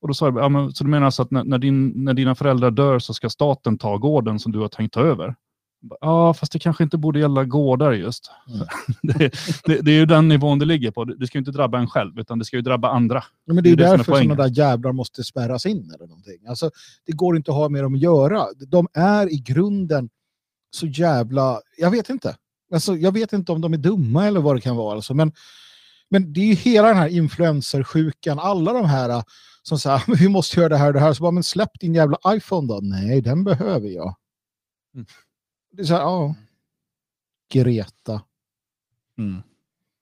Och 0.03 0.09
då 0.09 0.15
sa 0.15 0.27
jag, 0.27 0.39
ja, 0.39 0.49
men, 0.49 0.73
så 0.73 0.85
du 0.85 0.91
menar 0.91 1.07
alltså 1.07 1.23
att 1.23 1.31
när, 1.31 1.45
när, 1.45 1.59
din, 1.59 2.05
när 2.05 2.15
dina 2.15 2.35
föräldrar 2.35 2.71
dör 2.71 2.99
så 2.99 3.15
ska 3.15 3.31
staten 3.31 3.79
ta 3.79 3.97
gården 3.97 4.39
som 4.39 4.53
du 4.53 4.59
har 4.59 4.69
tänkt 4.69 4.95
ta 4.95 5.01
över? 5.01 5.35
Ja, 6.01 6.35
fast 6.35 6.53
det 6.53 6.59
kanske 6.59 6.85
inte 6.85 6.99
borde 6.99 7.21
gälla 7.21 7.45
gårdar 7.45 7.93
just. 7.93 8.31
Mm. 8.49 8.67
det, 9.03 9.33
det, 9.65 9.81
det, 9.81 9.91
är 9.91 9.95
ju 9.95 10.07
den 10.07 10.29
nivån 10.29 10.59
det 10.59 10.65
ligger 10.65 10.91
på. 10.91 11.05
Det 11.05 11.27
ska 11.27 11.39
ju 11.39 11.41
inte 11.41 11.51
drabba 11.51 11.79
en 11.79 11.87
själv, 11.87 12.19
utan 12.19 12.39
det 12.39 12.45
ska 12.45 12.57
ju 12.57 12.63
drabba 12.63 12.91
andra. 12.91 13.25
Ja, 13.45 13.55
men 13.55 13.65
det 13.65 13.71
är, 13.71 13.77
det 13.77 13.85
är 13.85 13.97
därför 13.97 14.13
sådana 14.13 14.35
där 14.35 14.59
jävlar 14.59 14.93
måste 14.93 15.25
spärras 15.25 15.67
in 15.67 15.93
eller 15.95 16.07
någonting. 16.07 16.47
Alltså, 16.49 16.71
det 17.07 17.13
går 17.13 17.37
inte 17.37 17.51
att 17.51 17.57
ha 17.57 17.69
med 17.69 17.83
dem 17.83 17.95
att 17.95 18.01
göra. 18.01 18.47
De 18.67 18.89
är 18.95 19.33
i 19.33 19.37
grunden 19.37 20.09
så 20.71 20.87
jävla... 20.87 21.61
Jag 21.77 21.91
vet 21.91 22.11
inte. 22.11 22.37
Alltså, 22.73 22.97
jag 22.97 23.13
vet 23.13 23.33
inte 23.33 23.53
om 23.53 23.61
de 23.61 23.73
är 23.73 23.79
dumma 23.79 24.27
eller 24.27 24.41
vad 24.41 24.57
det 24.57 24.61
kan 24.61 24.77
vara. 24.77 24.95
Alltså, 24.95 25.15
men, 25.15 25.33
men 26.11 26.33
det 26.33 26.41
är 26.41 26.47
ju 26.47 26.55
hela 26.55 26.89
den 26.89 26.97
här 26.97 27.09
influencersjukan, 27.09 28.39
alla 28.39 28.73
de 28.73 28.85
här 28.85 29.23
som 29.63 29.79
säger 29.79 30.17
vi 30.19 30.29
måste 30.29 30.61
göra 30.61 30.69
det 30.69 30.77
här 30.77 30.87
och 30.87 30.93
det 30.93 31.01
här. 31.01 31.13
Så 31.13 31.23
bara, 31.23 31.33
men 31.33 31.43
släpp 31.43 31.81
din 31.81 31.95
jävla 31.95 32.19
iPhone 32.29 32.69
då. 32.69 32.81
Nej, 32.83 33.21
den 33.21 33.45
behöver 33.45 33.89
jag. 33.89 34.15
Mm. 34.95 35.07
Det 35.73 35.83
är 35.83 35.87
så 35.87 35.95
här, 35.95 36.01
ja. 36.01 36.35
Greta. 37.53 38.23
Mm. 39.19 39.43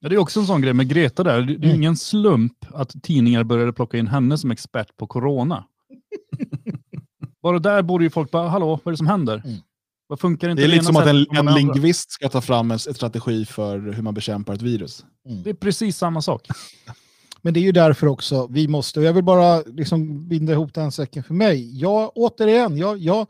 Ja, 0.01 0.09
det 0.09 0.15
är 0.15 0.19
också 0.19 0.41
en 0.41 0.47
sån 0.47 0.61
grej 0.61 0.73
med 0.73 0.89
Greta 0.89 1.25
där. 1.25 1.43
Det 1.43 1.53
är 1.53 1.57
mm. 1.57 1.77
ingen 1.77 1.97
slump 1.97 2.67
att 2.75 3.03
tidningar 3.03 3.45
började 3.45 3.73
plocka 3.73 3.99
in 3.99 4.07
henne 4.07 4.39
som 4.39 4.51
expert 4.51 4.97
på 4.97 5.07
corona. 5.07 5.65
Bara 7.43 7.59
där 7.59 7.83
borde 7.83 8.05
ju 8.05 8.11
folk 8.11 8.31
bara, 8.31 8.49
hallå, 8.49 8.67
vad 8.67 8.87
är 8.87 8.91
det 8.91 8.97
som 8.97 9.07
händer? 9.07 9.43
Mm. 9.45 9.59
Vad 10.07 10.21
funkar 10.21 10.49
inte 10.51 10.63
det 10.63 10.67
är 10.67 10.69
lite 10.69 10.85
som 10.85 10.97
att 10.97 11.07
en, 11.07 11.27
en 11.31 11.55
lingvist 11.55 12.11
ska 12.11 12.29
ta 12.29 12.41
fram 12.41 12.71
en 12.71 12.79
strategi 12.79 13.45
för 13.45 13.79
hur 13.79 14.03
man 14.03 14.15
bekämpar 14.15 14.55
ett 14.55 14.63
virus. 14.63 15.05
Mm. 15.29 15.43
Det 15.43 15.51
är 15.51 15.55
precis 15.55 15.97
samma 15.97 16.23
sak. 16.23 16.49
Men 17.43 17.55
det 17.55 17.61
är 17.61 17.63
ju 17.63 17.73
därför 17.73 18.07
också 18.07 18.47
vi 18.51 18.69
måste, 18.69 19.01
och 19.01 19.07
jag 19.07 19.13
vill 19.13 19.25
bara 19.25 19.63
liksom 19.63 20.29
binda 20.29 20.53
ihop 20.53 20.75
den 20.75 20.93
säcken 20.93 21.25
för 21.25 21.35
mig. 21.35 21.81
Jag, 21.81 22.13
återigen, 22.15 22.77
jag, 22.77 22.99
jag, 22.99 23.27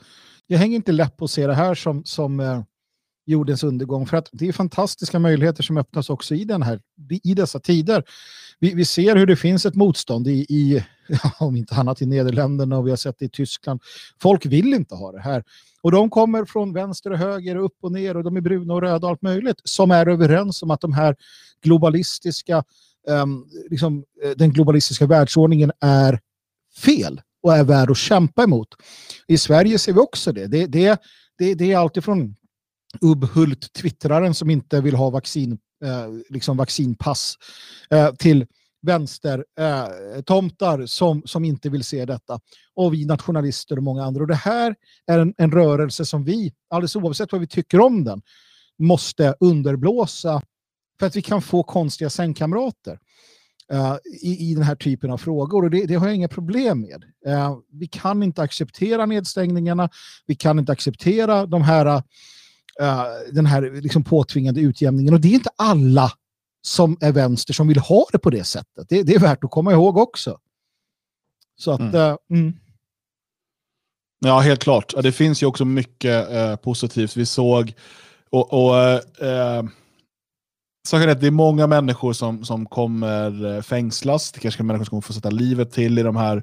jag 0.51 0.59
hänger 0.59 0.77
inte 0.77 0.93
läpp 0.93 1.16
på 1.16 1.25
att 1.25 1.31
se 1.31 1.47
det 1.47 1.55
här 1.55 1.75
som, 1.75 2.05
som 2.05 2.41
eh, 2.41 2.62
jordens 3.27 3.65
undergång, 3.65 4.07
för 4.07 4.16
att 4.16 4.29
det 4.33 4.49
är 4.49 4.53
fantastiska 4.53 5.19
möjligheter 5.19 5.62
som 5.62 5.79
öppnas 5.79 6.11
också 6.11 6.35
i, 6.35 6.45
den 6.45 6.62
här, 6.62 6.81
i 7.25 7.35
dessa 7.35 7.61
tider. 7.61 8.05
Vi, 8.59 8.75
vi 8.75 8.85
ser 8.85 9.16
hur 9.16 9.27
det 9.27 9.37
finns 9.37 9.66
ett 9.66 9.75
motstånd 9.75 10.29
i, 10.29 10.47
i 10.49 10.85
om 11.39 11.57
inte 11.57 11.75
annat 11.75 12.03
i 12.03 12.07
Nederländerna 12.07 12.79
och 12.79 12.87
vi 12.87 12.91
har 12.91 12.97
sett 12.97 13.19
det 13.19 13.25
i 13.25 13.29
Tyskland. 13.29 13.81
Folk 14.23 14.47
vill 14.47 14.75
inte 14.75 14.95
ha 14.95 15.12
det 15.12 15.20
här. 15.20 15.45
Och 15.83 15.93
de 15.93 16.11
kommer 16.11 16.45
från 16.45 16.73
vänster 16.73 17.11
och 17.11 17.19
höger, 17.19 17.57
upp 17.57 17.77
och 17.83 17.93
ner 17.93 18.16
och 18.16 18.25
de 18.25 18.37
är 18.37 18.41
bruna 18.41 18.75
och 18.75 18.83
röda 18.83 19.07
och 19.07 19.11
allt 19.11 19.23
möjligt 19.23 19.61
som 19.65 19.91
är 19.91 20.09
överens 20.09 20.62
om 20.62 20.70
att 20.70 20.81
de 20.81 20.93
här 20.93 21.16
globalistiska, 21.62 22.65
um, 23.09 23.47
liksom, 23.70 24.05
eh, 24.25 24.31
den 24.31 24.53
globalistiska 24.53 25.07
världsordningen 25.07 25.73
är 25.81 26.20
fel 26.85 27.20
och 27.43 27.56
är 27.56 27.65
värd 27.65 27.90
att 27.90 27.97
kämpa 27.97 28.43
emot. 28.43 28.69
I 29.27 29.39
Sverige 29.39 29.78
ser 29.78 29.93
vi 29.93 30.01
också 30.01 30.32
det. 30.32 30.47
Det, 30.47 30.66
det, 30.66 31.02
det, 31.39 31.55
det 31.55 31.73
är 31.73 31.78
alltifrån 31.78 32.35
Ubhult, 33.01 33.73
twittraren, 33.73 34.35
som 34.35 34.51
inte 34.51 34.81
vill 34.81 34.94
ha 34.94 35.10
vaccin, 35.10 35.59
eh, 35.85 36.09
liksom 36.28 36.56
vaccinpass, 36.56 37.35
eh, 37.90 38.15
till 38.15 38.47
vänstertomtar 38.82 40.78
eh, 40.78 40.86
som, 40.86 41.23
som 41.24 41.44
inte 41.44 41.69
vill 41.69 41.85
se 41.85 42.05
detta. 42.05 42.40
Och 42.74 42.94
vi 42.94 43.05
nationalister 43.05 43.77
och 43.77 43.82
många 43.82 44.05
andra. 44.05 44.23
Och 44.23 44.28
det 44.28 44.35
här 44.35 44.74
är 45.06 45.19
en, 45.19 45.35
en 45.36 45.52
rörelse 45.52 46.05
som 46.05 46.24
vi, 46.24 46.52
alldeles 46.70 46.97
oavsett 46.97 47.32
vad 47.32 47.40
vi 47.40 47.47
tycker 47.47 47.81
om 47.81 48.05
den, 48.05 48.23
måste 48.78 49.35
underblåsa 49.40 50.43
för 50.98 51.06
att 51.06 51.16
vi 51.16 51.23
kan 51.23 51.43
få 51.43 51.62
konstiga 51.62 52.10
sängkamrater. 52.10 52.98
Uh, 53.73 53.97
i, 54.23 54.51
i 54.51 54.55
den 54.55 54.62
här 54.65 54.74
typen 54.74 55.11
av 55.11 55.19
frågor. 55.19 55.65
Och 55.65 55.70
det, 55.70 55.86
det 55.86 55.95
har 55.95 56.07
jag 56.07 56.15
inga 56.15 56.28
problem 56.28 56.81
med. 56.81 57.05
Uh, 57.27 57.59
vi 57.73 57.86
kan 57.86 58.23
inte 58.23 58.43
acceptera 58.43 59.07
nedstängningarna. 59.07 59.90
Vi 60.27 60.35
kan 60.35 60.59
inte 60.59 60.73
acceptera 60.73 61.47
de 61.47 61.62
här, 61.62 61.86
uh, 61.86 62.03
den 63.32 63.47
här 63.47 63.81
liksom 63.82 64.05
påtvingade 64.05 64.61
utjämningen. 64.61 65.15
Och 65.15 65.20
det 65.20 65.28
är 65.28 65.32
inte 65.32 65.51
alla 65.57 66.12
som 66.62 66.97
är 67.01 67.12
vänster 67.12 67.55
som 67.55 67.69
vill 67.69 67.78
ha 67.78 68.07
det 68.12 68.19
på 68.19 68.31
det 68.31 68.45
sättet. 68.45 68.89
Det, 68.89 69.03
det 69.03 69.15
är 69.15 69.20
värt 69.20 69.45
att 69.45 69.51
komma 69.51 69.73
ihåg 69.73 69.97
också. 69.97 70.39
Så 71.57 71.70
att... 71.70 71.81
Mm. 71.81 72.16
Mm. 72.31 72.53
Ja, 74.20 74.40
helt 74.40 74.61
klart. 74.61 74.95
Det 75.03 75.12
finns 75.12 75.43
ju 75.43 75.47
också 75.47 75.65
mycket 75.65 76.28
positivt. 76.62 77.16
Vi 77.16 77.27
såg... 77.27 77.73
och, 78.31 78.53
och 78.53 78.74
Saken 80.89 81.09
är 81.09 81.12
att 81.12 81.20
det 81.20 81.27
är 81.27 81.31
många 81.31 81.66
människor 81.66 82.12
som, 82.12 82.44
som 82.44 82.66
kommer 82.66 83.56
eh, 83.56 83.62
fängslas. 83.62 84.32
Det 84.32 84.40
kanske 84.40 84.62
är 84.62 84.65
människor 84.65 84.85
som 84.85 84.90
kommer 84.90 85.02
få 85.02 85.12
sätta 85.12 85.31
livet 85.31 85.73
till 85.73 85.98
i 85.98 86.02
de 86.02 86.16
här 86.16 86.43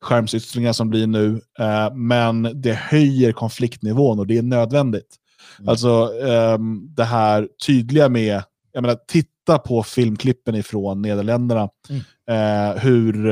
skärmsyttringar 0.00 0.72
som 0.72 0.90
blir 0.90 1.06
nu. 1.06 1.40
Eh, 1.58 1.94
men 1.94 2.62
det 2.62 2.74
höjer 2.74 3.32
konfliktnivån 3.32 4.18
och 4.18 4.26
det 4.26 4.38
är 4.38 4.42
nödvändigt. 4.42 5.16
Mm. 5.58 5.68
Alltså 5.68 6.12
eh, 6.22 6.58
det 6.96 7.04
här 7.04 7.48
tydliga 7.66 8.08
med, 8.08 8.42
jag 8.72 8.82
menar, 8.82 8.98
titta 9.08 9.58
på 9.58 9.82
filmklippen 9.82 10.54
ifrån 10.54 11.02
Nederländerna. 11.02 11.68
Mm. 11.88 12.02
Eh, 12.30 12.82
hur, 12.82 13.28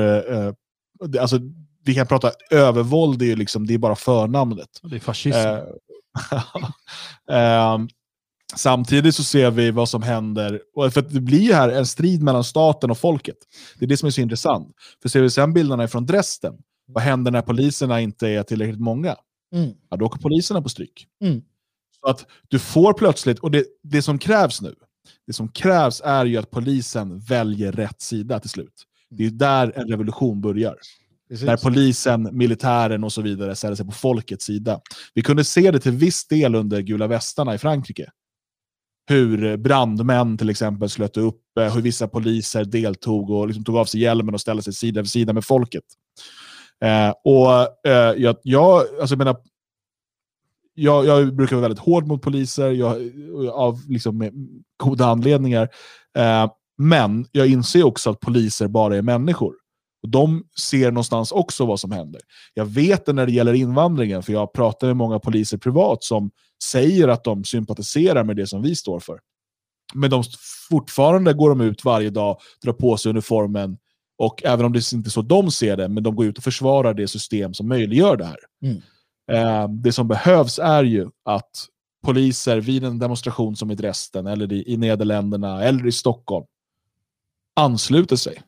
alltså, 1.20 1.38
vi 1.84 1.94
kan 1.94 2.06
prata 2.06 2.30
övervåld, 2.50 3.18
det 3.18 3.32
är, 3.32 3.36
liksom, 3.36 3.66
det 3.66 3.74
är 3.74 3.78
bara 3.78 3.96
förnamnet. 3.96 4.68
Det 4.82 4.96
är 4.96 5.00
fascism. 5.00 5.38
Samtidigt 8.56 9.14
så 9.14 9.24
ser 9.24 9.50
vi 9.50 9.70
vad 9.70 9.88
som 9.88 10.02
händer, 10.02 10.60
för 10.90 11.02
det 11.02 11.20
blir 11.20 11.54
här 11.54 11.68
en 11.68 11.86
strid 11.86 12.22
mellan 12.22 12.44
staten 12.44 12.90
och 12.90 12.98
folket. 12.98 13.36
Det 13.78 13.84
är 13.84 13.88
det 13.88 13.96
som 13.96 14.06
är 14.06 14.10
så 14.10 14.20
intressant. 14.20 14.68
För 15.02 15.08
ser 15.08 15.22
vi 15.22 15.30
sen 15.30 15.52
bilderna 15.52 15.88
från 15.88 16.06
Dresden, 16.06 16.54
vad 16.86 17.02
händer 17.02 17.30
när 17.30 17.42
poliserna 17.42 18.00
inte 18.00 18.28
är 18.28 18.42
tillräckligt 18.42 18.80
många? 18.80 19.16
Mm. 19.54 19.70
Ja, 19.90 19.96
då 19.96 20.04
åker 20.04 20.18
poliserna 20.18 20.62
på 20.62 20.68
stryk. 20.68 21.06
Mm. 21.24 21.42
Så 22.00 22.10
att 22.10 22.26
du 22.48 22.58
får 22.58 22.92
plötsligt, 22.92 23.38
och 23.38 23.50
det, 23.50 23.64
det 23.82 24.02
som 24.02 24.18
krävs 24.18 24.60
nu, 24.60 24.74
det 25.26 25.32
som 25.32 25.48
krävs 25.48 26.02
är 26.04 26.24
ju 26.24 26.36
att 26.36 26.50
polisen 26.50 27.18
väljer 27.18 27.72
rätt 27.72 28.00
sida 28.02 28.40
till 28.40 28.50
slut. 28.50 28.86
Det 29.10 29.26
är 29.26 29.30
där 29.30 29.72
en 29.76 29.88
revolution 29.88 30.40
börjar. 30.40 30.76
Precis. 31.28 31.46
När 31.46 31.56
polisen, 31.56 32.28
militären 32.32 33.04
och 33.04 33.12
så 33.12 33.22
vidare 33.22 33.56
ställer 33.56 33.76
sig 33.76 33.86
på 33.86 33.92
folkets 33.92 34.44
sida. 34.44 34.80
Vi 35.14 35.22
kunde 35.22 35.44
se 35.44 35.70
det 35.70 35.80
till 35.80 35.92
viss 35.92 36.26
del 36.26 36.54
under 36.54 36.80
gula 36.80 37.06
västarna 37.06 37.54
i 37.54 37.58
Frankrike 37.58 38.10
hur 39.06 39.56
brandmän 39.56 40.38
till 40.38 40.50
exempel 40.50 40.90
slöt 40.90 41.16
upp, 41.16 41.58
eh, 41.60 41.74
hur 41.74 41.82
vissa 41.82 42.08
poliser 42.08 42.64
deltog 42.64 43.30
och 43.30 43.46
liksom 43.46 43.64
tog 43.64 43.76
av 43.76 43.84
sig 43.84 44.00
hjälmen 44.00 44.34
och 44.34 44.40
ställde 44.40 44.62
sig 44.62 44.72
sida 44.72 45.00
vid 45.00 45.10
sida 45.10 45.32
med 45.32 45.44
folket. 45.44 45.84
Eh, 46.84 47.14
och 47.24 47.86
eh, 47.90 48.14
jag, 48.16 48.36
jag, 48.42 48.82
alltså, 49.00 49.16
menar, 49.16 49.36
jag, 50.74 51.06
jag, 51.06 51.34
brukar 51.34 51.56
vara 51.56 51.68
väldigt 51.68 51.84
hård 51.84 52.06
mot 52.06 52.22
poliser 52.22 52.70
jag, 52.70 53.10
av 53.52 53.80
liksom, 53.88 54.30
goda 54.76 55.06
anledningar. 55.06 55.68
Eh, 56.18 56.50
men 56.78 57.26
jag 57.32 57.48
inser 57.48 57.84
också 57.84 58.10
att 58.10 58.20
poliser 58.20 58.68
bara 58.68 58.96
är 58.96 59.02
människor. 59.02 59.54
Och 60.02 60.08
de 60.08 60.44
ser 60.70 60.90
någonstans 60.90 61.32
också 61.32 61.66
vad 61.66 61.80
som 61.80 61.92
händer. 61.92 62.20
Jag 62.54 62.64
vet 62.64 63.06
det 63.06 63.12
när 63.12 63.26
det 63.26 63.32
gäller 63.32 63.52
invandringen, 63.52 64.22
för 64.22 64.32
jag 64.32 64.52
pratar 64.52 64.86
med 64.86 64.96
många 64.96 65.18
poliser 65.18 65.58
privat 65.58 66.04
som 66.04 66.30
säger 66.62 67.08
att 67.08 67.24
de 67.24 67.44
sympatiserar 67.44 68.24
med 68.24 68.36
det 68.36 68.46
som 68.46 68.62
vi 68.62 68.76
står 68.76 69.00
för. 69.00 69.20
Men 69.94 70.10
de, 70.10 70.24
fortfarande 70.68 71.32
går 71.32 71.48
de 71.48 71.60
ut 71.60 71.84
varje 71.84 72.10
dag, 72.10 72.40
drar 72.62 72.72
på 72.72 72.96
sig 72.96 73.10
uniformen, 73.10 73.78
och 74.18 74.44
även 74.44 74.66
om 74.66 74.72
det 74.72 74.92
inte 74.92 75.08
är 75.08 75.10
så 75.10 75.22
de 75.22 75.50
ser 75.50 75.76
det, 75.76 75.88
men 75.88 76.02
de 76.02 76.16
går 76.16 76.26
ut 76.26 76.38
och 76.38 76.44
försvarar 76.44 76.94
det 76.94 77.08
system 77.08 77.54
som 77.54 77.68
möjliggör 77.68 78.16
det 78.16 78.24
här. 78.24 78.38
Mm. 78.62 78.82
Eh, 79.32 79.68
det 79.68 79.92
som 79.92 80.08
behövs 80.08 80.58
är 80.58 80.84
ju 80.84 81.08
att 81.24 81.50
poliser 82.02 82.60
vid 82.60 82.84
en 82.84 82.98
demonstration 82.98 83.56
som 83.56 83.70
i 83.70 83.74
Dresden, 83.74 84.26
eller 84.26 84.52
i, 84.52 84.72
i 84.72 84.76
Nederländerna, 84.76 85.64
eller 85.64 85.86
i 85.86 85.92
Stockholm, 85.92 86.46
ansluter 87.56 88.16
sig. 88.16 88.42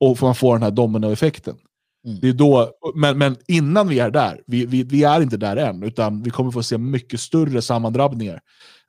Och 0.00 0.22
man 0.22 0.34
får 0.34 0.54
den 0.54 0.62
här 0.62 0.70
dominoeffekten. 0.70 1.56
Mm. 2.04 2.20
Det 2.20 2.28
är 2.28 2.32
då, 2.32 2.72
men, 2.94 3.18
men 3.18 3.36
innan 3.48 3.88
vi 3.88 3.98
är 3.98 4.10
där, 4.10 4.42
vi, 4.46 4.66
vi, 4.66 4.82
vi, 4.82 5.04
är 5.04 5.20
inte 5.20 5.36
där 5.36 5.56
än, 5.56 5.82
utan 5.82 6.22
vi 6.22 6.30
kommer 6.30 6.50
få 6.50 6.62
se 6.62 6.78
mycket 6.78 7.20
större 7.20 7.62
sammandrabbningar. 7.62 8.40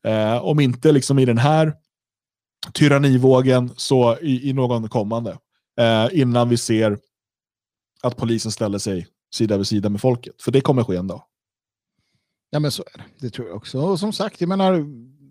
Eh, 0.04 0.46
om 0.46 0.60
inte 0.60 0.92
liksom 0.92 1.20
i 1.20 1.26
den 1.26 1.38
här 1.38 1.74
tyrannivågen, 2.74 3.72
så 3.78 4.18
i, 4.22 4.50
i 4.50 4.54
någon 4.54 4.90
kommande. 4.90 5.38
Eh, 5.80 6.08
innan 6.12 6.50
vi 6.50 6.58
ser 6.58 6.98
att 8.02 8.18
polisen 8.18 8.52
ställer 8.52 8.78
sig 8.78 9.08
sida 9.34 9.58
vid 9.58 9.68
sida 9.68 9.90
med 9.90 10.02
folket. 10.02 10.42
För 10.42 10.52
det 10.52 10.62
kommer 10.62 10.84
ske 10.84 10.96
en 10.96 11.08
dag. 11.08 11.24
Ja 12.50 12.60
men 12.60 12.72
så 12.72 12.84
är 12.94 12.98
det. 12.98 13.04
Det 13.20 13.30
tror 13.30 13.48
jag 13.48 13.58
också. 13.58 13.80
Och 13.80 14.00
som 14.00 14.14
sagt, 14.14 14.42
jag 14.42 14.48
menar, 14.48 14.86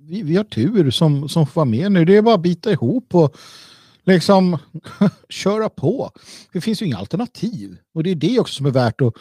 vi, 0.09 0.23
vi 0.23 0.37
har 0.37 0.45
tur 0.45 0.91
som, 0.91 1.29
som 1.29 1.47
får 1.47 1.55
vara 1.55 1.65
med 1.65 1.93
nu. 1.93 2.05
Det 2.05 2.17
är 2.17 2.23
bara 2.23 2.35
att 2.35 2.43
bita 2.43 2.73
ihop 2.73 3.15
och 3.15 3.37
liksom 4.05 4.59
köra 5.29 5.69
på. 5.69 6.11
Det 6.53 6.61
finns 6.61 6.83
ju 6.83 6.87
inga 6.87 6.99
alternativ. 6.99 7.77
Och 7.95 8.03
det 8.03 8.11
är 8.11 8.15
det 8.15 8.41
också 8.41 8.55
som 8.55 8.67
är 8.67 8.71
värt 8.71 9.01
att, 9.01 9.15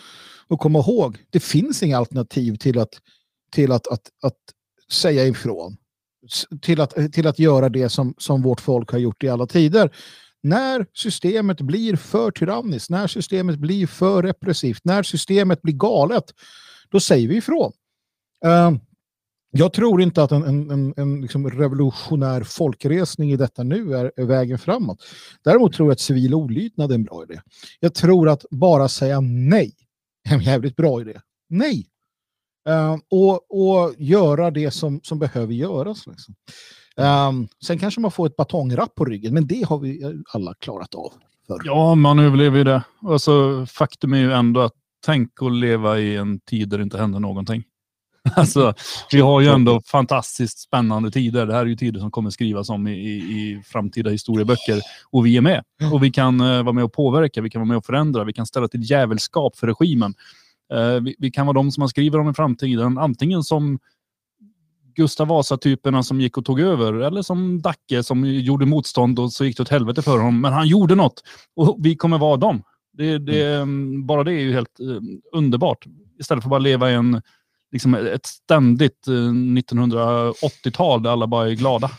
att 0.47 0.59
komma 0.59 0.79
ihåg. 0.79 1.17
Det 1.29 1.39
finns 1.39 1.83
inga 1.83 1.97
alternativ 1.97 2.55
till 2.55 2.79
att, 2.79 2.93
till 3.51 3.71
att, 3.71 3.87
att, 3.87 4.09
att 4.23 4.37
säga 4.91 5.25
ifrån. 5.25 5.77
Till 6.61 6.81
att, 6.81 7.13
till 7.13 7.27
att 7.27 7.39
göra 7.39 7.69
det 7.69 7.89
som, 7.89 8.13
som 8.17 8.41
vårt 8.41 8.61
folk 8.61 8.91
har 8.91 8.99
gjort 8.99 9.23
i 9.23 9.29
alla 9.29 9.47
tider. 9.47 9.95
När 10.43 10.85
systemet 10.93 11.61
blir 11.61 11.95
för 11.95 12.31
tyranniskt, 12.31 12.89
när 12.89 13.07
systemet 13.07 13.59
blir 13.59 13.87
för 13.87 14.23
repressivt, 14.23 14.81
när 14.83 15.03
systemet 15.03 15.61
blir 15.61 15.73
galet, 15.73 16.23
då 16.89 16.99
säger 16.99 17.27
vi 17.27 17.35
ifrån. 17.35 17.71
Uh, 18.45 18.77
jag 19.55 19.73
tror 19.73 20.01
inte 20.01 20.23
att 20.23 20.31
en, 20.31 20.43
en, 20.43 20.71
en, 20.71 20.93
en 20.97 21.21
liksom 21.21 21.49
revolutionär 21.49 22.43
folkresning 22.43 23.31
i 23.31 23.37
detta 23.37 23.63
nu 23.63 23.95
är, 23.95 24.11
är, 24.15 24.25
vägen 24.25 24.59
framåt. 24.59 24.97
Däremot 25.43 25.73
tror 25.73 25.87
jag 25.87 25.93
att 25.93 25.99
civil 25.99 26.33
olydnad 26.33 26.91
är 26.91 26.95
en 26.95 27.03
bra 27.03 27.23
idé. 27.23 27.41
Jag 27.79 27.93
tror 27.93 28.29
att 28.29 28.45
bara 28.51 28.89
säga 28.89 29.19
nej 29.21 29.73
är 30.29 30.33
en 30.33 30.41
jävligt 30.41 30.75
bra 30.75 31.01
idé. 31.01 31.19
Nej! 31.49 31.87
Uh, 32.69 32.97
och, 33.09 33.51
och 33.51 33.93
göra 33.97 34.51
det 34.51 34.71
som, 34.71 34.99
som 35.03 35.19
behöver 35.19 35.53
göras. 35.53 36.07
Liksom. 36.07 36.35
Um, 36.97 37.47
sen 37.65 37.79
kanske 37.79 38.01
man 38.01 38.11
får 38.11 38.27
ett 38.27 38.35
batongrapp 38.35 38.95
på 38.95 39.05
ryggen, 39.05 39.33
men 39.33 39.47
det 39.47 39.65
har 39.67 39.79
vi 39.79 40.23
alla 40.33 40.53
klarat 40.53 40.95
av. 40.95 41.13
För. 41.47 41.61
Ja, 41.63 41.95
man 41.95 42.19
överlever 42.19 42.57
ju 42.57 42.63
det. 42.63 42.83
Alltså, 43.01 43.65
faktum 43.65 44.13
är 44.13 44.17
ju 44.17 44.31
ändå 44.31 44.61
att 44.61 44.73
tänk 45.05 45.41
att 45.41 45.51
leva 45.51 45.99
i 45.99 46.15
en 46.15 46.39
tid 46.39 46.69
där 46.69 46.77
det 46.77 46.83
inte 46.83 46.97
händer 46.97 47.19
någonting. 47.19 47.63
Alltså, 48.35 48.73
vi 49.11 49.19
har 49.19 49.41
ju 49.41 49.47
ändå 49.47 49.81
fantastiskt 49.81 50.59
spännande 50.59 51.11
tider. 51.11 51.45
Det 51.45 51.53
här 51.53 51.61
är 51.61 51.65
ju 51.65 51.75
tider 51.75 51.99
som 51.99 52.11
kommer 52.11 52.29
skrivas 52.29 52.69
om 52.69 52.87
i, 52.87 52.91
i, 52.91 53.61
framtida 53.65 54.09
historieböcker. 54.09 54.81
Och 55.11 55.25
vi 55.25 55.37
är 55.37 55.41
med. 55.41 55.63
Och 55.91 56.03
vi 56.03 56.11
kan 56.11 56.41
uh, 56.41 56.63
vara 56.63 56.73
med 56.73 56.83
och 56.83 56.93
påverka, 56.93 57.41
vi 57.41 57.49
kan 57.49 57.61
vara 57.61 57.67
med 57.67 57.77
och 57.77 57.85
förändra, 57.85 58.23
vi 58.23 58.33
kan 58.33 58.45
ställa 58.45 58.67
till 58.67 58.91
jävelskap 58.91 59.57
för 59.57 59.67
regimen. 59.67 60.13
Uh, 60.73 61.03
vi, 61.03 61.15
vi, 61.19 61.31
kan 61.31 61.45
vara 61.45 61.53
de 61.53 61.71
som 61.71 61.81
man 61.81 61.89
skriver 61.89 62.19
om 62.19 62.29
i 62.29 62.33
framtiden, 62.33 62.97
antingen 62.97 63.43
som 63.43 63.79
Gustav 64.95 65.27
Vasa-typerna 65.27 66.03
som 66.03 66.21
gick 66.21 66.37
och 66.37 66.45
tog 66.45 66.59
över, 66.59 66.93
eller 66.93 67.21
som 67.21 67.61
Dacke 67.61 68.03
som 68.03 68.25
gjorde 68.25 68.65
motstånd 68.65 69.19
och 69.19 69.33
så 69.33 69.45
gick 69.45 69.57
det 69.57 69.63
åt 69.63 69.69
helvete 69.69 70.01
för 70.01 70.17
honom. 70.17 70.41
Men 70.41 70.53
han 70.53 70.67
gjorde 70.67 70.95
något 70.95 71.23
och 71.55 71.77
vi 71.79 71.95
kommer 71.95 72.17
vara 72.17 72.37
dem. 72.37 72.63
Det, 72.97 73.17
det, 73.17 73.55
mm. 73.55 74.05
Bara 74.05 74.23
det 74.23 74.33
är 74.33 74.41
ju 74.41 74.53
helt 74.53 74.79
uh, 74.79 74.99
underbart. 75.31 75.85
Istället 76.19 76.43
för 76.43 76.47
att 76.47 76.51
bara 76.51 76.59
leva 76.59 76.91
i 76.91 76.93
en, 76.93 77.21
liksom 77.73 77.93
ett 77.93 78.25
ständigt 78.25 79.07
uh, 79.07 79.31
1980-tal 79.31 81.03
där 81.03 81.09
alla 81.09 81.27
bara 81.27 81.49
är 81.49 81.53
glada. 81.53 81.91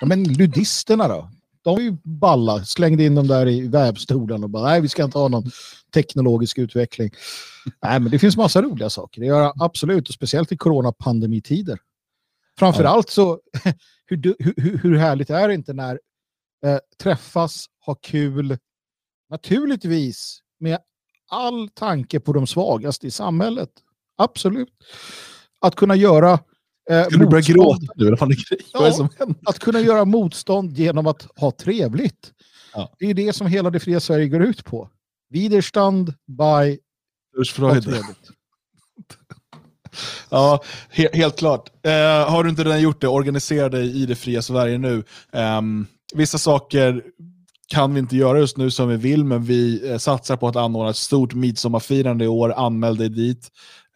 Ja, 0.00 0.06
men 0.06 0.24
ludisterna 0.24 1.08
då? 1.08 1.30
De 1.62 1.78
är 1.78 1.82
ju 1.82 1.96
balla, 2.04 2.64
slängde 2.64 3.04
in 3.04 3.14
dem 3.14 3.26
där 3.26 3.48
i 3.48 3.68
vävstolen 3.68 4.44
och 4.44 4.50
bara 4.50 4.62
nej 4.62 4.80
vi 4.80 4.88
ska 4.88 5.04
inte 5.04 5.18
ha 5.18 5.28
någon 5.28 5.50
teknologisk 5.94 6.58
utveckling. 6.58 7.10
nej 7.82 8.00
men 8.00 8.10
det 8.10 8.18
finns 8.18 8.36
massa 8.36 8.62
roliga 8.62 8.90
saker. 8.90 9.20
Det 9.20 9.26
gör 9.26 9.52
absolut, 9.56 10.08
och 10.08 10.14
speciellt 10.14 10.52
i 10.52 10.56
coronapandemittider. 10.56 11.78
Framförallt 12.58 13.10
så, 13.10 13.40
hur, 14.06 14.34
hur, 14.38 14.78
hur 14.78 14.96
härligt 14.96 15.30
är 15.30 15.48
det 15.48 15.54
inte 15.54 15.72
när 15.72 16.00
eh, 16.66 16.78
träffas, 17.02 17.66
ha 17.86 17.94
kul, 17.94 18.58
naturligtvis 19.30 20.40
med 20.60 20.78
all 21.30 21.68
tanke 21.68 22.20
på 22.20 22.32
de 22.32 22.46
svagaste 22.46 23.06
i 23.06 23.10
samhället. 23.10 23.70
Absolut. 24.16 24.68
Att 25.60 25.74
kunna 25.74 25.96
göra 25.96 26.32
eh, 26.90 27.04
Ska 27.04 27.16
du 27.16 27.26
börja 27.26 27.42
gråta 27.42 27.86
nu? 27.96 28.06
Eller 28.06 28.16
fan 28.16 28.28
det 28.28 28.36
ja, 28.72 28.92
som 28.92 29.08
att 29.46 29.58
kunna 29.58 29.80
göra 29.80 30.04
motstånd 30.04 30.72
genom 30.72 31.06
att 31.06 31.28
ha 31.36 31.50
trevligt. 31.50 32.32
Ja. 32.74 32.92
Det 32.98 33.06
är 33.06 33.14
det 33.14 33.32
som 33.32 33.46
hela 33.46 33.70
det 33.70 33.80
fria 33.80 34.00
Sverige 34.00 34.28
går 34.28 34.42
ut 34.42 34.64
på. 34.64 34.90
Widerstand 35.30 36.14
by 36.26 36.78
trevligt. 37.82 38.30
Ja, 40.30 40.62
he 40.90 41.08
helt 41.12 41.38
klart. 41.38 41.70
Uh, 41.86 42.30
har 42.30 42.44
du 42.44 42.50
inte 42.50 42.64
redan 42.64 42.80
gjort 42.80 43.00
det, 43.00 43.08
organisera 43.08 43.68
dig 43.68 44.02
i 44.02 44.06
det 44.06 44.14
fria 44.14 44.42
Sverige 44.42 44.78
nu. 44.78 45.02
Um, 45.32 45.86
vissa 46.14 46.38
saker 46.38 47.02
kan 47.68 47.94
vi 47.94 48.00
inte 48.00 48.16
göra 48.16 48.38
just 48.38 48.56
nu 48.56 48.70
som 48.70 48.88
vi 48.88 48.96
vill, 48.96 49.24
men 49.24 49.44
vi 49.44 49.90
uh, 49.90 49.98
satsar 49.98 50.36
på 50.36 50.48
att 50.48 50.56
anordna 50.56 50.90
ett 50.90 50.96
stort 50.96 51.34
midsommarfirande 51.34 52.24
i 52.24 52.28
år. 52.28 52.52
Anmäl 52.52 52.96
dig 52.96 53.08
dit. 53.08 53.48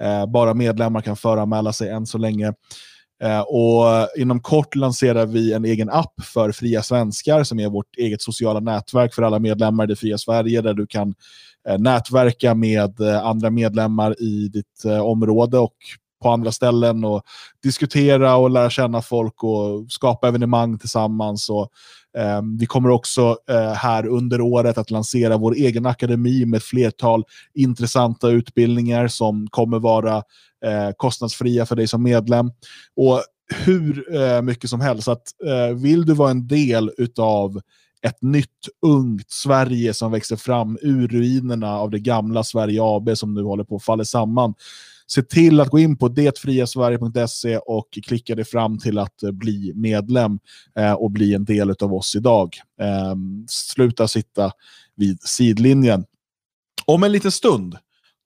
Eh, 0.02 0.26
bara 0.26 0.54
medlemmar 0.54 1.00
kan 1.00 1.16
föranmäla 1.16 1.72
sig 1.72 1.90
än 1.90 2.06
så 2.06 2.18
länge. 2.18 2.52
Eh, 3.22 3.40
och 3.40 4.08
Inom 4.16 4.40
kort 4.40 4.74
lanserar 4.74 5.26
vi 5.26 5.52
en 5.52 5.64
egen 5.64 5.90
app 5.90 6.14
för 6.22 6.52
fria 6.52 6.82
svenskar 6.82 7.44
som 7.44 7.60
är 7.60 7.68
vårt 7.68 7.96
eget 7.98 8.22
sociala 8.22 8.60
nätverk 8.60 9.14
för 9.14 9.22
alla 9.22 9.38
medlemmar 9.38 9.84
i 9.84 9.86
det 9.86 9.96
fria 9.96 10.18
Sverige 10.18 10.60
där 10.60 10.74
du 10.74 10.86
kan 10.86 11.14
Eh, 11.68 11.78
nätverka 11.78 12.54
med 12.54 13.00
eh, 13.00 13.26
andra 13.26 13.50
medlemmar 13.50 14.22
i 14.22 14.48
ditt 14.48 14.84
eh, 14.84 15.00
område 15.00 15.58
och 15.58 15.74
på 16.22 16.30
andra 16.30 16.52
ställen 16.52 17.04
och 17.04 17.22
diskutera 17.62 18.36
och 18.36 18.50
lära 18.50 18.70
känna 18.70 19.02
folk 19.02 19.42
och 19.42 19.92
skapa 19.92 20.28
evenemang 20.28 20.78
tillsammans. 20.78 21.50
Och, 21.50 21.68
Ehm, 22.18 22.58
vi 22.58 22.66
kommer 22.66 22.90
också 22.90 23.36
eh, 23.50 23.72
här 23.72 24.06
under 24.06 24.40
året 24.40 24.78
att 24.78 24.90
lansera 24.90 25.36
vår 25.36 25.54
egen 25.54 25.86
akademi 25.86 26.44
med 26.46 26.58
ett 26.58 26.64
flertal 26.64 27.24
intressanta 27.54 28.28
utbildningar 28.28 29.08
som 29.08 29.48
kommer 29.50 29.78
vara 29.78 30.16
eh, 30.64 30.90
kostnadsfria 30.96 31.66
för 31.66 31.76
dig 31.76 31.88
som 31.88 32.02
medlem. 32.02 32.50
Och 32.96 33.22
hur 33.64 34.14
eh, 34.16 34.42
mycket 34.42 34.70
som 34.70 34.80
helst. 34.80 35.08
Att, 35.08 35.22
vill 35.76 36.06
du 36.06 36.14
vara 36.14 36.30
en 36.30 36.46
del 36.46 36.90
utav 36.98 37.60
ett 38.02 38.22
nytt 38.22 38.68
ungt 38.86 39.30
Sverige 39.30 39.94
som 39.94 40.12
växer 40.12 40.36
fram 40.36 40.78
ur 40.82 41.08
ruinerna 41.08 41.78
av 41.78 41.90
det 41.90 41.98
gamla 41.98 42.44
Sverige 42.44 42.80
AB 42.82 43.10
som 43.14 43.34
nu 43.34 43.42
håller 43.42 43.64
på 43.64 43.76
att 43.76 43.84
falla 43.84 44.04
samman. 44.04 44.54
Se 45.10 45.22
till 45.22 45.60
att 45.60 45.68
gå 45.68 45.78
in 45.78 45.96
på 45.96 46.08
detfriasverige.se 46.08 47.58
och 47.58 47.88
klicka 48.06 48.34
dig 48.34 48.44
fram 48.44 48.78
till 48.78 48.98
att 48.98 49.22
eh, 49.22 49.30
bli 49.30 49.72
medlem 49.74 50.38
eh, 50.76 50.92
och 50.92 51.10
bli 51.10 51.34
en 51.34 51.44
del 51.44 51.74
av 51.80 51.94
oss 51.94 52.16
idag. 52.16 52.56
Eh, 52.80 53.14
sluta 53.48 54.08
sitta 54.08 54.52
vid 54.96 55.22
sidlinjen. 55.22 56.04
Om 56.84 57.02
en 57.02 57.12
liten 57.12 57.32
stund 57.32 57.76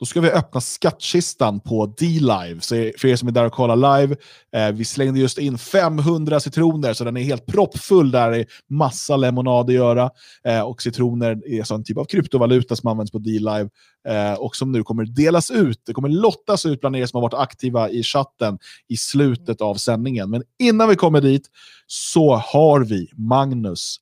då 0.02 0.06
ska 0.06 0.20
vi 0.20 0.30
öppna 0.30 0.60
skattkistan 0.60 1.60
på 1.60 1.86
D-Live. 1.86 2.60
Så 2.60 2.74
för 2.98 3.06
er 3.06 3.16
som 3.16 3.28
är 3.28 3.32
där 3.32 3.46
och 3.46 3.52
kollar 3.52 4.00
live, 4.00 4.16
eh, 4.56 4.72
vi 4.72 4.84
slängde 4.84 5.20
just 5.20 5.38
in 5.38 5.58
500 5.58 6.40
citroner, 6.40 6.92
så 6.92 7.04
den 7.04 7.16
är 7.16 7.22
helt 7.22 7.46
proppfull 7.46 8.10
där. 8.10 8.30
Det 8.30 8.38
är 8.38 8.46
massa 8.68 9.16
lemonad 9.16 9.66
att 9.66 9.74
göra. 9.74 10.10
Eh, 10.44 10.60
och 10.60 10.82
citroner 10.82 11.42
är 11.46 11.58
alltså 11.58 11.74
en 11.74 11.84
typ 11.84 11.98
av 11.98 12.04
kryptovaluta 12.04 12.76
som 12.76 12.88
används 12.88 13.12
på 13.12 13.18
D-Live 13.18 13.68
eh, 14.08 14.34
och 14.34 14.56
som 14.56 14.72
nu 14.72 14.82
kommer 14.82 15.04
delas 15.04 15.50
ut. 15.50 15.82
Det 15.86 15.92
kommer 15.92 16.08
lottas 16.08 16.66
ut 16.66 16.80
bland 16.80 16.96
er 16.96 17.06
som 17.06 17.16
har 17.16 17.22
varit 17.22 17.48
aktiva 17.48 17.90
i 17.90 18.02
chatten 18.02 18.58
i 18.88 18.96
slutet 18.96 19.60
av 19.60 19.74
sändningen. 19.74 20.30
Men 20.30 20.42
innan 20.58 20.88
vi 20.88 20.96
kommer 20.96 21.20
dit 21.20 21.46
så 21.86 22.34
har 22.34 22.80
vi 22.80 23.10
Magnus 23.16 23.98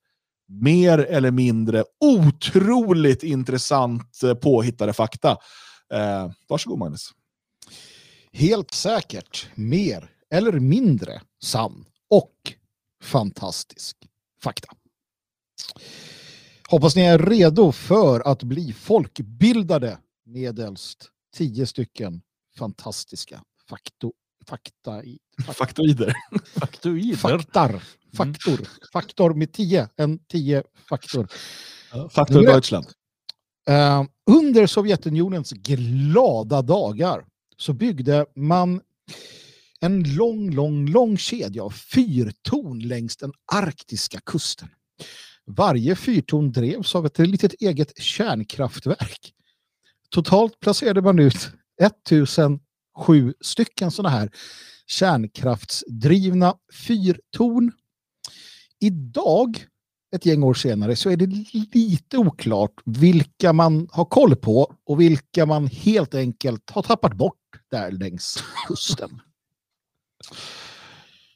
mer 0.62 0.98
eller 0.98 1.30
mindre 1.30 1.84
otroligt 2.00 3.22
intressant 3.22 4.22
eh, 4.22 4.34
påhittade 4.34 4.92
fakta. 4.92 5.36
Eh, 5.94 6.30
varsågod 6.48 6.78
Magnus. 6.78 7.10
Helt 8.32 8.74
säkert 8.74 9.48
mer 9.54 10.10
eller 10.30 10.52
mindre 10.52 11.22
sann 11.42 11.84
och 12.10 12.54
fantastisk 13.02 13.96
fakta. 14.42 14.68
Hoppas 16.68 16.96
ni 16.96 17.02
är 17.02 17.18
redo 17.18 17.72
för 17.72 18.20
att 18.20 18.42
bli 18.42 18.72
folkbildade 18.72 19.98
medelst 20.24 21.10
tio 21.36 21.66
stycken 21.66 22.22
fantastiska 22.58 23.42
fakto, 23.68 24.12
fakta, 24.46 25.02
fakt, 25.46 25.58
faktoider. 25.58 26.12
Faktoider. 26.44 27.16
Faktar. 27.16 27.82
Faktor. 28.16 28.54
Mm. 28.54 28.66
Faktor 28.92 29.34
med 29.34 29.52
tio. 29.52 29.88
En 29.96 30.18
tio 30.18 30.62
faktor. 30.88 31.28
faktor 32.10 32.42
Deutschland. 32.42 32.86
Uh, 33.70 34.04
under 34.30 34.66
Sovjetunionens 34.66 35.52
glada 35.52 36.62
dagar 36.62 37.24
så 37.56 37.72
byggde 37.72 38.26
man 38.36 38.80
en 39.80 40.14
lång, 40.14 40.50
lång, 40.50 40.86
lång 40.86 41.16
kedja 41.16 41.62
av 41.62 41.70
fyrtorn 41.70 42.78
längs 42.78 43.16
den 43.16 43.32
arktiska 43.52 44.20
kusten. 44.20 44.68
Varje 45.46 45.96
fyrtorn 45.96 46.52
drevs 46.52 46.94
av 46.94 47.06
ett 47.06 47.18
litet 47.18 47.54
eget 47.60 48.02
kärnkraftverk. 48.02 49.32
Totalt 50.10 50.60
placerade 50.60 51.02
man 51.02 51.18
ut 51.18 51.50
1007 51.82 53.34
stycken 53.40 53.90
sådana 53.90 54.16
här 54.16 54.30
kärnkraftsdrivna 54.86 56.54
fyrtorn. 56.72 57.72
Idag, 58.80 59.66
ett 60.16 60.26
gäng 60.26 60.42
år 60.42 60.54
senare, 60.54 60.96
så 60.96 61.10
är 61.10 61.16
det 61.16 61.26
lite 61.74 62.18
oklart 62.18 62.74
vilka 62.84 63.52
man 63.52 63.88
har 63.92 64.04
koll 64.04 64.36
på 64.36 64.74
och 64.86 65.00
vilka 65.00 65.46
man 65.46 65.66
helt 65.66 66.14
enkelt 66.14 66.70
har 66.70 66.82
tappat 66.82 67.14
bort 67.14 67.36
där 67.70 67.90
längs 67.90 68.44
kusten. 68.68 69.20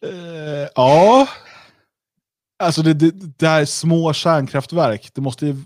Uh, 0.07 0.69
ja. 0.75 1.29
Alltså 2.59 2.83
det, 2.83 2.95
det, 2.95 3.11
det 3.39 3.49
här 3.49 3.65
små 3.65 4.13
kärnkraftverk, 4.13 5.11
det 5.15 5.21
måste 5.21 5.47
ju... 5.47 5.57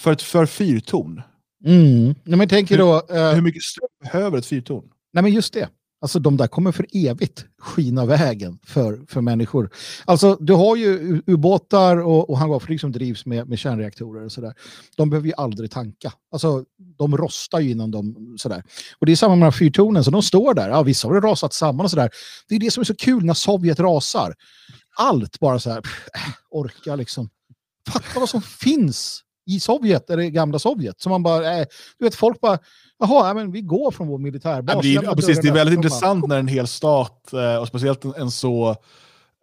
För 0.00 0.12
ett 0.12 0.22
för 0.22 0.46
fyrtorn. 0.46 1.22
Mm. 1.64 2.14
Nej, 2.24 2.38
men 2.38 2.48
tänker 2.48 2.76
hur, 2.76 2.84
då, 2.84 2.94
uh, 2.94 3.34
hur 3.34 3.42
mycket 3.42 3.62
ström 3.62 3.88
behöver 4.02 4.38
ett 4.38 4.46
fyrtorn? 4.46 4.90
Nej 5.12 5.22
men 5.22 5.32
just 5.32 5.52
det. 5.52 5.68
Alltså 6.02 6.18
de 6.18 6.36
där 6.36 6.46
kommer 6.46 6.72
för 6.72 6.86
evigt 6.92 7.44
skina 7.58 8.06
vägen 8.06 8.58
för, 8.66 9.00
för 9.08 9.20
människor. 9.20 9.70
Alltså 10.04 10.36
du 10.40 10.52
har 10.52 10.76
ju 10.76 11.22
ubåtar 11.26 11.96
och, 11.96 12.30
och 12.30 12.38
hangarflyg 12.38 12.80
som 12.80 12.92
drivs 12.92 13.26
med, 13.26 13.48
med 13.48 13.58
kärnreaktorer 13.58 14.24
och 14.24 14.32
sådär. 14.32 14.54
De 14.96 15.10
behöver 15.10 15.28
ju 15.28 15.34
aldrig 15.36 15.70
tanka. 15.70 16.12
Alltså 16.32 16.64
de 16.98 17.16
rostar 17.16 17.60
ju 17.60 17.70
innan 17.70 17.90
de 17.90 18.34
sådär. 18.38 18.62
Och 18.98 19.06
det 19.06 19.12
är 19.12 19.16
samma 19.16 19.34
med 19.34 19.42
de 19.42 19.44
här 19.44 19.58
fyrtornen, 19.58 20.04
så 20.04 20.10
de 20.10 20.22
står 20.22 20.54
där. 20.54 20.68
Ja, 20.68 20.82
vissa 20.82 21.08
har 21.08 21.14
det 21.14 21.20
rasat 21.20 21.52
samman 21.52 21.84
och 21.84 21.90
sådär. 21.90 22.10
Det 22.48 22.54
är 22.54 22.60
det 22.60 22.70
som 22.70 22.80
är 22.80 22.84
så 22.84 22.96
kul 22.96 23.24
när 23.24 23.34
Sovjet 23.34 23.80
rasar. 23.80 24.34
Allt 24.96 25.40
bara 25.40 25.58
så 25.58 25.70
här, 25.70 25.80
pff, 25.80 26.08
äh, 26.14 26.32
orka 26.50 26.96
liksom. 26.96 27.30
Fatta 27.88 28.20
vad 28.20 28.28
som 28.28 28.42
finns 28.42 29.22
i 29.46 29.60
Sovjet, 29.60 30.10
eller 30.10 30.22
gamla 30.22 30.58
Sovjet. 30.58 31.00
Så 31.00 31.08
man 31.08 31.22
bara, 31.22 31.58
äh, 31.58 31.66
du 31.98 32.04
vet 32.04 32.14
folk 32.14 32.40
bara, 32.40 32.58
jaha, 33.00 33.34
men 33.34 33.52
vi 33.52 33.60
går 33.60 33.90
från 33.90 34.08
vår 34.08 34.18
militärbas. 34.18 34.74
Ja, 34.74 34.82
det, 34.82 34.96
är, 34.96 35.02
ja, 35.02 35.14
precis, 35.14 35.40
det 35.40 35.48
är 35.48 35.52
väldigt 35.52 35.76
intressant 35.76 36.26
när 36.26 36.38
en 36.38 36.48
hel 36.48 36.66
stat, 36.66 37.32
eh, 37.32 37.56
och 37.56 37.68
speciellt 37.68 38.04
en, 38.04 38.30
så 38.30 38.76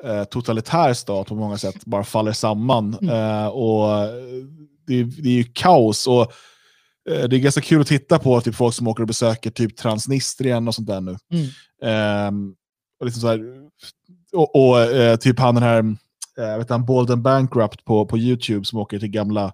eh, 0.04 0.24
totalitär 0.24 0.94
stat 0.94 1.28
på 1.28 1.36
många 1.36 1.58
sätt, 1.58 1.86
bara 1.86 2.04
faller 2.04 2.32
samman. 2.32 2.98
Mm. 3.02 3.16
Eh, 3.16 3.48
och 3.48 3.88
det, 4.88 5.04
det, 5.04 5.30
är 5.30 5.34
ju 5.34 5.44
kaos. 5.44 6.08
Och 6.08 6.34
det 7.06 7.36
är 7.36 7.40
ganska 7.40 7.62
kul 7.62 7.82
att 7.82 7.88
titta 7.88 8.20
på 8.20 8.42
typ, 8.42 8.56
folk 8.56 8.76
som 8.76 8.88
åker 8.88 9.04
och 9.04 9.08
besöker 9.08 9.50
typ 9.50 9.78
Transnistrien 9.78 10.68
och 10.68 10.76
sånt 10.76 10.88
där 10.88 11.02
nu. 11.02 11.18
Mm. 11.34 12.28
Um, 12.28 12.56
och, 13.00 13.06
liksom 13.06 13.22
så 13.22 13.28
här, 13.28 13.42
och, 14.34 14.56
och 14.56 14.78
uh, 14.78 15.16
typ 15.16 15.40
han 15.40 15.56
den 15.56 15.64
här, 15.64 15.82
uh, 15.84 16.58
vet 16.58 16.70
han, 16.70 16.86
Bolden 16.86 17.22
Bankrupt 17.22 17.86
på, 17.86 18.06
på 18.06 18.18
YouTube 18.18 18.66
som 18.66 18.80
åker 18.80 19.00
till 19.00 19.10
gamla 19.10 19.54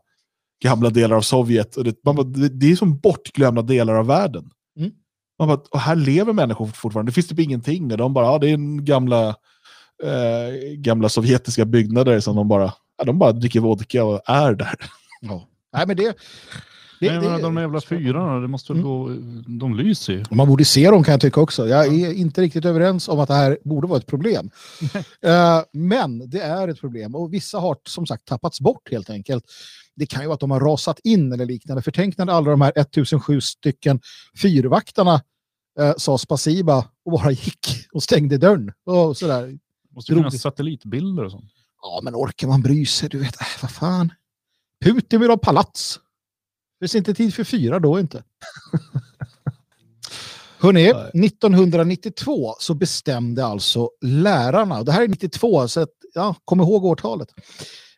gamla 0.63 0.89
delar 0.89 1.15
av 1.15 1.21
Sovjet. 1.21 1.75
Och 1.75 1.83
det, 1.83 1.95
man 2.05 2.15
bara, 2.15 2.27
det, 2.27 2.49
det 2.49 2.71
är 2.71 2.75
som 2.75 2.97
bortglömda 2.97 3.61
delar 3.61 3.95
av 3.95 4.07
världen. 4.07 4.49
Mm. 4.79 4.91
Man 5.39 5.47
bara, 5.47 5.59
och 5.71 5.79
här 5.79 5.95
lever 5.95 6.33
människor 6.33 6.67
fortfarande. 6.67 7.09
Det 7.09 7.13
finns 7.13 7.27
typ 7.27 7.39
ingenting. 7.39 7.91
Och 7.91 7.97
de 7.97 8.13
bara, 8.13 8.25
ja, 8.25 8.37
det 8.37 8.49
är 8.49 8.53
en 8.53 8.85
gamla, 8.85 9.27
eh, 10.03 10.73
gamla 10.75 11.09
sovjetiska 11.09 11.65
byggnader 11.65 12.19
som 12.19 12.35
de 12.35 12.47
bara, 12.47 12.73
ja, 12.97 13.03
de 13.03 13.19
bara 13.19 13.31
dricker 13.31 13.59
vodka 13.59 14.03
och 14.03 14.21
är 14.25 14.53
där. 14.53 14.75
Ja. 15.21 15.47
Nej, 15.73 15.87
men 15.87 15.97
det, 15.97 16.17
det, 16.99 17.19
Nej, 17.19 17.29
men 17.29 17.41
de 17.41 17.57
jävla 17.57 17.81
fyrarna, 17.81 18.39
det 18.39 18.47
måste 18.47 18.73
väl 18.73 18.81
mm. 18.81 18.91
gå, 18.91 19.09
de 19.47 19.75
lyser 19.75 20.13
ju. 20.13 20.23
Man 20.31 20.47
borde 20.47 20.65
se 20.65 20.89
dem 20.89 21.03
kan 21.03 21.11
jag 21.11 21.21
tycka 21.21 21.41
också. 21.41 21.67
Jag 21.67 21.85
är 21.85 22.13
inte 22.13 22.41
riktigt 22.41 22.65
överens 22.65 23.07
om 23.07 23.19
att 23.19 23.27
det 23.27 23.33
här 23.33 23.57
borde 23.63 23.87
vara 23.87 23.99
ett 23.99 24.07
problem. 24.07 24.49
uh, 25.25 25.61
men 25.71 26.29
det 26.29 26.41
är 26.41 26.67
ett 26.67 26.79
problem 26.79 27.15
och 27.15 27.33
vissa 27.33 27.59
har 27.59 27.77
som 27.87 28.07
sagt 28.07 28.25
tappats 28.25 28.61
bort 28.61 28.91
helt 28.91 29.09
enkelt. 29.09 29.45
Det 29.95 30.05
kan 30.05 30.21
ju 30.21 30.27
vara 30.27 30.33
att 30.33 30.39
de 30.39 30.51
har 30.51 30.59
rasat 30.59 30.99
in 31.03 31.33
eller 31.33 31.45
liknande. 31.45 31.81
För 31.81 31.91
tänk 31.91 32.17
när 32.17 32.27
alla 32.27 32.51
de 32.51 32.61
här 32.61 32.73
1007 32.75 33.41
stycken 33.41 33.99
fyrvaktarna 34.41 35.21
uh, 35.79 35.93
sa 35.97 36.17
spasiba 36.17 36.87
och 37.05 37.11
bara 37.11 37.31
gick 37.31 37.87
och 37.93 38.03
stängde 38.03 38.37
dörren. 38.37 38.71
Och 38.85 39.17
sådär. 39.17 39.59
Måste 39.95 40.13
finnas 40.13 40.41
satellitbilder 40.41 41.25
och 41.25 41.31
sånt. 41.31 41.51
Ja, 41.81 41.99
men 42.03 42.15
orkar 42.15 42.47
man 42.47 42.61
bry 42.61 42.85
sig? 42.85 43.09
Du 43.09 43.19
vet, 43.19 43.41
äh, 43.41 43.47
vad 43.61 43.71
fan. 43.71 44.13
Putin 44.83 45.21
vill 45.21 45.29
ha 45.29 45.37
palats. 45.37 45.99
Det 46.79 46.83
finns 46.83 46.95
inte 46.95 47.13
tid 47.13 47.33
för 47.33 47.43
fyra 47.43 47.79
då 47.79 47.99
inte. 47.99 48.23
Hörrni, 50.63 50.89
1992 51.25 52.55
så 52.59 52.73
bestämde 52.73 53.45
alltså 53.45 53.89
lärarna, 54.01 54.83
det 54.83 54.91
här 54.91 55.01
är 55.01 55.07
92, 55.07 55.67
så 55.67 55.81
att, 55.81 55.89
ja, 56.13 56.35
kom 56.45 56.61
ihåg 56.61 56.85
årtalet, 56.85 57.29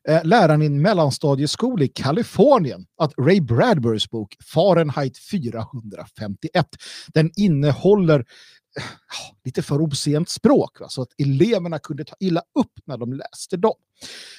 eh, 0.08 0.24
läraren 0.24 0.62
i 0.62 0.66
en 0.66 0.82
mellanstadieskola 0.82 1.84
i 1.84 1.88
Kalifornien 1.88 2.86
att 2.98 3.14
Ray 3.18 3.42
Bradburys 3.42 4.10
bok 4.10 4.36
Fahrenheit 4.54 5.18
451, 5.18 6.68
den 7.14 7.32
innehåller 7.36 8.20
eh, 8.20 8.84
ah, 8.84 9.36
lite 9.46 9.62
för 9.62 9.82
obscent 9.82 10.30
språk, 10.30 10.80
va? 10.80 10.90
så 10.90 11.02
att 11.02 11.10
eleverna 11.18 11.80
kunde 11.80 12.06
ta 12.06 12.16
illa 12.20 12.42
upp 12.60 12.74
när 12.86 12.98
de 12.98 13.14
läste 13.14 13.58
dem. 13.58 13.76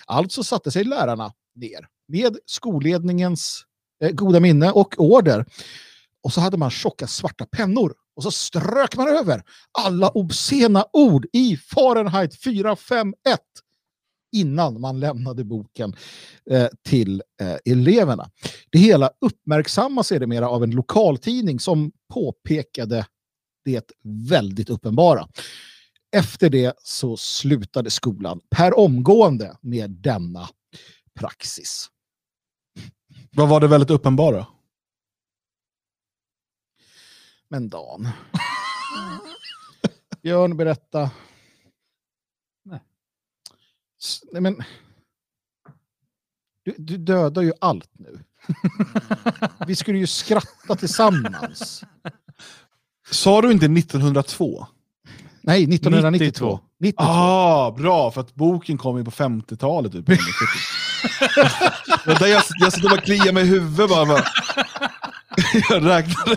Alltså 0.06 0.43
satte 0.43 0.70
sig 0.70 0.84
lärarna 0.84 1.32
ner 1.55 1.88
med 2.09 2.38
skolledningens 2.47 3.64
eh, 4.02 4.10
goda 4.10 4.40
minne 4.40 4.70
och 4.70 4.94
order. 4.98 5.47
Och 6.22 6.32
så 6.32 6.40
hade 6.40 6.56
man 6.56 6.70
tjocka 6.70 7.06
svarta 7.06 7.47
pennor 7.47 7.94
och 8.16 8.22
så 8.22 8.30
strök 8.30 8.97
man 8.97 9.09
över 9.09 9.43
alla 9.78 10.09
obscena 10.09 10.84
ord 10.93 11.26
i 11.32 11.56
Fahrenheit 11.56 12.43
451 12.43 13.40
innan 14.37 14.81
man 14.81 15.01
lämnade 15.01 15.45
boken 15.45 15.97
eh, 16.51 16.69
till 16.89 17.23
eh, 17.41 17.57
eleverna. 17.65 18.31
Det 18.71 18.79
hela 18.79 19.11
uppmärksammas 19.21 20.07
sedermera 20.07 20.49
av 20.49 20.65
en 20.65 20.71
lokaltidning 20.71 21.61
som 21.61 21.93
påpekade 22.15 23.07
det 23.65 23.93
väldigt 24.29 24.71
uppenbara. 24.71 25.29
Efter 26.17 26.51
det 26.51 26.75
så 26.79 27.17
slutade 27.17 27.91
skolan 27.91 28.41
per 28.51 28.79
omgående 28.79 29.57
med 29.61 29.91
denna 29.91 30.49
praxis. 31.21 31.91
Vad 33.33 33.49
var 33.49 33.61
det 33.61 33.69
väldigt 33.69 33.91
uppenbara? 33.91 34.47
Men 37.49 37.69
Dan. 37.69 38.09
Björn, 40.23 40.57
berätta. 40.57 41.11
Nej. 44.32 44.43
Men. 44.43 44.62
Du, 46.64 46.74
du 46.78 46.97
dödar 46.97 47.43
ju 47.43 47.52
allt 47.60 47.90
nu. 47.93 48.18
Vi 49.66 49.77
skulle 49.77 49.98
ju 49.98 50.06
skratta 50.06 50.77
tillsammans. 50.77 51.85
Sa 53.10 53.43
du 53.43 53.52
inte 53.52 53.66
1902? 53.66 54.66
Nej, 55.40 55.74
1992. 55.74 56.60
92. 56.81 57.02
Ah, 57.02 57.70
bra, 57.70 58.10
för 58.10 58.20
att 58.20 58.35
boken 58.35 58.78
kom 58.78 58.98
ju 58.98 59.05
på 59.05 59.10
50-talet. 59.10 59.93
Typ, 59.93 60.09
jag, 62.06 62.28
jag, 62.28 62.43
jag 62.60 62.73
satt 62.73 62.93
och 62.93 63.05
kliade 63.05 63.32
mig 63.32 63.43
i 63.43 63.47
huvudet 63.47 63.90
bara. 63.90 64.06
bara. 64.06 64.24
jag 65.68 65.86
räknade. 65.86 66.36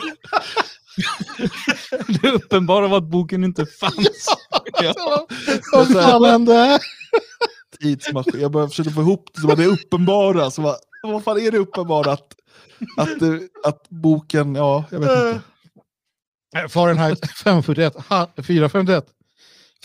det 2.22 2.30
uppenbara 2.30 2.88
var 2.88 2.98
att 2.98 3.10
boken 3.10 3.44
inte 3.44 3.66
fanns. 3.66 4.28
Vad 5.74 5.94
fan 5.94 6.24
hände? 6.24 6.80
Tidsmaskin. 7.80 8.42
Jag 8.42 8.52
bara 8.52 8.68
försökte 8.68 8.94
få 8.94 9.02
ihop 9.02 9.30
det, 9.34 9.42
så 9.42 9.48
var 9.48 9.56
det 9.56 9.66
uppenbara. 9.66 10.52
Så 10.52 10.62
bara, 10.62 10.76
vad 11.04 11.24
fan 11.24 11.38
är 11.38 11.52
det 11.52 11.58
uppenbara? 11.58 12.12
Att, 12.12 12.36
att, 12.98 13.22
att 13.64 13.90
boken, 13.90 14.56
ja, 14.56 14.84
jag 14.92 15.00
vet 15.00 15.10
inte. 15.10 15.42
Fahrenheit 16.70 17.32
541, 17.32 17.96
451. 18.48 19.06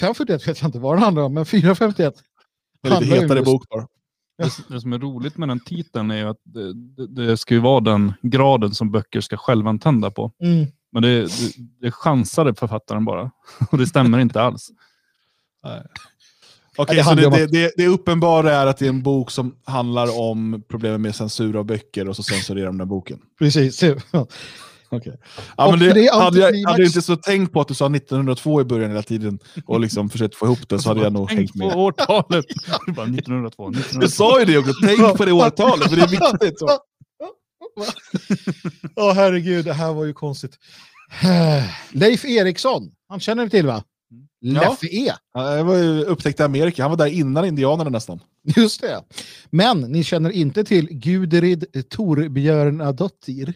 541 0.01 0.48
vet 0.48 0.60
jag 0.60 0.68
inte 0.68 0.78
vad 0.78 0.97
det 0.97 1.01
handlar 1.01 1.22
om, 1.22 1.35
men 1.35 1.47
451. 1.47 2.14
Det 2.82 2.89
är 2.89 3.01
lite 3.01 3.14
hetare 3.14 3.43
bok 3.43 3.68
bara. 3.68 3.86
Det, 4.39 4.51
det, 4.68 4.81
som 4.81 4.93
är 4.93 4.98
roligt 4.98 5.36
med 5.36 5.48
den 5.48 5.60
titeln 5.60 6.10
är 6.10 6.16
ju 6.16 6.28
att 6.28 6.40
det, 6.44 6.74
det, 6.74 7.06
det, 7.06 7.36
ska 7.36 7.55
ju 7.55 7.60
vara 7.60 7.81
den 7.81 8.12
graden 8.22 8.74
som 8.74 8.90
böcker 8.90 9.20
ska 9.20 9.36
självantända 9.36 10.10
på. 10.10 10.32
Mm. 10.43 10.66
Men 10.94 11.02
det, 11.02 11.22
det, 11.22 11.52
det 11.80 11.90
chansade 11.90 12.54
författaren 12.54 13.04
bara. 13.04 13.30
Och 13.70 13.78
det 13.78 13.86
stämmer 13.86 14.18
inte 14.18 14.42
alls. 14.42 14.70
Okej, 16.76 17.00
okay, 17.00 17.04
så 17.04 17.14
det, 17.14 17.30
det, 17.30 17.46
det, 17.46 17.72
det 17.76 17.86
uppenbara 17.86 18.52
är 18.52 18.66
att 18.66 18.78
det 18.78 18.84
är 18.84 18.88
en 18.88 19.02
bok 19.02 19.30
som 19.30 19.56
handlar 19.64 20.20
om 20.20 20.62
problemen 20.68 21.02
med 21.02 21.14
censur 21.14 21.56
av 21.56 21.64
böcker 21.64 22.08
och 22.08 22.16
så 22.16 22.22
censurerar 22.22 22.66
de 22.66 22.78
den 22.78 22.88
boken. 22.88 23.18
Precis. 23.38 23.82
Okay. 24.90 25.12
Ja, 25.56 25.70
men 25.70 25.78
det, 25.78 25.86
hade, 25.86 26.02
jag, 26.02 26.14
hade 26.14 26.82
jag 26.82 26.86
inte 26.86 27.02
så 27.02 27.16
tänkt 27.16 27.52
på 27.52 27.60
att 27.60 27.68
du 27.68 27.74
sa 27.74 27.86
1902 27.86 28.60
i 28.60 28.64
början 28.64 28.90
hela 28.90 29.02
tiden 29.02 29.38
och 29.66 29.80
liksom 29.80 30.10
försökt 30.10 30.34
få 30.34 30.46
ihop 30.46 30.68
det 30.68 30.78
så 30.78 30.88
hade 30.88 31.02
jag 31.02 31.12
nog 31.12 31.30
hängt 31.30 31.54
med. 31.54 31.62
Tänk 31.62 31.72
på 31.72 31.80
årtalet. 31.80 32.44
1902, 32.44 33.68
1902. 33.68 34.00
Jag 34.00 34.10
sa 34.10 34.40
ju 34.40 34.44
det 34.44 34.58
också, 34.58 34.72
tänk 34.86 35.16
på 35.16 35.24
det 35.24 35.32
årtalet, 35.32 35.90
för 35.90 35.96
det 35.96 36.02
är 36.02 36.08
viktigt. 36.08 36.58
Åh 38.96 39.10
oh, 39.10 39.12
herregud, 39.12 39.64
det 39.64 39.72
här 39.72 39.92
var 39.92 40.05
ju 40.05 40.12
konstigt. 40.12 40.59
Leif 41.92 42.24
Eriksson, 42.24 42.92
han 43.09 43.20
känner 43.20 43.44
ni 43.44 43.51
till 43.51 43.66
va? 43.66 43.84
Leffe 44.40 44.86
E. 44.86 45.12
Ja, 45.34 45.56
jag 45.56 45.64
var 45.64 46.05
upptäckte 46.05 46.44
Amerika, 46.44 46.82
han 46.82 46.90
var 46.90 46.98
där 46.98 47.06
innan 47.06 47.44
indianerna 47.44 47.90
nästan. 47.90 48.20
Just 48.56 48.80
det. 48.80 49.05
Men 49.51 49.80
ni 49.80 50.05
känner 50.05 50.30
inte 50.30 50.64
till 50.64 50.88
Gudrid 50.90 51.88
Torbjörnadottir? 51.88 53.55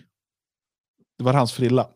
Det 1.18 1.24
var 1.24 1.32
hans 1.32 1.52
frilla. 1.52 1.88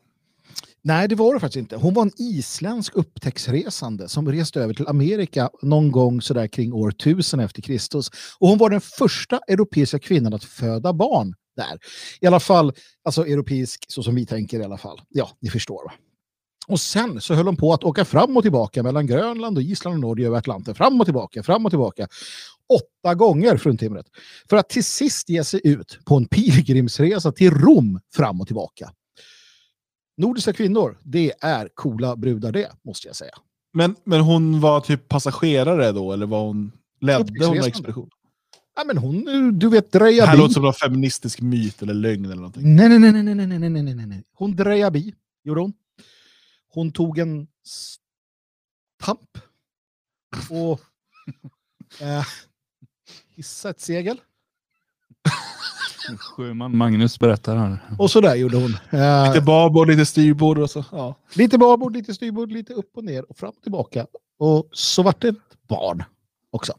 Nej, 0.84 1.08
det 1.08 1.14
var 1.14 1.34
det 1.34 1.40
faktiskt 1.40 1.60
inte. 1.60 1.76
Hon 1.76 1.94
var 1.94 2.02
en 2.02 2.12
isländsk 2.16 2.94
upptäcktsresande 2.94 4.08
som 4.08 4.32
reste 4.32 4.60
över 4.60 4.74
till 4.74 4.88
Amerika 4.88 5.50
någon 5.62 5.92
gång 5.92 6.22
sådär 6.22 6.46
kring 6.46 6.72
år 6.72 6.88
1000 6.88 7.40
efter 7.40 7.62
Kristus. 7.62 8.10
Och 8.38 8.48
hon 8.48 8.58
var 8.58 8.70
den 8.70 8.80
första 8.80 9.40
europeiska 9.48 9.98
kvinnan 9.98 10.34
att 10.34 10.44
föda 10.44 10.92
barn 10.92 11.34
där. 11.56 11.78
I 12.20 12.26
alla 12.26 12.40
fall, 12.40 12.72
alltså 13.04 13.26
europeisk 13.26 13.84
så 13.88 14.02
som 14.02 14.14
vi 14.14 14.26
tänker 14.26 14.60
i 14.60 14.64
alla 14.64 14.78
fall. 14.78 15.00
Ja, 15.08 15.30
ni 15.40 15.50
förstår 15.50 15.84
va? 15.84 15.92
Och 16.68 16.80
sen 16.80 17.20
så 17.20 17.34
höll 17.34 17.46
hon 17.46 17.56
på 17.56 17.72
att 17.72 17.84
åka 17.84 18.04
fram 18.04 18.36
och 18.36 18.42
tillbaka 18.42 18.82
mellan 18.82 19.06
Grönland 19.06 19.56
och 19.56 19.62
Island 19.62 19.94
och 19.94 20.00
Norge 20.00 20.26
över 20.26 20.38
Atlanten. 20.38 20.74
Fram 20.74 21.00
och 21.00 21.06
tillbaka, 21.06 21.42
fram 21.42 21.64
och 21.64 21.72
tillbaka. 21.72 22.08
Åtta 22.68 23.14
gånger 23.14 23.56
fruntimret. 23.56 24.06
För 24.50 24.56
att 24.56 24.68
till 24.68 24.84
sist 24.84 25.28
ge 25.28 25.44
sig 25.44 25.60
ut 25.64 25.98
på 26.04 26.16
en 26.16 26.26
pilgrimsresa 26.26 27.32
till 27.32 27.50
Rom 27.50 28.00
fram 28.14 28.40
och 28.40 28.46
tillbaka. 28.46 28.92
Nordiska 30.16 30.52
kvinnor, 30.52 30.98
det 31.02 31.32
är 31.40 31.68
coola 31.74 32.16
brudar 32.16 32.52
det, 32.52 32.70
måste 32.84 33.06
jag 33.08 33.16
säga. 33.16 33.34
Men, 33.72 33.96
men 34.04 34.20
hon 34.20 34.60
var 34.60 34.80
typ 34.80 35.08
passagerare 35.08 35.92
då, 35.92 36.12
eller 36.12 36.26
var 36.26 36.40
hon, 36.40 36.72
ledde 37.00 37.46
hon 37.46 37.56
expedition? 37.56 38.10
Ja, 38.76 38.84
men 38.86 38.98
hon, 38.98 39.24
du 39.58 39.68
vet, 39.68 39.92
dreja 39.92 40.22
Det 40.22 40.30
här 40.30 40.36
låter 40.36 40.54
som 40.54 40.64
en 40.64 40.72
feministisk 40.72 41.40
myt 41.40 41.82
eller 41.82 41.94
lögn 41.94 42.24
eller 42.24 42.36
någonting. 42.36 42.76
Nej, 42.76 42.88
nej, 42.88 42.98
nej, 42.98 43.12
nej, 43.12 43.34
nej, 43.34 43.46
nej, 43.46 43.70
nej, 43.70 43.94
nej, 43.94 44.06
nej. 44.06 44.24
Hon 44.32 44.56
dreja 44.56 44.90
bi, 44.90 45.14
gjorde 45.44 45.60
hon. 45.60 45.72
Hon 46.68 46.92
tog 46.92 47.18
en 47.18 47.46
stamp 47.64 49.38
och 50.50 50.80
eh, 52.00 52.26
hissade 53.36 53.70
ett 53.70 53.80
segel. 53.80 54.20
Sjöman 56.18 56.76
Magnus 56.76 57.18
berättar 57.18 57.56
här. 57.56 57.78
Och 57.98 58.10
så 58.10 58.20
där 58.20 58.34
gjorde 58.34 58.56
hon. 58.56 58.76
Eh, 58.90 59.28
lite 59.28 59.40
babord, 59.40 59.88
lite 59.88 60.06
styrbord. 60.06 60.58
Och 60.58 60.70
så, 60.70 60.84
ja. 60.92 61.14
Lite 61.34 61.58
babord, 61.58 61.96
lite 61.96 62.14
styrbord, 62.14 62.52
lite 62.52 62.72
upp 62.72 62.96
och 62.96 63.04
ner 63.04 63.30
och 63.30 63.36
fram 63.36 63.52
och 63.56 63.62
tillbaka. 63.62 64.06
Och 64.38 64.68
så 64.72 65.02
vart 65.02 65.20
det 65.20 65.28
ett 65.28 65.36
barn 65.68 66.04
också. 66.50 66.72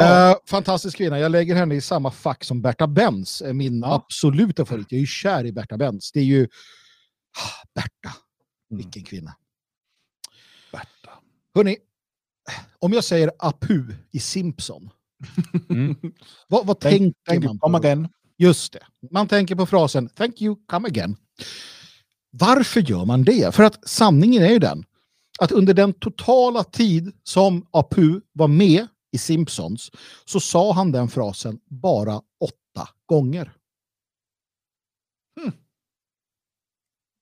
Ja. 0.00 0.30
Eh, 0.30 0.36
fantastisk 0.46 0.96
kvinna. 0.96 1.18
Jag 1.18 1.32
lägger 1.32 1.54
henne 1.54 1.74
i 1.74 1.80
samma 1.80 2.10
fack 2.10 2.44
som 2.44 2.62
Berta 2.62 2.86
Benz. 2.86 3.42
Min 3.52 3.80
ja. 3.80 3.94
absoluta 3.94 4.64
favorit. 4.66 4.86
Jag 4.90 4.96
är 4.96 5.00
ju 5.00 5.06
kär 5.06 5.46
i 5.46 5.52
Berta 5.52 5.76
Benz. 5.76 6.12
Det 6.12 6.20
är 6.20 6.24
ju... 6.24 6.48
Ah, 7.38 7.66
Berta. 7.74 8.16
Mm. 8.70 8.78
Vilken 8.82 9.04
kvinna. 9.04 9.36
Berta. 10.72 11.10
Hörrni, 11.54 11.76
om 12.78 12.92
jag 12.92 13.04
säger 13.04 13.30
Apu 13.38 13.82
i 14.12 14.20
Simpson. 14.20 14.90
Mm. 15.70 15.96
vad, 16.48 16.66
vad 16.66 16.80
thank, 16.80 16.94
tänker 16.94 17.14
thank 17.26 17.44
man 17.44 17.58
på? 17.58 17.66
Come 17.66 17.78
again. 17.78 18.08
Just 18.38 18.72
det. 18.72 18.82
Man 19.10 19.28
tänker 19.28 19.54
på 19.54 19.66
frasen 19.66 20.08
Thank 20.08 20.42
you, 20.42 20.56
come 20.66 20.88
again. 20.88 21.16
Varför 22.30 22.80
gör 22.80 23.04
man 23.04 23.24
det? 23.24 23.54
För 23.54 23.62
att 23.62 23.88
sanningen 23.88 24.42
är 24.42 24.50
ju 24.50 24.58
den 24.58 24.84
att 25.38 25.52
under 25.52 25.74
den 25.74 25.92
totala 25.92 26.64
tid 26.64 27.12
som 27.22 27.66
Apu 27.70 28.20
var 28.32 28.48
med 28.48 28.86
i 29.12 29.18
Simpsons 29.18 29.90
så 30.24 30.40
sa 30.40 30.72
han 30.72 30.92
den 30.92 31.08
frasen 31.08 31.58
bara 31.64 32.16
åtta 32.40 32.88
gånger. 33.06 33.52
Hmm. 35.40 35.52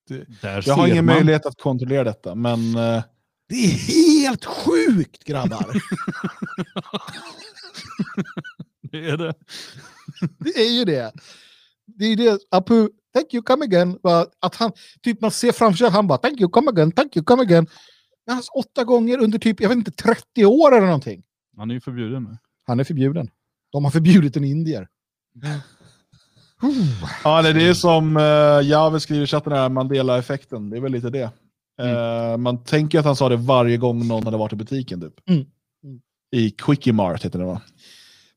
Det, 0.09 0.67
jag 0.67 0.75
har 0.75 0.89
ingen 0.89 1.05
man. 1.05 1.15
möjlighet 1.15 1.47
att 1.47 1.61
kontrollera 1.61 2.05
detta, 2.05 2.35
men... 2.35 2.77
Uh... 2.77 3.03
Det 3.49 3.55
är 3.55 3.69
helt 3.69 4.45
sjukt, 4.45 5.25
grabbar! 5.25 5.67
det 8.83 9.09
är 9.09 9.17
det. 9.17 9.35
det 10.39 10.51
är 10.51 10.79
ju 10.79 10.85
det. 10.85 11.13
Det 11.87 12.05
är 12.05 12.17
det. 12.17 12.39
Apu, 12.51 12.89
thank 13.15 13.35
you, 13.35 13.43
come 13.43 13.65
again. 13.65 13.99
Att 14.41 14.55
han, 14.55 14.73
typ 15.03 15.21
man 15.21 15.31
ser 15.31 15.53
framför 15.53 15.77
sig 15.77 15.87
att 15.87 15.93
han 15.93 16.07
bara, 16.07 16.19
thank 16.19 16.41
you, 16.41 16.51
come 16.51 16.71
again, 16.71 16.93
thank 16.93 17.17
you, 17.17 17.25
come 17.25 17.43
again. 17.43 17.67
Men 18.27 18.35
hans 18.35 18.49
åtta 18.55 18.85
gånger 18.85 19.19
under 19.19 19.39
typ, 19.39 19.61
jag 19.61 19.69
vet 19.69 19.79
inte, 19.79 19.91
30 19.91 20.45
år 20.45 20.77
eller 20.77 20.87
någonting. 20.87 21.23
Han 21.57 21.71
är 21.71 21.75
ju 21.75 21.81
förbjuden. 21.81 22.39
Han 22.67 22.81
är 22.81 22.85
förbjuden. 22.85 23.31
De 23.73 23.85
har 23.85 23.91
förbjudit 23.91 24.37
en 24.37 24.45
indier. 24.45 24.89
Ja, 27.25 27.43
det 27.43 27.69
är 27.69 27.75
som 27.75 28.17
uh, 28.17 28.69
Jave 28.69 29.01
skriver 29.01 29.25
i 29.25 29.27
chatten, 29.27 29.53
här, 29.53 29.69
Mandela-effekten. 29.69 30.71
Det 30.71 30.77
är 30.77 30.81
väl 30.81 30.93
lite 30.93 31.11
det. 31.11 31.31
Mm. 31.83 31.97
Uh, 31.97 32.37
man 32.37 32.65
tänker 32.65 32.99
att 32.99 33.05
han 33.05 33.17
sa 33.17 33.29
det 33.29 33.37
varje 33.37 33.77
gång 33.77 34.07
någon 34.09 34.25
hade 34.25 34.37
varit 34.37 34.53
i 34.53 34.57
butiken. 34.57 35.01
Typ. 35.01 35.29
Mm. 35.29 35.45
Mm. 35.85 36.01
I 36.33 36.51
Quickie 36.51 36.93
Mart 36.93 37.25
heter 37.25 37.39
det 37.39 37.45
va? 37.45 37.63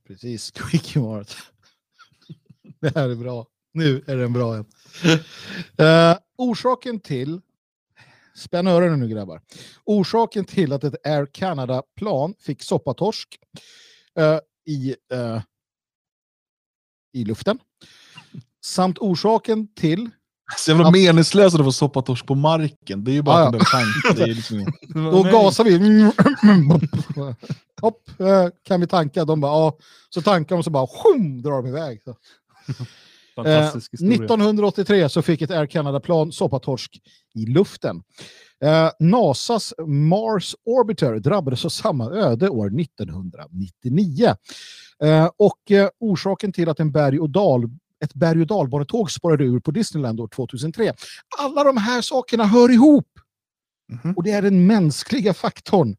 Precis, 0.07 0.51
Quickie 0.55 1.01
Mart. 1.01 1.35
det 2.79 2.95
här 2.95 3.09
är 3.09 3.15
bra. 3.15 3.45
Nu 3.73 4.03
är 4.07 4.17
den 4.17 4.33
bra. 4.33 4.55
Uh, 4.57 4.63
orsaken 6.37 6.99
till 6.99 7.41
Spänn 8.37 8.67
öronen 8.67 8.99
nu 8.99 9.07
grabbar. 9.07 9.41
Orsaken 9.85 10.45
till 10.45 10.73
att 10.73 10.83
ett 10.83 11.07
Air 11.07 11.25
Canada-plan 11.25 12.33
fick 12.39 12.63
soppatorsk 12.63 13.37
uh, 14.19 14.39
i, 14.65 14.95
uh, 15.13 15.41
i 17.13 17.25
luften 17.25 17.59
samt 18.63 18.97
orsaken 18.97 19.67
till... 19.75 20.09
Så 20.57 20.71
jävla 20.71 20.85
att... 20.85 20.93
meningslöst 20.93 21.55
att 21.55 21.65
få 21.65 21.71
soppatorsk 21.71 22.25
på 22.25 22.35
marken. 22.35 23.03
Det 23.03 23.11
är 23.11 23.13
ju 23.13 23.21
bara 23.21 23.47
ah, 23.47 23.53
ja. 23.53 23.65
tank. 23.71 24.17
Det 24.17 24.25
liksom... 24.25 24.65
Då 25.11 25.23
gasar 25.23 25.63
vi. 25.63 26.11
Hopp, 27.81 28.09
eh, 28.19 28.47
kan 28.63 28.81
vi 28.81 28.87
tanka? 28.87 29.25
De 29.25 29.41
bara, 29.41 29.51
ja. 29.51 29.77
Så 30.09 30.21
tankar 30.21 30.55
de 30.55 30.63
så 30.63 30.69
bara, 30.69 30.87
shum, 30.87 31.41
drar 31.41 31.61
de 31.61 31.67
iväg. 31.67 32.01
Så. 32.03 32.15
Eh, 33.37 33.75
1983 33.75 35.09
så 35.09 35.21
fick 35.21 35.41
ett 35.41 35.51
Air 35.51 35.65
Canada-plan 35.65 36.31
soppatorsk 36.31 37.01
i 37.35 37.45
luften. 37.45 38.03
Eh, 38.63 38.89
Nasas 38.99 39.73
Mars 39.87 40.55
Orbiter 40.65 41.19
drabbades 41.19 41.65
av 41.65 41.69
samma 41.69 42.11
öde 42.11 42.49
år 42.49 42.81
1999. 42.81 44.35
Eh, 45.03 45.29
och 45.37 45.71
eh, 45.71 45.89
orsaken 45.99 46.51
till 46.51 46.69
att 46.69 46.79
en 46.79 46.91
berg 46.91 47.19
och 47.19 47.29
dal 47.29 47.69
ett 48.03 48.13
berg 48.13 48.41
och 48.41 48.47
dalbanetåg 48.47 49.11
spårade 49.11 49.43
ur 49.43 49.59
på 49.59 49.71
Disneyland 49.71 50.19
år 50.19 50.27
2003. 50.27 50.93
Alla 51.37 51.63
de 51.63 51.77
här 51.77 52.01
sakerna 52.01 52.45
hör 52.45 52.71
ihop. 52.71 53.07
Mm 53.91 54.01
-hmm. 54.01 54.15
Och 54.15 54.23
det 54.23 54.31
är 54.31 54.41
den 54.41 54.67
mänskliga 54.67 55.33
faktorn. 55.33 55.95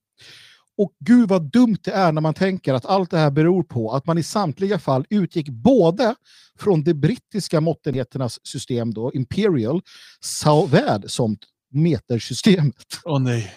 Och 0.78 0.92
gud 1.00 1.28
vad 1.28 1.42
dumt 1.42 1.78
det 1.82 1.90
är 1.90 2.12
när 2.12 2.20
man 2.20 2.34
tänker 2.34 2.74
att 2.74 2.86
allt 2.86 3.10
det 3.10 3.18
här 3.18 3.30
beror 3.30 3.62
på 3.62 3.92
att 3.92 4.06
man 4.06 4.18
i 4.18 4.22
samtliga 4.22 4.78
fall 4.78 5.04
utgick 5.10 5.48
både 5.48 6.14
från 6.58 6.84
de 6.84 6.94
brittiska 6.94 7.60
måttenheternas 7.60 8.46
system, 8.46 8.94
då, 8.94 9.12
Imperial, 9.14 9.82
såväl 10.20 11.08
som 11.08 11.36
metersystemet. 11.72 12.74
Åh 13.04 13.16
oh, 13.16 13.20
nej. 13.20 13.54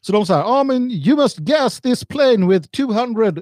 Så 0.00 0.12
de 0.12 0.26
säger, 0.26 0.42
ah, 0.42 0.64
men 0.64 0.90
you 0.90 1.16
must 1.16 1.36
gas 1.36 1.80
this 1.80 2.04
plane 2.04 2.48
with 2.48 2.68
200 2.68 3.28
uh, 3.28 3.34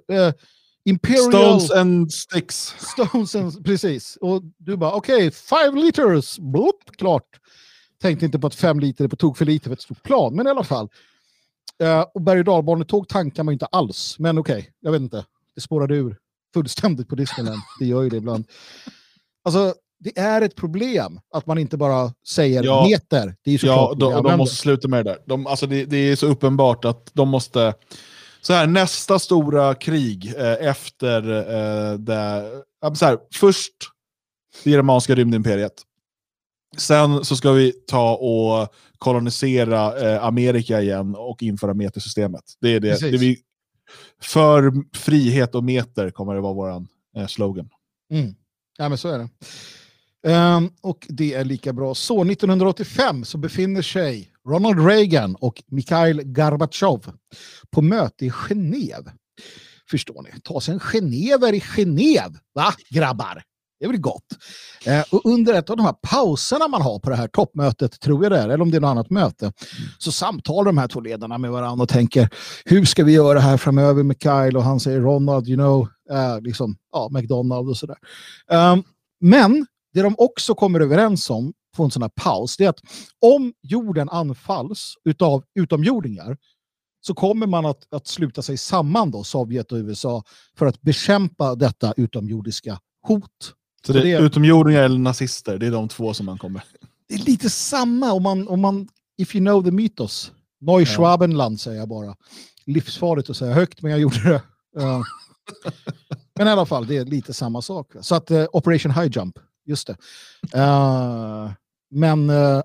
Imperial... 0.85 1.31
Stones 1.31 1.71
and 1.71 2.13
sticks. 2.13 2.75
Stones 2.79 3.35
and, 3.35 3.65
precis. 3.65 4.19
Och 4.21 4.43
du 4.59 4.77
bara, 4.77 4.93
okej, 4.93 5.17
okay, 5.17 5.31
five 5.31 5.81
liters, 5.81 6.39
Bloop, 6.39 6.97
klart. 6.97 7.41
Tänkte 8.03 8.27
inte 8.27 8.39
på 8.39 8.47
att 8.47 8.55
fem 8.55 8.81
liter 8.81 9.05
är 9.05 9.09
på 9.09 9.17
tok 9.17 9.37
för 9.37 9.45
lite 9.45 9.65
för 9.65 9.73
ett 9.73 9.83
stort 9.83 10.03
plan, 10.03 10.35
men 10.35 10.47
i 10.47 10.51
alla 10.51 10.65
fall. 10.65 10.89
Uh, 11.83 12.05
och 12.15 12.23
berg 12.23 12.39
och 12.39 12.45
dalbanetåg 12.45 13.09
tankar 13.09 13.43
man 13.43 13.53
inte 13.53 13.67
alls, 13.67 14.17
men 14.19 14.39
okej, 14.39 14.59
okay, 14.59 14.71
jag 14.81 14.93
vet 14.93 15.01
inte. 15.01 15.25
Det 15.55 15.61
spårade 15.61 15.95
ur 15.95 16.17
fullständigt 16.55 17.09
på 17.09 17.15
Disneyland. 17.15 17.61
Det 17.81 17.87
gör 17.87 18.03
ju 18.03 18.09
det 18.09 18.17
ibland. 18.17 18.45
Alltså, 19.45 19.75
det 19.99 20.19
är 20.19 20.43
ett 20.43 20.57
problem 20.57 21.21
att 21.35 21.47
man 21.47 21.59
inte 21.59 21.77
bara 21.77 22.13
säger 22.29 22.65
ja, 22.65 22.87
meter. 22.91 23.35
Det 23.45 23.51
är 23.51 23.67
ja, 23.67 23.95
de, 23.99 24.23
de 24.23 24.39
måste 24.39 24.57
sluta 24.57 24.89
med 24.89 25.05
det 25.05 25.11
där. 25.11 25.19
De, 25.27 25.47
alltså 25.47 25.67
det, 25.67 25.85
det, 25.85 25.97
är 25.97 26.17
så 26.17 26.27
uppenbart 26.27 26.85
att 26.85 27.11
de 27.13 27.29
måste 27.29 27.75
så 28.41 28.53
här, 28.53 28.67
nästa 28.67 29.19
stora 29.19 29.75
krig 29.75 30.35
eh, 30.37 30.69
efter 30.69 31.31
eh, 31.31 31.99
det... 31.99 32.51
Så 32.95 33.05
här, 33.05 33.19
först 33.35 33.73
det 34.65 34.71
germanska 34.71 35.15
rymdimperiet. 35.15 35.83
Sen 36.77 37.25
så 37.25 37.37
ska 37.37 37.53
vi 37.53 37.73
ta 37.73 38.15
och 38.15 38.75
kolonisera 39.01 39.99
eh, 39.99 40.25
Amerika 40.25 40.81
igen 40.81 41.15
och 41.19 41.43
införa 41.43 41.75
metersystemet. 41.75 42.45
Det 42.61 42.69
är 42.69 42.81
det. 42.81 43.01
det 43.01 43.19
vi, 43.19 43.39
för 44.23 44.73
frihet 44.97 45.55
och 45.55 45.65
meter 45.65 46.11
kommer 46.11 46.35
det 46.35 46.41
vara 46.41 46.53
vår 46.53 46.87
eh, 47.17 47.27
slogan. 47.27 47.69
Mm. 48.13 48.35
Ja, 48.79 48.89
men 48.89 48.99
så 48.99 49.09
är 49.09 49.19
det. 49.19 49.29
Um, 50.23 50.73
och 50.81 51.07
det 51.09 51.35
är 51.35 51.45
lika 51.45 51.73
bra 51.73 51.95
så. 51.95 52.25
1985 52.25 53.25
så 53.25 53.39
befinner 53.39 53.83
sig 53.83 54.33
Ronald 54.49 54.87
Reagan 54.87 55.35
och 55.35 55.63
Mikhail 55.67 56.23
Gorbachev 56.25 57.13
på 57.71 57.83
möte 57.83 58.27
i 58.27 58.31
Genève. 58.31 59.11
Förstår 59.91 60.23
ni? 60.23 60.41
Ta 60.41 60.61
sig 60.61 60.75
en 60.75 60.81
genever 60.81 61.53
i 61.53 61.61
Genève, 61.61 62.35
va 62.55 62.75
grabbar? 62.91 63.43
Det 63.81 63.87
är 63.87 63.89
väl 63.89 64.01
gott. 64.01 64.25
Eh, 64.87 65.03
och 65.11 65.27
under 65.27 65.55
ett 65.55 65.71
av 65.71 65.77
de 65.77 65.83
här 65.87 65.95
pauserna 66.03 66.69
man 66.69 66.83
har 66.83 66.99
på 66.99 67.11
det 67.11 67.17
här 67.17 67.29
toppmötet, 67.29 68.01
tror 68.01 68.23
jag 68.23 68.33
det 68.33 68.39
är, 68.39 68.45
eller 68.45 68.63
om 68.63 68.71
det 68.71 68.77
är 68.77 68.81
något 68.81 68.91
annat 68.91 69.11
möte, 69.11 69.45
mm. 69.45 69.55
så 69.99 70.13
samtalar 70.13 70.65
de 70.65 70.79
här 70.79 70.89
två 70.89 71.01
ledarna 71.01 71.39
med 71.39 71.51
varandra 71.51 71.83
och 71.83 71.89
tänker 71.89 72.29
hur 72.65 72.85
ska 72.85 73.05
vi 73.05 73.13
göra 73.13 73.41
här 73.41 73.57
framöver 73.57 74.03
med 74.03 74.17
Kyle? 74.23 74.57
Och 74.57 74.63
han 74.63 74.81
säger 74.81 75.01
Ronald, 75.01 75.49
you 75.49 75.57
know, 75.57 75.89
eh, 76.11 76.41
liksom, 76.41 76.77
ja, 76.93 77.09
McDonald 77.13 77.69
och 77.69 77.77
sådär. 77.77 77.97
Um, 78.51 78.85
men 79.21 79.67
det 79.95 80.03
de 80.03 80.15
också 80.19 80.55
kommer 80.55 80.81
överens 80.81 81.31
om 81.31 81.53
på 81.77 81.85
en 81.85 81.91
sån 81.91 82.03
här 82.03 82.11
paus, 82.17 82.57
det 82.57 82.65
är 82.65 82.69
att 82.69 82.81
om 83.21 83.53
jorden 83.63 84.09
anfalls 84.09 84.95
av 85.21 85.45
utomjordingar 85.55 86.37
så 87.01 87.15
kommer 87.15 87.47
man 87.47 87.67
att, 87.67 87.95
att 87.95 88.07
sluta 88.07 88.43
sig 88.43 88.57
samman 88.57 89.11
då, 89.11 89.25
Sovjet 89.25 89.73
och 89.73 89.77
USA, 89.77 90.23
för 90.57 90.67
att 90.67 90.81
bekämpa 90.81 91.55
detta 91.55 91.95
utomjordiska 91.97 92.79
hot. 93.03 93.55
Så 93.87 93.93
det 93.93 94.13
är 94.13 94.23
utomjordingar 94.23 94.83
eller 94.83 94.99
nazister, 94.99 95.59
det 95.59 95.67
är 95.67 95.71
de 95.71 95.89
två 95.89 96.15
som 96.15 96.27
man 96.27 96.39
kommer... 96.39 96.63
Det 97.09 97.15
är 97.15 97.19
lite 97.19 97.51
samma 97.51 98.13
om 98.13 98.23
man, 98.23 98.49
om 98.49 98.61
man 98.61 98.89
if 99.19 99.35
you 99.35 99.45
know 99.45 99.65
the 99.65 99.71
mythos. 99.71 100.33
Neuschwabenland 100.61 101.55
ja. 101.55 101.59
säger 101.59 101.79
jag 101.79 101.89
bara. 101.89 102.17
Livsfarligt 102.67 103.31
att 103.31 103.37
säga 103.37 103.55
högt, 103.55 103.83
men 103.83 103.91
jag 103.91 104.01
gjorde 104.01 104.23
det. 104.23 104.43
Uh, 104.81 105.03
men 106.39 106.47
i 106.47 106.51
alla 106.51 106.67
fall, 106.67 106.87
det 106.87 106.97
är 106.97 107.05
lite 107.05 107.35
samma 107.35 107.63
sak. 107.63 107.93
Så 108.01 108.15
att 108.15 108.31
uh, 108.31 108.47
Operation 108.53 108.93
High 108.93 109.19
Jump, 109.19 109.39
just 109.65 109.87
det. 109.87 109.97
Uh, 110.59 111.51
men 111.91 112.31
uh, 112.31 112.63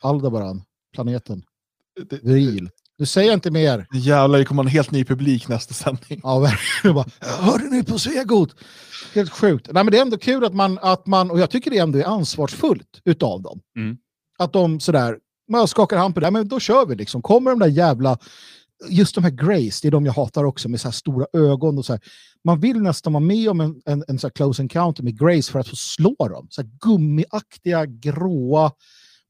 Aldebaran, 0.00 0.62
planeten, 0.94 1.42
Vril. 2.22 2.70
Du 3.00 3.06
säger 3.06 3.32
inte 3.32 3.50
mer. 3.50 3.86
Jävlar, 3.94 4.38
det 4.38 4.44
kommer 4.44 4.62
en 4.62 4.68
helt 4.68 4.90
ny 4.90 5.04
publik 5.04 5.48
nästa 5.48 5.74
sändning. 5.74 6.20
Ja, 6.22 6.38
verkligen. 6.38 6.94
Bara, 6.94 7.06
Hörde 7.20 7.64
ni 7.64 7.84
på 7.84 7.98
Svegot? 7.98 8.54
Helt 9.14 9.30
sjukt. 9.30 9.68
Nej, 9.72 9.84
men 9.84 9.92
det 9.92 9.98
är 9.98 10.02
ändå 10.02 10.18
kul 10.18 10.44
att 10.44 10.54
man, 10.54 10.78
att 10.82 11.06
man, 11.06 11.30
och 11.30 11.40
jag 11.40 11.50
tycker 11.50 11.70
det 11.70 11.78
ändå 11.78 11.98
är 11.98 12.04
ansvarsfullt 12.04 13.00
utav 13.04 13.42
dem. 13.42 13.60
Mm. 13.76 13.96
Att 14.38 14.52
de 14.52 14.80
sådär, 14.80 15.18
man 15.48 15.68
skakar 15.68 15.96
hand 15.96 16.14
på 16.14 16.20
det, 16.20 16.30
men 16.30 16.48
då 16.48 16.60
kör 16.60 16.86
vi 16.86 16.94
liksom. 16.94 17.22
Kommer 17.22 17.50
de 17.50 17.58
där 17.58 17.66
jävla, 17.66 18.18
just 18.88 19.14
de 19.14 19.24
här 19.24 19.30
Grace, 19.30 19.78
det 19.82 19.88
är 19.88 19.90
de 19.90 20.06
jag 20.06 20.12
hatar 20.12 20.44
också, 20.44 20.68
med 20.68 20.80
så 20.80 20.88
här 20.88 20.92
stora 20.92 21.26
ögon 21.32 21.78
och 21.78 21.84
så 21.84 21.92
här. 21.92 22.02
Man 22.44 22.60
vill 22.60 22.82
nästan 22.82 23.12
vara 23.12 23.24
med 23.24 23.50
om 23.50 23.60
en, 23.60 23.82
en, 23.86 24.04
en 24.08 24.18
så 24.18 24.30
close 24.30 24.62
encounter 24.62 25.02
med 25.02 25.18
Grace 25.18 25.52
för 25.52 25.58
att 25.58 25.68
få 25.68 25.76
slå 25.76 26.14
dem. 26.18 26.46
Så 26.50 26.62
här 26.62 26.70
gummiaktiga, 26.80 27.86
gråa, 27.86 28.72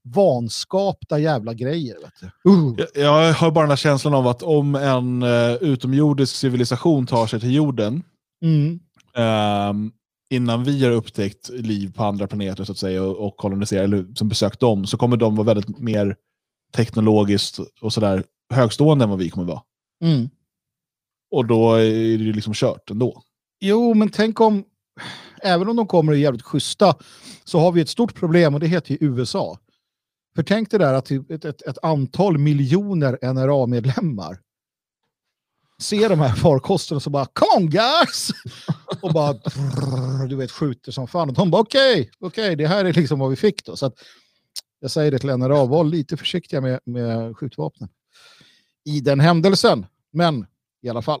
vanskapta 0.03 1.19
jävla 1.19 1.53
grejer. 1.53 1.95
Vet 2.01 2.31
du. 2.43 2.51
Uh. 2.51 2.73
Jag, 2.77 3.03
jag 3.05 3.33
har 3.33 3.51
bara 3.51 3.63
den 3.63 3.69
här 3.69 3.77
känslan 3.77 4.13
av 4.13 4.27
att 4.27 4.43
om 4.43 4.75
en 4.75 5.23
uh, 5.23 5.53
utomjordisk 5.53 6.35
civilisation 6.35 7.07
tar 7.07 7.27
sig 7.27 7.39
till 7.39 7.55
jorden, 7.55 8.03
mm. 8.43 8.79
um, 9.69 9.91
innan 10.29 10.63
vi 10.63 10.83
har 10.85 10.91
upptäckt 10.91 11.49
liv 11.49 11.93
på 11.93 12.03
andra 12.03 12.27
planeter 12.27 12.63
så 12.63 12.71
att 12.71 12.77
säga, 12.77 13.03
och, 13.03 13.27
och 13.27 13.37
koloniserat, 13.37 13.83
eller 13.83 14.05
som 14.15 14.29
besökt 14.29 14.59
dem, 14.59 14.85
så 14.85 14.97
kommer 14.97 15.17
de 15.17 15.35
vara 15.35 15.45
väldigt 15.45 15.79
mer 15.79 16.15
teknologiskt 16.75 17.59
och 17.81 17.93
sådär 17.93 18.23
högstående 18.53 19.03
än 19.03 19.09
vad 19.09 19.19
vi 19.19 19.29
kommer 19.29 19.47
vara. 19.47 19.61
Mm. 20.03 20.29
Och 21.31 21.45
då 21.45 21.73
är 21.75 22.17
det 22.17 22.33
liksom 22.33 22.53
kört 22.53 22.91
ändå. 22.91 23.21
Jo, 23.59 23.93
men 23.93 24.09
tänk 24.09 24.41
om, 24.41 24.63
även 25.41 25.69
om 25.69 25.75
de 25.75 25.87
kommer 25.87 26.11
och 26.11 26.17
är 26.17 26.21
jävligt 26.21 26.41
schyssta, 26.41 26.95
så 27.43 27.59
har 27.59 27.71
vi 27.71 27.81
ett 27.81 27.89
stort 27.89 28.15
problem 28.15 28.53
och 28.53 28.59
det 28.59 28.67
heter 28.67 28.91
ju 28.91 28.97
USA. 29.01 29.57
För 30.35 30.43
tänk 30.43 30.71
dig 30.71 30.79
där 30.79 30.93
att 30.93 31.05
typ 31.05 31.31
ett, 31.31 31.45
ett, 31.45 31.61
ett 31.61 31.77
antal 31.83 32.37
miljoner 32.37 33.33
NRA-medlemmar 33.33 34.39
ser 35.81 36.09
de 36.09 36.19
här 36.19 36.35
farkosterna 36.35 36.95
och 36.95 37.03
så 37.03 37.09
bara 37.09 37.25
“Come 37.25 37.65
on 37.65 37.69
guys!” 37.69 38.29
och 39.01 39.13
bara 39.13 39.33
du 40.29 40.35
vet, 40.35 40.51
skjuter 40.51 40.91
som 40.91 41.07
fan. 41.07 41.29
Och 41.29 41.35
de 41.35 41.51
bara 41.51 41.61
“Okej, 41.61 42.01
okay, 42.01 42.11
okej, 42.19 42.43
okay, 42.43 42.55
det 42.55 42.67
här 42.67 42.85
är 42.85 42.93
liksom 42.93 43.19
vad 43.19 43.29
vi 43.29 43.35
fick 43.35 43.65
då”. 43.65 43.75
Så 43.75 43.85
att, 43.85 43.93
jag 44.79 44.91
säger 44.91 45.11
det 45.11 45.19
till 45.19 45.37
NRA, 45.37 45.65
var 45.65 45.83
lite 45.83 46.17
försiktiga 46.17 46.61
med, 46.61 46.79
med 46.85 47.37
skjutvapnen. 47.37 47.89
I 48.85 48.99
den 48.99 49.19
händelsen, 49.19 49.85
men 50.13 50.45
i 50.81 50.89
alla 50.89 51.01
fall. 51.01 51.19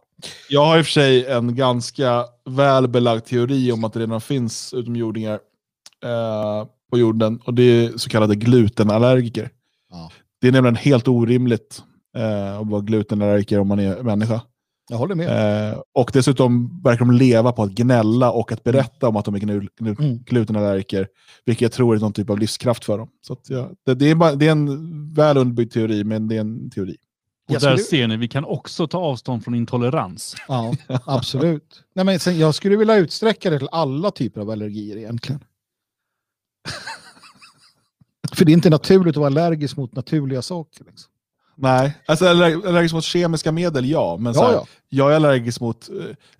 Jag 0.49 0.65
har 0.65 0.77
i 0.77 0.81
och 0.81 0.85
för 0.85 0.91
sig 0.91 1.25
en 1.25 1.55
ganska 1.55 2.25
välbelagd 2.45 3.25
teori 3.25 3.71
om 3.71 3.83
att 3.83 3.93
det 3.93 3.99
redan 3.99 4.21
finns 4.21 4.73
utomjordingar. 4.73 5.39
Uh, 6.05 6.67
på 6.91 6.97
jorden 6.97 7.39
och 7.45 7.53
det 7.53 7.63
är 7.63 7.97
så 7.97 8.09
kallade 8.09 8.35
glutenallergiker. 8.35 9.49
Ja. 9.89 10.11
Det 10.41 10.47
är 10.47 10.51
nämligen 10.51 10.75
helt 10.75 11.07
orimligt 11.07 11.83
eh, 12.17 12.57
att 12.57 12.67
vara 12.67 12.81
glutenallergiker 12.81 13.59
om 13.59 13.67
man 13.67 13.79
är 13.79 14.03
människa. 14.03 14.41
Jag 14.89 14.97
håller 14.97 15.15
med. 15.15 15.71
Eh, 15.71 15.79
och 15.93 16.11
dessutom 16.13 16.81
verkar 16.83 17.05
de 17.05 17.11
leva 17.11 17.51
på 17.51 17.63
att 17.63 17.71
gnälla 17.71 18.31
och 18.31 18.51
att 18.51 18.63
berätta 18.63 19.07
om 19.07 19.15
att 19.15 19.25
de 19.25 19.35
är 19.35 19.39
glu 19.39 19.67
glu 19.77 19.95
mm. 19.99 20.17
glutenallergiker, 20.17 21.07
vilket 21.45 21.61
jag 21.61 21.71
tror 21.71 21.95
är 21.95 21.99
någon 21.99 22.13
typ 22.13 22.29
av 22.29 22.39
livskraft 22.39 22.85
för 22.85 22.97
dem. 22.97 23.09
Så 23.21 23.33
att, 23.33 23.49
ja, 23.49 23.69
det, 23.85 23.93
det, 23.93 24.09
är 24.09 24.15
bara, 24.15 24.35
det 24.35 24.47
är 24.47 24.51
en 24.51 25.13
väl 25.13 25.37
underbyggd 25.37 25.73
teori, 25.73 26.03
men 26.03 26.27
det 26.27 26.35
är 26.35 26.41
en 26.41 26.69
teori. 26.69 26.97
Och 27.47 27.53
där 27.53 27.59
skulle... 27.59 27.77
ser 27.77 28.07
ni, 28.07 28.17
vi 28.17 28.27
kan 28.27 28.45
också 28.45 28.87
ta 28.87 28.97
avstånd 28.97 29.43
från 29.43 29.55
intolerans. 29.55 30.35
Ja, 30.47 30.75
absolut. 31.05 31.83
Nej, 31.95 32.05
men 32.05 32.19
sen, 32.19 32.39
jag 32.39 32.55
skulle 32.55 32.75
vilja 32.75 32.95
utsträcka 32.95 33.49
det 33.49 33.59
till 33.59 33.69
alla 33.71 34.11
typer 34.11 34.41
av 34.41 34.49
allergier 34.49 34.97
egentligen. 34.97 35.41
För 38.33 38.45
det 38.45 38.51
är 38.51 38.53
inte 38.53 38.69
naturligt 38.69 39.17
att 39.17 39.19
vara 39.19 39.27
allergisk 39.27 39.77
mot 39.77 39.95
naturliga 39.95 40.41
saker. 40.41 40.83
Liksom. 40.85 41.11
Nej, 41.55 41.97
alltså 42.05 42.27
allergisk 42.27 42.93
mot 42.93 43.03
kemiska 43.03 43.51
medel, 43.51 43.89
ja. 43.89 44.17
Men 44.17 44.33
ja, 44.33 44.45
här, 44.45 44.53
ja. 44.53 44.67
jag 44.89 45.11
är 45.11 45.15
allergisk 45.15 45.61
mot, 45.61 45.89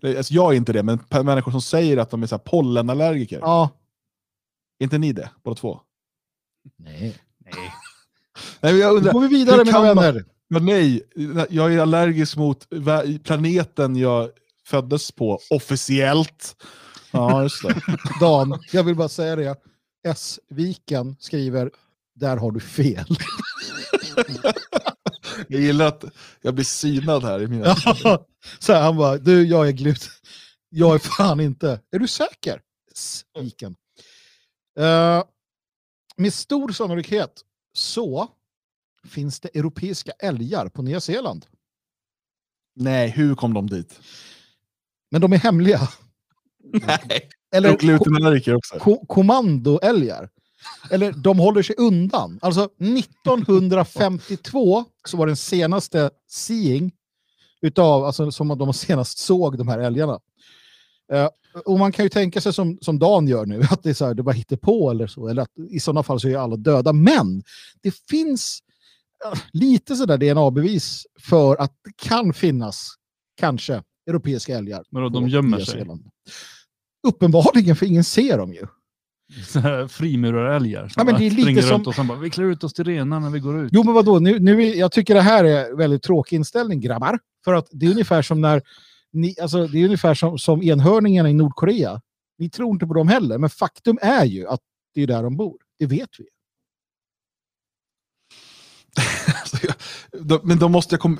eh, 0.01 0.17
alltså 0.17 0.33
jag 0.33 0.53
är 0.53 0.57
inte 0.57 0.73
det, 0.73 0.83
men 0.83 0.99
människor 1.09 1.51
som 1.51 1.61
säger 1.61 1.97
att 1.97 2.09
de 2.09 2.23
är 2.23 2.27
så 2.27 2.35
här 2.35 2.43
pollenallergiker. 2.43 3.39
Ja. 3.39 3.69
Är 4.79 4.83
inte 4.83 4.97
ni 4.97 5.13
det, 5.13 5.29
båda 5.43 5.55
två? 5.55 5.79
Nej. 6.77 7.15
Nej. 7.37 7.53
nej 8.59 8.77
jag 8.77 8.95
undrar, 8.95 9.13
Då 9.13 9.19
går 9.19 9.27
vi 9.27 9.35
vidare 9.35 9.65
mina 9.65 9.93
vänner. 9.93 10.25
Men 10.49 10.65
nej, 10.65 11.03
jag 11.49 11.73
är 11.73 11.79
allergisk 11.79 12.37
mot 12.37 12.67
planeten 13.23 13.95
jag 13.95 14.29
föddes 14.65 15.11
på, 15.11 15.39
officiellt. 15.49 16.55
Ja, 17.13 17.43
just 17.43 17.63
det. 17.63 17.81
Dan, 18.19 18.59
jag 18.71 18.83
vill 18.83 18.95
bara 18.95 19.09
säga 19.09 19.35
det. 19.35 19.55
S-viken 20.03 21.15
skriver 21.19 21.71
där 22.13 22.37
har 22.37 22.51
du 22.51 22.59
fel. 22.59 23.05
jag 25.47 25.61
gillar 25.61 25.87
att 25.87 26.03
jag 26.41 26.55
blir 26.55 26.65
synad 26.65 27.23
här 27.23 27.41
i 27.41 27.47
mina... 27.47 27.75
Ja, 27.85 28.25
så 28.59 28.73
här, 28.73 28.81
han 28.81 28.97
bara, 28.97 29.17
du 29.17 29.43
jag 29.47 29.67
är 29.67 29.71
glut. 29.71 30.09
Jag 30.69 30.95
är 30.95 30.99
fan 30.99 31.39
inte. 31.39 31.81
Är 31.91 31.99
du 31.99 32.07
säker? 32.07 32.61
S-viken. 32.91 33.75
Uh, 34.79 35.23
med 36.17 36.33
stor 36.33 36.71
sannolikhet 36.71 37.41
så 37.73 38.27
finns 39.07 39.39
det 39.39 39.49
europeiska 39.57 40.11
älgar 40.11 40.69
på 40.69 40.81
Nya 40.81 41.01
Zeeland. 41.01 41.45
Nej, 42.75 43.09
hur 43.09 43.35
kom 43.35 43.53
de 43.53 43.67
dit? 43.67 43.99
Men 45.11 45.21
de 45.21 45.33
är 45.33 45.37
hemliga. 45.37 45.89
Nej. 46.63 47.29
Eller 47.51 47.77
glutenallergiker 47.77 48.55
också. 48.55 48.79
Ko 48.79 49.05
kommandoälgar. 49.05 50.29
Eller 50.91 51.11
de 51.11 51.39
håller 51.39 51.63
sig 51.63 51.75
undan. 51.77 52.39
Alltså 52.41 52.69
1952 52.79 54.85
så 55.07 55.17
var 55.17 55.27
den 55.27 55.35
senaste 55.35 56.09
seeing 56.29 56.91
utav, 57.61 58.05
alltså 58.05 58.31
som 58.31 58.47
de 58.47 58.73
senast 58.73 59.17
såg 59.17 59.57
de 59.57 59.67
här 59.67 59.79
älgarna. 59.79 60.19
Uh, 61.13 61.27
och 61.65 61.79
man 61.79 61.91
kan 61.91 62.05
ju 62.05 62.09
tänka 62.09 62.41
sig 62.41 62.53
som, 62.53 62.77
som 62.81 62.99
Dan 62.99 63.27
gör 63.27 63.45
nu, 63.45 63.61
att 63.69 63.83
det 63.83 63.89
är 63.89 63.93
så 63.93 64.05
här, 64.05 64.13
det 64.13 64.23
bara 64.23 64.31
hittar 64.31 64.57
på 64.57 64.91
eller 64.91 65.07
så, 65.07 65.27
eller 65.27 65.41
att 65.41 65.59
i 65.69 65.79
sådana 65.79 66.03
fall 66.03 66.19
så 66.19 66.27
är 66.27 66.37
alla 66.37 66.55
döda. 66.55 66.93
Men 66.93 67.43
det 67.81 67.95
finns 68.09 68.59
uh, 69.25 69.39
lite 69.53 69.95
sådär 69.95 70.17
DNA-bevis 70.17 71.05
för 71.19 71.55
att 71.55 71.71
det 71.83 72.07
kan 72.07 72.33
finnas, 72.33 72.89
kanske, 73.37 73.83
europeiska 74.07 74.57
älgar. 74.57 74.83
Men 74.89 75.11
de 75.11 75.29
gömmer 75.29 75.59
sig? 75.59 75.85
Uppenbarligen, 77.07 77.75
för 77.75 77.85
ingen 77.85 78.03
ser 78.03 78.37
dem 78.37 78.53
ju. 78.53 78.67
Frimurarälgar 79.87 80.91
ja, 80.95 81.03
men 81.03 81.15
det 81.15 81.27
är 81.27 81.31
lite 81.31 81.61
som... 81.61 81.81
och 81.81 81.95
sen 81.95 82.07
bara, 82.07 82.17
vi 82.17 82.29
klär 82.29 82.45
ut 82.45 82.63
oss 82.63 82.73
till 82.73 82.85
renar 82.85 83.19
när 83.19 83.29
vi 83.29 83.39
går 83.39 83.65
ut. 83.65 83.69
Jo 83.73 83.83
men 83.83 83.93
vadå, 83.93 84.19
nu, 84.19 84.39
nu, 84.39 84.63
jag 84.63 84.91
tycker 84.91 85.13
det 85.13 85.21
här 85.21 85.43
är 85.43 85.75
väldigt 85.75 86.03
tråkig 86.03 86.35
inställning 86.35 86.79
grabbar. 86.79 87.19
För 87.45 87.53
att 87.53 87.67
det 87.71 87.85
är 87.85 87.91
ungefär 87.91 88.21
som 88.21 88.41
när 88.41 88.61
ni, 89.13 89.35
alltså, 89.41 89.67
det 89.67 89.79
är 89.79 89.85
ungefär 89.85 90.13
som, 90.13 90.39
som 90.39 90.63
enhörningarna 90.63 91.29
i 91.29 91.33
Nordkorea. 91.33 92.01
Vi 92.37 92.49
tror 92.49 92.73
inte 92.73 92.87
på 92.87 92.93
dem 92.93 93.07
heller, 93.07 93.37
men 93.37 93.49
faktum 93.49 93.99
är 94.01 94.25
ju 94.25 94.47
att 94.47 94.61
det 94.93 95.01
är 95.01 95.07
där 95.07 95.23
de 95.23 95.37
bor. 95.37 95.57
Det 95.79 95.85
vet 95.85 96.09
vi. 96.19 96.25
Men 100.43 100.59
då 100.59 100.69
måste 100.69 100.93
jag 100.93 100.99
komma... 100.99 101.17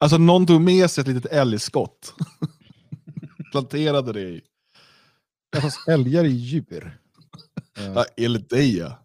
Alltså 0.00 0.18
någon 0.18 0.46
tog 0.46 0.60
med 0.60 0.90
sig 0.90 1.02
ett 1.02 1.08
litet 1.08 1.32
älgskott. 1.32 2.14
Planterade 3.52 4.12
det 4.12 4.20
i. 4.20 4.40
Ja, 5.52 5.60
fast 5.60 5.88
älgar 5.88 6.24
är 6.24 6.28
djur. 6.28 6.98
Ja, 7.94 8.04
enligt 8.16 8.50
dig 8.50 8.78
ja. 8.78 8.98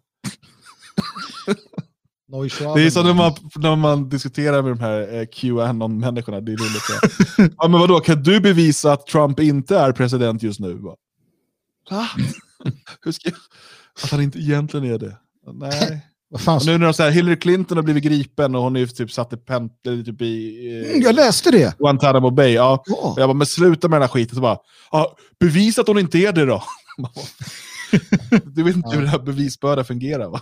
Det 2.74 2.82
är 2.82 2.90
som 2.90 3.06
när 3.06 3.14
man, 3.14 3.32
när 3.56 3.76
man 3.76 4.08
diskuterar 4.08 4.62
med 4.62 4.72
de 4.72 4.80
här 4.80 5.14
eh, 5.14 5.26
Qanon-människorna. 5.26 6.40
Det 6.40 6.52
är 6.52 6.56
roligt. 6.56 7.52
ja, 7.58 7.68
men 7.68 7.80
vadå, 7.80 8.00
kan 8.00 8.22
du 8.22 8.40
bevisa 8.40 8.92
att 8.92 9.06
Trump 9.06 9.40
inte 9.40 9.78
är 9.78 9.92
president 9.92 10.42
just 10.42 10.60
nu? 10.60 10.74
Va? 10.74 10.96
Hur 13.04 13.12
ska 13.12 13.28
jag... 13.28 13.38
Att 14.04 14.10
han 14.10 14.22
inte 14.22 14.38
egentligen 14.38 14.86
är 14.86 14.98
det? 14.98 15.16
Nej. 15.52 16.06
Vad 16.30 16.66
nu 16.66 16.78
när 16.78 16.86
de 16.86 16.94
säger 16.94 17.10
Hillary 17.10 17.36
Clinton 17.36 17.78
har 17.78 17.82
blivit 17.82 18.04
gripen 18.04 18.54
och 18.54 18.62
hon 18.62 18.76
är 18.76 18.86
typ 18.86 19.12
satt 19.12 19.32
i, 19.32 19.36
pent, 19.36 19.72
typ 19.84 20.22
i 20.22 20.66
eh, 20.84 20.90
Mm, 20.90 21.02
Jag 21.02 21.14
läste 21.14 21.50
det. 21.50 21.78
Guantanamo 21.78 22.30
Bay. 22.30 22.52
Ja. 22.52 22.82
Ja. 22.86 23.14
Jag 23.16 23.28
bara, 23.28 23.34
men 23.34 23.46
sluta 23.46 23.88
med 23.88 23.96
den 23.96 24.02
här 24.02 24.08
skiten. 24.08 24.34
Så 24.34 24.40
bara, 24.40 24.58
ja, 24.90 25.16
bevisa 25.40 25.80
att 25.80 25.88
hon 25.88 25.98
inte 25.98 26.18
är 26.18 26.32
det 26.32 26.44
då. 26.44 26.62
Du 28.44 28.62
vet 28.62 28.76
inte 28.76 28.96
hur 28.96 29.02
det 29.02 29.08
här 29.08 29.18
bevisbörda 29.18 29.84
fungerar 29.84 30.28
va? 30.28 30.40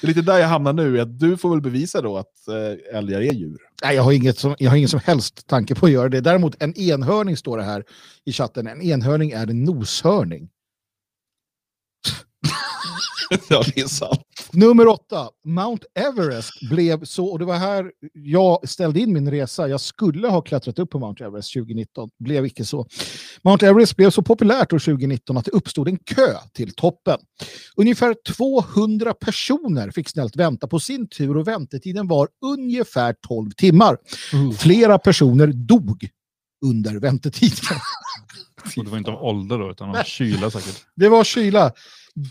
Det 0.00 0.06
är 0.06 0.08
lite 0.08 0.22
där 0.22 0.38
jag 0.38 0.48
hamnar 0.48 0.72
nu, 0.72 1.00
att 1.00 1.18
du 1.18 1.36
får 1.36 1.50
väl 1.50 1.60
bevisa 1.60 2.00
då 2.02 2.16
att 2.16 2.32
älgar 2.94 3.20
är 3.20 3.32
djur. 3.32 3.58
Nej, 3.84 3.96
jag, 3.96 4.02
har 4.02 4.12
inget 4.12 4.38
som, 4.38 4.54
jag 4.58 4.70
har 4.70 4.76
ingen 4.76 4.88
som 4.88 5.00
helst 5.04 5.46
tanke 5.46 5.74
på 5.74 5.86
att 5.86 5.92
göra 5.92 6.08
det. 6.08 6.20
Däremot 6.20 6.62
en 6.62 6.78
enhörning 6.78 7.36
står 7.36 7.58
det 7.58 7.64
här 7.64 7.84
i 8.24 8.32
chatten. 8.32 8.66
En 8.66 8.82
enhörning 8.82 9.30
är 9.30 9.46
en 9.50 9.64
noshörning. 9.64 10.48
ja, 13.48 13.62
det 13.74 13.80
är 13.80 13.86
sant. 13.86 14.20
Nummer 14.52 14.86
åtta. 14.86 15.28
Mount 15.44 15.86
Everest 15.94 16.68
blev 16.70 17.04
så, 17.04 17.26
och 17.26 17.38
det 17.38 17.44
var 17.44 17.56
här 17.56 17.92
jag 18.12 18.68
ställde 18.68 19.00
in 19.00 19.12
min 19.12 19.30
resa. 19.30 19.68
Jag 19.68 19.80
skulle 19.80 20.28
ha 20.28 20.40
klättrat 20.40 20.78
upp 20.78 20.90
på 20.90 20.98
Mount 20.98 21.24
Everest 21.24 21.52
2019. 21.52 22.10
Blev 22.18 22.46
icke 22.46 22.64
så. 22.64 22.86
Mount 23.42 23.66
Everest 23.66 23.96
blev 23.96 24.10
så 24.10 24.22
populärt 24.22 24.72
år 24.72 24.78
2019 24.78 25.36
att 25.36 25.44
det 25.44 25.50
uppstod 25.50 25.88
en 25.88 25.98
kö 25.98 26.34
till 26.52 26.74
toppen. 26.74 27.18
Ungefär 27.76 28.16
200 28.36 29.14
personer 29.14 29.90
fick 29.90 30.08
snällt 30.08 30.36
vänta 30.36 30.66
på 30.66 30.80
sin 30.80 31.08
tur 31.08 31.36
och 31.36 31.48
väntetiden 31.48 32.08
var 32.08 32.28
ungefär 32.44 33.14
12 33.28 33.50
timmar. 33.50 33.98
Flera 34.58 34.98
personer 34.98 35.46
dog 35.46 36.08
under 36.64 36.94
väntetiden. 36.94 37.78
Och 38.76 38.84
det 38.84 38.90
var 38.90 38.98
inte 38.98 39.10
av 39.10 39.22
ålder 39.24 39.58
då, 39.58 39.70
utan 39.70 39.90
av 39.90 40.02
kyla 40.02 40.50
säkert. 40.50 40.84
Det 40.96 41.08
var 41.08 41.24
kyla. 41.24 41.72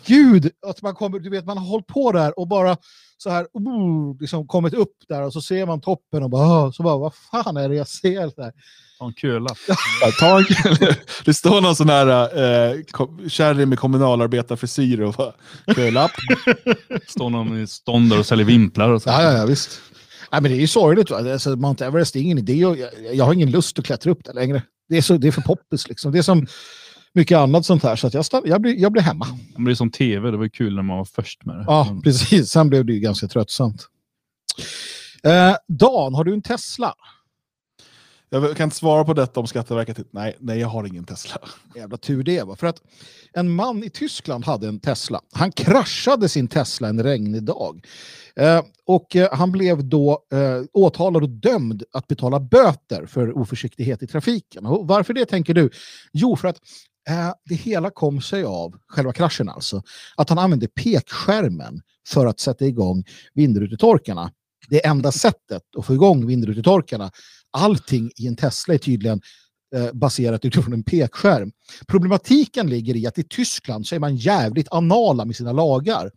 Gud, 0.05 0.51
att 0.67 0.81
man 0.81 0.95
kommer, 0.95 1.19
du 1.19 1.29
vet, 1.29 1.45
man 1.45 1.57
har 1.57 1.65
hållit 1.65 1.87
på 1.87 2.11
där 2.11 2.39
och 2.39 2.47
bara 2.47 2.77
så 3.17 3.29
här, 3.29 3.41
uh, 3.41 4.17
liksom 4.19 4.47
kommit 4.47 4.73
upp 4.73 4.93
där 5.07 5.21
och 5.21 5.33
så 5.33 5.41
ser 5.41 5.65
man 5.65 5.81
toppen 5.81 6.23
och 6.23 6.29
bara, 6.29 6.71
så 6.71 6.83
bara, 6.83 6.97
vad 6.97 7.13
fan 7.31 7.57
är 7.57 7.69
det 7.69 7.75
jag 7.75 7.87
ser? 7.87 8.31
Där? 8.35 8.53
Ta 8.99 9.05
en. 9.05 9.47
Ja, 10.01 10.11
ta 10.19 10.37
en, 10.37 10.45
det 11.25 11.33
står 11.33 11.61
någon 11.61 11.75
sån 11.75 11.89
här 11.89 12.91
kom, 12.91 13.29
kärring 13.29 13.69
med 13.69 13.79
kommunalarbetarfrisyr 13.79 15.01
och 15.01 15.13
bara, 15.13 15.33
kölapp. 15.75 16.11
Står 17.07 17.29
någon 17.29 17.61
i 17.61 17.67
stånd 17.67 18.09
där 18.09 18.19
och 18.19 18.25
säljer 18.25 18.45
vimplar 18.45 18.89
och 18.89 19.01
så. 19.01 19.09
Ja, 19.09 19.23
ja, 19.23 19.31
ja, 19.31 19.45
visst. 19.45 19.81
Nej, 20.31 20.41
men 20.41 20.51
det 20.51 20.57
är 20.57 20.61
ju 20.61 20.67
sorgligt. 20.67 21.11
Alltså, 21.11 21.55
Mount 21.55 21.85
Everest 21.85 22.15
är 22.15 22.19
ingen 22.19 22.37
idé. 22.37 22.53
Jag, 22.53 22.79
jag, 22.79 23.15
jag 23.15 23.25
har 23.25 23.33
ingen 23.33 23.51
lust 23.51 23.79
att 23.79 23.85
klättra 23.85 24.11
upp 24.11 24.23
där 24.23 24.33
längre. 24.33 24.61
Det 24.89 24.97
är, 24.97 25.01
så, 25.01 25.17
det 25.17 25.27
är 25.27 25.31
för 25.31 25.41
poppis. 25.41 25.87
Liksom. 25.87 26.11
Det 26.11 26.17
är 26.17 26.23
som 26.23 26.47
mycket 27.17 27.37
annat 27.37 27.65
sånt 27.65 27.83
här. 27.83 27.95
Så 27.95 28.07
att 28.07 28.13
jag, 28.13 28.25
stann, 28.25 28.41
jag, 28.45 28.61
blir, 28.61 28.75
jag 28.75 28.91
blir 28.91 29.01
hemma. 29.01 29.27
Det 29.57 29.71
är 29.71 29.75
som 29.75 29.91
tv, 29.91 30.31
det 30.31 30.37
var 30.37 30.43
ju 30.43 30.49
kul 30.49 30.75
när 30.75 30.81
man 30.81 30.97
var 30.97 31.05
först 31.05 31.45
med 31.45 31.55
det. 31.55 31.63
Ja, 31.67 32.01
precis. 32.03 32.49
Sen 32.49 32.69
blev 32.69 32.85
det 32.85 32.93
ju 32.93 32.99
ganska 32.99 33.27
tröttsamt. 33.27 33.87
Eh, 35.23 35.55
Dan, 35.67 36.13
har 36.13 36.23
du 36.23 36.33
en 36.33 36.41
Tesla? 36.41 36.93
Jag 38.29 38.57
kan 38.57 38.63
inte 38.63 38.75
svara 38.75 39.05
på 39.05 39.13
detta 39.13 39.39
om 39.39 39.47
Skatteverket. 39.47 39.97
Nej, 40.11 40.35
nej, 40.39 40.59
jag 40.59 40.67
har 40.67 40.87
ingen 40.87 41.03
Tesla. 41.03 41.37
Jävla 41.75 41.97
tur 41.97 42.23
det 42.23 42.43
var. 42.43 42.55
För 42.55 42.67
att 42.67 42.81
en 43.33 43.55
man 43.55 43.83
i 43.83 43.89
Tyskland 43.89 44.45
hade 44.45 44.67
en 44.67 44.79
Tesla. 44.79 45.21
Han 45.31 45.51
kraschade 45.51 46.29
sin 46.29 46.47
Tesla 46.47 46.87
en 46.87 47.03
regnig 47.03 47.43
dag. 47.43 47.85
Eh, 48.35 48.61
och 48.85 49.15
eh, 49.15 49.29
han 49.33 49.51
blev 49.51 49.85
då 49.85 50.19
eh, 50.31 50.63
åtalad 50.73 51.23
och 51.23 51.29
dömd 51.29 51.83
att 51.93 52.07
betala 52.07 52.39
böter 52.39 53.05
för 53.05 53.37
oförsiktighet 53.37 54.03
i 54.03 54.07
trafiken. 54.07 54.65
Och 54.65 54.87
varför 54.87 55.13
det 55.13 55.25
tänker 55.25 55.53
du? 55.53 55.69
Jo, 56.13 56.35
för 56.35 56.47
att 56.47 56.59
Eh, 57.09 57.33
det 57.45 57.55
hela 57.55 57.89
kom 57.89 58.21
sig 58.21 58.43
av, 58.43 58.75
själva 58.87 59.13
kraschen 59.13 59.49
alltså, 59.49 59.83
att 60.15 60.29
han 60.29 60.37
använde 60.37 60.67
pekskärmen 60.67 61.81
för 62.07 62.25
att 62.25 62.39
sätta 62.39 62.65
igång 62.65 63.03
vindrutetorkarna. 63.33 64.31
Det 64.69 64.85
enda 64.85 65.11
sättet 65.11 65.61
att 65.77 65.85
få 65.85 65.93
igång 65.93 66.27
vindrutetorkarna, 66.27 67.11
allting 67.51 68.11
i 68.15 68.27
en 68.27 68.35
Tesla 68.35 68.73
är 68.73 68.77
tydligen 68.77 69.21
baserat 69.93 70.45
utifrån 70.45 70.73
en 70.73 70.83
pekskärm. 70.83 71.51
Problematiken 71.87 72.69
ligger 72.69 72.95
i 72.95 73.07
att 73.07 73.17
i 73.17 73.23
Tyskland 73.23 73.87
så 73.87 73.95
är 73.95 73.99
man 73.99 74.15
jävligt 74.15 74.67
anala 74.71 75.25
med 75.25 75.35
sina 75.35 75.51
lagar. 75.51 76.11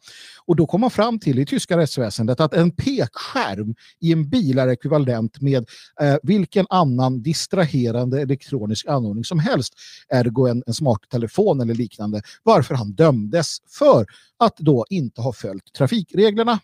Och 0.47 0.57
då 0.57 0.67
kommer 0.67 0.81
man 0.81 0.91
fram 0.91 1.19
till 1.19 1.39
i 1.39 1.47
tyska 1.47 1.79
rättsväsendet 1.79 2.41
att 2.41 2.55
en 2.55 2.71
pekskärm 2.71 3.75
i 4.01 4.13
en 4.13 4.29
bil 4.29 4.59
är 4.59 4.69
ekvivalent 4.69 5.41
med 5.41 5.69
eh, 6.01 6.17
vilken 6.23 6.67
annan 6.71 7.23
distraherande 7.23 8.23
elektronisk 8.23 8.87
anordning 8.87 9.25
som 9.25 9.39
helst, 9.39 9.75
ergo 10.09 10.47
en, 10.47 10.63
en 10.67 10.75
smarttelefon 10.75 11.61
eller 11.61 11.75
liknande, 11.75 12.23
varför 12.43 12.75
han 12.75 12.93
dömdes 12.93 13.57
för 13.79 14.07
att 14.39 14.57
då 14.57 14.87
inte 14.91 15.21
ha 15.21 15.33
följt 15.33 15.73
trafikreglerna. 15.73 16.61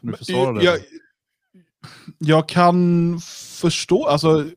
Du 0.00 0.12
det. 0.52 0.64
Jag, 0.64 0.78
jag 2.18 2.48
kan 2.48 3.20
förstå, 3.60 4.06
alltså 4.06 4.50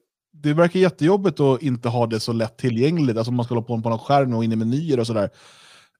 det 0.45 0.53
verkar 0.53 0.79
jättejobbigt 0.79 1.39
att 1.39 1.61
inte 1.61 1.89
ha 1.89 2.07
det 2.07 2.19
så 2.19 2.33
lätt 2.33 2.57
tillgängligt. 2.57 3.17
Alltså 3.17 3.31
man 3.31 3.45
ska 3.45 3.53
hålla 3.55 3.67
på 3.67 3.81
på 3.81 3.89
någon 3.89 3.99
skärm 3.99 4.33
och 4.33 4.43
in 4.43 4.51
i 4.51 4.55
menyer 4.55 4.99
och 4.99 5.07
sådär. 5.07 5.29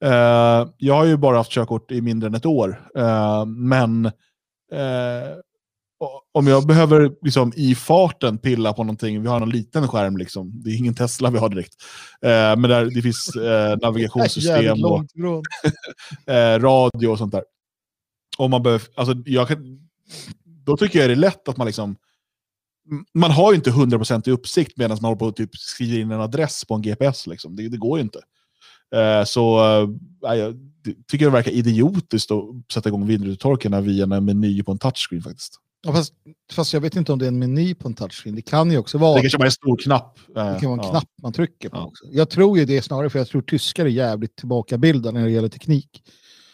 Uh, 0.04 0.70
jag 0.78 0.94
har 0.94 1.06
ju 1.06 1.18
bara 1.18 1.38
haft 1.38 1.52
körkort 1.52 1.92
i 1.92 2.02
mindre 2.02 2.28
än 2.28 2.36
ett 2.36 2.46
år. 2.46 2.90
Uh, 2.98 3.46
men 3.46 4.06
uh, 4.06 4.12
om 6.34 6.48
jag 6.48 6.68
behöver 6.68 7.12
liksom, 7.22 7.54
i 7.56 7.76
farten 7.76 8.38
pilla 8.38 8.74
på 8.74 8.84
någonting, 8.84 9.22
vi 9.22 9.28
har 9.28 9.42
en 9.42 9.50
liten 9.50 9.88
skärm, 9.88 10.18
liksom. 10.18 10.64
det 10.64 10.70
är 10.70 10.78
ingen 10.78 10.96
Tesla 10.96 11.30
vi 11.30 11.38
har 11.38 11.50
direkt. 11.50 11.74
men 12.58 12.62
där, 12.62 12.86
det 12.86 13.02
finns 13.02 13.32
navigationssystem 13.82 14.86
och 14.86 15.06
radio 16.62 17.08
och 17.08 17.18
sånt 17.18 17.32
där. 17.32 17.44
Om 18.38 18.52
man 18.52 18.64
behöver, 18.64 18.88
alltså, 18.96 19.16
jag 19.26 19.48
kan, 19.48 19.90
då 20.46 20.78
tycker 20.78 21.00
jag 21.00 21.10
det 21.10 21.14
är 21.14 21.16
lätt 21.16 21.50
att 21.50 21.58
man 21.58 21.68
liksom 21.68 21.96
man 23.14 23.32
har 23.32 23.52
ju 23.52 23.56
inte 23.56 23.70
100% 23.70 24.30
i 24.30 24.32
uppsikt 24.32 24.78
medan 24.78 24.98
man 25.02 25.10
håller 25.10 25.20
på 25.20 25.28
att 25.28 25.36
typ 25.36 25.56
skriva 25.56 26.02
in 26.02 26.12
en 26.12 26.22
adress 26.22 26.66
på 26.66 26.74
en 26.74 26.82
GPS. 26.82 27.28
Liksom. 27.28 27.56
Det, 27.56 27.70
det 27.70 27.78
går 27.78 27.98
ju 27.98 28.04
inte. 28.04 28.20
Uh, 28.96 29.26
så 29.26 29.60
uh, 29.82 29.90
jag 30.22 30.56
tycker 31.08 31.26
det 31.26 31.32
verkar 31.32 31.52
idiotiskt 31.52 32.32
att 32.32 32.44
sätta 32.74 32.90
igång 32.90 33.08
vindrutetorkarna 33.08 33.82
via 33.82 34.04
en 34.04 34.26
meny 34.26 34.64
på 34.64 34.72
en 34.72 34.78
touchscreen 34.78 35.24
faktiskt. 35.24 35.60
Ja, 35.82 35.94
fast, 35.94 36.14
fast 36.54 36.74
jag 36.74 36.82
vet 36.82 36.96
inte 36.96 37.14
om 37.14 37.20
det 37.20 37.26
är 37.26 37.28
en 37.28 37.40
meny 37.40 37.76
på 37.76 37.88
en 37.88 37.94
touchscreen. 37.94 38.36
Det 38.36 38.42
kan 38.42 38.72
ju 38.72 38.78
också 38.78 38.98
vara... 38.98 39.16
Det 39.16 39.22
kanske 39.22 39.38
bara 39.38 39.44
är 39.44 39.48
en 39.48 39.52
stor 39.52 39.78
knapp. 39.78 40.20
Uh, 40.38 40.54
det 40.54 40.60
kan 40.60 40.70
vara 40.70 40.80
en 40.80 40.86
ja. 40.86 40.90
knapp 40.90 41.10
man 41.22 41.34
trycker 41.34 41.70
på 41.70 41.78
Ja. 41.78 41.86
också. 41.86 42.06
Jag 42.12 42.30
tror 42.30 42.58
ju 42.58 42.66
det 42.66 42.82
snarare 42.82 43.10
för 43.10 43.20
jag 43.20 43.28
tror 43.28 43.42
tyskar 43.42 43.86
är 43.86 43.90
jävligt 43.90 44.36
tillbakabilda 44.36 45.12
när 45.12 45.24
det 45.24 45.32
gäller 45.32 45.50
teknik. 45.50 46.04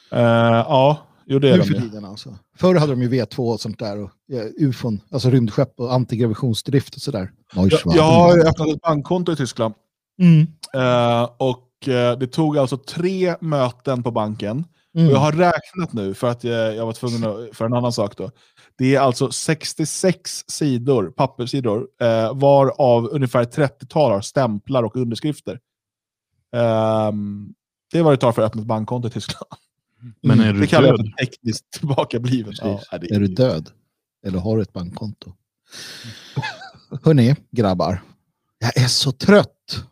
ja, 0.09 1.07
jo 1.25 1.39
det 1.39 1.49
är 1.49 1.51
Nu 1.51 1.57
de 1.57 1.63
för 1.65 1.73
ju. 1.73 1.81
tiden 1.81 2.05
alltså. 2.05 2.37
Förr 2.57 2.75
hade 2.75 2.91
de 2.91 3.01
ju 3.01 3.09
V2 3.09 3.53
och 3.53 3.59
sånt 3.59 3.79
där. 3.79 4.03
Och, 4.03 4.11
ja, 4.25 4.41
ufon, 4.57 5.01
alltså 5.11 5.29
rymdskepp 5.29 5.79
och 5.79 5.93
antigravitationsdrift 5.93 6.95
och 6.95 7.01
sådär. 7.01 7.31
Jag, 7.53 7.71
jag 7.85 8.03
har 8.03 8.47
öppnat 8.47 8.69
ett 8.69 8.81
bankkonto 8.81 9.31
i 9.31 9.35
Tyskland. 9.35 9.73
Mm. 10.21 10.47
Eh, 10.73 11.29
och 11.37 11.87
eh, 11.87 12.17
det 12.17 12.27
tog 12.27 12.57
alltså 12.57 12.77
tre 12.77 13.35
möten 13.41 14.03
på 14.03 14.11
banken. 14.11 14.65
Mm. 14.95 15.07
Och 15.07 15.13
jag 15.13 15.19
har 15.19 15.31
räknat 15.31 15.93
nu 15.93 16.13
för 16.13 16.27
att 16.27 16.43
jag, 16.43 16.75
jag 16.75 16.85
var 16.85 16.93
tvungen 16.93 17.23
att, 17.23 17.57
för 17.57 17.65
en 17.65 17.73
annan 17.73 17.93
sak 17.93 18.17
då. 18.17 18.31
Det 18.77 18.95
är 18.95 18.99
alltså 18.99 19.31
66 19.31 20.43
sidor, 20.47 21.13
papperssidor, 21.17 21.87
eh, 22.01 22.33
varav 22.33 23.09
ungefär 23.11 23.43
30-tal 23.43 24.11
har 24.11 24.21
stämplar 24.21 24.83
och 24.83 24.95
underskrifter. 24.95 25.59
Ehm, 26.55 27.53
det 27.91 27.99
är 27.99 28.03
vad 28.03 28.13
det 28.13 28.17
tar 28.17 28.31
för 28.31 28.41
att 28.41 28.47
öppna 28.47 28.61
ett 28.61 28.67
bankkonto 28.67 29.07
i 29.07 29.11
Tyskland. 29.11 29.51
Men 30.21 30.39
är 30.39 30.53
du 30.53 30.59
Det 30.59 30.67
kallar 30.67 30.87
jag 30.87 30.97
död? 30.97 31.13
för 31.19 31.25
tekniskt 31.25 31.71
tillbakabliven. 31.79 32.53
Ja, 32.57 32.81
det 33.01 33.11
Är 33.15 33.19
du 33.19 33.27
död? 33.27 33.69
Eller 34.27 34.39
har 34.39 34.57
du 34.57 34.63
ett 34.63 34.73
bankkonto? 34.73 35.33
Hörni, 37.03 37.35
grabbar. 37.51 38.01
Jag 38.59 38.77
är 38.77 38.87
så 38.87 39.11
trött. 39.11 39.83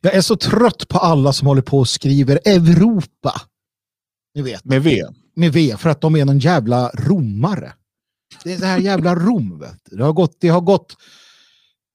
Jag 0.00 0.14
är 0.14 0.20
så 0.20 0.36
trött 0.36 0.88
på 0.88 0.98
alla 0.98 1.32
som 1.32 1.46
håller 1.48 1.62
på 1.62 1.78
och 1.78 1.88
skriver 1.88 2.40
Europa. 2.44 3.40
Ni 4.34 4.42
vet, 4.42 4.64
Med 4.64 4.82
V. 4.82 5.02
med 5.34 5.52
V, 5.52 5.76
för 5.78 5.90
att 5.90 6.00
de 6.00 6.16
är 6.16 6.24
någon 6.24 6.38
jävla 6.38 6.88
romare. 6.94 7.72
Det 8.44 8.52
är 8.52 8.58
det 8.58 8.66
här 8.66 8.78
jävla 8.78 9.14
Rom. 9.14 9.58
Vet 9.58 9.80
du. 9.90 9.96
Det, 9.96 10.04
har 10.04 10.12
gått, 10.12 10.36
det, 10.40 10.48
har 10.48 10.60
gått, 10.60 10.96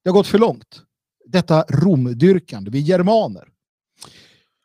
det 0.04 0.10
har 0.10 0.14
gått 0.14 0.28
för 0.28 0.40
långt. 0.40 0.82
Detta 1.26 1.64
romdyrkande. 1.70 2.72
Vi 2.72 2.80
är 2.80 2.84
germaner. 2.84 3.48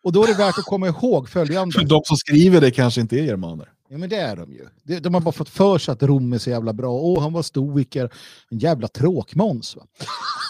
Och 0.07 0.13
då 0.13 0.23
är 0.23 0.27
det 0.27 0.35
värt 0.35 0.59
att 0.59 0.65
komma 0.65 0.89
ihåg 0.89 1.29
följande. 1.29 1.85
De 1.85 2.01
som 2.05 2.17
skriver 2.17 2.61
det 2.61 2.71
kanske 2.71 3.01
inte 3.01 3.17
är 3.17 3.23
germaner. 3.23 3.69
Ja, 3.89 3.99
men 3.99 4.09
det 4.09 4.17
är 4.17 4.37
de 4.37 4.53
ju. 4.53 4.67
De, 4.83 5.01
de 5.01 5.15
har 5.15 5.21
bara 5.21 5.33
fått 5.33 5.49
för 5.49 5.79
sig 5.79 5.93
att 5.93 6.03
Rom 6.03 6.33
är 6.33 6.39
så 6.39 6.51
jävla 6.51 6.73
bra. 6.73 6.93
Åh, 6.93 7.23
han 7.23 7.33
var 7.33 7.43
stoiker. 7.43 8.13
En 8.51 8.59
jävla 8.59 8.89
tråkmåns. 8.89 9.77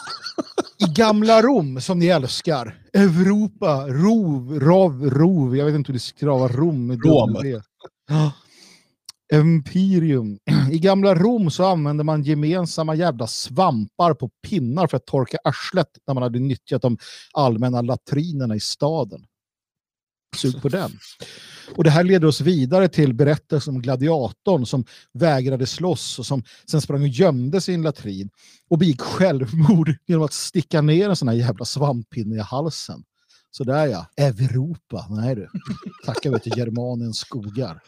I 0.78 0.92
gamla 0.92 1.42
Rom, 1.42 1.80
som 1.80 1.98
ni 1.98 2.06
älskar. 2.06 2.78
Europa, 2.92 3.86
Rov, 3.88 4.60
Rov, 4.60 5.10
Rov. 5.10 5.56
Jag 5.56 5.66
vet 5.66 5.74
inte 5.74 5.88
hur 5.88 5.94
det 5.94 6.00
skriver. 6.00 6.48
Rom. 6.48 6.92
Rom. 6.92 7.60
Empirium. 9.32 10.38
I 10.72 10.78
gamla 10.78 11.14
Rom 11.14 11.50
så 11.50 11.64
använde 11.64 12.04
man 12.04 12.22
gemensamma 12.22 12.94
jävla 12.94 13.26
svampar 13.26 14.14
på 14.14 14.30
pinnar 14.48 14.86
för 14.86 14.96
att 14.96 15.06
torka 15.06 15.38
arslet 15.44 15.88
när 16.06 16.14
man 16.14 16.22
hade 16.22 16.38
nyttjat 16.38 16.82
de 16.82 16.98
allmänna 17.32 17.82
latrinerna 17.82 18.56
i 18.56 18.60
staden. 18.60 19.26
Sug 20.36 20.62
på 20.62 20.68
den. 20.68 20.90
Och 21.74 21.84
det 21.84 21.90
här 21.90 22.04
leder 22.04 22.28
oss 22.28 22.40
vidare 22.40 22.88
till 22.88 23.14
berättelsen 23.14 23.74
om 23.74 23.82
gladiatorn 23.82 24.66
som 24.66 24.84
vägrade 25.12 25.66
slåss 25.66 26.18
och 26.18 26.26
som 26.26 26.42
sen 26.70 26.80
sprang 26.80 27.02
och 27.02 27.08
gömde 27.08 27.60
sin 27.60 27.82
latrin 27.82 28.30
och 28.68 28.78
begick 28.78 29.00
självmord 29.00 29.94
genom 30.06 30.24
att 30.24 30.32
sticka 30.32 30.80
ner 30.82 31.08
en 31.08 31.16
sån 31.16 31.28
här 31.28 31.34
jävla 31.34 31.64
svamppinne 31.64 32.36
i 32.36 32.40
halsen. 32.40 33.02
Så 33.50 33.64
där 33.64 33.86
ja, 33.86 34.06
Europa. 34.16 35.06
Nej 35.10 35.34
du. 35.34 35.48
Tackar 36.06 36.30
vi 36.30 36.38
till 36.38 36.58
Germanens 36.58 37.18
skogar. 37.18 37.80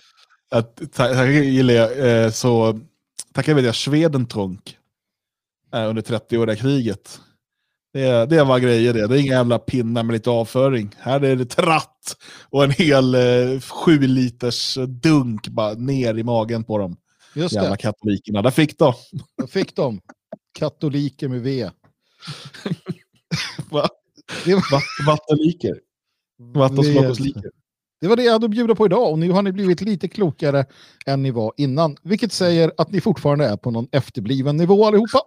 Tackar 0.92 1.26
gillar 1.26 1.74
jag, 1.74 2.24
eh, 2.24 2.30
så 2.30 2.80
tackar 3.32 3.54
vet 3.54 3.64
jag 3.64 3.74
Schwedentronk, 3.74 4.76
eh, 5.74 5.88
under 5.88 6.02
30-åriga 6.02 6.56
kriget. 6.56 7.20
Det, 7.92 8.26
det 8.26 8.44
var 8.44 8.58
grejer 8.58 8.94
det. 8.94 9.06
Det 9.06 9.16
är 9.16 9.20
inga 9.20 9.32
jävla 9.32 9.58
pinnar 9.58 10.02
med 10.02 10.12
lite 10.12 10.30
avföring. 10.30 10.94
Här 10.98 11.20
är 11.20 11.36
det 11.36 11.44
tratt 11.44 12.16
och 12.50 12.64
en 12.64 12.70
hel 12.70 13.14
eh, 13.14 13.60
sju 13.60 13.98
liters 13.98 14.78
dunk 14.88 15.48
bara 15.48 15.74
ner 15.74 16.18
i 16.18 16.22
magen 16.22 16.64
på 16.64 16.78
dem. 16.78 16.96
Just 17.34 17.54
jävla 17.54 17.70
det. 17.70 17.76
katolikerna. 17.76 18.42
Där 18.42 18.50
fick 18.50 18.78
de. 18.78 18.94
Där 19.38 19.46
fick 19.46 19.76
de. 19.76 20.00
Katoliker 20.58 21.28
med 21.28 21.40
V. 21.40 21.70
Va? 23.70 23.88
Var, 24.46 25.06
Vattoliker. 25.06 25.80
Vattensmakosliker. 26.38 27.50
det 28.00 28.08
var 28.08 28.16
det 28.16 28.22
jag 28.22 28.32
hade 28.32 28.44
att 28.44 28.50
bjuda 28.50 28.74
på 28.74 28.86
idag 28.86 29.10
och 29.10 29.18
nu 29.18 29.30
har 29.30 29.42
ni 29.42 29.52
blivit 29.52 29.80
lite 29.80 30.08
klokare 30.08 30.66
än 31.06 31.22
ni 31.22 31.30
var 31.30 31.52
innan. 31.56 31.96
Vilket 32.02 32.32
säger 32.32 32.72
att 32.78 32.90
ni 32.90 33.00
fortfarande 33.00 33.46
är 33.46 33.56
på 33.56 33.70
någon 33.70 33.88
efterbliven 33.92 34.56
nivå 34.56 34.86
allihopa. 34.86 35.18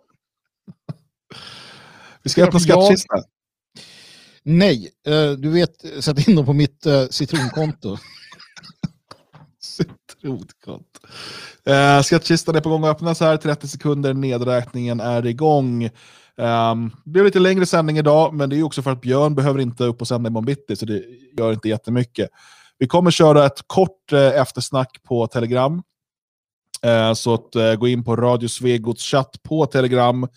Vi 2.23 2.29
ska 2.29 2.43
öppna 2.43 2.59
Jag- 2.59 2.61
skattkistan. 2.61 3.23
Nej, 4.43 4.89
eh, 5.07 5.31
du 5.31 5.49
vet, 5.49 6.03
sätt 6.03 6.27
in 6.27 6.35
dem 6.35 6.45
på 6.45 6.53
mitt 6.53 6.85
eh, 6.85 7.05
citronkonto. 7.09 7.97
Citronkott. 9.61 10.99
Eh, 11.65 12.01
skattkistan 12.01 12.55
är 12.55 12.61
på 12.61 12.69
gång 12.69 12.83
att 12.83 12.89
öppnas 12.89 13.19
här. 13.19 13.37
30 13.37 13.67
sekunder, 13.67 14.13
nedräkningen 14.13 14.99
är 14.99 15.25
igång. 15.25 15.89
Um, 16.37 16.91
det 17.05 17.09
blev 17.11 17.25
lite 17.25 17.39
längre 17.39 17.65
sändning 17.65 17.97
idag, 17.97 18.33
men 18.33 18.49
det 18.49 18.55
är 18.59 18.63
också 18.63 18.81
för 18.81 18.91
att 18.91 19.01
Björn 19.01 19.35
behöver 19.35 19.59
inte 19.59 19.83
upp 19.83 20.01
och 20.01 20.07
sända 20.07 20.27
imorgon 20.27 20.45
bitti, 20.45 20.75
så 20.75 20.85
det 20.85 21.03
gör 21.37 21.53
inte 21.53 21.69
jättemycket. 21.69 22.29
Vi 22.77 22.87
kommer 22.87 23.11
köra 23.11 23.45
ett 23.45 23.61
kort 23.67 24.13
eh, 24.13 24.19
eftersnack 24.41 25.03
på 25.03 25.27
Telegram. 25.27 25.83
Eh, 26.83 27.13
så 27.13 27.33
att 27.33 27.55
eh, 27.55 27.73
gå 27.75 27.87
in 27.87 28.03
på 28.03 28.15
Radio 28.15 28.47
Svegots 28.47 29.03
chatt 29.03 29.43
på 29.43 29.65
Telegram 29.65 30.27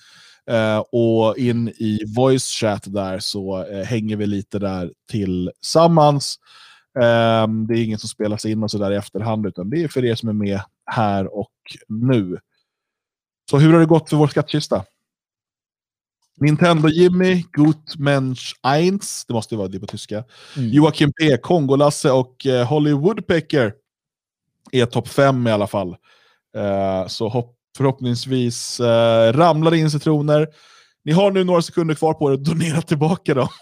eh, 0.51 0.79
och 0.79 1.39
in 1.39 1.69
i 1.69 2.01
voice 2.17 2.47
chat 2.47 2.85
där 2.87 3.19
så 3.19 3.65
eh, 3.65 3.85
hänger 3.85 4.17
vi 4.17 4.27
lite 4.27 4.59
där 4.59 4.93
tillsammans. 5.11 6.39
Ehm, 7.01 7.67
det 7.67 7.75
är 7.75 7.85
ingen 7.85 7.99
som 7.99 8.09
spelas 8.09 8.45
in 8.45 8.63
och 8.63 8.71
så 8.71 8.79
där 8.79 8.91
i 8.91 8.97
efterhand, 8.97 9.47
utan 9.47 9.71
det 9.71 9.83
är 9.83 9.89
för 9.89 10.05
er 10.05 10.15
som 10.15 10.29
är 10.29 10.33
med 10.33 10.61
här 10.87 11.39
och 11.39 11.53
nu. 11.89 12.39
Så 13.51 13.59
hur 13.59 13.73
har 13.73 13.81
det 13.81 13.87
gått 13.87 14.11
för 14.11 14.17
vår 14.17 14.29
skattkista? 14.29 14.85
Nintendo 16.37 16.89
Jimmy, 16.89 17.45
Gutmensch 17.53 18.55
1, 18.79 19.01
det 19.29 19.35
måste 19.35 19.55
ju 19.55 19.59
vara 19.59 19.69
det 19.69 19.81
på 19.81 19.87
tyska. 19.87 20.25
Mm. 20.57 20.71
Joakim 20.71 21.13
P, 21.13 21.37
Kongolasse 21.37 22.11
och 22.11 22.47
eh, 22.47 22.67
Holly 22.67 22.93
Woodpecker 22.93 23.75
är 24.73 24.87
topp 24.87 25.09
5 25.09 25.47
i 25.47 25.51
alla 25.51 25.67
fall. 25.67 25.97
Eh, 26.57 27.07
så 27.07 27.29
hopp, 27.29 27.57
förhoppningsvis 27.77 28.81
eh, 28.81 29.33
ramlar 29.33 29.71
det 29.71 29.79
in 29.79 29.91
citroner. 29.91 30.49
Ni 31.05 31.13
har 31.13 31.31
nu 31.31 31.45
några 31.45 31.63
sekunder 31.63 31.95
kvar 31.95 32.15
på 32.15 32.31
er 32.31 32.35
att 32.35 32.45
donera 32.45 32.83
tillbaka 32.83 33.35
dem. 33.35 33.49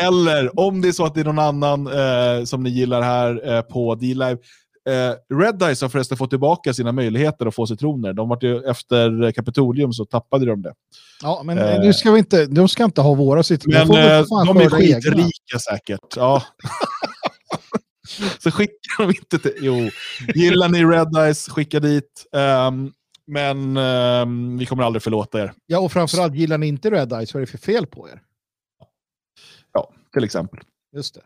Eller 0.00 0.60
om 0.60 0.80
det 0.80 0.88
är 0.88 0.92
så 0.92 1.04
att 1.04 1.14
det 1.14 1.20
är 1.20 1.24
någon 1.24 1.38
annan 1.38 1.86
eh, 1.86 2.44
som 2.44 2.62
ni 2.62 2.70
gillar 2.70 3.02
här 3.02 3.54
eh, 3.56 3.60
på 3.62 3.94
D-Live. 3.94 4.36
Eh, 4.88 5.36
Red 5.38 5.58
Dice 5.58 5.84
har 5.84 5.88
förresten 5.88 6.18
fått 6.18 6.30
tillbaka 6.30 6.74
sina 6.74 6.92
möjligheter 6.92 7.46
att 7.46 7.54
få 7.54 7.66
citroner. 7.66 8.12
De 8.12 8.28
vart 8.28 8.42
ju, 8.42 8.64
efter 8.70 9.32
Kapitolium 9.32 9.92
så 9.92 10.04
tappade 10.04 10.46
de 10.46 10.62
det. 10.62 10.72
Ja, 11.22 11.42
men 11.44 11.58
Eh. 11.58 11.80
nu 11.80 11.92
ska 11.92 12.12
vi 12.12 12.18
inte, 12.18 12.46
de 12.46 12.68
ska 12.68 12.84
inte 12.84 13.00
ha 13.00 13.14
våra 13.14 13.42
citroner. 13.42 13.86
Men 13.86 13.96
väl 13.96 14.20
eh, 14.20 14.26
de 14.46 14.56
är 14.56 14.68
skörda 14.70 14.84
egna. 14.84 15.00
skitrika 15.00 15.58
säkert. 15.70 16.16
Ja. 16.16 16.42
så 18.38 18.50
skickar 18.50 19.06
de 19.06 19.08
inte 19.08 19.38
till... 19.38 19.54
Jo, 19.60 19.90
gillar 20.34 20.68
ni 20.68 20.84
Red 20.84 21.12
Dice, 21.12 21.50
skicka 21.50 21.80
dit. 21.80 22.26
Ehm, 22.32 22.92
men 23.26 23.76
ehm, 23.76 24.58
vi 24.58 24.66
kommer 24.66 24.82
aldrig 24.82 25.02
förlåta 25.02 25.42
er. 25.42 25.52
Ja, 25.66 25.78
och 25.78 25.92
framförallt 25.92 26.34
gillar 26.34 26.58
ni 26.58 26.66
inte 26.66 26.90
Red 26.90 27.12
Eyes, 27.12 27.34
vad 27.34 27.42
är 27.42 27.46
det 27.46 27.50
för 27.50 27.58
fel 27.58 27.86
på 27.86 28.08
er? 28.08 28.20
Ja, 29.72 29.90
till 30.12 30.24
exempel. 30.24 30.60
Just 30.96 31.14
det. 31.14 31.20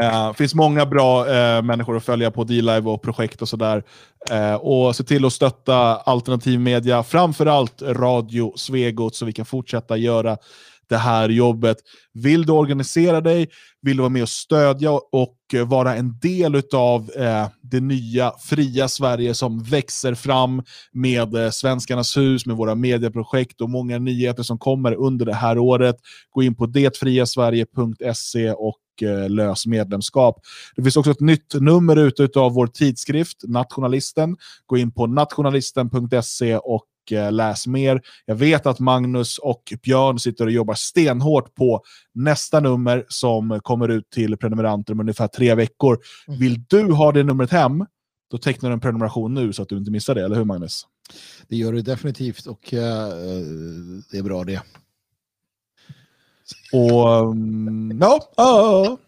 Det 0.00 0.34
finns 0.36 0.54
många 0.54 0.86
bra 0.86 1.28
eh, 1.28 1.62
människor 1.62 1.96
att 1.96 2.04
följa 2.04 2.30
på 2.30 2.44
D-Live 2.44 2.90
och 2.90 3.02
projekt 3.02 3.42
och 3.42 3.48
sådär. 3.48 3.84
Eh, 4.30 4.54
och 4.54 4.96
se 4.96 5.04
till 5.04 5.24
att 5.24 5.32
stötta 5.32 5.96
alternativ 5.96 6.60
media, 6.60 7.02
framförallt 7.02 7.82
Radio 7.82 8.52
Svegot, 8.56 9.14
så 9.14 9.24
vi 9.24 9.32
kan 9.32 9.44
fortsätta 9.46 9.96
göra 9.96 10.38
det 10.88 10.96
här 10.96 11.28
jobbet. 11.28 11.76
Vill 12.14 12.46
du 12.46 12.52
organisera 12.52 13.20
dig, 13.20 13.48
vill 13.82 13.96
du 13.96 14.00
vara 14.00 14.10
med 14.10 14.22
och 14.22 14.28
stödja 14.28 14.90
och 14.92 15.36
vara 15.66 15.96
en 15.96 16.18
del 16.18 16.62
av 16.74 17.10
eh, 17.16 17.48
det 17.62 17.80
nya 17.80 18.32
fria 18.38 18.88
Sverige 18.88 19.34
som 19.34 19.62
växer 19.62 20.14
fram 20.14 20.62
med 20.92 21.34
eh, 21.34 21.50
Svenskarnas 21.50 22.16
hus, 22.16 22.46
med 22.46 22.56
våra 22.56 22.74
medieprojekt 22.74 23.60
och 23.60 23.70
många 23.70 23.98
nyheter 23.98 24.42
som 24.42 24.58
kommer 24.58 24.94
under 24.94 25.26
det 25.26 25.34
här 25.34 25.58
året. 25.58 25.96
Gå 26.30 26.42
in 26.42 26.54
på 26.54 26.66
detfriasverige.se 26.66 28.50
och 28.50 29.02
eh, 29.02 29.30
lös 29.30 29.66
medlemskap. 29.66 30.40
Det 30.76 30.82
finns 30.82 30.96
också 30.96 31.10
ett 31.10 31.20
nytt 31.20 31.54
nummer 31.54 31.96
ute 31.96 32.40
av 32.40 32.52
vår 32.52 32.66
tidskrift, 32.66 33.36
Nationalisten. 33.42 34.36
Gå 34.66 34.76
in 34.76 34.92
på 34.92 35.06
nationalisten.se 35.06 36.56
och 36.56 36.84
eh, 37.12 37.32
läs 37.32 37.66
mer. 37.66 38.02
Jag 38.24 38.34
vet 38.34 38.66
att 38.66 38.80
Magnus 38.80 39.38
och 39.38 39.72
Björn 39.82 40.18
sitter 40.18 40.44
och 40.44 40.52
jobbar 40.52 40.74
stenhårt 40.74 41.54
på 41.54 41.82
nästa 42.14 42.60
nummer 42.60 43.04
som 43.08 43.60
kommer 43.62 43.88
ut 43.88 44.10
till 44.10 44.36
prenumeranter 44.36 44.92
om 44.92 45.00
ungefär 45.00 45.28
tre 45.28 45.54
veckor. 45.54 45.98
Mm. 46.28 46.40
Vill 46.40 46.64
du 46.68 46.92
ha 46.92 47.12
det 47.12 47.22
numret 47.22 47.50
hem, 47.50 47.86
då 48.30 48.38
tecknar 48.38 48.70
du 48.70 48.74
en 48.74 48.80
prenumeration 48.80 49.34
nu 49.34 49.52
så 49.52 49.62
att 49.62 49.68
du 49.68 49.78
inte 49.78 49.90
missar 49.90 50.14
det, 50.14 50.24
eller 50.24 50.36
hur 50.36 50.44
Magnus? 50.44 50.86
Det 51.48 51.56
gör 51.56 51.72
det 51.72 51.82
definitivt 51.82 52.46
och 52.46 52.74
eh, 52.74 53.08
det 54.10 54.18
är 54.18 54.22
bra 54.22 54.44
det. 54.44 54.62
Och... 56.72 57.28
Um, 57.30 57.98
ja, 58.00 58.32
ja. 58.36 58.98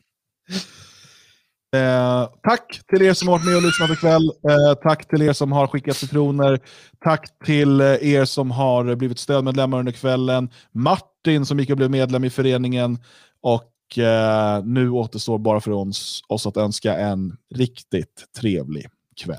Eh, 1.76 2.28
tack 2.42 2.80
till 2.88 3.02
er 3.02 3.14
som 3.14 3.28
har 3.28 3.38
varit 3.38 3.46
med 3.46 3.56
och 3.56 3.62
lyssnat 3.62 3.90
ikväll. 3.90 4.28
Eh, 4.28 4.74
tack 4.82 5.08
till 5.08 5.22
er 5.22 5.32
som 5.32 5.52
har 5.52 5.66
skickat 5.66 5.96
citroner. 5.96 6.60
Tack 7.04 7.38
till 7.44 7.80
eh, 7.80 7.86
er 7.86 8.24
som 8.24 8.50
har 8.50 8.94
blivit 8.94 9.18
stödmedlemmar 9.18 9.78
under 9.78 9.92
kvällen. 9.92 10.50
Martin 10.72 11.46
som 11.46 11.58
gick 11.58 11.70
och 11.70 11.76
blev 11.76 11.90
medlem 11.90 12.24
i 12.24 12.30
föreningen. 12.30 12.98
Och 13.40 13.98
eh, 13.98 14.64
nu 14.64 14.90
återstår 14.90 15.38
bara 15.38 15.60
för 15.60 15.70
oss, 15.70 16.22
oss 16.28 16.46
att 16.46 16.56
önska 16.56 16.98
en 16.98 17.36
riktigt 17.54 18.24
trevlig 18.40 18.86
kväll. 19.24 19.38